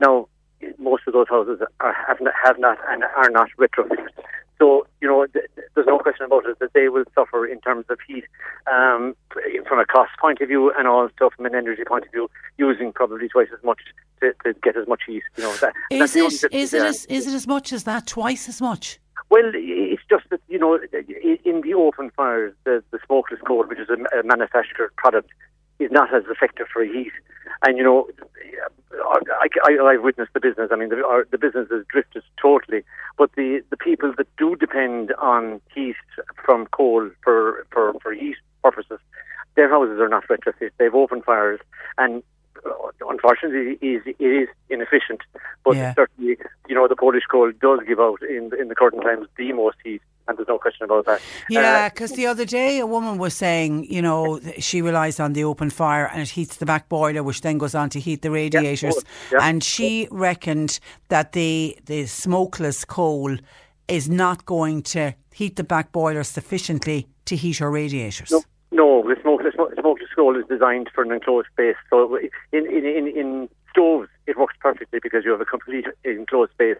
Now, 0.00 0.28
most 0.78 1.02
of 1.06 1.12
those 1.12 1.28
houses 1.28 1.60
are, 1.80 1.94
have, 2.06 2.20
not, 2.20 2.34
have 2.42 2.58
not 2.58 2.78
and 2.88 3.04
are 3.04 3.30
not 3.30 3.48
retrofitted. 3.58 4.08
So, 4.58 4.86
you 5.00 5.06
know, 5.06 5.26
there's 5.78 5.86
no 5.86 5.98
question 5.98 6.26
about 6.26 6.44
it 6.44 6.58
that 6.58 6.72
they 6.72 6.88
will 6.88 7.04
suffer 7.14 7.46
in 7.46 7.60
terms 7.60 7.84
of 7.88 7.98
heat 8.06 8.24
um, 8.66 9.14
from 9.68 9.78
a 9.78 9.86
cost 9.86 10.10
point 10.20 10.40
of 10.40 10.48
view 10.48 10.72
and 10.76 10.88
also 10.88 11.30
from 11.36 11.46
an 11.46 11.54
energy 11.54 11.84
point 11.86 12.04
of 12.04 12.10
view, 12.10 12.28
using 12.56 12.92
probably 12.92 13.28
twice 13.28 13.46
as 13.56 13.62
much 13.62 13.78
to, 14.20 14.32
to 14.44 14.54
get 14.60 14.76
as 14.76 14.88
much 14.88 15.02
heat. 15.06 15.22
You 15.36 15.44
know, 15.44 15.56
that, 15.58 15.72
Is 15.92 16.00
that's 16.00 16.12
the 16.14 16.20
only 16.22 16.34
it, 16.34 16.52
is, 16.52 16.74
it 16.74 16.82
as, 16.82 17.04
is 17.06 17.28
it 17.28 17.34
as 17.34 17.46
much 17.46 17.72
as 17.72 17.84
that? 17.84 18.08
Twice 18.08 18.48
as 18.48 18.60
much? 18.60 18.98
Well, 19.30 19.52
it's 19.54 20.02
just 20.10 20.24
that, 20.30 20.40
you 20.48 20.58
know, 20.58 20.80
in 21.44 21.60
the 21.60 21.74
open 21.74 22.10
fires, 22.16 22.54
the, 22.64 22.82
the 22.90 22.98
smokeless 23.06 23.40
coal, 23.46 23.64
which 23.66 23.78
is 23.78 23.88
a 23.90 24.22
manufactured 24.24 24.90
product, 24.96 25.30
is 25.78 25.90
not 25.90 26.12
as 26.14 26.24
effective 26.28 26.66
for 26.72 26.84
heat. 26.84 27.12
And, 27.66 27.76
you 27.78 27.84
know, 27.84 28.08
I, 28.92 29.48
I, 29.64 29.78
I've 29.84 30.02
witnessed 30.02 30.32
the 30.34 30.40
business. 30.40 30.70
I 30.72 30.76
mean, 30.76 30.90
the, 30.90 31.04
our, 31.04 31.26
the 31.30 31.38
business 31.38 31.68
has 31.70 31.84
drifted 31.88 32.22
totally. 32.40 32.82
But 33.16 33.32
the, 33.36 33.62
the 33.70 33.76
people 33.76 34.12
that 34.16 34.26
do 34.36 34.56
depend 34.56 35.12
on 35.14 35.60
heat 35.74 35.96
from 36.44 36.66
coal 36.66 37.10
for, 37.22 37.66
for, 37.70 37.94
for 38.02 38.12
heat 38.12 38.36
purposes, 38.62 39.00
their 39.56 39.68
houses 39.68 39.98
are 39.98 40.08
not 40.08 40.26
retrofit. 40.28 40.70
They 40.78 40.84
have 40.84 40.94
open 40.94 41.22
fires. 41.22 41.60
And 41.96 42.22
uh, 42.66 42.70
unfortunately, 43.08 43.78
it 43.80 43.86
is, 43.86 44.14
it 44.18 44.24
is 44.24 44.48
inefficient. 44.68 45.20
But 45.64 45.76
Yeah. 45.76 45.94
certainly, 45.94 46.36
you 46.68 46.74
know, 46.74 46.86
the 46.88 46.96
Polish 46.96 47.24
coal 47.30 47.50
does 47.60 47.80
give 47.86 48.00
out 48.00 48.20
in, 48.22 48.50
in 48.60 48.68
the 48.68 48.74
current 48.74 49.02
times 49.02 49.26
the 49.36 49.52
most 49.52 49.76
heat. 49.84 50.02
And 50.28 50.36
there's 50.36 50.48
no 50.48 50.58
question 50.58 50.84
about 50.84 51.06
that. 51.06 51.20
Yeah, 51.48 51.86
Uh, 51.86 51.88
because 51.88 52.12
the 52.12 52.26
other 52.26 52.44
day 52.44 52.78
a 52.78 52.86
woman 52.86 53.18
was 53.18 53.34
saying, 53.34 53.90
you 53.90 54.02
know, 54.02 54.40
she 54.58 54.82
relies 54.82 55.18
on 55.18 55.32
the 55.32 55.44
open 55.44 55.70
fire 55.70 56.06
and 56.12 56.20
it 56.20 56.28
heats 56.28 56.56
the 56.56 56.66
back 56.66 56.88
boiler, 56.88 57.22
which 57.22 57.40
then 57.40 57.58
goes 57.58 57.74
on 57.74 57.88
to 57.90 57.98
heat 57.98 58.20
the 58.22 58.30
radiators. 58.30 58.94
course, 58.94 59.04
yeah. 59.32 59.38
And 59.40 59.64
she 59.64 60.06
reckoned 60.10 60.80
that 61.08 61.32
the 61.32 61.78
the 61.86 62.06
smokeless 62.06 62.84
coal 62.84 63.36
is 63.88 64.08
not 64.08 64.44
going 64.44 64.82
to 64.82 65.14
heat 65.32 65.56
the 65.56 65.64
back 65.64 65.92
boiler 65.92 66.22
sufficiently 66.24 67.08
to 67.24 67.36
heat 67.36 67.58
her 67.58 67.70
radiators. 67.70 68.30
No, 68.30 68.42
no, 68.70 69.08
the 69.08 69.16
smokeless, 69.22 69.54
smokeless 69.54 70.10
coal 70.14 70.36
is 70.36 70.44
designed 70.46 70.90
for 70.94 71.02
an 71.04 71.12
enclosed 71.12 71.48
space. 71.52 71.76
So 71.88 72.16
in, 72.52 72.66
in, 72.66 72.84
in, 72.84 73.06
in 73.08 73.48
stoves, 73.70 74.08
it 74.26 74.36
works 74.36 74.56
perfectly 74.60 74.98
because 75.02 75.24
you 75.24 75.30
have 75.30 75.40
a 75.40 75.46
complete 75.46 75.86
enclosed 76.04 76.52
space. 76.52 76.76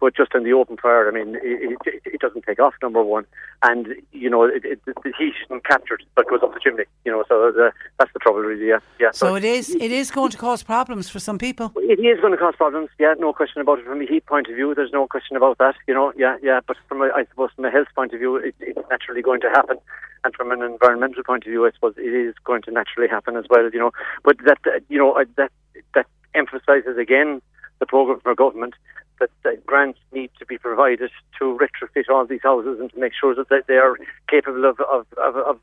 But 0.00 0.16
just 0.16 0.34
in 0.34 0.44
the 0.44 0.52
open 0.52 0.76
fire, 0.76 1.08
I 1.08 1.12
mean, 1.12 1.36
it, 1.36 1.78
it, 1.86 2.02
it 2.04 2.20
doesn't 2.20 2.44
take 2.44 2.58
off, 2.58 2.74
number 2.82 3.02
one. 3.02 3.24
And, 3.62 3.94
you 4.12 4.28
know, 4.28 4.42
it, 4.44 4.64
it, 4.64 4.80
the 4.84 5.12
heat 5.16 5.34
isn't 5.46 5.64
captured, 5.64 6.04
but 6.14 6.28
goes 6.28 6.40
up 6.42 6.52
the 6.52 6.60
chimney, 6.60 6.84
you 7.04 7.12
know, 7.12 7.24
so 7.28 7.52
the, 7.52 7.72
that's 7.98 8.12
the 8.12 8.18
trouble, 8.18 8.40
really, 8.40 8.68
yeah. 8.68 8.80
yeah 9.00 9.12
So 9.12 9.34
it 9.34 9.44
is 9.44 9.74
it 9.74 9.92
is 9.92 10.10
going 10.10 10.30
to 10.30 10.36
cause 10.36 10.62
problems 10.62 11.08
for 11.08 11.20
some 11.20 11.38
people. 11.38 11.72
It 11.76 12.00
is 12.00 12.20
going 12.20 12.32
to 12.32 12.38
cause 12.38 12.54
problems, 12.56 12.90
yeah, 12.98 13.14
no 13.18 13.32
question 13.32 13.62
about 13.62 13.78
it. 13.78 13.86
From 13.86 14.00
a 14.00 14.06
heat 14.06 14.26
point 14.26 14.48
of 14.48 14.54
view, 14.54 14.74
there's 14.74 14.92
no 14.92 15.06
question 15.06 15.36
about 15.36 15.58
that, 15.58 15.76
you 15.86 15.94
know, 15.94 16.12
yeah, 16.16 16.36
yeah. 16.42 16.60
But 16.66 16.76
from 16.88 17.00
a, 17.02 17.10
I 17.14 17.24
suppose 17.30 17.50
from 17.54 17.64
a 17.64 17.70
health 17.70 17.88
point 17.94 18.12
of 18.12 18.18
view, 18.18 18.36
it, 18.36 18.54
it's 18.60 18.78
naturally 18.90 19.22
going 19.22 19.40
to 19.42 19.48
happen. 19.48 19.78
And 20.24 20.34
from 20.34 20.50
an 20.52 20.62
environmental 20.62 21.22
point 21.22 21.44
of 21.44 21.50
view, 21.50 21.66
I 21.66 21.70
suppose 21.72 21.94
it 21.98 22.14
is 22.14 22.34
going 22.44 22.62
to 22.62 22.70
naturally 22.70 23.08
happen 23.08 23.36
as 23.36 23.44
well, 23.50 23.68
you 23.70 23.78
know. 23.78 23.92
But 24.22 24.36
that, 24.46 24.58
you 24.88 24.98
know, 24.98 25.22
that 25.36 25.52
that 25.94 26.06
emphasises 26.34 26.96
again 26.98 27.42
the 27.78 27.86
programme 27.86 28.20
for 28.20 28.34
government 28.34 28.74
that, 29.20 29.66
grants 29.66 29.98
need 30.12 30.30
to 30.38 30.46
be 30.46 30.58
provided 30.58 31.10
to 31.38 31.58
retrofit 31.58 32.08
all 32.08 32.26
these 32.26 32.42
houses 32.42 32.78
and 32.80 32.90
to 32.92 32.98
make 32.98 33.12
sure 33.18 33.34
that 33.34 33.48
they, 33.48 33.60
they 33.66 33.74
are 33.74 33.96
capable 34.28 34.64
of, 34.64 34.80
of, 34.80 35.06
of, 35.16 35.36
of 35.36 35.60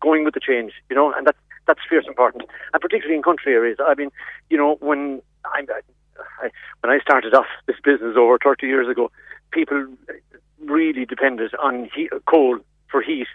going 0.00 0.24
with 0.24 0.34
the 0.34 0.40
change, 0.40 0.72
you 0.90 0.96
know, 0.96 1.12
and 1.12 1.26
that's 1.26 1.38
that's 1.66 1.80
fierce 1.88 2.06
important, 2.08 2.44
and 2.72 2.80
particularly 2.82 3.16
in 3.16 3.22
country 3.22 3.52
areas. 3.52 3.78
I 3.80 3.94
mean, 3.94 4.10
you 4.50 4.56
know, 4.56 4.76
when 4.80 5.22
I, 5.44 5.64
I 6.42 6.50
when 6.80 6.92
I 6.92 6.98
started 6.98 7.34
off 7.34 7.46
this 7.66 7.76
business 7.84 8.16
over 8.16 8.36
30 8.42 8.66
years 8.66 8.88
ago, 8.88 9.10
people 9.52 9.86
really 10.64 11.04
depended 11.04 11.52
on 11.62 11.88
heat, 11.94 12.10
coal 12.26 12.58
for 12.90 13.02
heat, 13.02 13.28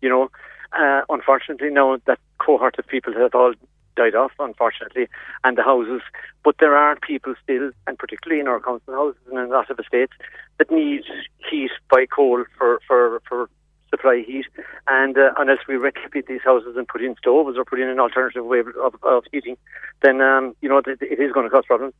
you 0.00 0.08
know. 0.08 0.30
Uh, 0.72 1.02
unfortunately, 1.10 1.70
now 1.70 1.98
that 2.06 2.18
cohort 2.38 2.78
of 2.78 2.86
people 2.86 3.12
have 3.12 3.34
all 3.34 3.52
died 3.96 4.14
off, 4.14 4.32
unfortunately, 4.38 5.08
and 5.44 5.56
the 5.56 5.62
houses. 5.62 6.02
But 6.44 6.56
there 6.60 6.76
are 6.76 6.96
people 6.96 7.34
still, 7.42 7.70
and 7.86 7.98
particularly 7.98 8.40
in 8.40 8.48
our 8.48 8.60
council 8.60 8.94
houses 8.94 9.20
and 9.28 9.38
in 9.38 9.44
a 9.46 9.48
lot 9.48 9.70
of 9.70 9.78
estates, 9.78 10.12
that 10.58 10.70
need 10.70 11.02
heat 11.50 11.70
by 11.90 12.06
coal 12.06 12.44
for, 12.58 12.80
for, 12.86 13.22
for 13.28 13.48
supply 13.90 14.24
heat. 14.26 14.46
And 14.88 15.16
uh, 15.16 15.32
unless 15.38 15.58
we 15.68 15.74
retrofit 15.74 16.26
these 16.26 16.40
houses 16.44 16.76
and 16.76 16.88
put 16.88 17.02
in 17.02 17.14
stoves 17.16 17.56
or 17.56 17.64
put 17.64 17.80
in 17.80 17.88
an 17.88 18.00
alternative 18.00 18.44
way 18.44 18.60
of, 18.60 18.94
of 19.02 19.24
heating, 19.30 19.56
then 20.02 20.20
um, 20.20 20.56
you 20.60 20.68
know 20.68 20.78
it, 20.78 20.86
it 21.00 21.20
is 21.20 21.32
going 21.32 21.46
to 21.46 21.50
cause 21.50 21.64
problems. 21.66 21.94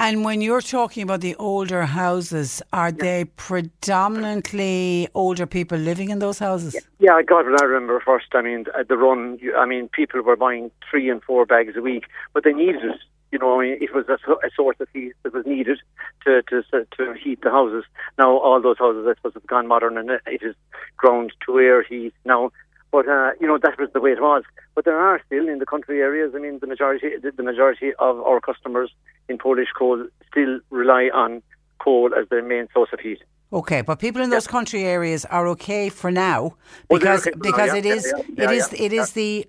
And 0.00 0.24
when 0.24 0.40
you're 0.40 0.60
talking 0.60 1.02
about 1.02 1.22
the 1.22 1.34
older 1.36 1.82
houses, 1.82 2.62
are 2.72 2.92
they 2.92 3.24
predominantly 3.24 5.08
older 5.12 5.44
people 5.44 5.76
living 5.76 6.10
in 6.10 6.20
those 6.20 6.38
houses? 6.38 6.76
Yeah, 7.00 7.20
God, 7.22 7.46
when 7.46 7.60
I 7.60 7.64
remember 7.64 8.00
first, 8.00 8.26
I 8.32 8.42
mean, 8.42 8.66
at 8.78 8.86
the 8.86 8.96
run, 8.96 9.40
I 9.56 9.66
mean, 9.66 9.88
people 9.88 10.22
were 10.22 10.36
buying 10.36 10.70
three 10.88 11.10
and 11.10 11.20
four 11.24 11.46
bags 11.46 11.74
a 11.76 11.80
week, 11.80 12.04
but 12.32 12.44
they 12.44 12.52
needed 12.52 12.84
it. 12.84 13.00
You 13.32 13.40
know, 13.40 13.58
I 13.58 13.64
mean, 13.64 13.78
it 13.80 13.92
was 13.92 14.06
a, 14.08 14.14
a 14.14 14.50
source 14.54 14.76
of 14.78 14.88
heat 14.94 15.14
that 15.24 15.34
was 15.34 15.44
needed 15.44 15.80
to, 16.24 16.42
to 16.44 16.62
to 16.96 17.12
heat 17.12 17.42
the 17.42 17.50
houses. 17.50 17.84
Now, 18.16 18.38
all 18.38 18.62
those 18.62 18.78
houses, 18.78 19.06
I 19.06 19.14
suppose, 19.16 19.34
have 19.34 19.46
gone 19.46 19.66
modern 19.66 19.98
and 19.98 20.10
it 20.10 20.22
it 20.26 20.42
is 20.42 20.54
ground 20.96 21.32
to 21.44 21.58
air 21.58 21.82
heat 21.82 22.14
now. 22.24 22.52
But 22.90 23.08
uh, 23.08 23.32
you 23.40 23.46
know, 23.46 23.58
that 23.58 23.78
was 23.78 23.90
the 23.92 24.00
way 24.00 24.12
it 24.12 24.20
was. 24.20 24.44
But 24.74 24.84
there 24.84 24.98
are 24.98 25.20
still 25.26 25.48
in 25.48 25.58
the 25.58 25.66
country 25.66 26.00
areas. 26.00 26.32
I 26.34 26.38
mean, 26.38 26.58
the 26.60 26.66
majority, 26.66 27.10
the, 27.22 27.42
majority 27.42 27.92
of 27.98 28.18
our 28.20 28.40
customers 28.40 28.90
in 29.28 29.38
Polish 29.38 29.68
coal 29.78 30.06
still 30.30 30.60
rely 30.70 31.10
on 31.12 31.42
coal 31.78 32.10
as 32.18 32.28
their 32.28 32.42
main 32.42 32.68
source 32.72 32.90
of 32.92 33.00
heat. 33.00 33.18
Okay, 33.52 33.82
but 33.82 33.98
people 33.98 34.22
in 34.22 34.30
those 34.30 34.46
country 34.46 34.84
areas 34.84 35.24
are 35.26 35.46
okay 35.48 35.88
for 35.88 36.10
now 36.10 36.54
because 36.90 37.26
okay 37.26 37.30
for 37.32 37.38
now, 37.38 37.50
because 37.50 37.68
yeah, 37.68 37.76
it 37.76 37.84
yeah, 37.84 37.94
is 37.94 38.14
yeah, 38.14 38.22
it 38.22 38.50
yeah, 38.50 38.50
is 38.50 38.72
yeah, 38.72 38.82
it 38.84 38.92
is 38.92 39.12
the 39.12 39.48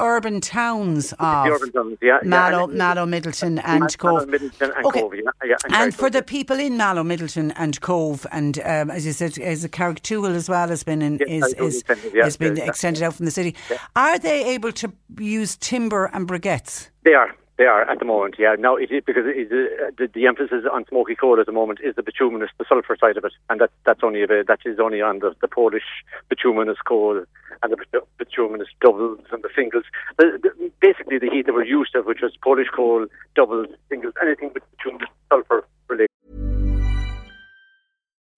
urban 0.00 0.40
towns 0.40 1.12
of 1.14 1.44
the 1.46 1.50
urban 1.52 1.72
towns, 1.72 1.98
yeah, 2.02 2.18
yeah, 2.22 2.28
Mallow, 2.28 2.64
and- 2.64 2.74
Mallow, 2.74 3.06
Midleton, 3.06 3.60
and 3.64 3.80
Mallow, 3.80 3.86
Cobh. 3.98 4.28
Midleton 4.28 4.72
and 4.76 4.86
Okay. 4.86 5.00
Cobh, 5.00 5.14
yeah, 5.14 5.20
yeah, 5.44 5.54
and 5.64 5.74
And 5.74 5.94
for 5.94 6.10
Carrick, 6.10 6.12
the 6.14 6.22
people 6.22 6.58
in 6.58 6.76
Mallow, 6.76 7.02
Midleton, 7.02 7.52
and 7.56 7.80
Cobh, 7.80 8.26
and 8.32 8.58
um, 8.60 8.90
as 8.90 9.06
you 9.06 9.12
said, 9.12 9.38
as 9.38 9.62
the 9.62 9.68
Carrigtwohill 9.68 10.34
as 10.34 10.48
well 10.48 10.68
has 10.68 10.82
been 10.82 11.02
in, 11.02 11.18
Yes, 11.26 11.52
is, 11.54 11.82
is, 11.82 11.84
yeah, 12.14 12.24
has 12.24 12.36
been 12.36 12.56
yeah, 12.56 12.64
yeah. 12.64 12.68
extended 12.70 13.02
out 13.02 13.14
from 13.14 13.26
the 13.26 13.32
city. 13.32 13.54
Are 13.96 14.18
they 14.18 14.44
able 14.54 14.72
to 14.72 14.92
use 15.18 15.56
timber 15.56 16.06
and 16.12 16.26
briquettes? 16.28 16.88
They 17.02 17.14
are. 17.14 17.34
They 17.60 17.66
are 17.66 17.82
at 17.82 17.98
the 17.98 18.06
moment, 18.06 18.36
yeah. 18.38 18.56
Now 18.58 18.76
it 18.76 18.90
is 18.90 19.02
because 19.04 19.26
it 19.26 19.36
is, 19.36 19.52
uh, 19.52 19.90
the, 19.98 20.08
the 20.14 20.26
emphasis 20.26 20.64
on 20.72 20.86
smoky 20.88 21.14
coal 21.14 21.38
at 21.38 21.44
the 21.44 21.52
moment 21.52 21.80
is 21.84 21.94
the 21.94 22.02
bituminous, 22.02 22.48
the 22.56 22.64
sulphur 22.66 22.96
side 22.98 23.18
of 23.18 23.24
it, 23.26 23.34
and 23.50 23.60
that 23.60 23.68
that's 23.84 24.00
only 24.02 24.24
bit, 24.24 24.46
that 24.46 24.60
is 24.64 24.80
only 24.80 25.02
on 25.02 25.18
the, 25.18 25.36
the 25.42 25.46
Polish 25.46 25.84
bituminous 26.30 26.78
coal 26.88 27.22
and 27.62 27.70
the 27.70 28.00
bituminous 28.16 28.68
doubles 28.80 29.20
and 29.30 29.42
the 29.42 29.50
singles. 29.54 29.84
The, 30.16 30.40
the, 30.42 30.70
basically, 30.80 31.18
the 31.18 31.28
heat 31.28 31.44
that 31.44 31.52
we're 31.52 31.64
used 31.64 31.92
to, 31.92 32.00
which 32.00 32.22
was 32.22 32.32
Polish 32.42 32.68
coal, 32.74 33.04
doubles, 33.36 33.68
singles, 33.90 34.14
anything 34.22 34.52
with 34.54 34.62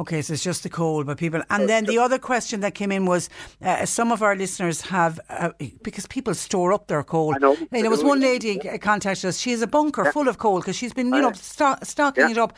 Okay, 0.00 0.22
so 0.22 0.32
it's 0.32 0.44
just 0.44 0.62
the 0.62 0.68
coal, 0.68 1.02
but 1.02 1.18
people. 1.18 1.42
And 1.50 1.68
then 1.68 1.84
the 1.84 1.98
other 1.98 2.18
question 2.18 2.60
that 2.60 2.74
came 2.74 2.92
in 2.92 3.04
was 3.04 3.28
uh, 3.62 3.84
some 3.84 4.12
of 4.12 4.22
our 4.22 4.36
listeners 4.36 4.80
have, 4.82 5.18
uh, 5.28 5.50
because 5.82 6.06
people 6.06 6.34
store 6.34 6.72
up 6.72 6.86
their 6.86 7.02
coal. 7.02 7.34
I 7.34 7.38
know. 7.38 7.56
And 7.72 7.82
there 7.82 7.90
was 7.90 8.04
one 8.04 8.20
lady 8.20 8.60
uh, 8.68 8.78
contacted 8.78 9.24
us. 9.26 9.38
She 9.40 9.50
has 9.50 9.60
a 9.60 9.66
bunker 9.66 10.12
full 10.12 10.28
of 10.28 10.38
coal 10.38 10.60
because 10.60 10.76
she's 10.76 10.92
been, 10.92 11.06
you 11.12 11.20
know, 11.20 11.32
sto- 11.32 11.78
stocking 11.82 12.26
Yeah. 12.26 12.30
it 12.30 12.38
up. 12.38 12.52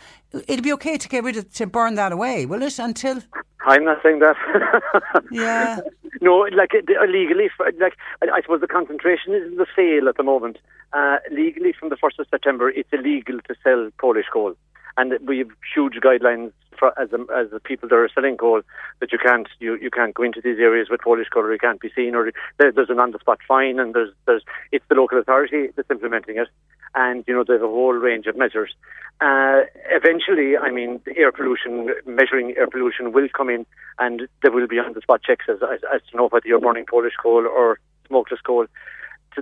It'll 0.49 0.63
be 0.63 0.73
okay 0.75 0.99
to 0.99 1.09
get 1.09 1.25
rid 1.25 1.39
of, 1.39 1.51
to 1.55 1.67
burn 1.67 1.95
that 1.95 2.13
away, 2.13 2.45
will 2.45 2.63
it? 2.63 2.79
Until. 2.79 3.23
I'm 3.67 3.85
not 3.85 3.99
saying 4.03 4.19
that. 4.21 4.37
Yeah. 5.33 5.81
no, 6.21 6.47
like 6.55 6.73
uh, 6.75 7.05
legally, 7.07 7.49
like 7.81 7.95
I 8.23 8.43
suppose 8.43 8.61
the 8.61 8.67
concentration 8.67 9.33
is 9.35 9.45
in 9.51 9.57
the 9.57 9.67
sale 9.75 10.09
at 10.09 10.17
the 10.17 10.23
moment. 10.23 10.59
Uh, 10.93 11.17
legally, 11.31 11.73
from 11.79 11.89
the 11.89 11.97
first 11.97 12.19
of 12.19 12.27
September, 12.31 12.69
it's 12.69 12.89
illegal 12.93 13.39
to 13.49 13.55
sell 13.63 13.91
Polish 13.99 14.27
coal, 14.33 14.55
and 14.97 15.15
we 15.27 15.39
have 15.39 15.51
huge 15.75 15.95
guidelines 15.95 16.53
for, 16.79 16.99
as 16.99 17.11
the, 17.11 17.27
as 17.37 17.51
the 17.51 17.61
people 17.61 17.89
that 17.89 17.95
are 17.95 18.09
selling 18.15 18.37
coal 18.37 18.63
that 19.01 19.13
you 19.13 19.19
can't 19.19 19.49
you, 19.61 19.77
you 19.77 19.91
can't 19.91 20.15
go 20.15 20.23
into 20.23 20.41
these 20.41 20.59
areas 20.59 20.89
with 20.91 21.01
Polish 21.01 21.29
coal, 21.29 21.45
or 21.45 21.53
you 21.53 21.59
can't 21.59 21.81
be 21.81 21.91
seen, 21.95 22.15
or 22.15 22.33
there, 22.59 22.73
there's 22.73 22.91
an 22.91 22.99
on 22.99 23.13
the 23.13 23.19
spot 23.19 23.39
fine, 23.47 23.79
and 23.79 23.95
there's 23.95 24.13
there's 24.27 24.43
it's 24.73 24.85
the 24.89 24.95
local 24.95 25.19
authority 25.19 25.69
that's 25.77 25.91
implementing 25.91 26.39
it, 26.39 26.49
and 26.95 27.25
you 27.29 27.35
know 27.35 27.45
there's 27.47 27.63
a 27.63 27.67
whole 27.67 27.93
range 27.93 28.27
of 28.27 28.37
measures. 28.37 28.75
Uh, 29.21 29.63
eventually, 29.91 30.57
I 30.57 30.71
mean, 30.71 31.01
air 31.15 31.31
pollution, 31.31 31.91
measuring 32.07 32.55
air 32.57 32.67
pollution 32.67 33.13
will 33.13 33.29
come 33.37 33.51
in, 33.51 33.67
and 33.99 34.23
there 34.43 34.51
will 34.51 34.67
be 34.67 34.79
on 34.79 34.95
the 34.95 35.03
spot 35.03 35.23
checks 35.23 35.45
as, 35.49 35.59
as, 35.63 35.81
as 35.95 36.01
to 36.11 36.17
know 36.17 36.29
whether 36.29 36.49
you're 36.49 36.61
burning 36.61 36.87
Polish 36.87 37.13
coal 37.23 37.47
or 37.47 37.79
smokeless 38.09 38.41
coal. 38.41 38.67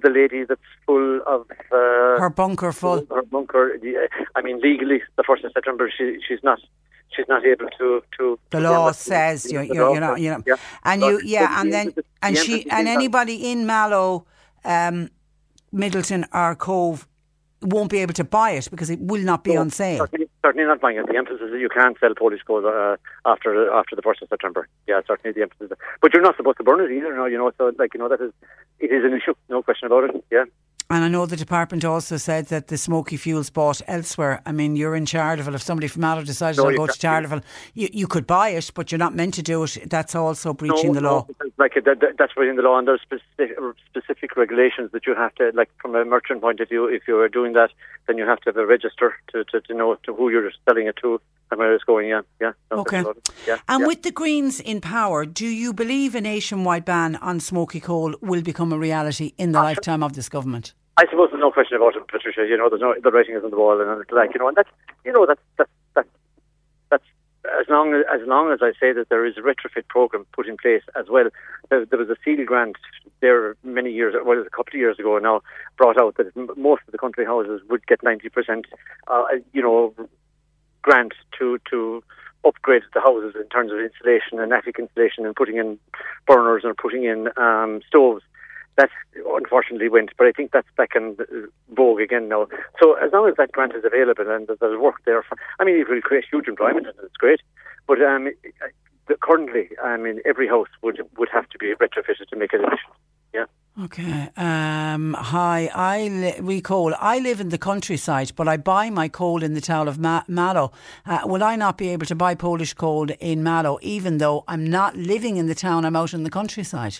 To 0.01 0.09
the 0.09 0.14
lady 0.14 0.44
that's 0.44 0.61
full 0.86 1.20
of 1.26 1.46
uh, 1.72 2.20
Her 2.22 2.30
bunker 2.30 2.72
full. 2.72 3.05
her 3.11 3.22
bunker. 3.22 3.78
I 4.36 4.42
mean, 4.42 4.61
legally, 4.61 5.03
the 5.16 5.24
first 5.24 5.44
of 5.44 5.53
September, 5.53 5.90
she 5.96 6.18
she's 6.26 6.42
not 6.42 6.61
she's 7.14 7.26
not 7.28 7.44
able 7.44 7.68
to 7.78 8.03
to. 8.18 8.38
The 8.51 8.61
law 8.61 8.92
says 8.92 9.51
you're, 9.51 9.66
the 9.66 9.74
you're, 9.74 9.94
you 9.94 10.01
know, 10.01 10.14
says, 10.14 10.22
you 10.24 10.30
know, 10.30 10.42
yeah. 10.46 10.57
and 10.84 11.01
But- 11.01 11.09
you, 11.09 11.20
yeah, 11.24 11.61
and 11.61 11.72
then, 11.72 11.86
emphasis- 11.88 12.05
and 12.22 12.36
the 12.36 12.40
she, 12.40 12.70
and 12.70 12.86
anybody 12.86 13.51
in 13.51 13.66
Mallow, 13.66 14.24
um, 14.64 15.11
Midleton 15.74 16.24
or 16.32 16.55
Cobh 16.55 17.07
won't 17.62 17.90
be 17.90 17.99
able 17.99 18.14
to 18.14 18.24
buy 18.24 18.51
it 18.53 18.68
because 18.70 18.90
it 18.90 19.01
will 19.01 19.22
not 19.22 19.42
be 19.42 19.57
on 19.57 19.70
sale. 19.70 19.99
Certainly, 20.07 20.28
certainly 20.49 20.66
not 20.66 20.80
buying 20.80 20.96
it. 20.96 21.07
The 21.07 21.16
emphasis 21.16 21.51
is 21.53 21.61
you 21.61 21.68
can't 21.68 21.96
sell 22.01 22.14
Polish 22.16 22.40
coal 22.46 22.64
uh, 22.66 22.96
after 23.26 23.70
after 23.72 23.94
the 23.94 24.03
first 24.03 24.22
of 24.22 24.28
September. 24.28 24.66
Yeah, 24.86 25.01
certainly 25.07 25.34
the 25.34 25.42
emphasis. 25.42 25.76
But 26.01 26.14
you're 26.14 26.22
not 26.22 26.36
supposed 26.36 26.57
to 26.57 26.64
burn 26.64 26.80
it 26.80 26.90
either. 26.90 27.14
No, 27.14 27.26
you 27.26 27.36
know. 27.36 27.53
So 27.59 27.72
like 27.78 27.92
you 27.92 28.01
know 28.01 28.09
that 28.09 28.20
is 28.20 28.32
it 28.80 28.90
is 28.90 29.05
an 29.05 29.12
issue. 29.12 29.34
No 29.51 29.62
question 29.62 29.86
about 29.86 30.05
it. 30.05 30.24
Yeah. 30.30 30.44
And 30.91 31.05
I 31.05 31.09
know 31.09 31.26
the 31.26 31.36
department 31.36 31.84
also 31.84 32.16
said 32.16 32.47
that 32.47 32.68
the 32.68 32.78
smoky 32.78 33.18
fuels 33.18 33.51
bought 33.51 33.82
elsewhere. 33.86 34.41
I 34.47 34.53
mean, 34.53 34.74
you're 34.74 34.97
in 34.97 35.05
Charleville. 35.05 35.55
If 35.55 35.61
somebody 35.62 35.86
from 35.86 36.01
Mallow 36.01 36.22
decided 36.22 36.57
No, 36.57 36.70
to 36.70 36.76
go 36.78 36.86
to. 36.86 36.99
Charleville, 36.99 37.43
you, 37.74 37.91
you 37.93 38.07
could 38.07 38.26
buy 38.26 38.51
it, 38.51 38.70
but 38.74 38.91
you're 38.91 38.99
not 38.99 39.14
meant 39.14 39.34
to 39.34 39.43
do 39.43 39.62
it. 39.64 39.76
That's 39.91 40.14
also 40.14 40.55
breaching 40.55 40.95
no, 40.95 40.95
the 40.95 41.01
law. 41.03 41.26
No, 41.43 41.51
like 41.59 41.74
that, 41.74 41.84
that- 42.01 42.16
that's 42.18 42.34
within 42.36 42.57
the 42.57 42.62
law, 42.62 42.78
and 42.78 42.89
there's 42.89 43.03
specific, 43.03 43.59
specific 43.86 44.36
regulations 44.39 44.91
that 44.93 45.07
you 45.07 45.14
have 45.14 45.34
to, 45.34 45.51
like 45.55 45.68
from 45.80 45.95
a 45.95 46.07
merchant 46.07 46.41
point 46.41 46.61
of 46.61 46.70
view, 46.70 46.86
if 46.86 47.03
you 47.07 47.18
are 47.18 47.28
doing 47.28 47.53
that, 47.53 47.70
then 48.07 48.16
you 48.16 48.26
have 48.26 48.41
to 48.41 48.49
have 48.49 48.57
a 48.57 48.64
register 48.64 49.14
to, 49.32 49.45
to, 49.45 49.61
to 49.61 49.74
know 49.74 49.97
to 50.05 50.14
who 50.14 50.30
you're 50.30 50.51
selling 50.66 50.86
it 50.86 50.97
to 51.03 51.20
and 51.51 51.59
where 51.59 51.74
it's 51.74 51.84
going. 51.84 52.09
Yeah, 52.09 52.22
yeah. 52.40 52.53
no 52.70 52.78
Okay. 52.78 53.03
question 53.03 53.11
about 53.11 53.16
it. 53.16 53.30
Yeah, 53.46 53.59
And 53.68 53.80
yeah. 53.80 53.86
with 53.86 54.03
the 54.03 54.11
Greens 54.11 54.61
in 54.61 54.80
power, 54.80 55.24
do 55.24 55.46
you 55.46 55.72
believe 55.72 56.14
a 56.14 56.20
nationwide 56.20 56.84
ban 56.84 57.16
on 57.16 57.40
smoky 57.40 57.80
coal 57.80 58.14
will 58.20 58.42
become 58.42 58.72
a 58.72 58.78
reality 58.78 59.32
in 59.38 59.53
the 59.53 59.61
lifetime 59.61 60.03
of 60.03 60.12
this 60.14 60.28
government? 60.28 60.74
I 60.96 61.05
suppose 61.11 61.28
there's 61.30 61.40
no 61.40 61.53
question 61.53 61.76
about 61.76 61.94
it, 61.94 62.07
Patricia. 62.09 62.44
You 62.49 62.57
know, 62.57 62.68
there's 62.68 62.80
no 62.80 62.94
the 63.01 63.11
writing 63.11 63.36
is 63.36 63.44
on 63.44 63.51
the 63.51 63.57
wall, 63.57 63.80
and 63.80 64.01
it's 64.01 64.11
like 64.11 64.30
you 64.34 64.40
know, 64.40 64.49
and 64.49 64.57
that's 64.57 64.70
you 65.05 65.12
know 65.12 65.26
that's 65.26 65.40
that's 65.57 65.70
that's 65.94 66.09
that's 66.90 67.05
as 67.61 67.66
long 67.68 67.94
as 67.94 68.03
as 68.12 68.26
long 68.26 68.51
as 68.53 68.59
I 68.62 68.72
say 68.80 68.92
that 68.92 69.09
there 69.09 69.24
is 69.24 69.36
a 69.38 69.40
retrofit 69.40 69.86
program 69.88 70.26
put 70.32 70.49
in 70.49 70.57
place 70.57 70.82
as 70.99 71.07
well. 71.09 71.28
There, 71.70 71.84
there 71.86 72.01
was 72.01 72.09
a 72.11 72.16
seal 72.24 72.44
grant 72.44 72.76
there 73.20 73.57
many 73.62 73.92
years, 73.92 74.14
well, 74.24 74.40
a 74.40 74.51
couple 74.51 74.72
of 74.74 74.80
years 74.80 74.99
ago 74.99 75.18
now, 75.18 75.40
brought 75.76 76.01
out 76.01 76.16
that 76.16 76.34
most 76.57 76.82
of 76.86 76.92
the 76.92 76.99
country 76.99 77.24
houses 77.24 77.61
would 77.68 77.84
get 77.86 78.01
90%, 78.03 78.64
uh, 79.09 79.24
you 79.53 79.61
know, 79.61 79.92
grant 80.83 81.12
to 81.39 81.59
to 81.70 82.03
upgraded 82.45 82.91
the 82.95 83.01
houses 83.01 83.35
in 83.35 83.49
terms 83.49 83.72
of 83.72 83.79
insulation 83.79 84.39
and 84.39 84.53
attic 84.53 84.79
insulation 84.79 85.26
and 85.26 85.35
putting 85.35 85.57
in 85.57 85.79
burners 86.26 86.62
and 86.64 86.76
putting 86.76 87.05
in 87.05 87.29
um, 87.37 87.81
stoves. 87.87 88.22
That 88.76 88.91
unfortunately 89.35 89.89
went, 89.89 90.11
but 90.16 90.29
I 90.29 90.33
think 90.33 90.53
that's 90.53 90.68
back 90.76 90.91
in 90.95 91.16
vogue 91.74 92.01
again 92.01 92.29
now. 92.29 92.47
So 92.81 92.95
as 92.95 93.12
long 93.12 93.29
as 93.29 93.35
that 93.37 93.51
grant 93.51 93.74
is 93.74 93.85
available 93.85 94.31
and 94.31 94.47
there's 94.47 94.79
work 94.79 95.03
there, 95.05 95.24
for, 95.24 95.37
I 95.59 95.64
mean, 95.64 95.81
it 95.81 95.89
will 95.89 96.01
create 96.01 96.26
huge 96.31 96.47
employment 96.47 96.87
and 96.87 96.95
it's 97.03 97.16
great. 97.16 97.41
But 97.89 98.01
um, 98.01 98.29
currently, 99.20 99.70
I 99.83 99.97
mean, 99.97 100.20
every 100.24 100.47
house 100.47 100.68
would 100.83 101.01
would 101.16 101.29
have 101.33 101.49
to 101.51 101.59
be 101.59 101.74
retrofitted 101.74 102.29
to 102.31 102.37
make 102.37 102.53
it 102.53 102.61
efficient. 102.61 102.95
Yeah. 103.35 103.47
Okay. 103.85 104.29
Um, 104.37 105.14
hi, 105.14 105.70
I 105.72 106.09
li- 106.09 106.41
we 106.41 106.61
coal. 106.61 106.95
I 106.99 107.20
live 107.20 107.41
in 107.41 107.51
the 107.51 107.59
countryside, 107.59 108.33
but 108.35 108.49
I 108.49 108.57
buy 108.57 108.91
my 108.91 109.07
coal 109.07 109.45
in 109.45 109.55
the 109.55 109.61
town 109.61 109.87
of 109.87 110.01
Ma- 110.01 110.24
Mallow. 110.26 110.72
Uh, 111.07 111.20
will 111.24 111.45
I 111.45 111.55
not 111.55 111.79
be 111.79 111.91
able 111.91 112.07
to 112.07 112.16
buy 112.16 112.35
Polish 112.35 112.74
coal 112.74 113.07
in 113.20 113.45
Mallow, 113.45 113.79
even 113.81 114.18
though 114.18 114.43
I'm 114.49 114.68
not 114.68 114.97
living 114.97 115.37
in 115.37 115.47
the 115.47 115.55
town? 115.55 115.85
I'm 115.85 115.95
out 115.95 116.12
in 116.12 116.24
the 116.24 116.31
countryside. 116.31 116.99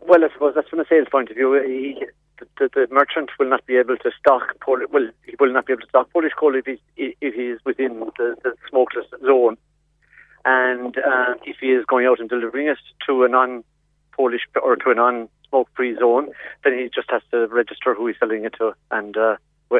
Well, 0.00 0.24
I 0.24 0.32
suppose 0.32 0.54
that's 0.54 0.68
from 0.70 0.80
a 0.80 0.86
sales 0.88 1.08
point 1.12 1.28
of 1.28 1.36
view. 1.36 1.62
He, 1.62 2.06
the, 2.58 2.70
the, 2.72 2.88
merchant 2.90 3.28
will 3.38 3.50
not 3.50 3.66
be 3.66 3.76
able 3.76 3.98
to 3.98 4.10
stock 4.18 4.58
Polish. 4.60 4.88
Well, 4.90 5.06
he 5.26 5.34
will 5.38 5.52
not 5.52 5.66
be 5.66 5.74
able 5.74 5.82
to 5.82 5.88
stock 5.88 6.10
Polish 6.10 6.32
coal 6.40 6.54
if 6.54 6.64
he's 6.64 6.78
if 6.96 7.34
he 7.34 7.48
is 7.48 7.60
within 7.66 8.00
the, 8.16 8.34
the 8.42 8.54
smokeless 8.70 9.06
zone, 9.20 9.58
and 10.46 10.96
uh, 10.96 11.34
if 11.44 11.56
he 11.60 11.66
is 11.66 11.84
going 11.84 12.06
out 12.06 12.18
and 12.18 12.30
delivering 12.30 12.68
it 12.68 12.78
to 13.06 13.24
a 13.24 13.28
non-Polish 13.28 14.42
or 14.62 14.76
to 14.76 14.90
a 14.90 14.94
non 14.94 15.28
smoke 15.54 15.68
free 15.76 15.96
zone, 15.96 16.30
then 16.64 16.76
he 16.76 16.90
just 16.92 17.10
has 17.10 17.22
to 17.30 17.46
register 17.46 17.94
who 17.94 18.08
he's 18.08 18.16
selling 18.18 18.44
it 18.44 18.54
to. 18.58 18.72
And 18.90 19.16
uh, 19.16 19.36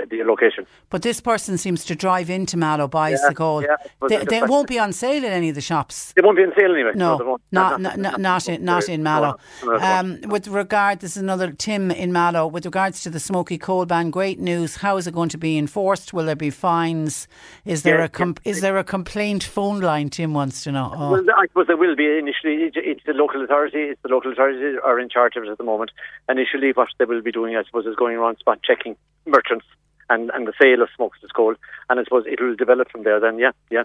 the 0.08 0.22
location. 0.24 0.66
But 0.90 1.02
this 1.02 1.20
person 1.20 1.58
seems 1.58 1.84
to 1.86 1.94
drive 1.94 2.30
into 2.30 2.56
Mallow, 2.56 2.88
buys 2.88 3.20
yeah, 3.22 3.28
the 3.28 3.34
coal. 3.34 3.62
Yeah, 3.62 3.76
they, 4.08 4.24
they 4.24 4.42
won't 4.42 4.68
be 4.68 4.78
on 4.78 4.92
sale 4.92 5.24
in 5.24 5.32
any 5.32 5.48
of 5.48 5.54
the 5.54 5.60
shops. 5.60 6.12
They 6.14 6.22
won't 6.22 6.36
be 6.36 6.42
on 6.44 6.52
sale 6.58 6.72
anyway. 6.72 6.92
No, 6.94 7.16
no 7.18 7.38
not, 7.52 7.80
not, 7.80 7.98
not, 7.98 8.20
not, 8.20 8.48
in, 8.48 8.64
not 8.64 8.88
in 8.88 9.02
Mallow. 9.02 9.36
Um, 9.80 10.20
with 10.26 10.48
regard, 10.48 11.00
this 11.00 11.16
is 11.16 11.22
another 11.22 11.52
Tim 11.52 11.90
in 11.90 12.12
Mallow. 12.12 12.46
With 12.46 12.64
regards 12.64 13.02
to 13.02 13.10
the 13.10 13.20
smoky 13.20 13.58
coal 13.58 13.86
ban, 13.86 14.10
great 14.10 14.38
news. 14.38 14.76
How 14.76 14.96
is 14.96 15.06
it 15.06 15.14
going 15.14 15.28
to 15.30 15.38
be 15.38 15.56
enforced? 15.58 16.12
Will 16.12 16.26
there 16.26 16.36
be 16.36 16.50
fines? 16.50 17.28
Is 17.64 17.82
there 17.82 17.98
yeah, 17.98 18.04
a 18.04 18.08
com- 18.08 18.36
is 18.44 18.60
there 18.60 18.78
a 18.78 18.84
complaint 18.84 19.44
phone 19.44 19.80
line? 19.80 20.10
Tim 20.10 20.34
wants 20.34 20.62
to 20.64 20.72
know. 20.72 20.92
Oh. 20.94 21.10
Well, 21.12 21.24
I 21.36 21.46
suppose 21.46 21.66
there 21.66 21.76
will 21.76 21.96
be 21.96 22.18
initially. 22.18 22.70
It's 22.74 23.04
the 23.04 23.12
local 23.12 23.42
authority. 23.42 23.90
It's 23.90 24.02
the 24.02 24.08
local 24.08 24.32
authorities 24.32 24.78
are 24.84 24.98
in 24.98 25.08
charge 25.08 25.36
of 25.36 25.44
it 25.44 25.48
at 25.48 25.58
the 25.58 25.64
moment. 25.64 25.90
Initially, 26.28 26.72
what 26.72 26.88
they 26.98 27.04
will 27.04 27.22
be 27.22 27.32
doing, 27.32 27.56
I 27.56 27.64
suppose, 27.64 27.86
is 27.86 27.96
going 27.96 28.16
around 28.16 28.38
spot 28.38 28.60
checking 28.62 28.96
merchants 29.26 29.66
and, 30.10 30.30
and 30.34 30.46
the 30.46 30.52
sale 30.60 30.82
of 30.82 30.88
smoked 30.94 31.18
coal. 31.34 31.54
And 31.88 32.00
I 32.00 32.04
suppose 32.04 32.24
it 32.26 32.40
will 32.40 32.56
develop 32.56 32.90
from 32.90 33.04
there 33.04 33.20
then, 33.20 33.38
yeah, 33.38 33.52
yeah. 33.70 33.84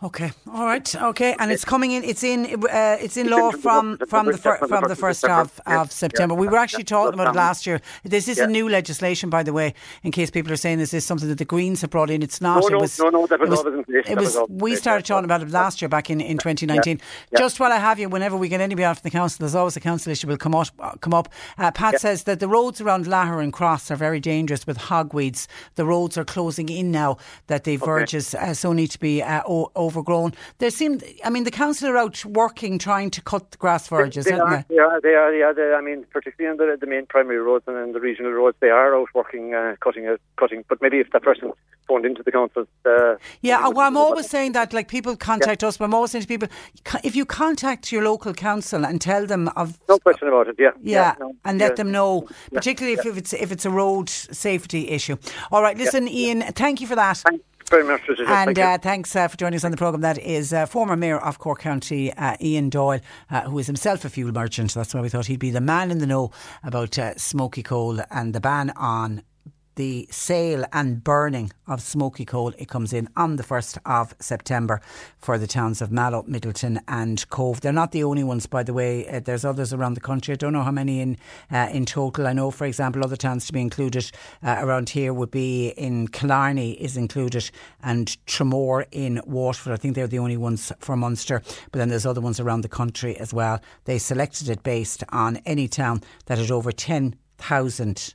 Okay, 0.00 0.30
all 0.52 0.64
right, 0.64 0.94
okay, 0.94 1.34
and 1.40 1.50
it's 1.50 1.64
coming 1.64 1.90
in. 1.90 2.04
It's 2.04 2.22
in. 2.22 2.46
Uh, 2.70 2.96
it's 3.00 3.16
in 3.16 3.28
law 3.30 3.50
from 3.50 3.98
from 4.06 4.26
the 4.26 4.38
fir- 4.38 4.58
from 4.68 4.84
the 4.86 4.94
first 4.94 5.24
of, 5.24 5.60
of 5.66 5.90
September. 5.90 6.36
We 6.36 6.46
were 6.46 6.56
actually 6.56 6.84
talking 6.84 7.14
about 7.14 7.34
it 7.34 7.36
last 7.36 7.66
year. 7.66 7.80
This 8.04 8.28
is 8.28 8.38
a 8.38 8.46
new 8.46 8.68
legislation, 8.68 9.28
by 9.28 9.42
the 9.42 9.52
way. 9.52 9.74
In 10.04 10.12
case 10.12 10.30
people 10.30 10.52
are 10.52 10.56
saying 10.56 10.78
this 10.78 10.94
is 10.94 11.04
something 11.04 11.28
that 11.28 11.38
the 11.38 11.44
Greens 11.44 11.80
have 11.80 11.90
brought 11.90 12.10
in, 12.10 12.22
it's 12.22 12.40
not. 12.40 12.62
No, 12.62 12.68
no, 12.68 12.78
it 12.78 12.80
was, 12.82 12.98
no, 13.00 13.08
no, 13.10 13.26
that 13.26 13.40
was, 13.40 13.58
it 13.58 13.64
was, 13.64 13.84
it 14.08 14.16
was 14.18 14.36
we 14.48 14.76
started 14.76 15.04
talking 15.04 15.24
about 15.24 15.42
it 15.42 15.50
last 15.50 15.82
year, 15.82 15.88
back 15.88 16.10
in, 16.10 16.20
in 16.20 16.38
2019. 16.38 17.00
Just 17.36 17.58
while 17.58 17.72
I 17.72 17.78
have 17.78 17.98
you, 17.98 18.08
whenever 18.08 18.36
we 18.36 18.48
get 18.48 18.60
anybody 18.60 18.84
out 18.84 18.98
from 18.98 19.02
the 19.02 19.10
council, 19.10 19.38
there's 19.40 19.56
always 19.56 19.76
a 19.76 19.80
council 19.80 20.12
issue 20.12 20.28
will 20.28 20.36
come 20.36 20.54
up. 20.54 20.68
Uh, 20.78 20.92
come 21.00 21.12
up. 21.12 21.28
Uh, 21.58 21.72
Pat 21.72 22.00
says 22.00 22.22
that 22.22 22.38
the 22.38 22.46
roads 22.46 22.80
around 22.80 23.06
Lahar 23.06 23.42
and 23.42 23.52
Cross 23.52 23.90
are 23.90 23.96
very 23.96 24.20
dangerous 24.20 24.64
with 24.64 24.78
hogweeds. 24.78 25.48
The 25.74 25.84
roads 25.84 26.16
are 26.16 26.24
closing 26.24 26.68
in 26.68 26.92
now 26.92 27.16
that 27.48 27.64
the 27.64 27.74
verges 27.78 28.32
uh, 28.36 28.54
so 28.54 28.72
need 28.72 28.92
to 28.92 29.00
be 29.00 29.22
uh, 29.24 29.42
o- 29.44 29.72
overgrown 29.88 30.32
there 30.58 30.70
seem, 30.70 31.00
I 31.24 31.30
mean, 31.30 31.44
the 31.44 31.50
council 31.50 31.88
are 31.88 31.96
out 31.96 32.24
working, 32.24 32.78
trying 32.78 33.10
to 33.10 33.22
cut 33.22 33.50
the 33.50 33.56
grass 33.58 33.88
verges, 33.88 34.24
they, 34.24 34.32
they 34.32 34.38
are, 34.38 34.64
they? 34.68 34.74
they? 34.74 34.80
are, 34.80 35.00
they 35.00 35.14
are, 35.14 35.34
yeah. 35.34 35.52
They, 35.52 35.72
I 35.72 35.80
mean, 35.80 36.04
particularly 36.12 36.50
on 36.50 36.56
the, 36.58 36.76
the 36.78 36.86
main 36.86 37.06
primary 37.06 37.38
roads 37.38 37.64
and 37.66 37.76
in 37.78 37.92
the 37.92 38.00
regional 38.00 38.32
roads, 38.32 38.56
they 38.60 38.70
are 38.70 38.94
out 38.94 39.08
working, 39.14 39.54
uh, 39.54 39.76
cutting, 39.80 40.06
uh, 40.06 40.16
cutting. 40.36 40.64
But 40.68 40.80
maybe 40.82 40.98
if 40.98 41.10
that 41.12 41.22
person 41.22 41.52
phoned 41.86 42.04
into 42.04 42.22
the 42.22 42.32
council. 42.32 42.66
Uh, 42.84 43.16
yeah, 43.40 43.66
well, 43.68 43.86
I'm 43.86 43.96
always 43.96 44.28
saying 44.28 44.52
that, 44.52 44.72
like, 44.72 44.88
people 44.88 45.16
contact 45.16 45.62
yeah. 45.62 45.68
us, 45.68 45.78
but 45.78 45.86
I'm 45.86 45.94
always 45.94 46.10
saying 46.10 46.22
to 46.22 46.28
people, 46.28 46.48
if 47.02 47.16
you 47.16 47.24
contact 47.24 47.90
your 47.90 48.04
local 48.04 48.34
council 48.34 48.84
and 48.84 49.00
tell 49.00 49.26
them 49.26 49.48
of. 49.56 49.78
No 49.88 49.98
question 49.98 50.28
about 50.28 50.48
it, 50.48 50.56
yeah. 50.58 50.70
Yeah, 50.82 50.92
yeah 50.92 51.14
no, 51.18 51.32
and 51.44 51.58
let 51.58 51.76
them 51.76 51.90
know, 51.90 52.28
particularly 52.52 52.98
if, 52.98 53.06
if, 53.06 53.16
it's, 53.16 53.32
if 53.32 53.52
it's 53.52 53.64
a 53.64 53.70
road 53.70 54.08
safety 54.08 54.88
issue. 54.90 55.16
All 55.50 55.62
right, 55.62 55.76
listen, 55.76 56.08
Ian, 56.08 56.42
thank 56.52 56.80
you 56.80 56.86
for 56.86 56.96
that. 56.96 57.18
Thanks 57.18 57.44
very 57.68 57.84
much, 57.84 58.02
And 58.26 58.58
uh, 58.58 58.78
thanks 58.78 59.14
uh, 59.14 59.28
for 59.28 59.36
joining 59.36 59.56
us 59.56 59.64
on 59.64 59.70
the 59.70 59.76
programme. 59.76 60.00
That 60.00 60.18
is 60.18 60.52
uh, 60.52 60.66
former 60.66 60.96
Mayor 60.96 61.18
of 61.18 61.38
Cork 61.38 61.60
County, 61.60 62.12
uh, 62.14 62.36
Ian 62.40 62.70
Doyle, 62.70 63.00
uh, 63.30 63.42
who 63.42 63.58
is 63.58 63.66
himself 63.66 64.04
a 64.04 64.08
fuel 64.08 64.32
merchant. 64.32 64.74
That's 64.74 64.94
why 64.94 65.00
we 65.00 65.08
thought 65.08 65.26
he'd 65.26 65.40
be 65.40 65.50
the 65.50 65.60
man 65.60 65.90
in 65.90 65.98
the 65.98 66.06
know 66.06 66.30
about 66.62 66.98
uh, 66.98 67.16
smoky 67.16 67.62
coal 67.62 68.00
and 68.10 68.34
the 68.34 68.40
ban 68.40 68.70
on 68.70 69.22
the 69.78 70.08
sale 70.10 70.64
and 70.72 71.04
burning 71.04 71.52
of 71.68 71.80
smoky 71.80 72.24
coal. 72.24 72.52
It 72.58 72.68
comes 72.68 72.92
in 72.92 73.08
on 73.16 73.36
the 73.36 73.44
1st 73.44 73.78
of 73.86 74.12
September 74.18 74.80
for 75.18 75.38
the 75.38 75.46
towns 75.46 75.80
of 75.80 75.92
Mallow, 75.92 76.24
Midleton, 76.24 76.80
and 76.88 77.24
Cobh. 77.30 77.60
They're 77.60 77.72
not 77.72 77.92
the 77.92 78.02
only 78.02 78.24
ones, 78.24 78.46
by 78.46 78.64
the 78.64 78.72
way. 78.74 79.08
Uh, 79.08 79.20
there's 79.20 79.44
others 79.44 79.72
around 79.72 79.94
the 79.94 80.00
country. 80.00 80.32
I 80.32 80.36
don't 80.36 80.52
know 80.52 80.64
how 80.64 80.72
many 80.72 81.00
in 81.00 81.16
uh, 81.52 81.68
in 81.72 81.86
total. 81.86 82.26
I 82.26 82.32
know, 82.32 82.50
for 82.50 82.66
example, 82.66 83.04
other 83.04 83.14
towns 83.14 83.46
to 83.46 83.52
be 83.52 83.60
included 83.60 84.10
uh, 84.42 84.56
around 84.58 84.90
here 84.90 85.14
would 85.14 85.30
be 85.30 85.68
in 85.68 86.08
Killarney 86.08 86.72
is 86.72 86.96
included 86.96 87.48
and 87.80 88.16
Tramore 88.26 88.86
in 88.90 89.20
Waterford. 89.26 89.74
I 89.74 89.76
think 89.76 89.94
they're 89.94 90.08
the 90.08 90.18
only 90.18 90.36
ones 90.36 90.72
for 90.80 90.96
Munster, 90.96 91.40
but 91.70 91.78
then 91.78 91.88
there's 91.88 92.06
other 92.06 92.20
ones 92.20 92.40
around 92.40 92.62
the 92.62 92.68
country 92.68 93.16
as 93.18 93.32
well. 93.32 93.60
They 93.84 93.98
selected 93.98 94.48
it 94.48 94.64
based 94.64 95.04
on 95.10 95.36
any 95.46 95.68
town 95.68 96.02
that 96.26 96.38
had 96.38 96.50
over 96.50 96.72
10,000 96.72 98.14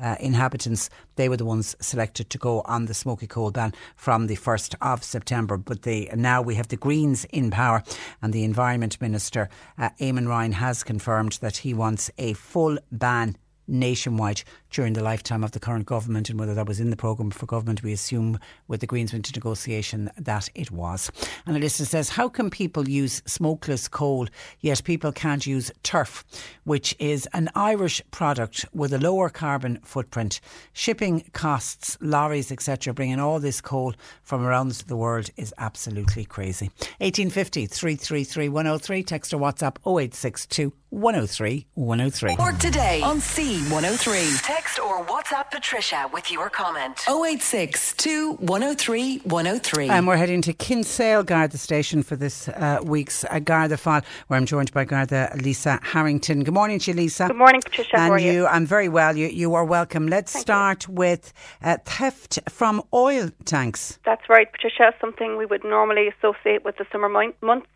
uh, 0.00 0.16
inhabitants, 0.20 0.90
they 1.16 1.28
were 1.28 1.36
the 1.36 1.44
ones 1.44 1.76
selected 1.80 2.30
to 2.30 2.38
go 2.38 2.62
on 2.62 2.86
the 2.86 2.94
smoky 2.94 3.26
coal 3.26 3.50
ban 3.50 3.72
from 3.96 4.26
the 4.26 4.36
1st 4.36 4.74
of 4.80 5.02
September. 5.02 5.56
But 5.56 5.82
they, 5.82 6.10
now 6.14 6.42
we 6.42 6.54
have 6.54 6.68
the 6.68 6.76
Greens 6.76 7.24
in 7.26 7.50
power, 7.50 7.82
and 8.22 8.32
the 8.32 8.44
Environment 8.44 9.00
Minister, 9.00 9.48
uh, 9.78 9.90
Eamon 10.00 10.28
Ryan, 10.28 10.52
has 10.52 10.82
confirmed 10.82 11.38
that 11.40 11.58
he 11.58 11.74
wants 11.74 12.10
a 12.18 12.32
full 12.34 12.78
ban 12.90 13.36
nationwide 13.68 14.42
during 14.70 14.92
the 14.92 15.02
lifetime 15.02 15.42
of 15.44 15.52
the 15.52 15.60
current 15.60 15.86
government, 15.86 16.28
and 16.28 16.38
whether 16.38 16.54
that 16.54 16.66
was 16.66 16.80
in 16.80 16.90
the 16.90 16.96
programme 16.96 17.30
for 17.30 17.46
government, 17.46 17.82
we 17.82 17.92
assume 17.92 18.38
with 18.66 18.80
the 18.80 18.86
Greens 18.86 19.12
into 19.12 19.32
negotiation 19.32 20.10
that 20.18 20.48
it 20.54 20.70
was. 20.70 21.10
And 21.46 21.56
a 21.56 21.60
listener 21.60 21.86
says, 21.86 22.10
How 22.10 22.28
can 22.28 22.50
people 22.50 22.88
use 22.88 23.22
smokeless 23.26 23.88
coal, 23.88 24.28
yet 24.60 24.84
people 24.84 25.12
can't 25.12 25.46
use 25.46 25.70
turf, 25.82 26.24
which 26.64 26.94
is 26.98 27.26
an 27.32 27.48
Irish 27.54 28.02
product 28.10 28.64
with 28.72 28.92
a 28.92 28.98
lower 28.98 29.28
carbon 29.28 29.80
footprint? 29.84 30.40
Shipping 30.72 31.30
costs, 31.32 31.96
lorries, 32.00 32.52
etc., 32.52 32.92
bringing 32.94 33.20
all 33.20 33.40
this 33.40 33.60
coal 33.60 33.94
from 34.22 34.44
around 34.44 34.72
the 34.72 34.96
world 34.96 35.30
is 35.36 35.54
absolutely 35.58 36.24
crazy. 36.24 36.66
1850 36.98 37.66
333 37.66 38.48
103, 38.48 39.02
text 39.02 39.32
or 39.32 39.38
WhatsApp 39.38 39.76
0862 39.86 40.72
103 40.90 41.66
103. 41.74 42.36
Or 42.38 42.52
today 42.52 43.02
on 43.02 43.18
C103. 43.18 44.57
Text 44.58 44.80
or 44.80 45.04
WhatsApp 45.04 45.52
Patricia 45.52 46.10
with 46.12 46.32
your 46.32 46.50
comment. 46.50 47.04
086 47.08 47.94
103 48.40 49.18
103. 49.18 49.88
And 49.88 50.04
we're 50.04 50.16
heading 50.16 50.42
to 50.42 50.52
Kinsale 50.52 51.22
Garda 51.22 51.56
Station 51.56 52.02
for 52.02 52.16
this 52.16 52.48
uh, 52.48 52.80
week's 52.82 53.24
uh, 53.26 53.38
Garda 53.38 53.76
file, 53.76 54.02
where 54.26 54.36
I'm 54.36 54.46
joined 54.46 54.72
by 54.72 54.84
Garda 54.84 55.30
Lisa 55.36 55.78
Harrington. 55.84 56.42
Good 56.42 56.54
morning 56.54 56.80
to 56.80 56.90
you, 56.90 56.96
Lisa. 56.96 57.28
Good 57.28 57.36
morning, 57.36 57.60
Patricia. 57.60 57.98
And 57.98 58.02
How 58.02 58.10
are 58.10 58.18
you? 58.18 58.32
you? 58.32 58.46
I'm 58.48 58.66
very 58.66 58.88
well. 58.88 59.16
You, 59.16 59.28
you 59.28 59.54
are 59.54 59.64
welcome. 59.64 60.08
Let's 60.08 60.32
Thank 60.32 60.42
start 60.42 60.88
with 60.88 61.32
uh, 61.62 61.76
theft 61.84 62.40
from 62.48 62.82
oil 62.92 63.30
tanks. 63.44 64.00
That's 64.04 64.28
right, 64.28 64.50
Patricia. 64.50 64.92
Something 65.00 65.36
we 65.36 65.46
would 65.46 65.62
normally 65.62 66.08
associate 66.08 66.64
with 66.64 66.78
the 66.78 66.86
summer 66.90 67.08
mon- 67.08 67.34
months, 67.42 67.68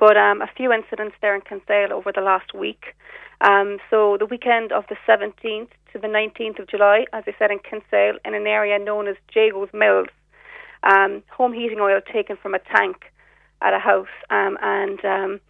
but 0.00 0.16
um, 0.16 0.40
a 0.40 0.48
few 0.56 0.72
incidents 0.72 1.16
there 1.20 1.34
in 1.34 1.42
Kinsale 1.42 1.92
over 1.92 2.12
the 2.12 2.22
last 2.22 2.54
week. 2.54 2.94
Um, 3.42 3.76
so 3.90 4.16
the 4.18 4.24
weekend 4.24 4.72
of 4.72 4.86
the 4.88 4.96
17th 5.06 5.68
to 5.94 5.98
the 6.00 6.08
19th 6.08 6.58
of 6.58 6.68
July, 6.68 7.06
as 7.12 7.22
I 7.26 7.34
said, 7.38 7.52
in 7.52 7.60
Kinsale, 7.60 8.18
in 8.24 8.34
an 8.34 8.46
area 8.46 8.78
known 8.78 9.06
as 9.06 9.14
Jago's 9.32 9.72
Mills, 9.72 10.08
um, 10.82 11.22
home 11.30 11.54
heating 11.54 11.78
oil 11.80 12.00
taken 12.12 12.36
from 12.36 12.54
a 12.54 12.58
tank 12.58 13.12
at 13.62 13.72
a 13.72 13.78
house. 13.78 14.14
Um, 14.28 14.58
and 14.60 15.02
um, 15.04 15.40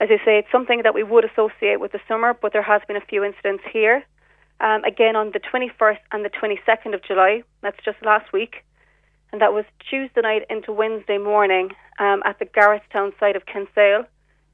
as 0.00 0.08
I 0.10 0.24
say, 0.24 0.38
it's 0.38 0.52
something 0.52 0.82
that 0.84 0.94
we 0.94 1.02
would 1.02 1.24
associate 1.24 1.80
with 1.80 1.90
the 1.90 1.98
summer, 2.06 2.34
but 2.40 2.52
there 2.52 2.62
has 2.62 2.82
been 2.86 2.96
a 2.96 3.04
few 3.04 3.24
incidents 3.24 3.64
here. 3.70 4.04
Um, 4.60 4.84
again, 4.84 5.16
on 5.16 5.32
the 5.32 5.40
21st 5.40 5.98
and 6.12 6.24
the 6.24 6.30
22nd 6.30 6.94
of 6.94 7.02
July, 7.02 7.42
that's 7.60 7.82
just 7.84 7.98
last 8.04 8.32
week, 8.32 8.64
and 9.32 9.40
that 9.40 9.52
was 9.52 9.64
Tuesday 9.90 10.20
night 10.20 10.42
into 10.48 10.72
Wednesday 10.72 11.18
morning 11.18 11.70
um, 11.98 12.22
at 12.24 12.38
the 12.38 12.46
Garrettstown 12.46 13.18
side 13.18 13.34
of 13.34 13.44
Kinsale. 13.46 14.04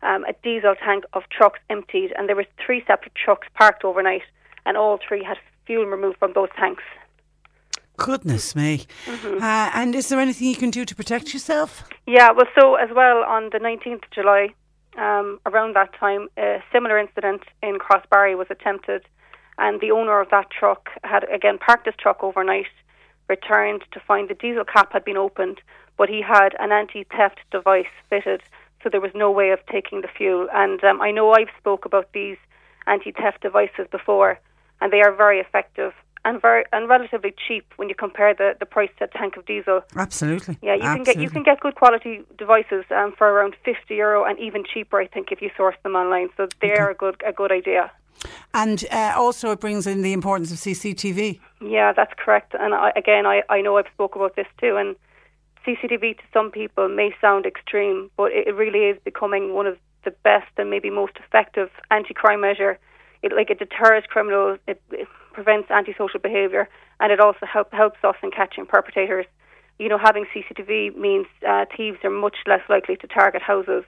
Um, 0.02 0.24
a 0.24 0.34
diesel 0.42 0.74
tank 0.76 1.04
of 1.12 1.24
trucks 1.30 1.58
emptied, 1.68 2.12
and 2.16 2.28
there 2.28 2.36
were 2.36 2.46
three 2.64 2.82
separate 2.86 3.14
trucks 3.14 3.48
parked 3.54 3.84
overnight, 3.84 4.22
and 4.66 4.76
all 4.76 4.98
three 5.08 5.24
had 5.24 5.38
fuel 5.64 5.86
removed 5.86 6.18
from 6.18 6.32
those 6.34 6.50
tanks. 6.58 6.82
Goodness 7.96 8.54
me. 8.54 8.86
Mhm. 9.06 9.40
Uh, 9.40 9.70
and 9.74 9.94
is 9.94 10.10
there 10.10 10.20
anything 10.20 10.48
you 10.48 10.56
can 10.56 10.70
do 10.70 10.84
to 10.84 10.94
protect 10.94 11.32
yourself? 11.32 11.88
Yeah, 12.06 12.30
well, 12.32 12.46
so 12.58 12.74
as 12.74 12.90
well 12.90 13.24
on 13.24 13.50
the 13.50 13.58
19th 13.58 14.04
of 14.04 14.10
July, 14.10 14.52
um, 14.98 15.40
around 15.46 15.74
that 15.76 15.94
time, 15.94 16.28
a 16.36 16.62
similar 16.72 16.98
incident 16.98 17.42
in 17.62 17.78
Crossbarry 17.78 18.36
was 18.36 18.48
attempted, 18.50 19.02
and 19.58 19.80
the 19.80 19.90
owner 19.90 20.20
of 20.20 20.28
that 20.30 20.50
truck 20.50 20.90
had 21.04 21.24
again 21.30 21.58
parked 21.58 21.86
his 21.86 21.96
truck 21.96 22.22
overnight, 22.22 22.66
returned 23.28 23.82
to 23.92 24.00
find 24.00 24.28
the 24.28 24.34
diesel 24.34 24.64
cap 24.64 24.92
had 24.92 25.04
been 25.04 25.16
opened, 25.16 25.60
but 25.96 26.08
he 26.10 26.20
had 26.20 26.54
an 26.58 26.72
anti-theft 26.72 27.40
device 27.50 27.94
fitted, 28.10 28.42
so 28.82 28.90
there 28.90 29.00
was 29.00 29.14
no 29.14 29.30
way 29.30 29.50
of 29.50 29.64
taking 29.66 30.02
the 30.02 30.08
fuel. 30.08 30.48
And 30.52 30.84
um, 30.84 31.00
I 31.00 31.10
know 31.10 31.32
I've 31.32 31.50
spoke 31.58 31.86
about 31.86 32.12
these 32.12 32.36
anti-theft 32.86 33.40
devices 33.40 33.86
before, 33.90 34.38
and 34.80 34.92
they 34.92 35.00
are 35.00 35.12
very 35.12 35.40
effective 35.40 35.92
and 36.24 36.42
very 36.42 36.64
and 36.72 36.88
relatively 36.88 37.32
cheap 37.46 37.64
when 37.76 37.88
you 37.88 37.94
compare 37.94 38.34
the, 38.34 38.56
the 38.58 38.66
price 38.66 38.90
to 38.98 39.04
a 39.04 39.06
tank 39.06 39.36
of 39.36 39.46
diesel. 39.46 39.82
Absolutely. 39.94 40.58
Yeah, 40.60 40.74
you 40.74 40.82
can 40.82 41.02
get 41.04 41.16
you 41.18 41.30
can 41.30 41.44
get 41.44 41.60
good 41.60 41.76
quality 41.76 42.22
devices 42.36 42.84
um, 42.90 43.14
for 43.16 43.28
around 43.28 43.54
fifty 43.64 43.94
euro 43.94 44.24
and 44.24 44.38
even 44.38 44.64
cheaper, 44.64 45.00
I 45.00 45.06
think, 45.06 45.30
if 45.30 45.40
you 45.40 45.50
source 45.56 45.76
them 45.82 45.94
online. 45.94 46.28
So 46.36 46.48
they 46.60 46.72
are 46.72 46.90
a 46.90 46.94
good 46.94 47.22
a 47.24 47.32
good 47.32 47.52
idea. 47.52 47.90
And 48.54 48.84
uh, 48.90 49.12
also, 49.16 49.50
it 49.50 49.60
brings 49.60 49.86
in 49.86 50.02
the 50.02 50.12
importance 50.12 50.50
of 50.50 50.58
CCTV. 50.58 51.38
Yeah, 51.60 51.92
that's 51.92 52.14
correct. 52.16 52.54
And 52.58 52.74
I, 52.74 52.90
again, 52.96 53.26
I, 53.26 53.42
I 53.48 53.60
know 53.60 53.76
I've 53.76 53.92
spoke 53.92 54.16
about 54.16 54.34
this 54.36 54.46
too. 54.58 54.76
And 54.76 54.96
CCTV 55.66 56.16
to 56.16 56.22
some 56.32 56.50
people 56.50 56.88
may 56.88 57.14
sound 57.20 57.44
extreme, 57.44 58.10
but 58.16 58.32
it, 58.32 58.48
it 58.48 58.54
really 58.54 58.86
is 58.86 58.98
becoming 59.04 59.52
one 59.52 59.66
of 59.66 59.76
the 60.04 60.10
best 60.22 60.50
and 60.56 60.70
maybe 60.70 60.88
most 60.88 61.12
effective 61.18 61.70
anti-crime 61.90 62.40
measure. 62.40 62.78
It 63.26 63.32
like 63.34 63.50
it 63.50 63.58
deters 63.58 64.04
criminals, 64.08 64.58
it, 64.66 64.80
it 64.90 65.08
prevents 65.32 65.70
antisocial 65.70 66.20
behaviour, 66.20 66.68
and 67.00 67.12
it 67.12 67.20
also 67.20 67.44
help, 67.44 67.72
helps 67.72 67.98
us 68.04 68.14
in 68.22 68.30
catching 68.30 68.66
perpetrators. 68.66 69.26
You 69.78 69.88
know, 69.88 69.98
having 69.98 70.26
CCTV 70.32 70.96
means 70.96 71.26
uh, 71.46 71.66
thieves 71.76 71.98
are 72.04 72.10
much 72.10 72.36
less 72.46 72.62
likely 72.68 72.96
to 72.96 73.06
target 73.06 73.42
houses. 73.42 73.84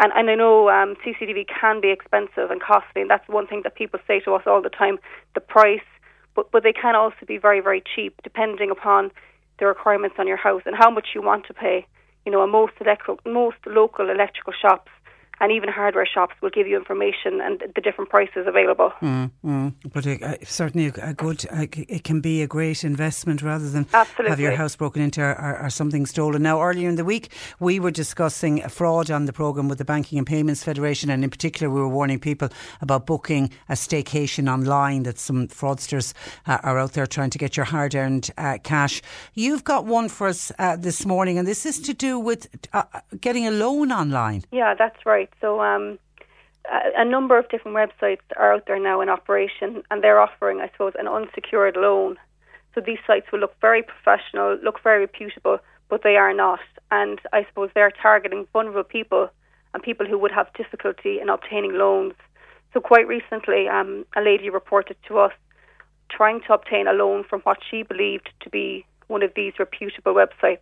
And, 0.00 0.12
and 0.16 0.28
I 0.28 0.34
know 0.34 0.70
um, 0.70 0.96
CCTV 1.04 1.46
can 1.46 1.80
be 1.80 1.90
expensive 1.90 2.50
and 2.50 2.60
costly, 2.60 3.02
and 3.02 3.10
that's 3.10 3.28
one 3.28 3.46
thing 3.46 3.60
that 3.64 3.76
people 3.76 4.00
say 4.08 4.20
to 4.20 4.34
us 4.34 4.42
all 4.46 4.60
the 4.60 4.70
time 4.70 4.98
the 5.34 5.40
price, 5.40 5.86
but, 6.34 6.50
but 6.50 6.62
they 6.64 6.72
can 6.72 6.96
also 6.96 7.26
be 7.28 7.38
very, 7.38 7.60
very 7.60 7.82
cheap 7.94 8.18
depending 8.24 8.70
upon 8.70 9.12
the 9.60 9.66
requirements 9.66 10.16
on 10.18 10.26
your 10.26 10.36
house 10.36 10.62
and 10.66 10.74
how 10.74 10.90
much 10.90 11.08
you 11.14 11.22
want 11.22 11.46
to 11.46 11.54
pay. 11.54 11.86
You 12.26 12.32
know, 12.32 12.44
most, 12.46 12.72
electro- 12.80 13.20
most 13.24 13.58
local 13.66 14.10
electrical 14.10 14.52
shops 14.52 14.90
and 15.40 15.52
even 15.52 15.68
hardware 15.68 16.06
shops 16.06 16.34
will 16.40 16.50
give 16.50 16.66
you 16.66 16.76
information 16.76 17.40
and 17.40 17.62
the 17.74 17.80
different 17.80 18.10
prices 18.10 18.46
available. 18.46 18.92
Mm, 19.00 19.30
mm. 19.44 19.74
But 19.92 20.06
it, 20.06 20.22
uh, 20.22 20.36
certainly 20.44 20.86
a, 20.86 21.14
good, 21.14 21.44
uh, 21.50 21.66
it 21.72 22.04
can 22.04 22.20
be 22.20 22.42
a 22.42 22.46
great 22.46 22.84
investment 22.84 23.42
rather 23.42 23.68
than 23.68 23.86
have 23.92 24.40
your 24.40 24.52
house 24.52 24.76
broken 24.76 25.02
into 25.02 25.20
or, 25.22 25.38
or, 25.40 25.62
or 25.62 25.70
something 25.70 26.06
stolen. 26.06 26.42
Now, 26.42 26.62
earlier 26.62 26.88
in 26.88 26.96
the 26.96 27.04
week, 27.04 27.32
we 27.60 27.80
were 27.80 27.90
discussing 27.90 28.60
fraud 28.68 29.10
on 29.10 29.26
the 29.26 29.32
programme 29.32 29.68
with 29.68 29.78
the 29.78 29.84
Banking 29.84 30.18
and 30.18 30.26
Payments 30.26 30.62
Federation, 30.62 31.10
and 31.10 31.24
in 31.24 31.30
particular, 31.30 31.72
we 31.72 31.80
were 31.80 31.88
warning 31.88 32.18
people 32.18 32.48
about 32.80 33.06
booking 33.06 33.50
a 33.68 33.74
staycation 33.74 34.52
online, 34.52 35.02
that 35.04 35.18
some 35.18 35.48
fraudsters 35.48 36.14
uh, 36.46 36.58
are 36.62 36.78
out 36.78 36.92
there 36.92 37.06
trying 37.06 37.30
to 37.30 37.38
get 37.38 37.56
your 37.56 37.64
hard 37.64 37.94
earned 37.94 38.30
uh, 38.38 38.58
cash. 38.62 39.02
You've 39.34 39.64
got 39.64 39.84
one 39.84 40.08
for 40.08 40.28
us 40.28 40.52
uh, 40.58 40.76
this 40.76 41.04
morning, 41.04 41.38
and 41.38 41.46
this 41.46 41.66
is 41.66 41.80
to 41.80 41.94
do 41.94 42.18
with 42.18 42.48
uh, 42.72 42.84
getting 43.20 43.46
a 43.46 43.50
loan 43.50 43.92
online. 43.92 44.44
Yeah, 44.52 44.74
that's 44.74 45.04
right. 45.04 45.23
So, 45.40 45.60
um, 45.60 45.98
a, 46.70 47.02
a 47.02 47.04
number 47.04 47.38
of 47.38 47.48
different 47.48 47.76
websites 47.76 48.22
are 48.36 48.54
out 48.54 48.66
there 48.66 48.80
now 48.80 49.00
in 49.00 49.08
operation, 49.08 49.82
and 49.90 50.02
they're 50.02 50.20
offering, 50.20 50.60
I 50.60 50.68
suppose, 50.70 50.92
an 50.98 51.08
unsecured 51.08 51.76
loan. 51.76 52.16
So 52.74 52.80
these 52.80 52.98
sites 53.06 53.26
will 53.30 53.40
look 53.40 53.54
very 53.60 53.82
professional, 53.82 54.58
look 54.62 54.82
very 54.82 55.00
reputable, 55.00 55.58
but 55.88 56.02
they 56.02 56.16
are 56.16 56.34
not. 56.34 56.60
And 56.90 57.20
I 57.32 57.46
suppose 57.48 57.70
they're 57.74 57.92
targeting 58.02 58.46
vulnerable 58.52 58.84
people 58.84 59.30
and 59.72 59.82
people 59.82 60.06
who 60.06 60.18
would 60.18 60.32
have 60.32 60.52
difficulty 60.54 61.20
in 61.20 61.28
obtaining 61.28 61.74
loans. 61.74 62.14
So 62.72 62.80
quite 62.80 63.06
recently, 63.06 63.68
um, 63.68 64.04
a 64.16 64.20
lady 64.20 64.50
reported 64.50 64.96
to 65.08 65.18
us 65.18 65.32
trying 66.10 66.40
to 66.46 66.54
obtain 66.54 66.88
a 66.88 66.92
loan 66.92 67.24
from 67.24 67.40
what 67.42 67.58
she 67.68 67.82
believed 67.82 68.30
to 68.40 68.50
be 68.50 68.84
one 69.06 69.22
of 69.22 69.32
these 69.36 69.52
reputable 69.58 70.14
websites. 70.14 70.58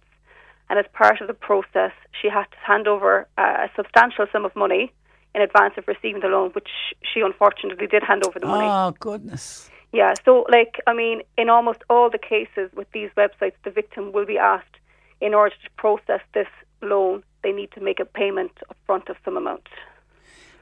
And 0.69 0.79
as 0.79 0.87
part 0.93 1.21
of 1.21 1.27
the 1.27 1.35
process, 1.35 1.93
she 2.21 2.29
had 2.29 2.45
to 2.45 2.57
hand 2.65 2.89
over 2.89 3.27
uh, 3.37 3.67
a 3.67 3.71
substantial 3.77 4.27
sum 4.33 4.45
of 4.45 4.55
money 4.57 4.93
in 5.35 5.43
advance 5.43 5.75
of 5.77 5.87
receiving 5.87 6.21
the 6.21 6.29
loan, 6.29 6.51
which 6.51 6.69
she 7.03 7.21
unfortunately 7.21 7.87
did 7.87 8.03
hand 8.03 8.25
over 8.27 8.39
the 8.39 8.47
money. 8.47 8.67
Oh, 8.67 8.95
goodness. 8.99 9.71
Yeah, 9.93 10.15
so 10.25 10.47
like 10.51 10.81
I 10.87 10.95
mean, 10.95 11.23
in 11.37 11.51
almost 11.51 11.83
all 11.91 12.09
the 12.09 12.19
cases 12.19 12.71
with 12.75 12.91
these 12.93 13.11
websites, 13.17 13.55
the 13.65 13.71
victim 13.71 14.13
will 14.13 14.25
be 14.25 14.39
asked 14.39 14.77
in 15.21 15.35
order 15.35 15.55
to 15.55 15.71
process 15.77 16.21
this 16.35 16.49
loan, 16.83 17.23
they 17.43 17.53
need 17.53 17.71
to 17.73 17.81
make 17.81 18.01
a 18.01 18.05
payment 18.05 18.53
upfront 18.71 19.09
of 19.09 19.17
some 19.25 19.37
amount. 19.37 19.69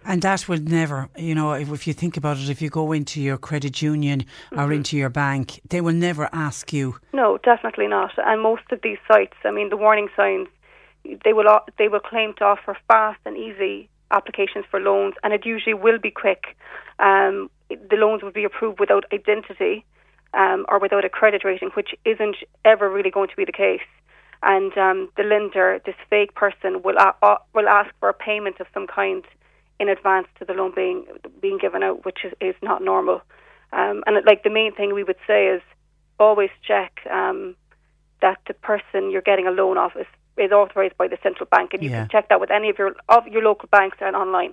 And 0.04 0.22
that 0.22 0.48
will 0.48 0.58
never, 0.60 1.08
you 1.16 1.34
know, 1.34 1.52
if, 1.52 1.70
if 1.70 1.86
you 1.86 1.92
think 1.92 2.16
about 2.16 2.38
it, 2.38 2.48
if 2.48 2.62
you 2.62 2.70
go 2.70 2.92
into 2.92 3.20
your 3.20 3.36
credit 3.36 3.82
union 3.82 4.24
or 4.52 4.68
Mhm. 4.68 4.76
into 4.76 4.96
your 4.96 5.10
bank, 5.10 5.60
they 5.68 5.80
will 5.80 5.94
never 5.94 6.28
ask 6.32 6.72
you. 6.72 6.96
No, 7.12 7.38
definitely 7.38 7.86
not. 7.86 8.12
And 8.16 8.40
most 8.40 8.62
of 8.72 8.80
these 8.82 8.98
sites, 9.06 9.36
I 9.44 9.50
mean, 9.50 9.68
the 9.68 9.76
warning 9.76 10.08
signs, 10.16 10.48
they 11.24 11.32
will 11.32 11.60
they 11.78 11.88
will 11.88 12.00
claim 12.00 12.34
to 12.34 12.44
offer 12.44 12.76
fast 12.88 13.20
and 13.24 13.36
easy 13.36 13.88
applications 14.10 14.64
for 14.70 14.80
loans, 14.80 15.14
and 15.22 15.32
it 15.32 15.46
usually 15.46 15.74
will 15.74 15.98
be 15.98 16.10
quick. 16.10 16.56
Um, 16.98 17.50
the 17.68 17.96
loans 17.96 18.22
will 18.22 18.32
be 18.32 18.44
approved 18.44 18.80
without 18.80 19.04
identity 19.12 19.84
um, 20.34 20.66
or 20.68 20.78
without 20.78 21.04
a 21.04 21.08
credit 21.08 21.44
rating, 21.44 21.70
which 21.70 21.94
isn't 22.04 22.36
ever 22.64 22.88
really 22.90 23.10
going 23.10 23.28
to 23.28 23.36
be 23.36 23.44
the 23.44 23.52
case. 23.52 23.86
And 24.42 24.76
um, 24.78 25.08
the 25.16 25.22
lender, 25.24 25.80
this 25.84 25.94
fake 26.08 26.34
person, 26.34 26.82
will 26.82 26.96
a- 26.98 27.14
uh, 27.22 27.36
will 27.54 27.68
ask 27.68 27.90
for 28.00 28.08
a 28.08 28.14
payment 28.14 28.60
of 28.60 28.66
some 28.74 28.86
kind 28.86 29.24
in 29.80 29.88
advance 29.88 30.28
to 30.38 30.44
the 30.44 30.52
loan 30.52 30.72
being 30.76 31.06
being 31.40 31.58
given 31.58 31.82
out, 31.82 32.04
which 32.04 32.18
is, 32.24 32.32
is 32.40 32.54
not 32.62 32.84
normal. 32.84 33.22
Um, 33.72 34.04
and 34.06 34.24
like 34.26 34.42
the 34.44 34.50
main 34.50 34.72
thing 34.74 34.94
we 34.94 35.02
would 35.02 35.16
say 35.26 35.46
is 35.46 35.62
always 36.18 36.50
check 36.62 37.00
um, 37.10 37.56
that 38.20 38.38
the 38.46 38.54
person 38.54 39.10
you're 39.10 39.22
getting 39.22 39.46
a 39.46 39.50
loan 39.50 39.78
off 39.78 39.92
is, 39.96 40.06
is 40.36 40.52
authorised 40.52 40.96
by 40.98 41.08
the 41.08 41.18
central 41.22 41.48
bank, 41.50 41.72
and 41.72 41.82
you 41.82 41.88
Yeah. 41.90 42.00
can 42.02 42.08
check 42.10 42.28
that 42.28 42.40
with 42.40 42.50
any 42.50 42.68
of 42.68 42.78
your 42.78 42.94
of 43.08 43.26
your 43.26 43.42
local 43.42 43.68
banks 43.72 43.96
and 44.00 44.14
online. 44.14 44.52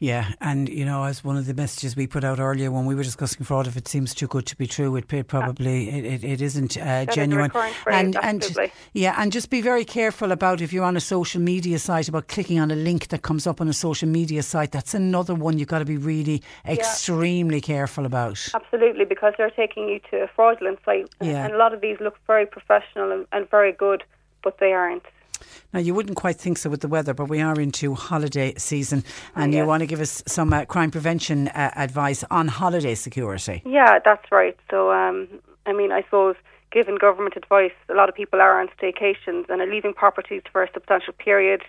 Yeah, 0.00 0.32
and 0.40 0.68
you 0.68 0.84
know, 0.84 1.04
as 1.04 1.24
one 1.24 1.36
of 1.36 1.46
the 1.46 1.54
messages 1.54 1.96
we 1.96 2.06
put 2.06 2.24
out 2.24 2.38
earlier 2.38 2.70
when 2.70 2.84
we 2.84 2.94
were 2.94 3.04
discussing 3.04 3.44
fraud, 3.44 3.66
if 3.66 3.76
it 3.76 3.88
seems 3.88 4.14
too 4.14 4.26
good 4.26 4.44
to 4.46 4.56
be 4.56 4.66
true, 4.66 4.94
it, 4.96 5.08
probably 5.28 5.88
it, 5.88 6.04
it, 6.04 6.24
it 6.24 6.42
isn't 6.42 6.76
uh, 6.76 7.06
is 7.08 7.14
genuine. 7.14 7.46
recurrent 7.46 7.74
phrase, 7.76 7.96
and 7.96 8.16
and 8.16 8.42
absolutely. 8.42 8.72
yeah, 8.92 9.14
and 9.18 9.32
just 9.32 9.50
be 9.50 9.60
very 9.62 9.84
careful 9.84 10.32
about 10.32 10.60
if 10.60 10.72
you're 10.72 10.84
on 10.84 10.96
a 10.96 11.00
social 11.00 11.40
media 11.40 11.78
site 11.78 12.08
about 12.08 12.28
clicking 12.28 12.58
on 12.58 12.70
a 12.70 12.76
link 12.76 13.08
that 13.08 13.22
comes 13.22 13.46
up 13.46 13.60
on 13.60 13.68
a 13.68 13.72
social 13.72 14.08
media 14.08 14.42
site. 14.42 14.72
That's 14.72 14.94
another 14.94 15.34
one 15.34 15.58
you've 15.58 15.68
got 15.68 15.78
to 15.78 15.84
be 15.84 15.96
really 15.96 16.42
extremely 16.66 17.60
careful 17.60 18.04
about. 18.04 18.48
Absolutely, 18.54 19.04
because 19.04 19.34
they're 19.38 19.50
taking 19.50 19.88
you 19.88 20.00
to 20.10 20.24
a 20.24 20.28
fraudulent 20.28 20.80
site, 20.84 21.08
Yeah. 21.20 21.44
and 21.44 21.54
a 21.54 21.56
lot 21.56 21.72
of 21.72 21.80
these 21.80 21.98
look 22.00 22.18
very 22.26 22.46
professional 22.46 23.12
and, 23.12 23.26
and 23.32 23.48
very 23.50 23.72
good, 23.72 24.02
but 24.42 24.58
they 24.58 24.72
aren't. 24.72 25.04
Now, 25.74 25.80
you 25.80 25.92
wouldn't 25.92 26.16
quite 26.16 26.36
think 26.36 26.58
so 26.58 26.70
with 26.70 26.82
the 26.82 26.88
weather, 26.88 27.14
but 27.14 27.28
we 27.28 27.40
are 27.40 27.60
into 27.60 27.96
holiday 27.96 28.54
season, 28.56 29.02
and 29.34 29.52
you 29.52 29.58
yes. 29.58 29.66
want 29.66 29.80
to 29.80 29.88
give 29.88 30.00
us 30.00 30.22
some 30.24 30.52
uh, 30.52 30.64
crime 30.66 30.92
prevention 30.92 31.48
uh, 31.48 31.72
advice 31.74 32.22
on 32.30 32.46
holiday 32.46 32.94
security. 32.94 33.60
Yeah, 33.66 33.98
that's 34.04 34.30
right. 34.30 34.56
So, 34.70 34.92
um, 34.92 35.26
I 35.66 35.72
mean, 35.72 35.90
I 35.90 36.02
suppose 36.02 36.36
given 36.70 36.94
government 36.94 37.34
advice, 37.36 37.72
a 37.88 37.94
lot 37.94 38.08
of 38.08 38.14
people 38.14 38.40
are 38.40 38.60
on 38.60 38.68
staycations 38.80 39.48
and 39.48 39.60
are 39.60 39.66
leaving 39.66 39.94
properties 39.94 40.42
for 40.52 40.62
a 40.62 40.72
substantial 40.72 41.12
period. 41.12 41.62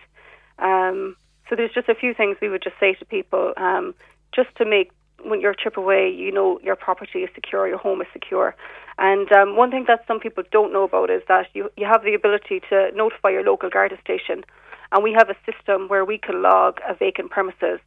Um, 0.60 1.16
so, 1.50 1.56
there's 1.56 1.74
just 1.74 1.90
a 1.90 1.96
few 1.96 2.14
things 2.14 2.38
we 2.40 2.50
would 2.50 2.62
just 2.62 2.80
say 2.80 2.94
to 2.94 3.06
people, 3.06 3.54
um, 3.58 3.96
just 4.36 4.56
to 4.58 4.66
make 4.66 4.92
when 5.24 5.42
your 5.42 5.54
trip 5.54 5.78
away, 5.78 6.10
you 6.10 6.32
know 6.32 6.60
your 6.64 6.76
property 6.76 7.20
is 7.20 7.30
secure, 7.34 7.68
your 7.68 7.78
home 7.78 8.02
is 8.02 8.08
secure. 8.14 8.56
And 8.98 9.32
um, 9.32 9.56
one 9.56 9.72
thing 9.72 9.86
that 9.88 10.06
some 10.08 10.20
people 10.20 10.44
don't 10.52 10.72
know 10.72 10.84
about 10.84 11.10
is 11.10 11.22
that 11.28 11.48
you 11.54 11.70
you 11.78 11.86
have 11.86 12.04
the 12.04 12.14
ability 12.14 12.62
to 12.70 12.92
notify 12.96 13.30
your 13.30 13.44
local 13.44 13.70
Garda 13.70 13.98
station, 14.02 14.44
and 14.92 15.04
we 15.04 15.14
have 15.14 15.30
a 15.30 15.36
system 15.50 15.88
where 15.88 16.06
we 16.06 16.18
can 16.18 16.42
log 16.42 16.80
a 16.88 16.94
vacant 16.94 17.32
premises. 17.32 17.80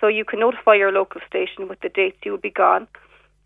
So 0.00 0.08
you 0.08 0.24
can 0.24 0.40
notify 0.40 0.74
your 0.74 0.92
local 0.92 1.20
station 1.26 1.68
with 1.68 1.80
the 1.80 1.88
dates 1.88 2.18
you 2.24 2.32
will 2.32 2.38
be 2.38 2.50
gone, 2.50 2.86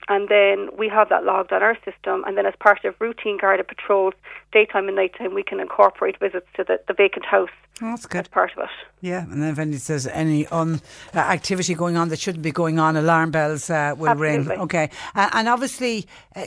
and 0.08 0.28
then 0.28 0.68
we 0.76 0.88
have 0.88 1.08
that 1.10 1.24
logged 1.24 1.52
on 1.52 1.62
our 1.62 1.76
system. 1.84 2.24
And 2.26 2.36
then, 2.36 2.46
as 2.46 2.54
part 2.60 2.84
of 2.84 2.94
routine 3.00 3.38
Garda 3.38 3.64
patrols, 3.64 4.14
daytime 4.52 4.86
and 4.88 4.96
nighttime, 4.96 5.34
we 5.34 5.42
can 5.42 5.60
incorporate 5.60 6.18
visits 6.18 6.46
to 6.56 6.64
the, 6.64 6.80
the 6.88 6.94
vacant 6.94 7.24
house 7.26 7.50
Oh, 7.82 7.90
that's 7.90 8.06
good. 8.06 8.20
as 8.22 8.28
part 8.28 8.50
of 8.56 8.64
it. 8.64 8.70
Yeah, 9.00 9.22
and 9.22 9.42
then 9.42 9.50
if 9.50 9.58
any- 9.58 9.76
there's 9.76 10.06
any 10.08 10.46
un, 10.48 10.80
uh, 11.14 11.18
activity 11.18 11.74
going 11.74 11.96
on 11.96 12.08
that 12.08 12.18
shouldn't 12.18 12.42
be 12.42 12.50
going 12.50 12.78
on, 12.78 12.96
alarm 12.96 13.30
bells 13.30 13.70
uh, 13.70 13.94
will 13.96 14.14
ring. 14.16 14.40
Absolutely. 14.40 14.64
Okay, 14.64 14.90
uh, 15.14 15.30
and 15.32 15.48
obviously, 15.48 16.06
uh, 16.34 16.46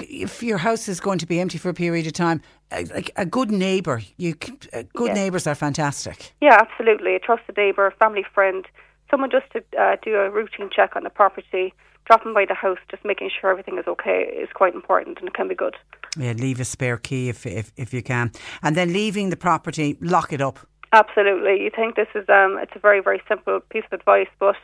if 0.00 0.42
your 0.42 0.58
house 0.58 0.88
is 0.88 1.00
going 1.00 1.18
to 1.18 1.26
be 1.26 1.40
empty 1.40 1.58
for 1.58 1.68
a 1.68 1.74
period 1.74 2.06
of 2.06 2.12
time, 2.14 2.40
uh, 2.72 2.82
like 2.94 3.10
a 3.16 3.26
good 3.26 3.50
neighbour, 3.50 4.00
you 4.16 4.34
c- 4.42 4.52
uh, 4.72 4.82
good 4.94 5.08
Yes. 5.08 5.16
neighbours 5.16 5.46
are 5.46 5.54
fantastic. 5.54 6.32
Yeah, 6.40 6.56
absolutely. 6.60 7.14
A 7.14 7.18
trusted 7.18 7.56
neighbour, 7.56 7.86
a 7.86 7.92
family 7.92 8.24
friend, 8.34 8.66
someone 9.10 9.30
just 9.30 9.50
to 9.52 9.62
uh, 9.78 9.96
do 10.02 10.14
a 10.16 10.30
routine 10.30 10.70
check 10.74 10.94
on 10.96 11.02
the 11.02 11.10
property, 11.10 11.74
dropping 12.10 12.34
by 12.34 12.44
the 12.44 12.54
house, 12.54 12.78
just 12.90 13.04
making 13.04 13.30
sure 13.30 13.50
everything 13.50 13.78
is 13.78 13.86
okay 13.86 14.18
is 14.42 14.48
quite 14.52 14.74
important 14.74 15.18
and 15.20 15.28
it 15.28 15.34
can 15.34 15.46
be 15.46 15.54
good. 15.54 15.76
Yeah, 16.18 16.32
leave 16.32 16.58
a 16.58 16.64
spare 16.64 16.96
key 16.96 17.28
if, 17.28 17.46
if, 17.46 17.70
if 17.76 17.94
you 17.94 18.02
can. 18.02 18.32
And 18.64 18.74
then 18.74 18.92
leaving 18.92 19.30
the 19.30 19.36
property, 19.36 19.96
lock 20.00 20.32
it 20.32 20.40
up. 20.40 20.58
Absolutely. 20.92 21.62
You 21.62 21.70
think 21.70 21.94
this 21.94 22.08
is 22.16 22.28
um, 22.28 22.58
it's 22.60 22.72
a 22.74 22.80
very 22.80 23.00
very 23.00 23.22
simple 23.28 23.60
piece 23.70 23.84
of 23.92 24.00
advice, 24.00 24.32
but 24.40 24.56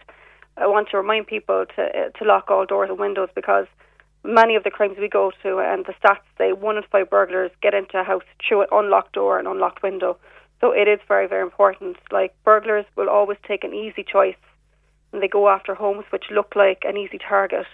I 0.56 0.66
want 0.66 0.89
to 0.90 0.97
remind 0.97 1.28
people 1.28 1.66
to 1.77 1.82
uh, 1.82 2.09
to 2.18 2.24
lock 2.24 2.51
all 2.51 2.66
doors 2.66 2.90
and 2.90 2.98
windows 2.98 3.28
because 3.36 3.66
many 4.24 4.56
of 4.56 4.64
the 4.64 4.73
crimes 4.73 4.97
we 4.98 5.09
go 5.09 5.31
to 5.44 5.60
and 5.60 5.86
the 5.86 5.94
stats 6.01 6.27
say 6.36 6.52
one 6.52 6.77
in 6.77 6.82
five 6.90 7.09
burglars 7.09 7.52
get 7.62 7.74
into 7.74 7.97
a 7.97 8.02
house 8.02 8.28
through 8.43 8.62
an 8.62 8.68
unlocked 8.73 9.12
door 9.12 9.39
and 9.39 9.47
unlocked 9.47 9.85
window. 9.85 10.16
So 10.60 10.73
it 10.73 10.89
is 10.89 10.98
very 11.06 11.28
very 11.28 11.43
important. 11.43 11.97
Like 12.10 12.35
burglars 12.43 12.86
will 12.97 13.09
always 13.09 13.39
take 13.47 13.62
an 13.62 13.73
easy 13.73 14.02
choice 14.02 14.40
and 15.17 15.23
they 15.23 15.29
go 15.29 15.49
after 15.49 15.75
homes 15.75 16.05
which 16.11 16.25
look 16.31 16.55
like 16.55 16.83
an 16.85 16.99
easy 16.99 17.19
target. 17.19 17.65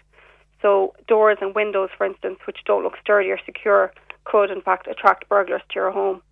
So 0.62 0.94
doors 1.08 1.38
and 1.40 1.56
windows, 1.56 1.90
for 1.98 2.06
instance, 2.06 2.38
which 2.46 2.58
don't 2.64 2.84
look 2.84 2.96
sturdy 3.00 3.30
or 3.30 3.38
secure, 3.44 3.92
could 4.22 4.48
in 4.48 4.62
fact 4.62 4.86
attract 4.86 5.28
burglars 5.28 5.62
to 5.70 5.74
your 5.74 5.90
home. 5.90 6.22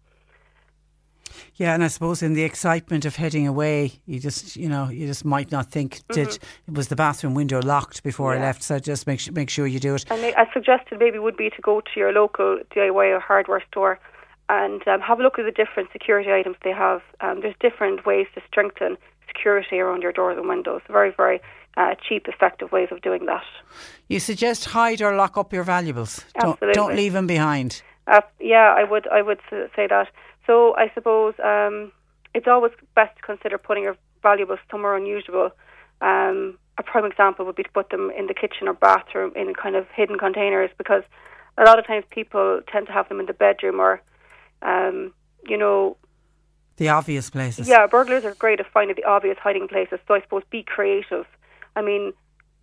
Yeah, 1.57 1.75
and 1.75 1.83
I 1.83 1.89
suppose 1.89 2.23
in 2.23 2.35
the 2.35 2.45
excitement 2.45 3.05
of 3.05 3.17
heading 3.17 3.49
away, 3.49 3.93
you 4.07 4.21
just 4.21 4.55
you 4.57 4.69
know 4.69 4.89
you 4.89 5.09
just 5.09 5.25
might 5.25 5.51
not 5.51 5.67
think 5.73 6.01
did 6.13 6.29
Mm-hmm. 6.29 6.75
was 6.75 6.87
the 6.89 6.97
bathroom 6.97 7.35
window 7.35 7.61
locked 7.61 8.05
before 8.05 8.33
I 8.35 8.39
left. 8.39 8.63
So 8.63 8.79
just 8.79 9.09
make 9.09 9.19
su- 9.19 9.33
make 9.33 9.51
sure 9.51 9.67
you 9.67 9.81
do 9.81 9.97
it. 9.97 10.05
And 10.11 10.23
a 10.25 10.47
suggested 10.53 11.01
maybe 11.01 11.19
would 11.19 11.37
be 11.37 11.51
to 11.51 11.61
go 11.61 11.81
to 11.81 11.91
your 11.97 12.13
local 12.13 12.61
DIY 12.71 13.17
or 13.17 13.19
hardware 13.21 13.63
store 13.69 13.99
and 14.49 14.87
um, 14.87 15.01
have 15.01 15.19
a 15.19 15.23
look 15.23 15.39
at 15.41 15.45
the 15.45 15.53
different 15.53 15.91
security 15.93 16.31
items 16.33 16.57
they 16.63 16.73
have. 16.73 17.03
Um, 17.21 17.41
there's 17.41 17.55
different 17.61 18.07
ways 18.07 18.27
to 18.35 18.41
strengthen 18.47 18.97
security 19.33 19.79
around 19.79 20.03
your 20.03 20.13
doors 20.13 20.37
and 20.39 20.49
windows. 20.49 20.83
Very, 20.89 21.13
very 21.17 21.41
uh, 21.77 21.95
cheap, 22.07 22.27
effective 22.29 22.73
ways 22.73 22.89
of 22.91 23.01
doing 23.03 23.27
that. 23.27 23.45
You 24.09 24.21
suggest 24.21 24.67
hide 24.67 25.01
or 25.03 25.15
lock 25.15 25.37
up 25.37 25.53
your 25.53 25.65
valuables. 25.65 26.25
Don't 26.41 26.59
don't 26.73 26.97
leave 26.97 27.13
them 27.13 27.27
behind. 27.27 27.83
Uh, 28.07 28.23
yeah, 28.41 28.75
I 28.77 28.85
would 28.85 29.07
I 29.09 29.23
would 29.23 29.41
say 29.77 29.87
that. 29.89 30.09
So 30.47 30.75
I 30.77 30.91
suppose 30.95 31.35
um, 31.45 31.93
it's 32.35 32.49
always 32.49 32.73
best 32.95 33.17
to 33.17 33.23
consider 33.23 33.59
putting 33.59 33.85
your 33.85 33.97
valuables 34.23 34.59
somewhere 34.71 34.97
unusual. 34.97 35.51
Um, 36.01 36.59
a 36.79 36.83
prime 36.83 37.05
example 37.05 37.45
would 37.45 37.57
be 37.57 37.63
to 37.63 37.71
put 37.71 37.91
them 37.91 38.11
in 38.19 38.27
the 38.27 38.35
kitchen 38.35 38.67
or 38.67 38.75
bathroom 38.75 39.33
in 39.37 39.53
kind 39.55 39.77
of 39.77 39.87
hidden 39.95 40.19
containers 40.19 40.71
because 40.79 41.03
a 41.59 41.65
lot 41.65 41.79
of 41.79 41.87
times 41.87 42.05
people 42.11 42.61
tend 42.73 42.87
to 42.87 42.93
have 42.93 43.09
them 43.09 43.21
in 43.21 43.27
the 43.27 43.35
bedroom 43.35 43.81
or, 43.81 44.01
um, 44.63 45.13
you 45.47 45.59
know, 45.59 45.97
The 46.81 46.89
obvious 46.89 47.29
places. 47.29 47.69
yeah, 47.69 47.87
burglars 47.87 48.25
are 48.25 48.35
great 48.37 48.59
at 48.59 48.65
finding 48.73 48.97
the 48.97 49.05
obvious 49.05 49.37
hiding 49.37 49.69
places. 49.69 49.99
So 50.09 50.15
I 50.15 50.23
suppose 50.23 50.45
be 50.49 50.63
creative. 50.63 51.27
I 51.77 51.83
mean, 51.83 52.15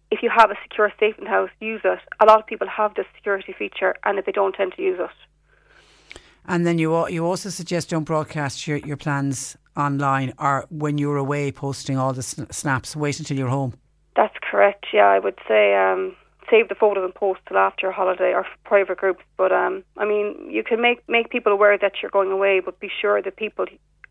if 0.10 0.24
you 0.24 0.32
have 0.36 0.50
a 0.50 0.56
secure 0.64 0.92
safe 1.00 1.16
in 1.20 1.26
the 1.26 1.30
house, 1.30 1.52
use 1.60 1.82
it. 1.84 2.00
A 2.20 2.26
lot 2.26 2.40
of 2.40 2.48
people 2.48 2.68
have 2.68 2.96
this 2.96 3.06
security 3.16 3.54
feature, 3.54 3.94
and 4.06 4.18
they 4.18 4.32
don't 4.32 4.54
tend 4.54 4.74
to 4.74 4.82
use 4.82 5.00
it. 5.00 6.20
And 6.48 6.66
then 6.66 6.80
you 6.80 7.08
you 7.10 7.28
also 7.28 7.50
suggest 7.52 7.92
don't 7.92 8.06
broadcast 8.06 8.66
your, 8.66 8.78
your 8.78 8.98
plans 8.98 9.56
online 9.76 10.34
or 10.40 10.66
when 10.70 10.98
you're 10.98 11.18
away 11.18 11.52
posting 11.52 12.00
all 12.00 12.12
the 12.12 12.24
snaps. 12.24 12.96
Wait 12.96 13.20
until 13.20 13.38
you're 13.38 13.56
home. 13.60 13.76
That's 14.16 14.38
correct. 14.50 14.88
Yeah, 14.94 15.10
I 15.10 15.20
would 15.20 15.38
say 15.48 15.76
um, 15.76 16.16
save 16.50 16.70
the 16.70 16.76
photos 16.76 17.04
and 17.04 17.14
post 17.14 17.42
till 17.48 17.58
after 17.58 17.86
your 17.86 17.92
holiday 17.92 18.34
or 18.34 18.46
for 18.46 18.58
private 18.64 18.98
groups. 18.98 19.24
But 19.38 19.52
um, 19.52 19.84
I 19.96 20.06
mean, 20.06 20.50
you 20.50 20.64
can 20.64 20.82
make 20.82 21.08
make 21.08 21.30
people 21.30 21.52
aware 21.52 21.78
that 21.78 22.02
you're 22.02 22.10
going 22.10 22.32
away, 22.32 22.62
but 22.66 22.80
be 22.80 22.90
sure 23.00 23.22
that 23.22 23.36
people 23.36 23.68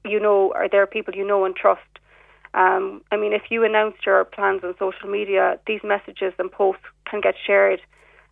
you 0.09 0.21
know 0.21 0.53
are 0.55 0.69
there 0.69 0.87
people 0.87 1.15
you 1.15 1.27
know 1.27 1.45
and 1.45 1.55
trust. 1.55 1.83
Um, 2.55 3.03
I 3.13 3.17
mean, 3.17 3.33
if 3.33 3.51
you 3.51 3.65
announce 3.65 3.97
your 4.07 4.25
plans 4.25 4.63
on 4.65 4.75
social 4.79 5.09
media, 5.11 5.59
these 5.67 5.81
messages 5.85 6.33
and 6.39 6.51
posts 6.51 6.85
can 7.05 7.21
get 7.21 7.35
shared, 7.47 7.81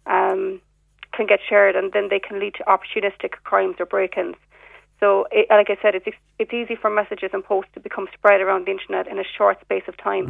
um, 0.06 0.60
can 1.12 1.26
get 1.26 1.40
shared, 1.46 1.76
and 1.76 1.92
then 1.92 2.08
they 2.08 2.20
can 2.20 2.40
lead 2.40 2.54
to 2.54 2.64
opportunistic 2.64 3.32
crimes 3.44 3.76
or 3.78 3.86
break-ins. 3.86 4.36
So, 5.00 5.26
it, 5.30 5.46
like 5.50 5.68
I 5.68 5.76
said, 5.82 5.94
it's 5.94 6.06
it's 6.38 6.52
easy 6.54 6.74
for 6.74 6.88
messages 6.88 7.30
and 7.32 7.44
posts 7.44 7.70
to 7.74 7.80
become 7.80 8.08
spread 8.14 8.40
around 8.40 8.66
the 8.66 8.70
internet 8.70 9.06
in 9.08 9.18
a 9.18 9.24
short 9.36 9.60
space 9.60 9.84
of 9.88 9.96
time. 9.98 10.24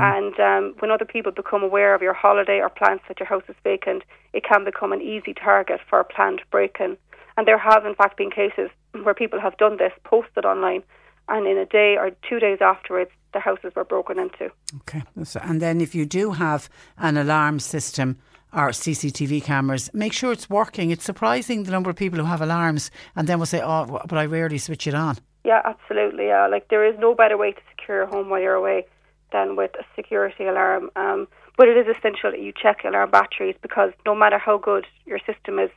And 0.00 0.38
um, 0.40 0.74
when 0.78 0.90
other 0.90 1.04
people 1.04 1.32
become 1.32 1.62
aware 1.62 1.94
of 1.94 2.02
your 2.02 2.14
holiday 2.14 2.60
or 2.60 2.68
plans 2.68 3.00
that 3.08 3.18
your 3.18 3.28
house 3.28 3.42
is 3.48 3.56
vacant, 3.64 4.04
it 4.32 4.44
can 4.44 4.64
become 4.64 4.92
an 4.92 5.02
easy 5.02 5.34
target 5.34 5.80
for 5.88 5.98
a 6.00 6.04
planned 6.04 6.42
break-in. 6.50 6.96
And 7.36 7.46
there 7.46 7.58
have, 7.58 7.84
in 7.84 7.94
fact, 7.94 8.16
been 8.16 8.30
cases 8.30 8.70
where 9.02 9.14
people 9.14 9.40
have 9.40 9.56
done 9.56 9.76
this, 9.76 9.92
posted 10.04 10.44
online, 10.44 10.82
and 11.28 11.46
in 11.46 11.58
a 11.58 11.66
day 11.66 11.96
or 11.98 12.10
two 12.28 12.38
days 12.38 12.58
afterwards, 12.60 13.10
the 13.32 13.40
houses 13.40 13.72
were 13.74 13.84
broken 13.84 14.18
into. 14.18 14.50
Okay. 14.80 15.02
And 15.42 15.60
then 15.60 15.80
if 15.80 15.94
you 15.94 16.06
do 16.06 16.32
have 16.32 16.68
an 16.98 17.16
alarm 17.16 17.58
system 17.58 18.18
or 18.52 18.68
CCTV 18.68 19.42
cameras, 19.42 19.90
make 19.92 20.12
sure 20.12 20.30
it's 20.32 20.48
working. 20.48 20.90
It's 20.90 21.04
surprising 21.04 21.64
the 21.64 21.72
number 21.72 21.90
of 21.90 21.96
people 21.96 22.20
who 22.20 22.26
have 22.26 22.40
alarms 22.40 22.90
and 23.16 23.26
then 23.26 23.38
will 23.38 23.46
say, 23.46 23.60
"Oh, 23.62 24.00
but 24.08 24.16
I 24.16 24.26
rarely 24.26 24.58
switch 24.58 24.86
it 24.86 24.94
on." 24.94 25.16
Yeah, 25.44 25.60
absolutely. 25.64 26.26
Yeah, 26.26 26.46
like 26.46 26.68
there 26.68 26.84
is 26.84 26.96
no 26.98 27.14
better 27.14 27.36
way 27.36 27.52
to 27.52 27.60
secure 27.70 27.98
your 27.98 28.06
home 28.06 28.30
while 28.30 28.40
you're 28.40 28.54
away 28.54 28.86
than 29.32 29.56
with 29.56 29.72
a 29.74 29.84
security 29.96 30.44
alarm. 30.44 30.90
Um, 30.94 31.26
but 31.56 31.68
it 31.68 31.76
is 31.76 31.86
essential 31.96 32.30
that 32.30 32.40
you 32.40 32.52
check 32.52 32.84
alarm 32.84 33.10
batteries 33.10 33.56
because 33.60 33.90
no 34.06 34.14
matter 34.14 34.38
how 34.38 34.58
good 34.58 34.86
your 35.04 35.18
system 35.26 35.58
is, 35.58 35.70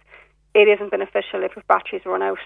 it 0.58 0.68
isn't 0.68 0.90
beneficial 0.90 1.44
if 1.44 1.56
your 1.56 1.64
batteries 1.68 2.02
run 2.04 2.24
out. 2.24 2.40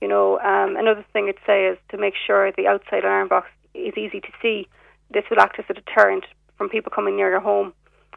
You 0.00 0.08
know, 0.08 0.38
um, 0.40 0.76
another 0.76 1.04
thing 1.12 1.28
I'd 1.28 1.46
say 1.46 1.66
is 1.66 1.78
to 1.90 1.96
make 1.96 2.14
sure 2.26 2.50
the 2.50 2.66
outside 2.66 3.04
alarm 3.04 3.28
box 3.28 3.46
is 3.72 3.96
easy 3.96 4.20
to 4.20 4.28
see. 4.42 4.66
This 5.12 5.22
will 5.30 5.40
act 5.40 5.58
as 5.60 5.64
a 5.68 5.74
deterrent 5.74 6.24
from 6.58 6.68
people 6.68 6.90
coming 6.92 7.16
near 7.16 7.30
your 7.30 7.40
home. 7.40 7.72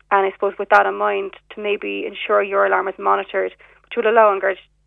And 0.10 0.26
I 0.26 0.32
suppose 0.32 0.54
with 0.58 0.70
that 0.70 0.88
in 0.88 0.96
mind, 0.96 1.34
to 1.52 1.62
maybe 1.62 2.06
ensure 2.08 2.42
your 2.42 2.66
alarm 2.66 2.88
is 2.88 2.96
monitored, 2.98 3.54
which 3.84 3.94
will 3.96 4.12
allow 4.12 4.38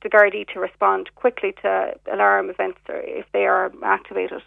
the 0.03 0.09
Gardaí 0.09 0.45
to 0.53 0.59
respond 0.59 1.11
quickly 1.15 1.55
to 1.63 1.95
alarm 2.13 2.51
events 2.51 2.79
if 2.89 3.27
they 3.33 3.47
are 3.47 3.71
activated. 3.85 4.43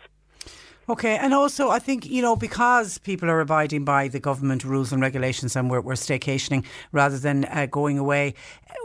Okay, 0.88 1.18
and 1.18 1.34
also 1.34 1.70
I 1.70 1.80
think 1.80 2.06
you 2.06 2.22
know 2.22 2.36
because 2.36 3.00
people 3.00 3.30
are 3.30 3.40
abiding 3.40 3.86
by 3.86 4.08
the 4.08 4.20
government 4.20 4.64
rules 4.64 4.92
and 4.94 5.02
regulations, 5.02 5.56
and 5.56 5.70
we're, 5.70 5.82
we're 5.82 5.94
staycationing 5.94 6.64
rather 6.92 7.18
than 7.18 7.46
uh, 7.46 7.66
going 7.66 7.98
away. 7.98 8.36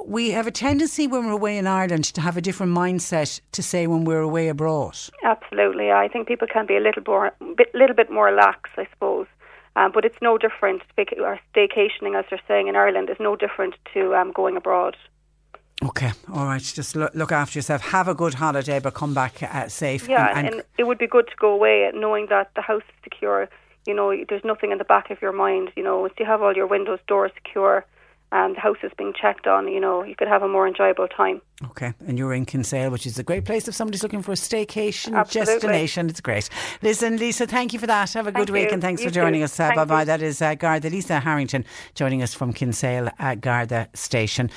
We 0.06 0.30
have 0.30 0.46
a 0.46 0.50
tendency 0.50 1.06
when 1.06 1.26
we're 1.26 1.32
away 1.32 1.58
in 1.58 1.66
Ireland 1.66 2.04
to 2.04 2.20
have 2.22 2.38
a 2.38 2.40
different 2.40 2.72
mindset 2.72 3.40
to 3.52 3.62
say 3.62 3.86
when 3.86 4.04
we're 4.04 4.20
away 4.20 4.48
abroad. 4.48 4.96
Absolutely, 5.22 5.92
I 5.92 6.08
think 6.08 6.26
people 6.26 6.48
can 6.50 6.66
be 6.66 6.76
a 6.76 6.80
little 6.80 7.02
more, 7.06 7.32
bit, 7.56 7.74
little 7.74 7.96
bit 7.96 8.10
more 8.10 8.32
lax, 8.32 8.70
I 8.78 8.86
suppose. 8.94 9.26
Um, 9.76 9.92
but 9.92 10.04
it's 10.04 10.20
no 10.22 10.38
different. 10.38 10.82
Or 10.98 11.38
staycationing, 11.54 12.18
as 12.18 12.24
they're 12.30 12.40
saying 12.48 12.68
in 12.68 12.76
Ireland, 12.76 13.10
is 13.10 13.16
no 13.20 13.36
different 13.36 13.74
to 13.94 14.14
um, 14.14 14.32
going 14.32 14.56
abroad. 14.56 14.96
Okay, 15.82 16.12
all 16.32 16.44
right. 16.44 16.60
Just 16.60 16.94
look, 16.94 17.14
look 17.14 17.32
after 17.32 17.58
yourself. 17.58 17.80
Have 17.80 18.06
a 18.06 18.14
good 18.14 18.34
holiday, 18.34 18.80
but 18.80 18.94
come 18.94 19.14
back 19.14 19.42
uh, 19.42 19.68
safe. 19.68 20.08
Yeah, 20.08 20.32
and, 20.36 20.48
and, 20.48 20.62
it 20.78 20.84
would 20.84 20.98
be 20.98 21.06
good 21.06 21.26
to 21.28 21.36
go 21.38 21.52
away 21.52 21.90
knowing 21.94 22.26
that 22.28 22.50
the 22.54 22.60
house 22.60 22.82
is 22.82 22.94
secure. 23.04 23.48
You 23.86 23.94
know, 23.94 24.14
there's 24.28 24.44
nothing 24.44 24.72
in 24.72 24.78
the 24.78 24.84
back 24.84 25.10
of 25.10 25.22
your 25.22 25.32
mind. 25.32 25.70
You 25.76 25.82
know, 25.82 26.04
if 26.04 26.12
you 26.18 26.26
have 26.26 26.42
all 26.42 26.54
your 26.54 26.66
windows, 26.66 26.98
doors 27.08 27.32
secure, 27.34 27.86
and 28.30 28.56
the 28.56 28.60
house 28.60 28.76
is 28.82 28.92
being 28.96 29.14
checked 29.18 29.46
on, 29.46 29.68
you 29.68 29.80
know, 29.80 30.04
you 30.04 30.14
could 30.14 30.28
have 30.28 30.42
a 30.42 30.48
more 30.48 30.68
enjoyable 30.68 31.08
time. 31.08 31.40
Okay, 31.64 31.94
and 32.06 32.18
you're 32.18 32.34
in 32.34 32.44
Kinsale, 32.44 32.90
which 32.90 33.06
is 33.06 33.18
a 33.18 33.22
great 33.22 33.46
place 33.46 33.66
if 33.66 33.74
somebody's 33.74 34.02
looking 34.02 34.22
for 34.22 34.32
a 34.32 34.36
staycation 34.36 35.14
Absolutely. 35.14 35.54
destination. 35.54 36.10
It's 36.10 36.20
great. 36.20 36.50
Listen, 36.82 37.16
Lisa, 37.16 37.46
thank 37.46 37.72
you 37.72 37.78
for 37.78 37.86
that. 37.86 38.12
Have 38.12 38.26
a 38.26 38.32
good 38.32 38.48
Thank 38.48 38.64
week 38.64 38.72
and 38.72 38.82
thanks 38.82 39.02
You 39.02 39.08
for 39.08 39.14
joining 39.14 39.40
too. 39.40 39.44
us. 39.44 39.58
Uh, 39.58 39.74
bye 39.74 39.84
bye. 39.86 40.04
That 40.04 40.20
is 40.20 40.42
uh, 40.42 40.54
Garda 40.54 40.90
Lisa 40.90 41.20
Harrington 41.20 41.64
joining 41.94 42.22
us 42.22 42.34
from 42.34 42.52
Kinsale 42.52 43.08
at 43.18 43.40
Garda 43.40 43.88
Station. 43.94 44.50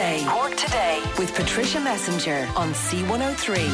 Is 0.00 0.06
Today. 0.06 0.24
Cork 0.30 0.56
Today 0.56 1.02
with 1.18 1.34
Patricia 1.34 1.78
Messenger 1.78 2.48
on 2.56 2.72
C103. 2.72 3.68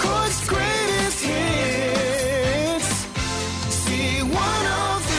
Cork's 0.00 0.48
greatest 0.48 1.24
hits. 1.24 3.04
C103. 3.86 5.14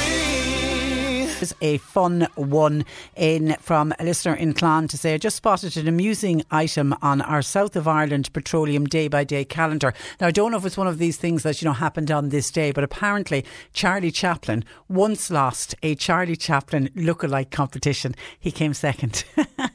Here's 1.38 1.54
a 1.62 1.78
fun 1.78 2.28
one 2.34 2.84
in 3.16 3.56
from 3.60 3.94
a 4.00 4.04
listener 4.04 4.34
in 4.34 4.56
Clan 4.56 4.88
to 4.88 4.98
say, 4.98 5.14
I 5.14 5.18
just 5.20 5.36
spotted 5.36 5.78
an 5.78 5.88
amusing 5.88 6.44
item 6.50 6.96
on 7.04 7.22
our 7.22 7.44
South 7.44 7.76
of 7.76 7.88
Ireland 7.88 8.34
Petroleum 8.34 8.86
Day 8.86 9.08
by 9.08 9.24
Day 9.24 9.46
calendar. 9.46 9.94
Now, 10.20 10.26
I 10.28 10.32
don't 10.32 10.50
know 10.52 10.58
if 10.58 10.66
it's 10.66 10.78
one 10.78 10.88
of 10.88 10.98
these 10.98 11.18
things 11.18 11.44
that, 11.44 11.62
you 11.62 11.68
know, 11.68 11.74
happened 11.74 12.10
on 12.10 12.30
this 12.30 12.50
day, 12.50 12.72
but 12.72 12.84
apparently 12.84 13.46
Charlie 13.72 14.10
Chaplin 14.10 14.66
once 14.88 15.30
lost 15.30 15.76
a 15.84 15.94
Charlie 15.94 16.36
Chaplin 16.36 16.90
lookalike 16.96 17.52
competition. 17.52 18.16
He 18.40 18.52
came 18.52 18.74
second. 18.74 19.24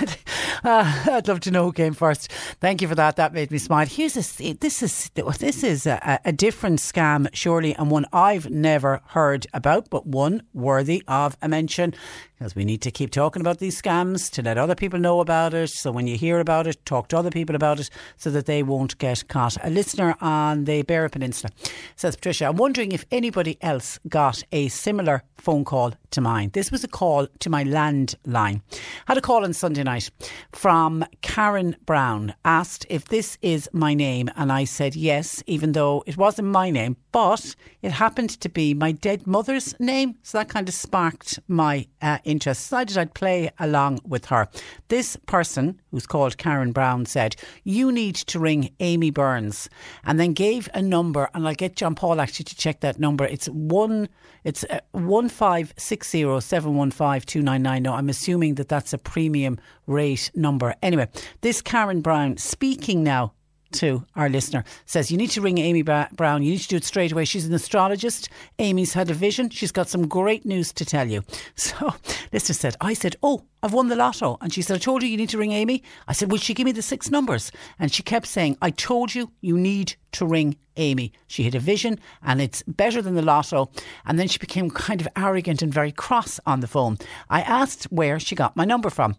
Ah, 0.66 1.16
I'd 1.16 1.28
love 1.28 1.40
to 1.40 1.50
know 1.50 1.64
who 1.64 1.72
came 1.72 1.92
first. 1.92 2.32
Thank 2.58 2.80
you 2.80 2.88
for 2.88 2.94
that. 2.94 3.16
That 3.16 3.34
made 3.34 3.50
me 3.50 3.58
smile. 3.58 3.86
Here's 3.86 4.16
a 4.16 4.54
this 4.54 4.82
is 4.82 5.10
this 5.14 5.62
is 5.62 5.86
a, 5.86 6.20
a 6.24 6.32
different 6.32 6.78
scam, 6.78 7.28
surely, 7.34 7.74
and 7.74 7.90
one 7.90 8.06
I've 8.14 8.48
never 8.48 9.02
heard 9.08 9.46
about, 9.52 9.90
but 9.90 10.06
one 10.06 10.42
worthy 10.54 11.02
of 11.06 11.36
a 11.42 11.48
mention. 11.48 11.92
Because 12.38 12.56
we 12.56 12.64
need 12.64 12.82
to 12.82 12.90
keep 12.90 13.10
talking 13.10 13.40
about 13.40 13.58
these 13.58 13.80
scams 13.80 14.30
to 14.32 14.42
let 14.42 14.58
other 14.58 14.74
people 14.74 14.98
know 14.98 15.20
about 15.20 15.54
it. 15.54 15.68
So 15.70 15.92
when 15.92 16.06
you 16.06 16.16
hear 16.16 16.40
about 16.40 16.66
it, 16.66 16.84
talk 16.84 17.08
to 17.08 17.16
other 17.16 17.30
people 17.30 17.54
about 17.54 17.78
it 17.78 17.90
so 18.16 18.28
that 18.30 18.46
they 18.46 18.62
won't 18.62 18.98
get 18.98 19.28
caught. 19.28 19.56
A 19.64 19.70
listener 19.70 20.16
on 20.20 20.64
the 20.64 20.82
Beara 20.82 21.10
Peninsula 21.10 21.52
says, 21.94 22.16
Patricia, 22.16 22.46
I'm 22.46 22.56
wondering 22.56 22.92
if 22.92 23.06
anybody 23.12 23.56
else 23.62 24.00
got 24.08 24.42
a 24.50 24.68
similar 24.68 25.22
phone 25.36 25.64
call 25.64 25.94
to 26.10 26.20
mine. 26.20 26.50
This 26.52 26.72
was 26.72 26.84
a 26.84 26.88
call 26.88 27.28
to 27.38 27.50
my 27.50 27.64
landline. 27.64 28.62
Had 29.06 29.16
a 29.16 29.22
call 29.22 29.44
on 29.44 29.53
Sunday 29.54 29.82
night 29.82 30.10
from 30.52 31.04
Karen 31.22 31.76
Brown. 31.86 32.34
Asked 32.44 32.86
if 32.90 33.06
this 33.06 33.38
is 33.40 33.68
my 33.72 33.94
name, 33.94 34.28
and 34.36 34.52
I 34.52 34.64
said 34.64 34.94
yes, 34.96 35.42
even 35.46 35.72
though 35.72 36.02
it 36.06 36.16
wasn't 36.16 36.48
my 36.48 36.70
name, 36.70 36.96
but 37.12 37.54
it 37.82 37.92
happened 37.92 38.30
to 38.40 38.48
be 38.48 38.74
my 38.74 38.92
dead 38.92 39.26
mother's 39.26 39.78
name. 39.80 40.16
So 40.22 40.38
that 40.38 40.48
kind 40.48 40.68
of 40.68 40.74
sparked 40.74 41.38
my 41.48 41.86
uh, 42.02 42.18
interest. 42.24 42.62
Decided 42.64 42.98
I'd 42.98 43.14
play 43.14 43.50
along 43.58 44.00
with 44.04 44.26
her. 44.26 44.48
This 44.88 45.16
person, 45.26 45.80
who's 45.90 46.06
called 46.06 46.38
Karen 46.38 46.72
Brown, 46.72 47.06
said, 47.06 47.36
You 47.62 47.92
need 47.92 48.16
to 48.16 48.38
ring 48.38 48.70
Amy 48.80 49.10
Burns, 49.10 49.68
and 50.04 50.18
then 50.18 50.32
gave 50.32 50.68
a 50.74 50.82
number, 50.82 51.30
and 51.34 51.46
I'll 51.46 51.54
get 51.54 51.76
John 51.76 51.94
Paul 51.94 52.20
actually 52.20 52.44
to 52.44 52.56
check 52.56 52.80
that 52.80 52.98
number. 52.98 53.24
It's 53.24 53.46
one, 53.46 54.08
it's 54.42 54.64
uh, 54.64 54.80
one 54.92 55.28
five 55.28 55.72
six 55.76 56.10
zero 56.10 56.40
seven 56.40 56.74
one 56.76 56.90
five 56.90 57.24
two 57.26 57.42
nine 57.42 57.62
nine. 57.62 57.82
No, 57.82 57.92
I'm 57.94 58.08
assuming 58.08 58.56
that 58.56 58.68
that's 58.68 58.92
a 58.92 58.98
premium 58.98 59.43
rate 59.86 60.30
number. 60.34 60.74
Anyway, 60.82 61.08
this 61.40 61.60
Karen 61.62 62.00
Brown 62.00 62.36
speaking 62.36 63.02
now 63.02 63.32
to 63.74 64.04
our 64.14 64.28
listener 64.28 64.64
says 64.86 65.10
you 65.10 65.16
need 65.16 65.30
to 65.30 65.40
ring 65.40 65.58
Amy 65.58 65.82
Brown. 65.82 66.42
You 66.42 66.52
need 66.52 66.60
to 66.60 66.68
do 66.68 66.76
it 66.76 66.84
straight 66.84 67.12
away. 67.12 67.24
She's 67.24 67.46
an 67.46 67.52
astrologist. 67.52 68.28
Amy's 68.58 68.94
had 68.94 69.10
a 69.10 69.14
vision. 69.14 69.50
She's 69.50 69.72
got 69.72 69.88
some 69.88 70.08
great 70.08 70.46
news 70.46 70.72
to 70.74 70.84
tell 70.84 71.08
you. 71.08 71.22
So, 71.56 71.94
listener 72.32 72.54
said, 72.54 72.76
I 72.80 72.94
said, 72.94 73.16
Oh, 73.22 73.44
I've 73.62 73.72
won 73.72 73.88
the 73.88 73.96
lotto. 73.96 74.36
And 74.40 74.52
she 74.52 74.60
said, 74.60 74.76
I 74.76 74.78
told 74.78 75.02
you 75.02 75.08
you 75.08 75.16
need 75.16 75.30
to 75.30 75.38
ring 75.38 75.52
Amy. 75.52 75.82
I 76.06 76.12
said, 76.12 76.30
Will 76.30 76.38
she 76.38 76.52
give 76.52 76.66
me 76.66 76.72
the 76.72 76.82
six 76.82 77.10
numbers? 77.10 77.50
And 77.78 77.90
she 77.90 78.02
kept 78.02 78.26
saying, 78.26 78.58
I 78.60 78.70
told 78.70 79.14
you 79.14 79.32
you 79.40 79.56
need 79.56 79.96
to 80.12 80.26
ring 80.26 80.56
Amy. 80.76 81.12
She 81.26 81.44
had 81.44 81.54
a 81.54 81.60
vision 81.60 81.98
and 82.22 82.40
it's 82.40 82.62
better 82.64 83.00
than 83.00 83.14
the 83.14 83.22
lotto. 83.22 83.70
And 84.04 84.18
then 84.18 84.28
she 84.28 84.38
became 84.38 84.70
kind 84.70 85.00
of 85.00 85.08
arrogant 85.16 85.62
and 85.62 85.72
very 85.72 85.92
cross 85.92 86.38
on 86.44 86.60
the 86.60 86.66
phone. 86.66 86.98
I 87.30 87.40
asked 87.42 87.84
where 87.84 88.20
she 88.20 88.34
got 88.34 88.56
my 88.56 88.64
number 88.64 88.90
from. 88.90 89.16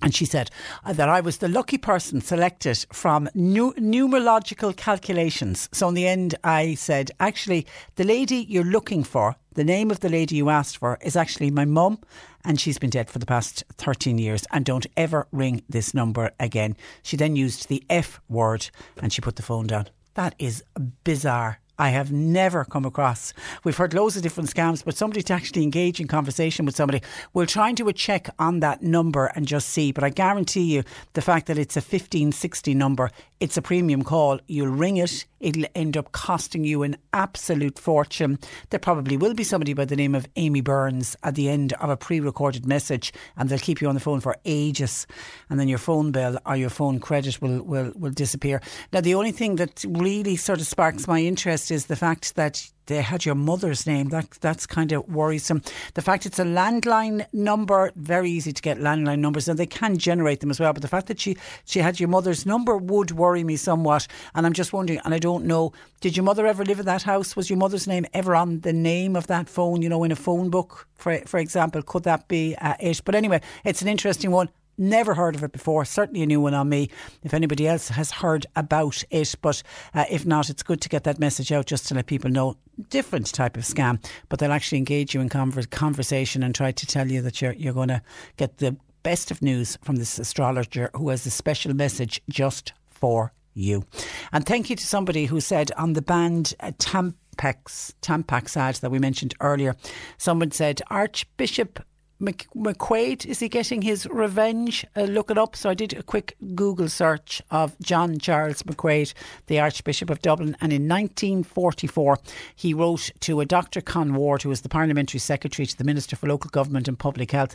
And 0.00 0.14
she 0.14 0.24
said 0.24 0.50
uh, 0.84 0.92
that 0.92 1.08
I 1.08 1.20
was 1.20 1.38
the 1.38 1.48
lucky 1.48 1.78
person 1.78 2.20
selected 2.20 2.86
from 2.92 3.28
nu- 3.34 3.72
numerological 3.74 4.76
calculations. 4.76 5.68
So 5.72 5.88
in 5.88 5.94
the 5.94 6.06
end, 6.06 6.36
I 6.44 6.74
said, 6.74 7.10
actually, 7.18 7.66
the 7.96 8.04
lady 8.04 8.46
you're 8.48 8.64
looking 8.64 9.02
for, 9.02 9.34
the 9.54 9.64
name 9.64 9.90
of 9.90 10.00
the 10.00 10.08
lady 10.08 10.36
you 10.36 10.50
asked 10.50 10.78
for, 10.78 10.98
is 11.02 11.16
actually 11.16 11.50
my 11.50 11.64
mum, 11.64 11.98
and 12.44 12.60
she's 12.60 12.78
been 12.78 12.90
dead 12.90 13.10
for 13.10 13.18
the 13.18 13.26
past 13.26 13.64
13 13.72 14.18
years. 14.18 14.46
And 14.52 14.64
don't 14.64 14.86
ever 14.96 15.26
ring 15.32 15.62
this 15.68 15.92
number 15.94 16.30
again. 16.38 16.76
She 17.02 17.16
then 17.16 17.34
used 17.34 17.68
the 17.68 17.82
F 17.90 18.20
word 18.28 18.70
and 19.02 19.12
she 19.12 19.20
put 19.20 19.36
the 19.36 19.42
phone 19.42 19.66
down. 19.66 19.88
That 20.14 20.34
is 20.38 20.62
bizarre. 21.04 21.60
I 21.78 21.90
have 21.90 22.10
never 22.10 22.64
come 22.64 22.84
across. 22.84 23.32
We've 23.62 23.76
heard 23.76 23.94
loads 23.94 24.16
of 24.16 24.22
different 24.22 24.52
scams, 24.52 24.84
but 24.84 24.96
somebody 24.96 25.22
to 25.22 25.32
actually 25.32 25.62
engage 25.62 26.00
in 26.00 26.08
conversation 26.08 26.66
with 26.66 26.74
somebody. 26.74 27.02
We'll 27.34 27.46
try 27.46 27.68
and 27.68 27.76
do 27.76 27.88
a 27.88 27.92
check 27.92 28.28
on 28.38 28.60
that 28.60 28.82
number 28.82 29.26
and 29.36 29.46
just 29.46 29.68
see. 29.68 29.92
But 29.92 30.02
I 30.02 30.10
guarantee 30.10 30.74
you, 30.74 30.82
the 31.12 31.22
fact 31.22 31.46
that 31.46 31.56
it's 31.56 31.76
a 31.76 31.80
1560 31.80 32.74
number, 32.74 33.10
it's 33.38 33.56
a 33.56 33.62
premium 33.62 34.02
call. 34.02 34.40
You'll 34.48 34.74
ring 34.74 34.96
it, 34.96 35.24
it'll 35.38 35.66
end 35.76 35.96
up 35.96 36.10
costing 36.10 36.64
you 36.64 36.82
an 36.82 36.96
absolute 37.12 37.78
fortune. 37.78 38.40
There 38.70 38.80
probably 38.80 39.16
will 39.16 39.34
be 39.34 39.44
somebody 39.44 39.72
by 39.72 39.84
the 39.84 39.94
name 39.94 40.16
of 40.16 40.26
Amy 40.34 40.60
Burns 40.60 41.16
at 41.22 41.36
the 41.36 41.48
end 41.48 41.74
of 41.74 41.90
a 41.90 41.96
pre 41.96 42.18
recorded 42.18 42.66
message, 42.66 43.12
and 43.36 43.48
they'll 43.48 43.58
keep 43.58 43.80
you 43.80 43.88
on 43.88 43.94
the 43.94 44.00
phone 44.00 44.20
for 44.20 44.36
ages. 44.44 45.06
And 45.48 45.60
then 45.60 45.68
your 45.68 45.78
phone 45.78 46.10
bill 46.10 46.38
or 46.44 46.56
your 46.56 46.70
phone 46.70 46.98
credit 46.98 47.40
will, 47.40 47.62
will, 47.62 47.92
will 47.94 48.10
disappear. 48.10 48.60
Now, 48.92 49.00
the 49.00 49.14
only 49.14 49.32
thing 49.32 49.56
that 49.56 49.84
really 49.88 50.34
sort 50.34 50.60
of 50.60 50.66
sparks 50.66 51.06
my 51.06 51.20
interest 51.20 51.67
is 51.70 51.86
the 51.86 51.96
fact 51.96 52.34
that 52.36 52.70
they 52.86 53.02
had 53.02 53.24
your 53.24 53.34
mother's 53.34 53.86
name. 53.86 54.08
That 54.08 54.30
that's 54.40 54.66
kind 54.66 54.92
of 54.92 55.06
worrisome. 55.08 55.62
The 55.94 56.02
fact 56.02 56.26
it's 56.26 56.38
a 56.38 56.44
landline 56.44 57.26
number, 57.32 57.92
very 57.96 58.30
easy 58.30 58.52
to 58.52 58.62
get 58.62 58.78
landline 58.78 59.20
numbers, 59.20 59.48
and 59.48 59.58
they 59.58 59.66
can 59.66 59.98
generate 59.98 60.40
them 60.40 60.50
as 60.50 60.58
well. 60.58 60.72
But 60.72 60.82
the 60.82 60.88
fact 60.88 61.06
that 61.06 61.20
she 61.20 61.36
she 61.64 61.80
had 61.80 62.00
your 62.00 62.08
mother's 62.08 62.46
number 62.46 62.76
would 62.76 63.12
worry 63.12 63.44
me 63.44 63.56
somewhat. 63.56 64.06
And 64.34 64.46
I'm 64.46 64.54
just 64.54 64.72
wondering, 64.72 65.00
and 65.04 65.14
I 65.14 65.18
don't 65.18 65.44
know, 65.44 65.72
did 66.00 66.16
your 66.16 66.24
mother 66.24 66.46
ever 66.46 66.64
live 66.64 66.80
in 66.80 66.86
that 66.86 67.02
house? 67.02 67.36
Was 67.36 67.50
your 67.50 67.58
mother's 67.58 67.86
name 67.86 68.06
ever 68.12 68.34
on 68.34 68.60
the 68.60 68.72
name 68.72 69.16
of 69.16 69.26
that 69.26 69.48
phone? 69.48 69.82
You 69.82 69.88
know, 69.88 70.04
in 70.04 70.12
a 70.12 70.16
phone 70.16 70.50
book, 70.50 70.88
for 70.94 71.18
for 71.26 71.38
example, 71.38 71.82
could 71.82 72.04
that 72.04 72.26
be 72.28 72.56
uh, 72.56 72.74
it? 72.80 73.02
But 73.04 73.14
anyway, 73.14 73.40
it's 73.64 73.82
an 73.82 73.88
interesting 73.88 74.30
one. 74.30 74.48
Never 74.78 75.14
heard 75.14 75.34
of 75.34 75.42
it 75.42 75.50
before. 75.50 75.84
Certainly 75.84 76.22
a 76.22 76.26
new 76.26 76.40
one 76.40 76.54
on 76.54 76.68
me. 76.68 76.88
If 77.24 77.34
anybody 77.34 77.66
else 77.66 77.88
has 77.88 78.12
heard 78.12 78.46
about 78.54 79.02
it, 79.10 79.34
but 79.42 79.62
uh, 79.92 80.04
if 80.08 80.24
not, 80.24 80.48
it's 80.48 80.62
good 80.62 80.80
to 80.82 80.88
get 80.88 81.02
that 81.04 81.18
message 81.18 81.50
out 81.50 81.66
just 81.66 81.88
to 81.88 81.94
let 81.94 82.06
people 82.06 82.30
know 82.30 82.56
different 82.88 83.32
type 83.34 83.56
of 83.56 83.64
scam. 83.64 84.02
But 84.28 84.38
they'll 84.38 84.52
actually 84.52 84.78
engage 84.78 85.14
you 85.14 85.20
in 85.20 85.28
conver- 85.28 85.68
conversation 85.68 86.44
and 86.44 86.54
try 86.54 86.70
to 86.70 86.86
tell 86.86 87.10
you 87.10 87.20
that 87.22 87.42
you're 87.42 87.52
you're 87.52 87.74
going 87.74 87.88
to 87.88 88.02
get 88.36 88.58
the 88.58 88.76
best 89.02 89.30
of 89.30 89.42
news 89.42 89.78
from 89.82 89.96
this 89.96 90.18
astrologer 90.18 90.90
who 90.94 91.08
has 91.08 91.26
a 91.26 91.30
special 91.30 91.74
message 91.74 92.22
just 92.28 92.72
for 92.88 93.32
you. 93.54 93.84
And 94.32 94.46
thank 94.46 94.70
you 94.70 94.76
to 94.76 94.86
somebody 94.86 95.26
who 95.26 95.40
said 95.40 95.72
on 95.72 95.94
the 95.94 96.02
band 96.02 96.54
uh, 96.60 96.72
Tampax, 96.78 97.94
Tampax 98.02 98.56
ad 98.56 98.76
that 98.76 98.90
we 98.90 98.98
mentioned 98.98 99.34
earlier, 99.40 99.74
someone 100.16 100.50
said 100.50 100.80
Archbishop 100.88 101.80
McQuaid, 102.20 103.26
is 103.26 103.38
he 103.38 103.48
getting 103.48 103.82
his 103.82 104.06
revenge? 104.06 104.84
Uh, 104.96 105.02
look 105.02 105.30
it 105.30 105.38
up. 105.38 105.54
So 105.54 105.70
I 105.70 105.74
did 105.74 105.92
a 105.92 106.02
quick 106.02 106.36
Google 106.54 106.88
search 106.88 107.40
of 107.50 107.78
John 107.80 108.18
Charles 108.18 108.62
McQuaid, 108.64 109.14
the 109.46 109.60
Archbishop 109.60 110.10
of 110.10 110.20
Dublin. 110.20 110.56
And 110.60 110.72
in 110.72 110.88
1944, 110.88 112.18
he 112.56 112.74
wrote 112.74 113.12
to 113.20 113.40
a 113.40 113.46
Dr. 113.46 113.80
Con 113.80 114.14
Ward, 114.14 114.42
who 114.42 114.48
was 114.48 114.62
the 114.62 114.68
Parliamentary 114.68 115.20
Secretary 115.20 115.66
to 115.66 115.78
the 115.78 115.84
Minister 115.84 116.16
for 116.16 116.26
Local 116.26 116.50
Government 116.50 116.88
and 116.88 116.98
Public 116.98 117.30
Health, 117.30 117.54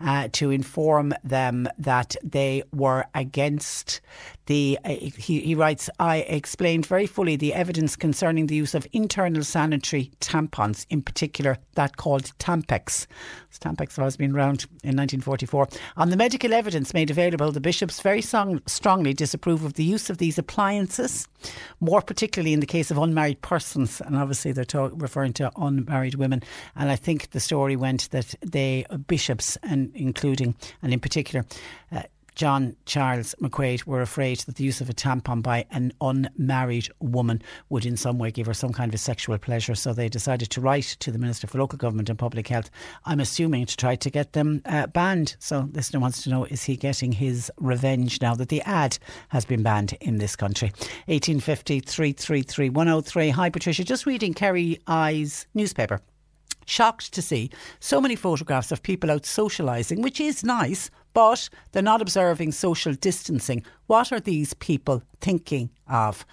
uh, 0.00 0.28
to 0.32 0.50
inform 0.50 1.14
them 1.24 1.66
that 1.78 2.14
they 2.22 2.62
were 2.72 3.06
against 3.14 4.02
the. 4.46 4.78
Uh, 4.84 4.90
he, 4.90 5.40
he 5.40 5.54
writes, 5.54 5.88
I 5.98 6.18
explained 6.18 6.86
very 6.86 7.06
fully 7.06 7.36
the 7.36 7.54
evidence 7.54 7.96
concerning 7.96 8.46
the 8.46 8.54
use 8.54 8.74
of 8.74 8.86
internal 8.92 9.44
sanitary 9.44 10.10
tampons, 10.20 10.86
in 10.90 11.02
particular 11.02 11.58
that 11.74 11.96
called 11.96 12.32
Tampax. 12.38 13.06
Tampax 13.60 13.96
has 13.96 14.16
been 14.16 14.34
around 14.34 14.64
in 14.82 14.96
1944. 14.96 15.68
On 15.96 16.10
the 16.10 16.16
medical 16.16 16.52
evidence 16.52 16.94
made 16.94 17.10
available, 17.10 17.52
the 17.52 17.60
bishops 17.60 18.00
very 18.00 18.22
song, 18.22 18.60
strongly 18.66 19.12
disapprove 19.12 19.64
of 19.64 19.74
the 19.74 19.84
use 19.84 20.10
of 20.10 20.18
these 20.18 20.38
appliances, 20.38 21.28
more 21.80 22.00
particularly 22.00 22.52
in 22.52 22.60
the 22.60 22.66
case 22.66 22.90
of 22.90 22.98
unmarried 22.98 23.40
persons. 23.42 24.00
And 24.00 24.16
obviously, 24.16 24.52
they're 24.52 24.66
referring 24.90 25.34
to 25.34 25.52
unmarried 25.56 26.16
women. 26.16 26.42
And 26.76 26.90
I 26.90 26.96
think 26.96 27.30
the 27.30 27.40
story 27.40 27.76
went 27.76 28.10
that 28.10 28.34
they, 28.40 28.86
bishops, 29.06 29.56
and 29.62 29.90
including 29.94 30.54
and 30.82 30.92
in 30.92 31.00
particular, 31.00 31.44
uh, 31.90 32.02
John 32.34 32.76
Charles 32.86 33.34
McQuaid 33.40 33.86
were 33.86 34.00
afraid 34.00 34.40
that 34.40 34.56
the 34.56 34.64
use 34.64 34.80
of 34.80 34.88
a 34.88 34.94
tampon 34.94 35.42
by 35.42 35.66
an 35.70 35.92
unmarried 36.00 36.88
woman 37.00 37.42
would 37.68 37.84
in 37.84 37.96
some 37.96 38.18
way 38.18 38.30
give 38.30 38.46
her 38.46 38.54
some 38.54 38.72
kind 38.72 38.90
of 38.90 38.94
a 38.94 38.98
sexual 38.98 39.36
pleasure. 39.38 39.74
So 39.74 39.92
they 39.92 40.08
decided 40.08 40.50
to 40.50 40.60
write 40.60 40.96
to 41.00 41.10
the 41.10 41.18
Minister 41.18 41.46
for 41.46 41.58
Local 41.58 41.76
Government 41.78 42.08
and 42.08 42.18
Public 42.18 42.48
Health, 42.48 42.70
I'm 43.04 43.20
assuming 43.20 43.66
to 43.66 43.76
try 43.76 43.96
to 43.96 44.10
get 44.10 44.32
them 44.32 44.62
uh, 44.64 44.86
banned. 44.86 45.36
So 45.38 45.68
listener 45.72 46.00
wants 46.00 46.22
to 46.22 46.30
know 46.30 46.44
is 46.44 46.64
he 46.64 46.76
getting 46.76 47.12
his 47.12 47.50
revenge 47.58 48.20
now 48.20 48.34
that 48.34 48.48
the 48.48 48.62
ad 48.62 48.98
has 49.28 49.44
been 49.44 49.62
banned 49.62 49.94
in 50.00 50.18
this 50.18 50.36
country? 50.36 50.68
1850 51.06 51.80
333 51.80 52.70
103. 52.70 53.30
Hi 53.30 53.50
Patricia, 53.50 53.84
just 53.84 54.06
reading 54.06 54.34
Kerry's 54.34 54.78
Eye 54.86 55.26
newspaper 55.54 56.00
shocked 56.64 57.12
to 57.12 57.22
see 57.22 57.50
so 57.80 58.00
many 58.00 58.16
photographs 58.16 58.72
of 58.72 58.82
people 58.82 59.10
out 59.10 59.22
socialising, 59.22 60.00
which 60.00 60.20
is 60.20 60.44
nice, 60.44 60.90
but 61.12 61.48
they're 61.72 61.82
not 61.82 62.02
observing 62.02 62.52
social 62.52 62.94
distancing. 62.94 63.64
What 63.86 64.12
are 64.12 64.20
these 64.20 64.54
people 64.54 65.02
thinking 65.20 65.70
of? 65.88 66.24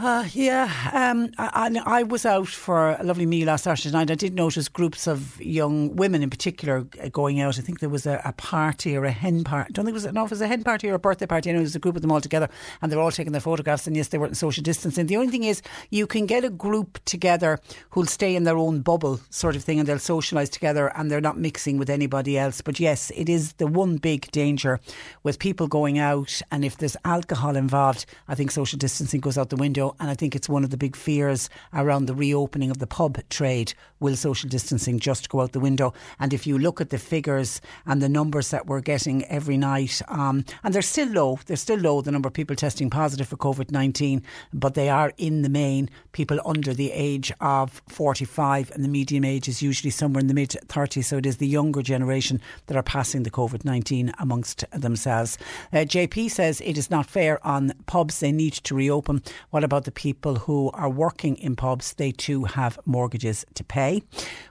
Uh, 0.00 0.24
yeah, 0.32 0.70
um, 0.92 1.28
I, 1.38 1.76
I, 1.84 2.02
was 2.04 2.24
out 2.24 2.46
for 2.46 2.90
a 2.90 3.02
lovely 3.02 3.26
meal 3.26 3.48
last 3.48 3.64
Saturday 3.64 3.90
night. 3.90 4.12
I 4.12 4.14
did 4.14 4.32
notice 4.32 4.68
groups 4.68 5.08
of 5.08 5.40
young 5.40 5.96
women 5.96 6.22
in 6.22 6.30
particular 6.30 6.86
uh, 7.02 7.08
going 7.08 7.40
out. 7.40 7.58
I 7.58 7.62
think 7.62 7.80
there 7.80 7.88
was 7.88 8.06
a, 8.06 8.22
a 8.24 8.32
party 8.34 8.96
or 8.96 9.04
a 9.06 9.10
hen 9.10 9.42
party. 9.42 9.70
I 9.70 9.72
don't 9.72 9.84
think 9.86 9.94
it 9.94 10.04
was, 10.04 10.12
no, 10.12 10.24
it 10.24 10.30
was 10.30 10.40
a 10.40 10.46
hen 10.46 10.62
party 10.62 10.88
or 10.88 10.94
a 10.94 11.00
birthday 11.00 11.26
party. 11.26 11.50
Anyway, 11.50 11.62
it 11.62 11.64
was 11.64 11.74
a 11.74 11.80
group 11.80 11.96
of 11.96 12.02
them 12.02 12.12
all 12.12 12.20
together 12.20 12.48
and 12.80 12.92
they're 12.92 13.00
all 13.00 13.10
taking 13.10 13.32
their 13.32 13.40
photographs. 13.40 13.88
And 13.88 13.96
yes, 13.96 14.06
they 14.06 14.18
weren't 14.18 14.36
social 14.36 14.62
distancing. 14.62 15.06
The 15.06 15.16
only 15.16 15.32
thing 15.32 15.42
is, 15.42 15.62
you 15.90 16.06
can 16.06 16.26
get 16.26 16.44
a 16.44 16.50
group 16.50 17.00
together 17.04 17.58
who'll 17.90 18.06
stay 18.06 18.36
in 18.36 18.44
their 18.44 18.56
own 18.56 18.82
bubble, 18.82 19.18
sort 19.30 19.56
of 19.56 19.64
thing, 19.64 19.80
and 19.80 19.88
they'll 19.88 19.96
socialise 19.96 20.50
together 20.50 20.92
and 20.96 21.10
they're 21.10 21.20
not 21.20 21.38
mixing 21.38 21.76
with 21.76 21.90
anybody 21.90 22.38
else. 22.38 22.60
But 22.60 22.78
yes, 22.78 23.10
it 23.16 23.28
is 23.28 23.54
the 23.54 23.66
one 23.66 23.96
big 23.96 24.30
danger 24.30 24.78
with 25.24 25.40
people 25.40 25.66
going 25.66 25.98
out. 25.98 26.40
And 26.52 26.64
if 26.64 26.76
there's 26.76 26.96
alcohol 27.04 27.56
involved, 27.56 28.06
I 28.28 28.36
think 28.36 28.52
social 28.52 28.78
distancing 28.78 29.18
goes 29.18 29.36
out 29.36 29.50
the 29.50 29.56
window 29.56 29.87
And 30.00 30.10
I 30.10 30.14
think 30.14 30.34
it's 30.34 30.48
one 30.48 30.64
of 30.64 30.70
the 30.70 30.76
big 30.76 30.96
fears 30.96 31.48
around 31.72 32.06
the 32.06 32.14
reopening 32.14 32.70
of 32.70 32.78
the 32.78 32.86
pub 32.86 33.18
trade. 33.28 33.74
Will 34.00 34.16
social 34.16 34.48
distancing 34.48 34.98
just 34.98 35.28
go 35.28 35.40
out 35.40 35.52
the 35.52 35.60
window? 35.60 35.92
And 36.20 36.32
if 36.32 36.46
you 36.46 36.58
look 36.58 36.80
at 36.80 36.90
the 36.90 36.98
figures 36.98 37.60
and 37.86 38.00
the 38.00 38.08
numbers 38.08 38.50
that 38.50 38.66
we're 38.66 38.80
getting 38.80 39.24
every 39.26 39.56
night, 39.56 40.00
um, 40.08 40.44
and 40.62 40.74
they're 40.74 40.82
still 40.82 41.08
low, 41.08 41.38
they're 41.46 41.56
still 41.56 41.78
low, 41.78 42.00
the 42.00 42.12
number 42.12 42.28
of 42.28 42.32
people 42.32 42.56
testing 42.56 42.90
positive 42.90 43.28
for 43.28 43.36
COVID 43.36 43.70
19, 43.70 44.22
but 44.52 44.74
they 44.74 44.88
are 44.88 45.12
in 45.18 45.42
the 45.42 45.48
main 45.48 45.90
people 46.12 46.40
under 46.44 46.72
the 46.74 46.92
age 46.92 47.32
of 47.40 47.82
45, 47.88 48.70
and 48.72 48.84
the 48.84 48.88
median 48.88 49.24
age 49.24 49.48
is 49.48 49.62
usually 49.62 49.90
somewhere 49.90 50.20
in 50.20 50.26
the 50.26 50.34
mid 50.34 50.50
30s. 50.50 51.04
So 51.04 51.18
it 51.18 51.26
is 51.26 51.38
the 51.38 51.46
younger 51.46 51.82
generation 51.82 52.40
that 52.66 52.76
are 52.76 52.82
passing 52.82 53.22
the 53.22 53.30
COVID 53.30 53.64
19 53.64 54.12
amongst 54.18 54.64
themselves. 54.70 55.38
Uh, 55.72 55.78
JP 55.78 56.30
says 56.30 56.60
it 56.60 56.78
is 56.78 56.90
not 56.90 57.06
fair 57.06 57.44
on 57.46 57.72
pubs, 57.86 58.20
they 58.20 58.32
need 58.32 58.54
to 58.54 58.74
reopen. 58.74 59.22
What 59.50 59.64
about 59.68 59.84
the 59.84 59.92
people 59.92 60.36
who 60.36 60.70
are 60.72 60.88
working 60.88 61.36
in 61.36 61.54
pubs? 61.54 61.92
They 61.92 62.10
too 62.10 62.44
have 62.44 62.78
mortgages 62.86 63.44
to 63.52 63.62
pay. 63.62 64.02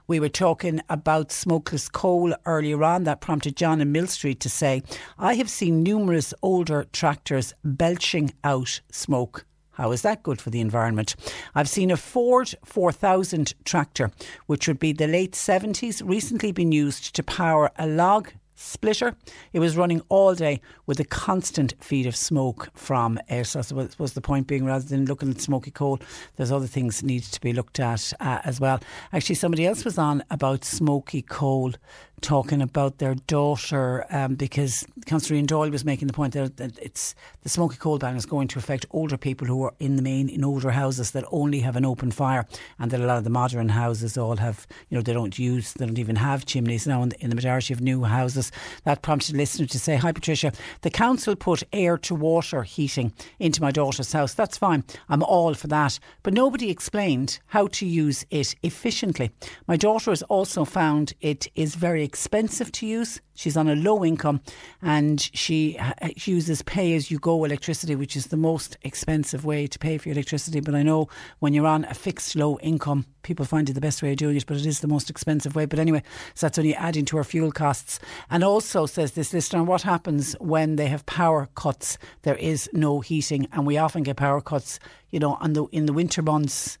We 0.06 0.20
were 0.20 0.28
talking 0.28 0.80
about 0.88 1.32
smokeless 1.32 1.88
coal 1.88 2.32
earlier 2.46 2.84
on. 2.84 3.02
That 3.02 3.20
prompted 3.20 3.56
John 3.56 3.80
in 3.80 3.90
Millstreet 3.90 4.38
to 4.38 4.48
say, 4.48 4.82
I 5.18 5.34
have 5.34 5.50
seen 5.50 5.82
numerous 5.82 6.32
older 6.40 6.84
tractors 6.92 7.52
belching 7.64 8.32
out 8.44 8.80
smoke. 8.92 9.44
How 9.72 9.90
is 9.90 10.02
that 10.02 10.22
good 10.22 10.40
for 10.40 10.50
the 10.50 10.60
environment? 10.60 11.16
I've 11.54 11.68
seen 11.68 11.90
a 11.90 11.96
Ford 11.96 12.54
4000 12.64 13.54
tractor, 13.64 14.12
which 14.46 14.68
would 14.68 14.78
be 14.78 14.92
the 14.92 15.08
late 15.08 15.32
70s, 15.32 16.00
recently 16.04 16.52
been 16.52 16.70
used 16.70 17.14
to 17.16 17.22
power 17.24 17.70
a 17.76 17.88
log 17.88 18.30
splitter. 18.58 19.14
It 19.52 19.60
was 19.60 19.76
running 19.76 20.02
all 20.08 20.34
day 20.34 20.60
with 20.86 20.98
a 20.98 21.04
constant 21.04 21.74
feed 21.80 22.06
of 22.06 22.16
smoke 22.16 22.68
from 22.74 23.18
air. 23.28 23.44
So 23.44 23.60
I 23.60 23.62
suppose 23.62 24.12
the 24.12 24.20
point 24.20 24.48
being, 24.48 24.64
rather 24.64 24.84
than 24.84 25.06
looking 25.06 25.30
at 25.30 25.40
smoky 25.40 25.70
coal, 25.70 26.00
there's 26.36 26.50
other 26.50 26.66
things 26.66 27.00
that 27.00 27.06
need 27.06 27.22
to 27.22 27.40
be 27.40 27.52
looked 27.52 27.78
at 27.78 28.12
uh, 28.20 28.40
as 28.44 28.60
well. 28.60 28.80
Actually, 29.12 29.36
somebody 29.36 29.64
else 29.64 29.84
was 29.84 29.96
on 29.96 30.24
about 30.30 30.64
smoky 30.64 31.22
coal 31.22 31.72
talking 32.20 32.60
about 32.62 32.98
their 32.98 33.14
daughter 33.14 34.06
um, 34.10 34.34
because 34.34 34.84
Councillor 35.06 35.36
Ian 35.36 35.46
Doyle 35.46 35.70
was 35.70 35.84
making 35.84 36.08
the 36.08 36.14
point 36.14 36.34
that, 36.34 36.56
that 36.56 36.78
it's 36.78 37.14
the 37.42 37.48
smoky 37.48 37.76
coal 37.76 37.98
ban 37.98 38.16
is 38.16 38.26
going 38.26 38.48
to 38.48 38.58
affect 38.58 38.86
older 38.90 39.16
people 39.16 39.46
who 39.46 39.62
are 39.62 39.74
in 39.78 39.96
the 39.96 40.02
main 40.02 40.28
in 40.28 40.44
older 40.44 40.70
houses 40.70 41.12
that 41.12 41.24
only 41.30 41.60
have 41.60 41.76
an 41.76 41.84
open 41.84 42.10
fire 42.10 42.46
and 42.78 42.90
that 42.90 43.00
a 43.00 43.06
lot 43.06 43.18
of 43.18 43.24
the 43.24 43.30
modern 43.30 43.68
houses 43.68 44.18
all 44.18 44.36
have 44.36 44.66
you 44.88 44.96
know 44.96 45.02
they 45.02 45.12
don't 45.12 45.38
use 45.38 45.72
they 45.74 45.86
don't 45.86 45.98
even 45.98 46.16
have 46.16 46.46
chimneys 46.46 46.86
now 46.86 47.02
in 47.02 47.10
the, 47.10 47.20
in 47.20 47.30
the 47.30 47.36
majority 47.36 47.72
of 47.72 47.80
new 47.80 48.04
houses. 48.04 48.50
That 48.84 49.02
prompted 49.02 49.36
listeners 49.36 49.70
to 49.70 49.78
say 49.78 49.96
hi 49.96 50.12
Patricia. 50.12 50.52
The 50.82 50.90
council 50.90 51.36
put 51.36 51.62
air 51.72 51.96
to 51.98 52.14
water 52.14 52.62
heating 52.62 53.12
into 53.38 53.62
my 53.62 53.70
daughter's 53.70 54.12
house. 54.12 54.34
That's 54.34 54.58
fine. 54.58 54.84
I'm 55.08 55.22
all 55.22 55.54
for 55.54 55.68
that. 55.68 55.98
But 56.22 56.34
nobody 56.34 56.70
explained 56.70 57.38
how 57.46 57.68
to 57.68 57.86
use 57.86 58.24
it 58.30 58.54
efficiently. 58.62 59.30
My 59.66 59.76
daughter 59.76 60.10
has 60.10 60.22
also 60.24 60.64
found 60.64 61.12
it 61.20 61.46
is 61.54 61.74
very 61.74 62.02
expensive 62.08 62.72
to 62.72 62.86
use. 62.86 63.20
She's 63.34 63.54
on 63.54 63.68
a 63.68 63.76
low 63.76 64.02
income 64.02 64.40
and 64.80 65.20
she 65.20 65.76
uh, 65.76 65.92
uses 66.24 66.62
pay 66.62 66.94
as 66.94 67.10
you 67.10 67.18
go 67.18 67.44
electricity, 67.44 67.94
which 67.94 68.16
is 68.16 68.28
the 68.28 68.38
most 68.38 68.78
expensive 68.80 69.44
way 69.44 69.66
to 69.66 69.78
pay 69.78 69.98
for 69.98 70.08
your 70.08 70.14
electricity. 70.14 70.60
But 70.60 70.74
I 70.74 70.82
know 70.82 71.08
when 71.40 71.52
you're 71.52 71.66
on 71.66 71.84
a 71.84 71.92
fixed 71.92 72.34
low 72.34 72.58
income, 72.60 73.04
people 73.22 73.44
find 73.44 73.68
it 73.68 73.74
the 73.74 73.82
best 73.82 74.02
way 74.02 74.12
of 74.12 74.16
doing 74.16 74.38
it, 74.38 74.46
but 74.46 74.56
it 74.56 74.64
is 74.64 74.80
the 74.80 74.88
most 74.88 75.10
expensive 75.10 75.54
way. 75.54 75.66
But 75.66 75.78
anyway, 75.78 76.02
so 76.32 76.46
that's 76.46 76.58
only 76.58 76.74
adding 76.74 77.04
to 77.04 77.18
our 77.18 77.24
fuel 77.24 77.52
costs. 77.52 78.00
And 78.30 78.42
also 78.42 78.86
says 78.86 79.12
this 79.12 79.34
listener, 79.34 79.62
what 79.62 79.82
happens 79.82 80.32
when 80.40 80.76
they 80.76 80.86
have 80.86 81.04
power 81.04 81.50
cuts? 81.54 81.98
There 82.22 82.36
is 82.36 82.70
no 82.72 83.00
heating, 83.00 83.48
and 83.52 83.66
we 83.66 83.76
often 83.76 84.02
get 84.02 84.16
power 84.16 84.40
cuts, 84.40 84.80
you 85.10 85.20
know, 85.20 85.34
on 85.40 85.52
the 85.52 85.66
in 85.66 85.84
the 85.84 85.92
winter 85.92 86.22
months 86.22 86.78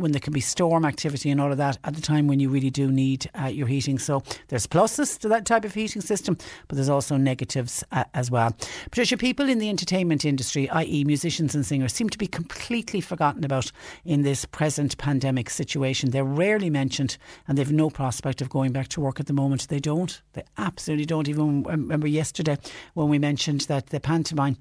when 0.00 0.12
there 0.12 0.20
can 0.20 0.32
be 0.32 0.40
storm 0.40 0.84
activity 0.84 1.30
and 1.30 1.40
all 1.40 1.52
of 1.52 1.58
that 1.58 1.78
at 1.84 1.94
the 1.94 2.00
time 2.00 2.26
when 2.26 2.40
you 2.40 2.48
really 2.48 2.70
do 2.70 2.90
need 2.90 3.28
uh, 3.40 3.46
your 3.46 3.66
heating. 3.66 3.98
So 3.98 4.22
there's 4.48 4.66
pluses 4.66 5.18
to 5.20 5.28
that 5.28 5.44
type 5.44 5.64
of 5.64 5.74
heating 5.74 6.02
system, 6.02 6.38
but 6.68 6.76
there's 6.76 6.88
also 6.88 7.16
negatives 7.16 7.84
uh, 7.92 8.04
as 8.14 8.30
well. 8.30 8.56
Patricia, 8.84 9.16
people 9.16 9.48
in 9.48 9.58
the 9.58 9.68
entertainment 9.68 10.24
industry, 10.24 10.68
i.e., 10.70 11.04
musicians 11.04 11.54
and 11.54 11.64
singers, 11.64 11.92
seem 11.92 12.08
to 12.08 12.18
be 12.18 12.26
completely 12.26 13.00
forgotten 13.00 13.44
about 13.44 13.70
in 14.04 14.22
this 14.22 14.44
present 14.44 14.96
pandemic 14.98 15.50
situation. 15.50 16.10
They're 16.10 16.24
rarely 16.24 16.70
mentioned 16.70 17.18
and 17.46 17.58
they've 17.58 17.70
no 17.70 17.90
prospect 17.90 18.40
of 18.40 18.48
going 18.48 18.72
back 18.72 18.88
to 18.88 19.00
work 19.00 19.20
at 19.20 19.26
the 19.26 19.32
moment. 19.32 19.68
They 19.68 19.80
don't. 19.80 20.20
They 20.32 20.44
absolutely 20.58 21.06
don't. 21.06 21.28
Even 21.28 21.62
remember 21.62 22.06
yesterday 22.06 22.56
when 22.94 23.08
we 23.08 23.18
mentioned 23.18 23.62
that 23.62 23.88
the 23.88 24.00
pantomime 24.00 24.56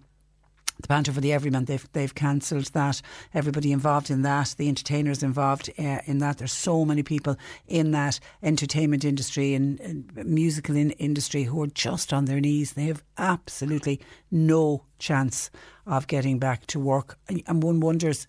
the 0.81 0.87
Banter 0.87 1.11
for 1.11 1.21
the 1.21 1.33
Everyman, 1.33 1.65
they've 1.65 1.87
they've 1.93 2.13
cancelled 2.13 2.65
that. 2.67 3.01
Everybody 3.33 3.71
involved 3.71 4.09
in 4.09 4.21
that, 4.23 4.55
the 4.57 4.69
entertainers 4.69 5.23
involved 5.23 5.69
uh, 5.77 5.99
in 6.05 6.19
that. 6.19 6.37
There's 6.37 6.51
so 6.51 6.85
many 6.85 7.03
people 7.03 7.35
in 7.67 7.91
that 7.91 8.19
entertainment 8.43 9.03
industry 9.03 9.53
and, 9.53 9.79
and 9.81 10.11
musical 10.25 10.75
in, 10.75 10.91
industry 10.91 11.43
who 11.43 11.61
are 11.63 11.67
just 11.67 12.13
on 12.13 12.25
their 12.25 12.39
knees. 12.39 12.73
They 12.73 12.85
have 12.85 13.03
absolutely 13.17 13.99
no 14.31 14.85
chance 14.99 15.49
of 15.85 16.07
getting 16.07 16.39
back 16.39 16.65
to 16.67 16.79
work, 16.79 17.17
and 17.27 17.63
one 17.63 17.79
wonders 17.79 18.27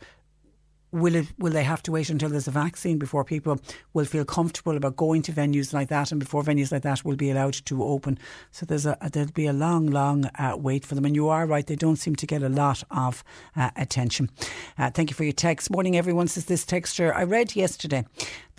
will 0.93 1.15
it 1.15 1.27
will 1.39 1.53
they 1.53 1.65
have 1.65 1.83
to 1.85 1.93
wait 1.93 2.11
until 2.11 2.29
there's 2.29 2.49
a 2.49 2.53
vaccine 2.53 2.99
before 2.99 3.25
people 3.25 3.61
will 3.93 4.05
feel 4.05 4.25
comfortable 4.25 4.77
about 4.77 4.97
going 4.97 5.23
to 5.23 5.33
venues 5.33 5.73
like 5.73 5.89
that? 5.89 6.11
And 6.11 6.21
before 6.21 6.43
venues 6.43 6.73
like 6.73 6.83
that 6.83 7.05
will 7.05 7.17
be 7.17 7.31
allowed 7.31 7.55
to 7.55 7.83
open. 7.85 8.19
So 8.51 8.67
there's 8.67 8.87
a 8.87 8.97
there'll 9.12 9.31
be 9.33 9.47
a 9.47 9.53
long 9.53 9.87
long 9.87 10.27
uh, 10.39 10.57
wait 10.57 10.85
for 10.85 10.95
them. 10.95 11.05
And 11.05 11.15
you 11.15 11.29
are 11.29 11.47
right 11.47 11.67
they 11.67 11.77
don't 11.77 11.97
seem 11.97 12.17
to 12.17 12.27
get 12.27 12.43
a 12.43 12.49
lot 12.49 12.83
of 12.91 13.23
uh, 13.57 13.71
attention. 13.77 14.31
Uh, 14.79 14.91
thank 14.91 15.11
you 15.11 15.15
for 15.15 15.25
your 15.25 15.33
text 15.33 15.71
morning 15.71 15.97
everyone. 15.97 16.29
Says 16.29 16.47
this 16.47 16.65
texture 16.65 17.15
I 17.15 17.25
read 17.25 17.57
yesterday 17.57 18.05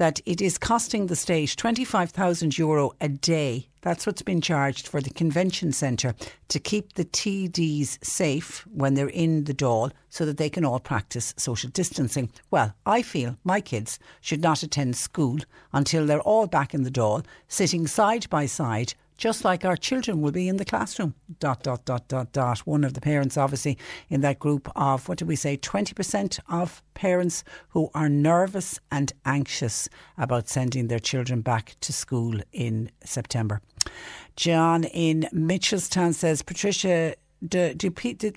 that 0.02 0.20
it 0.26 0.42
is 0.42 0.58
costing 0.58 1.06
the 1.06 1.16
state 1.16 1.56
25,000 1.58 2.58
euro 2.58 2.92
a 3.00 3.08
day 3.08 3.68
that's 3.82 4.08
what's 4.08 4.24
been 4.24 4.42
charged 4.42 4.88
for 4.88 5.00
the 5.00 5.12
convention 5.12 5.72
centre 5.72 6.16
to 6.48 6.60
keep 6.60 6.94
the 6.94 7.06
TDs 7.06 8.04
safe 8.04 8.66
when 8.74 8.96
they're 8.96 9.10
in 9.10 9.44
the 9.44 9.54
Dáil 9.54 9.92
so 10.10 10.26
that 10.26 10.38
they 10.38 10.50
can 10.50 10.66
all 10.66 10.80
practice 10.80 11.34
social 11.38 11.70
distancing. 11.70 12.32
Well, 12.50 12.74
I 12.86 13.02
feel 13.02 13.38
my 13.44 13.62
kids 13.62 14.00
should 14.22 14.42
not 14.42 14.64
attend 14.64 14.96
school 14.96 15.38
until 15.74 16.06
they're 16.06 16.22
all 16.22 16.48
back 16.48 16.74
in 16.74 16.84
the 16.84 16.92
Dáil, 16.92 17.26
sitting 17.48 17.88
side 17.88 18.30
by 18.30 18.46
side 18.46 18.94
just 19.22 19.46
like 19.46 19.64
our 19.64 19.78
children 19.78 20.20
will 20.20 20.32
be 20.32 20.48
in 20.48 20.58
the 20.58 20.66
classroom. 20.66 21.14
Dot, 21.40 21.62
dot, 21.62 21.86
dot, 21.86 22.08
dot, 22.08 22.32
dot. 22.34 22.58
One 22.66 22.84
of 22.84 22.96
the 22.96 23.02
parents, 23.02 23.38
obviously, 23.38 23.78
in 24.10 24.22
that 24.22 24.40
group 24.40 24.68
of, 24.76 25.08
what 25.08 25.20
did 25.20 25.28
we 25.28 25.36
say, 25.36 25.58
20% 25.58 26.40
of 26.50 26.82
parents 26.96 27.44
who 27.70 27.92
are 27.94 28.10
nervous 28.10 28.80
and 28.90 29.14
anxious 29.24 29.88
about 30.18 30.50
sending 30.50 30.88
their 30.88 30.98
children 30.98 31.42
back 31.42 31.76
to 31.82 31.94
school 31.94 32.40
in 32.52 32.90
September. 33.04 33.62
John 34.36 34.86
in 34.86 35.28
Mitchelstown 35.32 36.16
says, 36.16 36.42
Patricia, 36.42 37.14
do, 37.48 37.76
do, 37.76 37.92
do, 37.92 38.32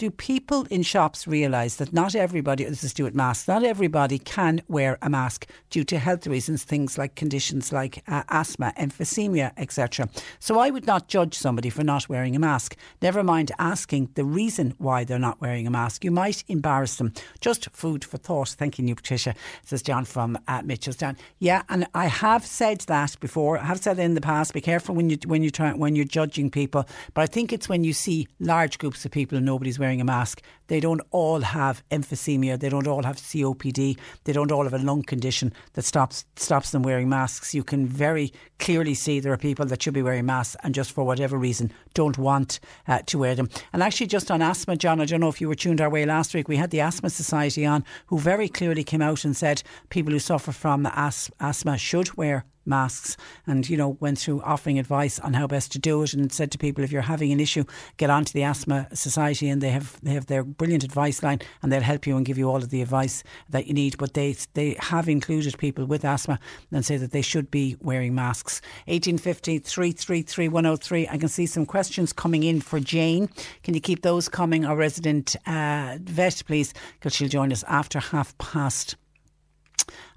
do 0.00 0.10
people 0.10 0.66
in 0.70 0.82
shops 0.82 1.28
realise 1.28 1.76
that 1.76 1.92
not 1.92 2.14
everybody, 2.14 2.64
this 2.64 2.82
is 2.82 2.94
to 2.94 3.10
masks, 3.10 3.46
not 3.46 3.62
everybody 3.62 4.18
can 4.18 4.62
wear 4.66 4.96
a 5.02 5.10
mask 5.10 5.46
due 5.68 5.84
to 5.84 5.98
health 5.98 6.26
reasons, 6.26 6.64
things 6.64 6.96
like 6.96 7.16
conditions 7.16 7.70
like 7.70 8.02
uh, 8.08 8.22
asthma, 8.30 8.72
emphysema, 8.78 9.52
etc. 9.58 10.08
So 10.38 10.58
I 10.58 10.70
would 10.70 10.86
not 10.86 11.08
judge 11.08 11.34
somebody 11.34 11.68
for 11.68 11.84
not 11.84 12.08
wearing 12.08 12.34
a 12.34 12.38
mask. 12.38 12.76
Never 13.02 13.22
mind 13.22 13.52
asking 13.58 14.08
the 14.14 14.24
reason 14.24 14.72
why 14.78 15.04
they're 15.04 15.18
not 15.18 15.38
wearing 15.38 15.66
a 15.66 15.70
mask. 15.70 16.02
You 16.02 16.12
might 16.12 16.44
embarrass 16.48 16.96
them. 16.96 17.12
Just 17.42 17.68
food 17.70 18.02
for 18.02 18.16
thought. 18.16 18.48
Thanking 18.48 18.88
you, 18.88 18.94
Patricia, 18.94 19.34
says 19.66 19.82
John 19.82 20.06
from 20.06 20.38
uh, 20.48 20.62
Mitchelstown. 20.62 21.18
Yeah, 21.40 21.62
and 21.68 21.86
I 21.94 22.06
have 22.06 22.46
said 22.46 22.80
that 22.86 23.20
before. 23.20 23.58
I 23.58 23.64
have 23.64 23.80
said 23.80 23.98
in 23.98 24.14
the 24.14 24.22
past. 24.22 24.54
Be 24.54 24.62
careful 24.62 24.94
when 24.94 25.10
you 25.10 25.18
when 25.26 25.42
you 25.42 25.50
try 25.50 25.74
when 25.74 25.94
you're 25.94 26.06
judging 26.06 26.50
people. 26.50 26.88
But 27.12 27.20
I 27.20 27.26
think 27.26 27.52
it's 27.52 27.68
when 27.68 27.84
you 27.84 27.92
see 27.92 28.28
large 28.38 28.78
groups 28.78 29.04
of 29.04 29.10
people 29.10 29.36
and 29.36 29.44
nobody's 29.44 29.78
wearing 29.78 29.89
wearing 29.90 30.00
a 30.00 30.04
mask. 30.04 30.40
They 30.68 30.78
don't 30.78 31.00
all 31.10 31.40
have 31.40 31.82
emphysema. 31.90 32.60
They 32.60 32.68
don't 32.68 32.86
all 32.86 33.02
have 33.02 33.16
COPD. 33.16 33.98
They 34.22 34.32
don't 34.32 34.52
all 34.52 34.62
have 34.62 34.72
a 34.72 34.78
lung 34.78 35.02
condition 35.02 35.52
that 35.72 35.84
stops 35.84 36.24
stops 36.36 36.70
them 36.70 36.84
wearing 36.84 37.08
masks. 37.08 37.54
You 37.54 37.64
can 37.64 37.86
very 37.86 38.32
clearly 38.60 38.94
see 38.94 39.18
there 39.18 39.32
are 39.32 39.48
people 39.48 39.66
that 39.66 39.82
should 39.82 39.94
be 39.94 40.02
wearing 40.02 40.26
masks 40.26 40.56
and 40.62 40.72
just 40.72 40.92
for 40.92 41.02
whatever 41.02 41.36
reason 41.36 41.72
don't 41.94 42.18
want 42.18 42.60
uh, 42.86 43.00
to 43.06 43.18
wear 43.18 43.34
them. 43.34 43.48
And 43.72 43.82
actually, 43.82 44.06
just 44.06 44.30
on 44.30 44.42
asthma, 44.42 44.76
John, 44.76 45.00
I 45.00 45.06
don't 45.06 45.20
know 45.20 45.28
if 45.28 45.40
you 45.40 45.48
were 45.48 45.56
tuned 45.56 45.80
our 45.80 45.90
way 45.90 46.06
last 46.06 46.34
week. 46.34 46.46
We 46.46 46.56
had 46.56 46.70
the 46.70 46.80
Asthma 46.80 47.10
Society 47.10 47.66
on, 47.66 47.84
who 48.06 48.18
very 48.20 48.48
clearly 48.48 48.84
came 48.84 49.02
out 49.02 49.24
and 49.24 49.36
said 49.36 49.64
people 49.88 50.12
who 50.12 50.20
suffer 50.20 50.52
from 50.52 50.86
asthma 50.86 51.78
should 51.78 52.16
wear 52.16 52.44
masks 52.64 53.16
and 53.46 53.68
you 53.68 53.76
know 53.76 53.96
went 54.00 54.18
through 54.18 54.40
offering 54.42 54.78
advice 54.78 55.18
on 55.20 55.34
how 55.34 55.46
best 55.46 55.72
to 55.72 55.78
do 55.78 56.02
it 56.02 56.12
and 56.12 56.32
said 56.32 56.50
to 56.50 56.58
people 56.58 56.84
if 56.84 56.92
you're 56.92 57.02
having 57.02 57.32
an 57.32 57.40
issue 57.40 57.64
get 57.96 58.10
onto 58.10 58.32
the 58.32 58.42
asthma 58.42 58.86
society 58.92 59.48
and 59.48 59.60
they 59.60 59.70
have 59.70 59.98
they 60.02 60.12
have 60.12 60.26
their 60.26 60.44
brilliant 60.44 60.84
advice 60.84 61.22
line 61.22 61.40
and 61.62 61.72
they'll 61.72 61.80
help 61.80 62.06
you 62.06 62.16
and 62.16 62.26
give 62.26 62.38
you 62.38 62.48
all 62.48 62.56
of 62.56 62.70
the 62.70 62.82
advice 62.82 63.22
that 63.48 63.66
you 63.66 63.74
need. 63.74 63.96
But 63.98 64.14
they 64.14 64.36
they 64.54 64.76
have 64.78 65.08
included 65.08 65.58
people 65.58 65.84
with 65.86 66.04
asthma 66.04 66.38
and 66.72 66.84
say 66.84 66.96
that 66.96 67.12
they 67.12 67.22
should 67.22 67.50
be 67.50 67.76
wearing 67.80 68.14
masks. 68.14 68.60
1850 68.86 69.58
333 69.58 70.48
103. 70.48 71.08
I 71.08 71.18
can 71.18 71.28
see 71.28 71.46
some 71.46 71.66
questions 71.66 72.12
coming 72.12 72.42
in 72.42 72.60
for 72.60 72.80
Jane. 72.80 73.28
Can 73.62 73.74
you 73.74 73.80
keep 73.80 74.02
those 74.02 74.28
coming? 74.28 74.64
Our 74.64 74.76
resident 74.76 75.36
uh, 75.46 75.98
vet, 76.00 76.42
please, 76.46 76.74
because 76.94 77.14
she'll 77.14 77.28
join 77.28 77.52
us 77.52 77.64
after 77.64 77.98
half 77.98 78.36
past 78.38 78.96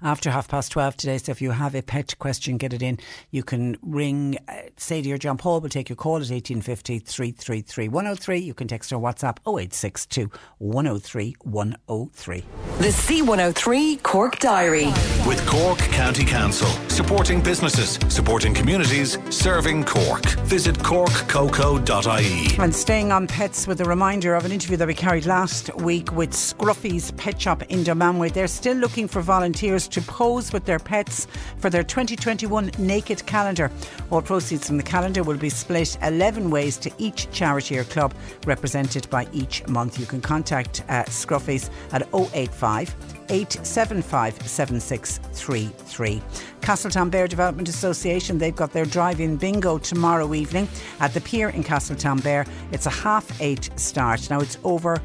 after 0.04 0.30
half 0.30 0.46
past 0.46 0.70
12 0.72 0.96
today. 0.96 1.18
So 1.18 1.32
if 1.32 1.42
you 1.42 1.50
have 1.50 1.74
a 1.74 1.82
pet 1.82 2.16
question, 2.18 2.58
get 2.58 2.72
it 2.72 2.82
in. 2.82 2.98
You 3.30 3.42
can 3.42 3.76
ring 3.82 4.38
uh, 4.46 4.54
Sadie 4.76 5.12
or 5.12 5.18
John 5.18 5.38
Paul. 5.38 5.60
We'll 5.60 5.70
take 5.70 5.88
your 5.88 5.96
call 5.96 6.16
at 6.16 6.30
1850 6.30 7.00
333 7.00 7.88
103. 7.88 8.38
You 8.38 8.54
can 8.54 8.68
text 8.68 8.92
or 8.92 9.00
WhatsApp 9.00 9.38
0862 9.46 10.30
103 10.58 11.36
103. 11.42 12.44
The 12.78 12.88
C103 12.88 14.02
Cork 14.02 14.38
Diary. 14.38 14.86
With 15.26 15.44
Cork 15.46 15.78
County 15.78 16.24
Council, 16.24 16.68
supporting 16.88 17.40
businesses, 17.40 17.98
supporting 18.14 18.52
communities, 18.52 19.18
serving 19.30 19.84
Cork. 19.84 20.24
Visit 20.44 20.76
corkcoco.ie. 20.76 22.62
And 22.62 22.74
staying 22.74 23.10
on 23.10 23.26
pets 23.26 23.66
with 23.66 23.80
a 23.80 23.84
reminder 23.84 24.34
of 24.34 24.44
an 24.44 24.52
interview 24.52 24.76
that 24.76 24.86
we 24.86 24.94
carried 24.94 25.24
last 25.24 25.74
week 25.76 26.12
with 26.12 26.32
Scruffy's 26.32 27.12
Pet 27.12 27.40
Shop 27.40 27.62
in 27.64 27.84
Dunmanway. 27.84 28.32
They're 28.32 28.46
still 28.46 28.76
looking 28.76 29.08
for 29.08 29.22
volunteers 29.22 29.88
to 29.94 30.02
pose 30.02 30.52
with 30.52 30.64
their 30.64 30.80
pets 30.80 31.28
for 31.58 31.70
their 31.70 31.84
2021 31.84 32.72
Naked 32.78 33.24
Calendar. 33.26 33.70
All 34.10 34.20
proceeds 34.20 34.66
from 34.66 34.76
the 34.76 34.82
calendar 34.82 35.22
will 35.22 35.36
be 35.36 35.48
split 35.48 35.96
11 36.02 36.50
ways 36.50 36.76
to 36.78 36.90
each 36.98 37.30
charity 37.30 37.78
or 37.78 37.84
club 37.84 38.12
represented 38.44 39.08
by 39.08 39.28
each 39.32 39.66
month. 39.68 40.00
You 40.00 40.06
can 40.06 40.20
contact 40.20 40.82
uh, 40.88 41.04
Scruffy's 41.04 41.70
at 41.92 42.02
085 42.12 42.94
875 43.30 44.46
7633. 44.46 46.22
Castletownbere 46.60 47.28
Development 47.28 47.68
Association, 47.68 48.38
they've 48.38 48.56
got 48.56 48.72
their 48.72 48.84
drive 48.84 49.20
in 49.20 49.36
bingo 49.36 49.78
tomorrow 49.78 50.34
evening 50.34 50.68
at 51.00 51.14
the 51.14 51.20
pier 51.20 51.50
in 51.50 51.62
Castletownbere. 51.62 52.48
It's 52.72 52.86
a 52.86 52.90
half 52.90 53.40
eight 53.40 53.70
start. 53.76 54.28
Now 54.28 54.40
it's 54.40 54.58
over 54.64 55.00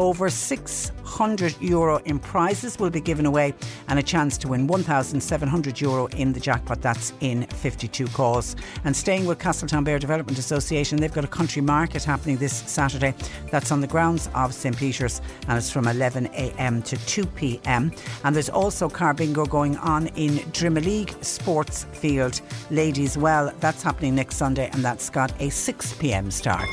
over 0.00 0.30
600 0.30 1.60
euro 1.60 1.98
in 2.06 2.18
prizes 2.18 2.78
will 2.78 2.88
be 2.88 3.02
given 3.02 3.26
away 3.26 3.52
and 3.88 3.98
a 3.98 4.02
chance 4.02 4.38
to 4.38 4.48
win 4.48 4.66
1,700 4.66 5.78
euro 5.78 6.06
in 6.06 6.32
the 6.32 6.40
jackpot. 6.40 6.80
That's 6.80 7.12
in 7.20 7.46
52 7.46 8.06
calls. 8.06 8.56
And 8.84 8.96
staying 8.96 9.26
with 9.26 9.38
Castletownbere 9.38 10.00
Development 10.00 10.38
Association, 10.38 10.98
they've 10.98 11.12
got 11.12 11.24
a 11.24 11.28
country 11.28 11.60
market 11.60 12.02
happening 12.02 12.38
this 12.38 12.54
Saturday. 12.54 13.14
That's 13.50 13.70
on 13.70 13.82
the 13.82 13.86
grounds 13.86 14.30
of 14.34 14.54
St. 14.54 14.74
Peter's 14.74 15.20
and 15.48 15.58
it's 15.58 15.70
from 15.70 15.84
11am 15.84 16.82
to 16.84 16.96
2pm. 16.96 17.94
And 18.24 18.34
there's 18.34 18.48
also 18.48 18.88
car 18.88 19.12
bingo 19.12 19.44
going 19.44 19.76
on 19.76 20.06
in 20.08 20.38
Drimoleague 20.54 21.22
Sports 21.22 21.84
Field. 21.92 22.40
Ladies, 22.70 23.18
well, 23.18 23.52
that's 23.60 23.82
happening 23.82 24.14
next 24.14 24.36
Sunday 24.36 24.70
and 24.72 24.82
that's 24.82 25.10
got 25.10 25.30
a 25.32 25.48
6pm 25.48 26.32
start. 26.32 26.70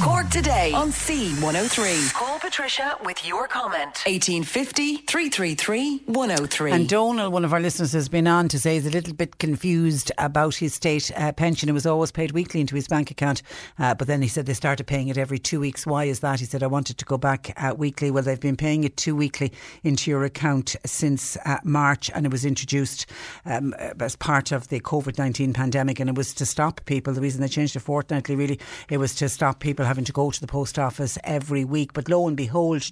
Cork 0.00 0.28
today 0.28 0.72
on 0.74 0.90
C103. 0.90 2.14
Call 2.14 2.38
Patricia 2.38 2.67
with 3.02 3.26
your 3.26 3.48
comment. 3.48 4.02
1850 4.04 4.98
333 4.98 6.02
103. 6.04 6.72
And 6.72 6.86
Donal, 6.86 7.30
one 7.30 7.42
of 7.46 7.54
our 7.54 7.60
listeners, 7.60 7.92
has 7.92 8.10
been 8.10 8.26
on 8.26 8.48
to 8.48 8.58
say 8.58 8.74
he's 8.74 8.84
a 8.84 8.90
little 8.90 9.14
bit 9.14 9.38
confused 9.38 10.12
about 10.18 10.56
his 10.56 10.74
state 10.74 11.10
uh, 11.16 11.32
pension. 11.32 11.70
It 11.70 11.72
was 11.72 11.86
always 11.86 12.12
paid 12.12 12.32
weekly 12.32 12.60
into 12.60 12.74
his 12.74 12.86
bank 12.86 13.10
account, 13.10 13.40
uh, 13.78 13.94
but 13.94 14.06
then 14.06 14.20
he 14.20 14.28
said 14.28 14.44
they 14.44 14.52
started 14.52 14.86
paying 14.86 15.08
it 15.08 15.16
every 15.16 15.38
two 15.38 15.60
weeks. 15.60 15.86
Why 15.86 16.04
is 16.04 16.20
that? 16.20 16.40
He 16.40 16.44
said, 16.44 16.62
I 16.62 16.66
wanted 16.66 16.98
to 16.98 17.06
go 17.06 17.16
back 17.16 17.54
uh, 17.56 17.74
weekly. 17.74 18.10
Well, 18.10 18.22
they've 18.22 18.38
been 18.38 18.56
paying 18.56 18.84
it 18.84 18.98
two 18.98 19.16
weekly 19.16 19.50
into 19.82 20.10
your 20.10 20.24
account 20.24 20.76
since 20.84 21.38
uh, 21.46 21.56
March, 21.64 22.10
and 22.14 22.26
it 22.26 22.32
was 22.32 22.44
introduced 22.44 23.06
um, 23.46 23.72
as 23.98 24.14
part 24.14 24.52
of 24.52 24.68
the 24.68 24.80
COVID 24.80 25.16
19 25.16 25.54
pandemic, 25.54 26.00
and 26.00 26.10
it 26.10 26.16
was 26.16 26.34
to 26.34 26.44
stop 26.44 26.82
people. 26.84 27.14
The 27.14 27.22
reason 27.22 27.40
they 27.40 27.48
changed 27.48 27.76
it 27.76 27.80
fortnightly, 27.80 28.36
really, 28.36 28.60
it 28.90 28.98
was 28.98 29.14
to 29.14 29.30
stop 29.30 29.58
people 29.58 29.86
having 29.86 30.04
to 30.04 30.12
go 30.12 30.30
to 30.30 30.40
the 30.40 30.46
post 30.46 30.78
office 30.78 31.16
every 31.24 31.64
week. 31.64 31.94
But 31.94 32.10
lo 32.10 32.28
and 32.28 32.36
behold, 32.36 32.47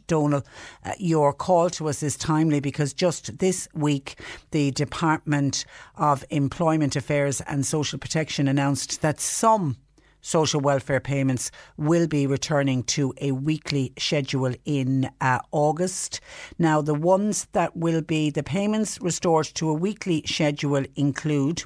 Donal, 0.06 0.44
uh, 0.84 0.92
your 0.98 1.32
call 1.32 1.70
to 1.70 1.88
us 1.88 2.02
is 2.02 2.16
timely 2.16 2.60
because 2.60 2.92
just 2.92 3.38
this 3.38 3.68
week, 3.74 4.20
the 4.50 4.70
Department 4.70 5.64
of 5.96 6.24
Employment 6.30 6.96
Affairs 6.96 7.40
and 7.42 7.66
Social 7.66 7.98
Protection 7.98 8.48
announced 8.48 9.02
that 9.02 9.20
some 9.20 9.76
social 10.26 10.60
welfare 10.60 11.00
payments 11.00 11.52
will 11.76 12.08
be 12.08 12.26
returning 12.26 12.82
to 12.82 13.14
a 13.20 13.30
weekly 13.30 13.92
schedule 13.96 14.52
in 14.64 15.08
uh, 15.20 15.38
August. 15.52 16.20
Now, 16.58 16.82
the 16.82 16.94
ones 16.94 17.46
that 17.52 17.76
will 17.76 18.02
be 18.02 18.30
the 18.30 18.42
payments 18.42 19.00
restored 19.00 19.46
to 19.54 19.70
a 19.70 19.74
weekly 19.74 20.24
schedule 20.26 20.84
include 20.96 21.62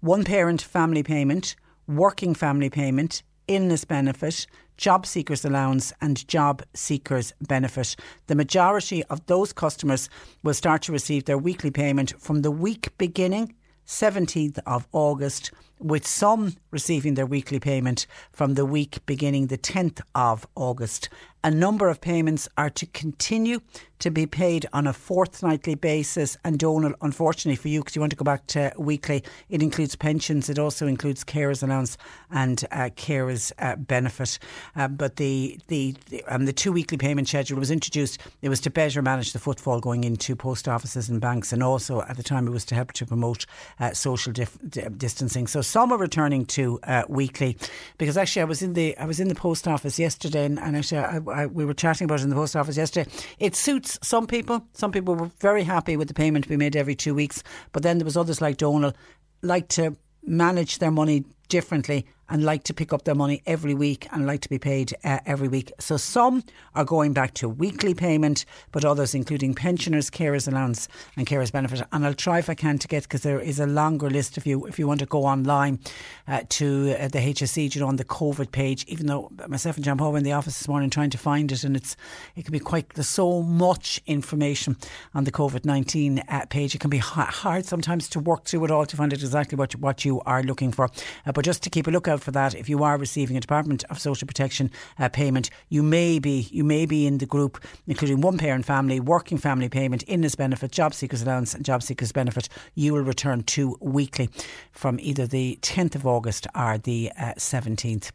one 0.00 0.24
parent 0.24 0.62
family 0.62 1.02
payment, 1.02 1.54
working 1.86 2.34
family 2.34 2.70
payment, 2.70 3.22
illness 3.46 3.84
benefit, 3.84 4.46
job 4.82 5.06
seekers 5.06 5.44
allowance 5.44 5.92
and 6.00 6.26
job 6.26 6.60
seekers 6.74 7.32
benefit. 7.40 7.94
The 8.26 8.34
majority 8.34 9.04
of 9.04 9.24
those 9.26 9.52
customers 9.52 10.10
will 10.42 10.54
start 10.54 10.82
to 10.82 10.92
receive 10.92 11.24
their 11.24 11.38
weekly 11.38 11.70
payment 11.70 12.20
from 12.20 12.42
the 12.42 12.50
week 12.50 12.92
beginning 12.98 13.54
17th 13.86 14.58
of 14.66 14.88
August 14.90 15.52
with 15.82 16.06
some 16.06 16.54
receiving 16.70 17.14
their 17.14 17.26
weekly 17.26 17.60
payment 17.60 18.06
from 18.32 18.54
the 18.54 18.64
week 18.64 19.04
beginning 19.06 19.48
the 19.48 19.58
10th 19.58 20.00
of 20.14 20.46
August. 20.54 21.08
A 21.44 21.50
number 21.50 21.88
of 21.88 22.00
payments 22.00 22.48
are 22.56 22.70
to 22.70 22.86
continue 22.86 23.60
to 23.98 24.10
be 24.10 24.26
paid 24.26 24.66
on 24.72 24.86
a 24.86 24.92
fortnightly 24.92 25.74
basis. 25.74 26.36
And 26.44 26.58
Donal, 26.58 26.94
unfortunately 27.02 27.56
for 27.56 27.68
you, 27.68 27.80
because 27.80 27.96
you 27.96 28.00
want 28.00 28.10
to 28.10 28.16
go 28.16 28.24
back 28.24 28.46
to 28.48 28.72
weekly, 28.76 29.24
it 29.48 29.62
includes 29.62 29.96
pensions, 29.96 30.48
it 30.48 30.58
also 30.58 30.86
includes 30.86 31.24
carers 31.24 31.62
allowance 31.62 31.96
and 32.30 32.64
uh, 32.70 32.90
carers 32.96 33.52
uh, 33.58 33.74
benefit. 33.76 34.38
Uh, 34.76 34.86
but 34.88 35.16
the 35.16 35.58
the 35.66 35.96
the, 36.10 36.24
um, 36.24 36.46
the 36.46 36.52
two 36.52 36.72
weekly 36.72 36.98
payment 36.98 37.28
schedule 37.28 37.58
was 37.58 37.70
introduced. 37.70 38.20
It 38.40 38.48
was 38.48 38.60
to 38.60 38.70
better 38.70 39.02
manage 39.02 39.32
the 39.32 39.38
footfall 39.40 39.80
going 39.80 40.04
into 40.04 40.36
post 40.36 40.68
offices 40.68 41.08
and 41.08 41.20
banks, 41.20 41.52
and 41.52 41.62
also 41.62 42.02
at 42.02 42.16
the 42.16 42.22
time 42.22 42.46
it 42.46 42.50
was 42.50 42.64
to 42.66 42.76
help 42.76 42.92
to 42.92 43.06
promote 43.06 43.46
uh, 43.80 43.92
social 43.92 44.32
dif- 44.32 44.58
distancing. 44.96 45.46
So 45.48 45.60
some 45.72 45.90
are 45.90 45.98
returning 45.98 46.44
to 46.44 46.78
uh, 46.82 47.02
weekly, 47.08 47.56
because 47.96 48.18
actually 48.18 48.42
I 48.42 48.44
was 48.44 48.60
in 48.60 48.74
the 48.74 48.96
I 48.98 49.06
was 49.06 49.20
in 49.20 49.28
the 49.28 49.34
post 49.34 49.66
office 49.66 49.98
yesterday, 49.98 50.44
and, 50.44 50.58
and 50.58 50.76
actually 50.76 50.98
I, 50.98 51.20
I, 51.42 51.46
we 51.46 51.64
were 51.64 51.74
chatting 51.74 52.04
about 52.04 52.20
it 52.20 52.24
in 52.24 52.28
the 52.28 52.36
post 52.36 52.54
office 52.54 52.76
yesterday. 52.76 53.10
It 53.38 53.56
suits 53.56 53.98
some 54.02 54.26
people. 54.26 54.66
Some 54.74 54.92
people 54.92 55.14
were 55.14 55.30
very 55.40 55.64
happy 55.64 55.96
with 55.96 56.08
the 56.08 56.14
payment 56.14 56.44
to 56.44 56.48
be 56.48 56.58
made 56.58 56.76
every 56.76 56.94
two 56.94 57.14
weeks, 57.14 57.42
but 57.72 57.82
then 57.82 57.98
there 57.98 58.04
was 58.04 58.16
others 58.16 58.40
like 58.40 58.58
Donal 58.58 58.92
like 59.40 59.68
to 59.68 59.96
manage 60.24 60.78
their 60.78 60.90
money 60.90 61.24
differently 61.48 62.06
and 62.32 62.42
like 62.44 62.64
to 62.64 62.72
pick 62.72 62.94
up 62.94 63.04
their 63.04 63.14
money 63.14 63.42
every 63.44 63.74
week 63.74 64.08
and 64.10 64.26
like 64.26 64.40
to 64.40 64.48
be 64.48 64.58
paid 64.58 64.94
uh, 65.04 65.18
every 65.26 65.48
week. 65.48 65.70
So 65.78 65.98
some 65.98 66.42
are 66.74 66.84
going 66.84 67.12
back 67.12 67.34
to 67.34 67.48
weekly 67.48 67.92
payment, 67.92 68.46
but 68.72 68.86
others, 68.86 69.14
including 69.14 69.54
pensioners, 69.54 70.10
carers 70.10 70.48
allowance, 70.48 70.88
and 71.14 71.26
carers 71.26 71.52
benefit. 71.52 71.82
And 71.92 72.06
I'll 72.06 72.14
try 72.14 72.38
if 72.38 72.48
I 72.48 72.54
can 72.54 72.78
to 72.78 72.88
get 72.88 73.02
because 73.02 73.20
there 73.20 73.38
is 73.38 73.60
a 73.60 73.66
longer 73.66 74.08
list 74.08 74.38
if 74.38 74.46
you 74.46 74.64
if 74.66 74.78
you 74.78 74.86
want 74.86 75.00
to 75.00 75.06
go 75.06 75.26
online 75.26 75.78
uh, 76.26 76.40
to 76.48 76.96
uh, 76.98 77.08
the 77.08 77.18
HSE, 77.18 77.74
you 77.74 77.82
know, 77.82 77.86
on 77.86 77.96
the 77.96 78.04
COVID 78.04 78.50
page. 78.50 78.86
Even 78.88 79.06
though 79.08 79.30
myself 79.46 79.76
and 79.76 79.84
John 79.84 79.98
Paul 79.98 80.12
were 80.12 80.18
in 80.18 80.24
the 80.24 80.32
office 80.32 80.58
this 80.58 80.68
morning 80.68 80.88
trying 80.88 81.10
to 81.10 81.18
find 81.18 81.52
it, 81.52 81.64
and 81.64 81.76
it's 81.76 81.96
it 82.34 82.46
can 82.46 82.52
be 82.52 82.60
quite 82.60 82.94
there's 82.94 83.08
so 83.08 83.42
much 83.42 84.00
information 84.06 84.78
on 85.14 85.24
the 85.24 85.32
COVID 85.32 85.66
nineteen 85.66 86.20
uh, 86.30 86.46
page. 86.48 86.74
It 86.74 86.80
can 86.80 86.88
be 86.88 86.96
hard 86.98 87.66
sometimes 87.66 88.08
to 88.08 88.20
work 88.20 88.44
through 88.44 88.64
it 88.64 88.70
all 88.70 88.86
to 88.86 88.96
find 88.96 89.12
out 89.12 89.20
exactly 89.20 89.56
what 89.56 89.76
what 89.76 90.06
you 90.06 90.22
are 90.22 90.42
looking 90.42 90.72
for. 90.72 90.88
Uh, 91.26 91.32
but 91.32 91.44
just 91.44 91.62
to 91.64 91.68
keep 91.68 91.86
a 91.86 91.90
lookout 91.90 92.21
for 92.22 92.30
that. 92.30 92.54
If 92.54 92.68
you 92.68 92.82
are 92.84 92.96
receiving 92.96 93.36
a 93.36 93.40
Department 93.40 93.84
of 93.90 93.98
Social 93.98 94.26
Protection 94.26 94.70
uh, 94.98 95.08
payment, 95.08 95.50
you 95.68 95.82
may 95.82 96.18
be 96.18 96.48
you 96.50 96.64
may 96.64 96.86
be 96.86 97.06
in 97.06 97.18
the 97.18 97.26
group 97.26 97.62
including 97.86 98.20
one 98.20 98.38
parent 98.38 98.64
family, 98.64 99.00
working 99.00 99.38
family 99.38 99.68
payment, 99.68 100.04
illness 100.06 100.34
benefit, 100.34 100.72
job 100.72 100.94
seekers 100.94 101.22
allowance, 101.22 101.54
and 101.54 101.64
job 101.64 101.82
seekers 101.82 102.12
benefit. 102.12 102.48
You 102.74 102.94
will 102.94 103.02
return 103.02 103.42
to 103.44 103.76
weekly 103.80 104.30
from 104.70 104.98
either 105.00 105.26
the 105.26 105.58
10th 105.62 105.94
of 105.94 106.06
August 106.06 106.46
or 106.54 106.78
the 106.78 107.10
uh, 107.18 107.34
17th. 107.36 108.10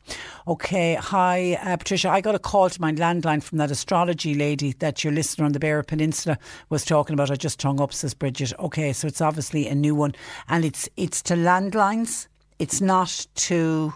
Okay, 0.48 0.96
hi 0.96 1.58
uh, 1.62 1.78
Patricia. 1.78 2.10
I 2.10 2.22
got 2.22 2.36
a 2.36 2.40
call 2.40 2.70
to 2.70 2.82
my 2.82 2.92
landline 2.92 3.44
from 3.44 3.58
that 3.58 3.72
astrology 3.72 4.34
lady 4.34 4.74
that 4.80 5.04
your 5.04 5.14
listener 5.14 5.46
on 5.46 5.52
the 5.52 5.60
Beara 5.60 5.86
Peninsula 5.86 6.38
was 6.70 6.86
talking 6.86 7.14
about. 7.14 7.32
I 7.32 7.36
just 7.36 7.62
hung 7.62 7.82
up, 7.82 7.94
says 7.94 8.14
Bridget. 8.14 8.54
Okay, 8.60 8.94
so 8.94 9.08
it's 9.08 9.22
obviously 9.22 9.68
a 9.68 9.76
new 9.76 9.96
one, 9.96 10.14
and 10.48 10.64
it's 10.66 10.90
it's 10.98 11.22
to 11.24 11.36
landlines. 11.36 12.28
It's 12.60 12.82
not 12.82 13.28
to 13.36 13.94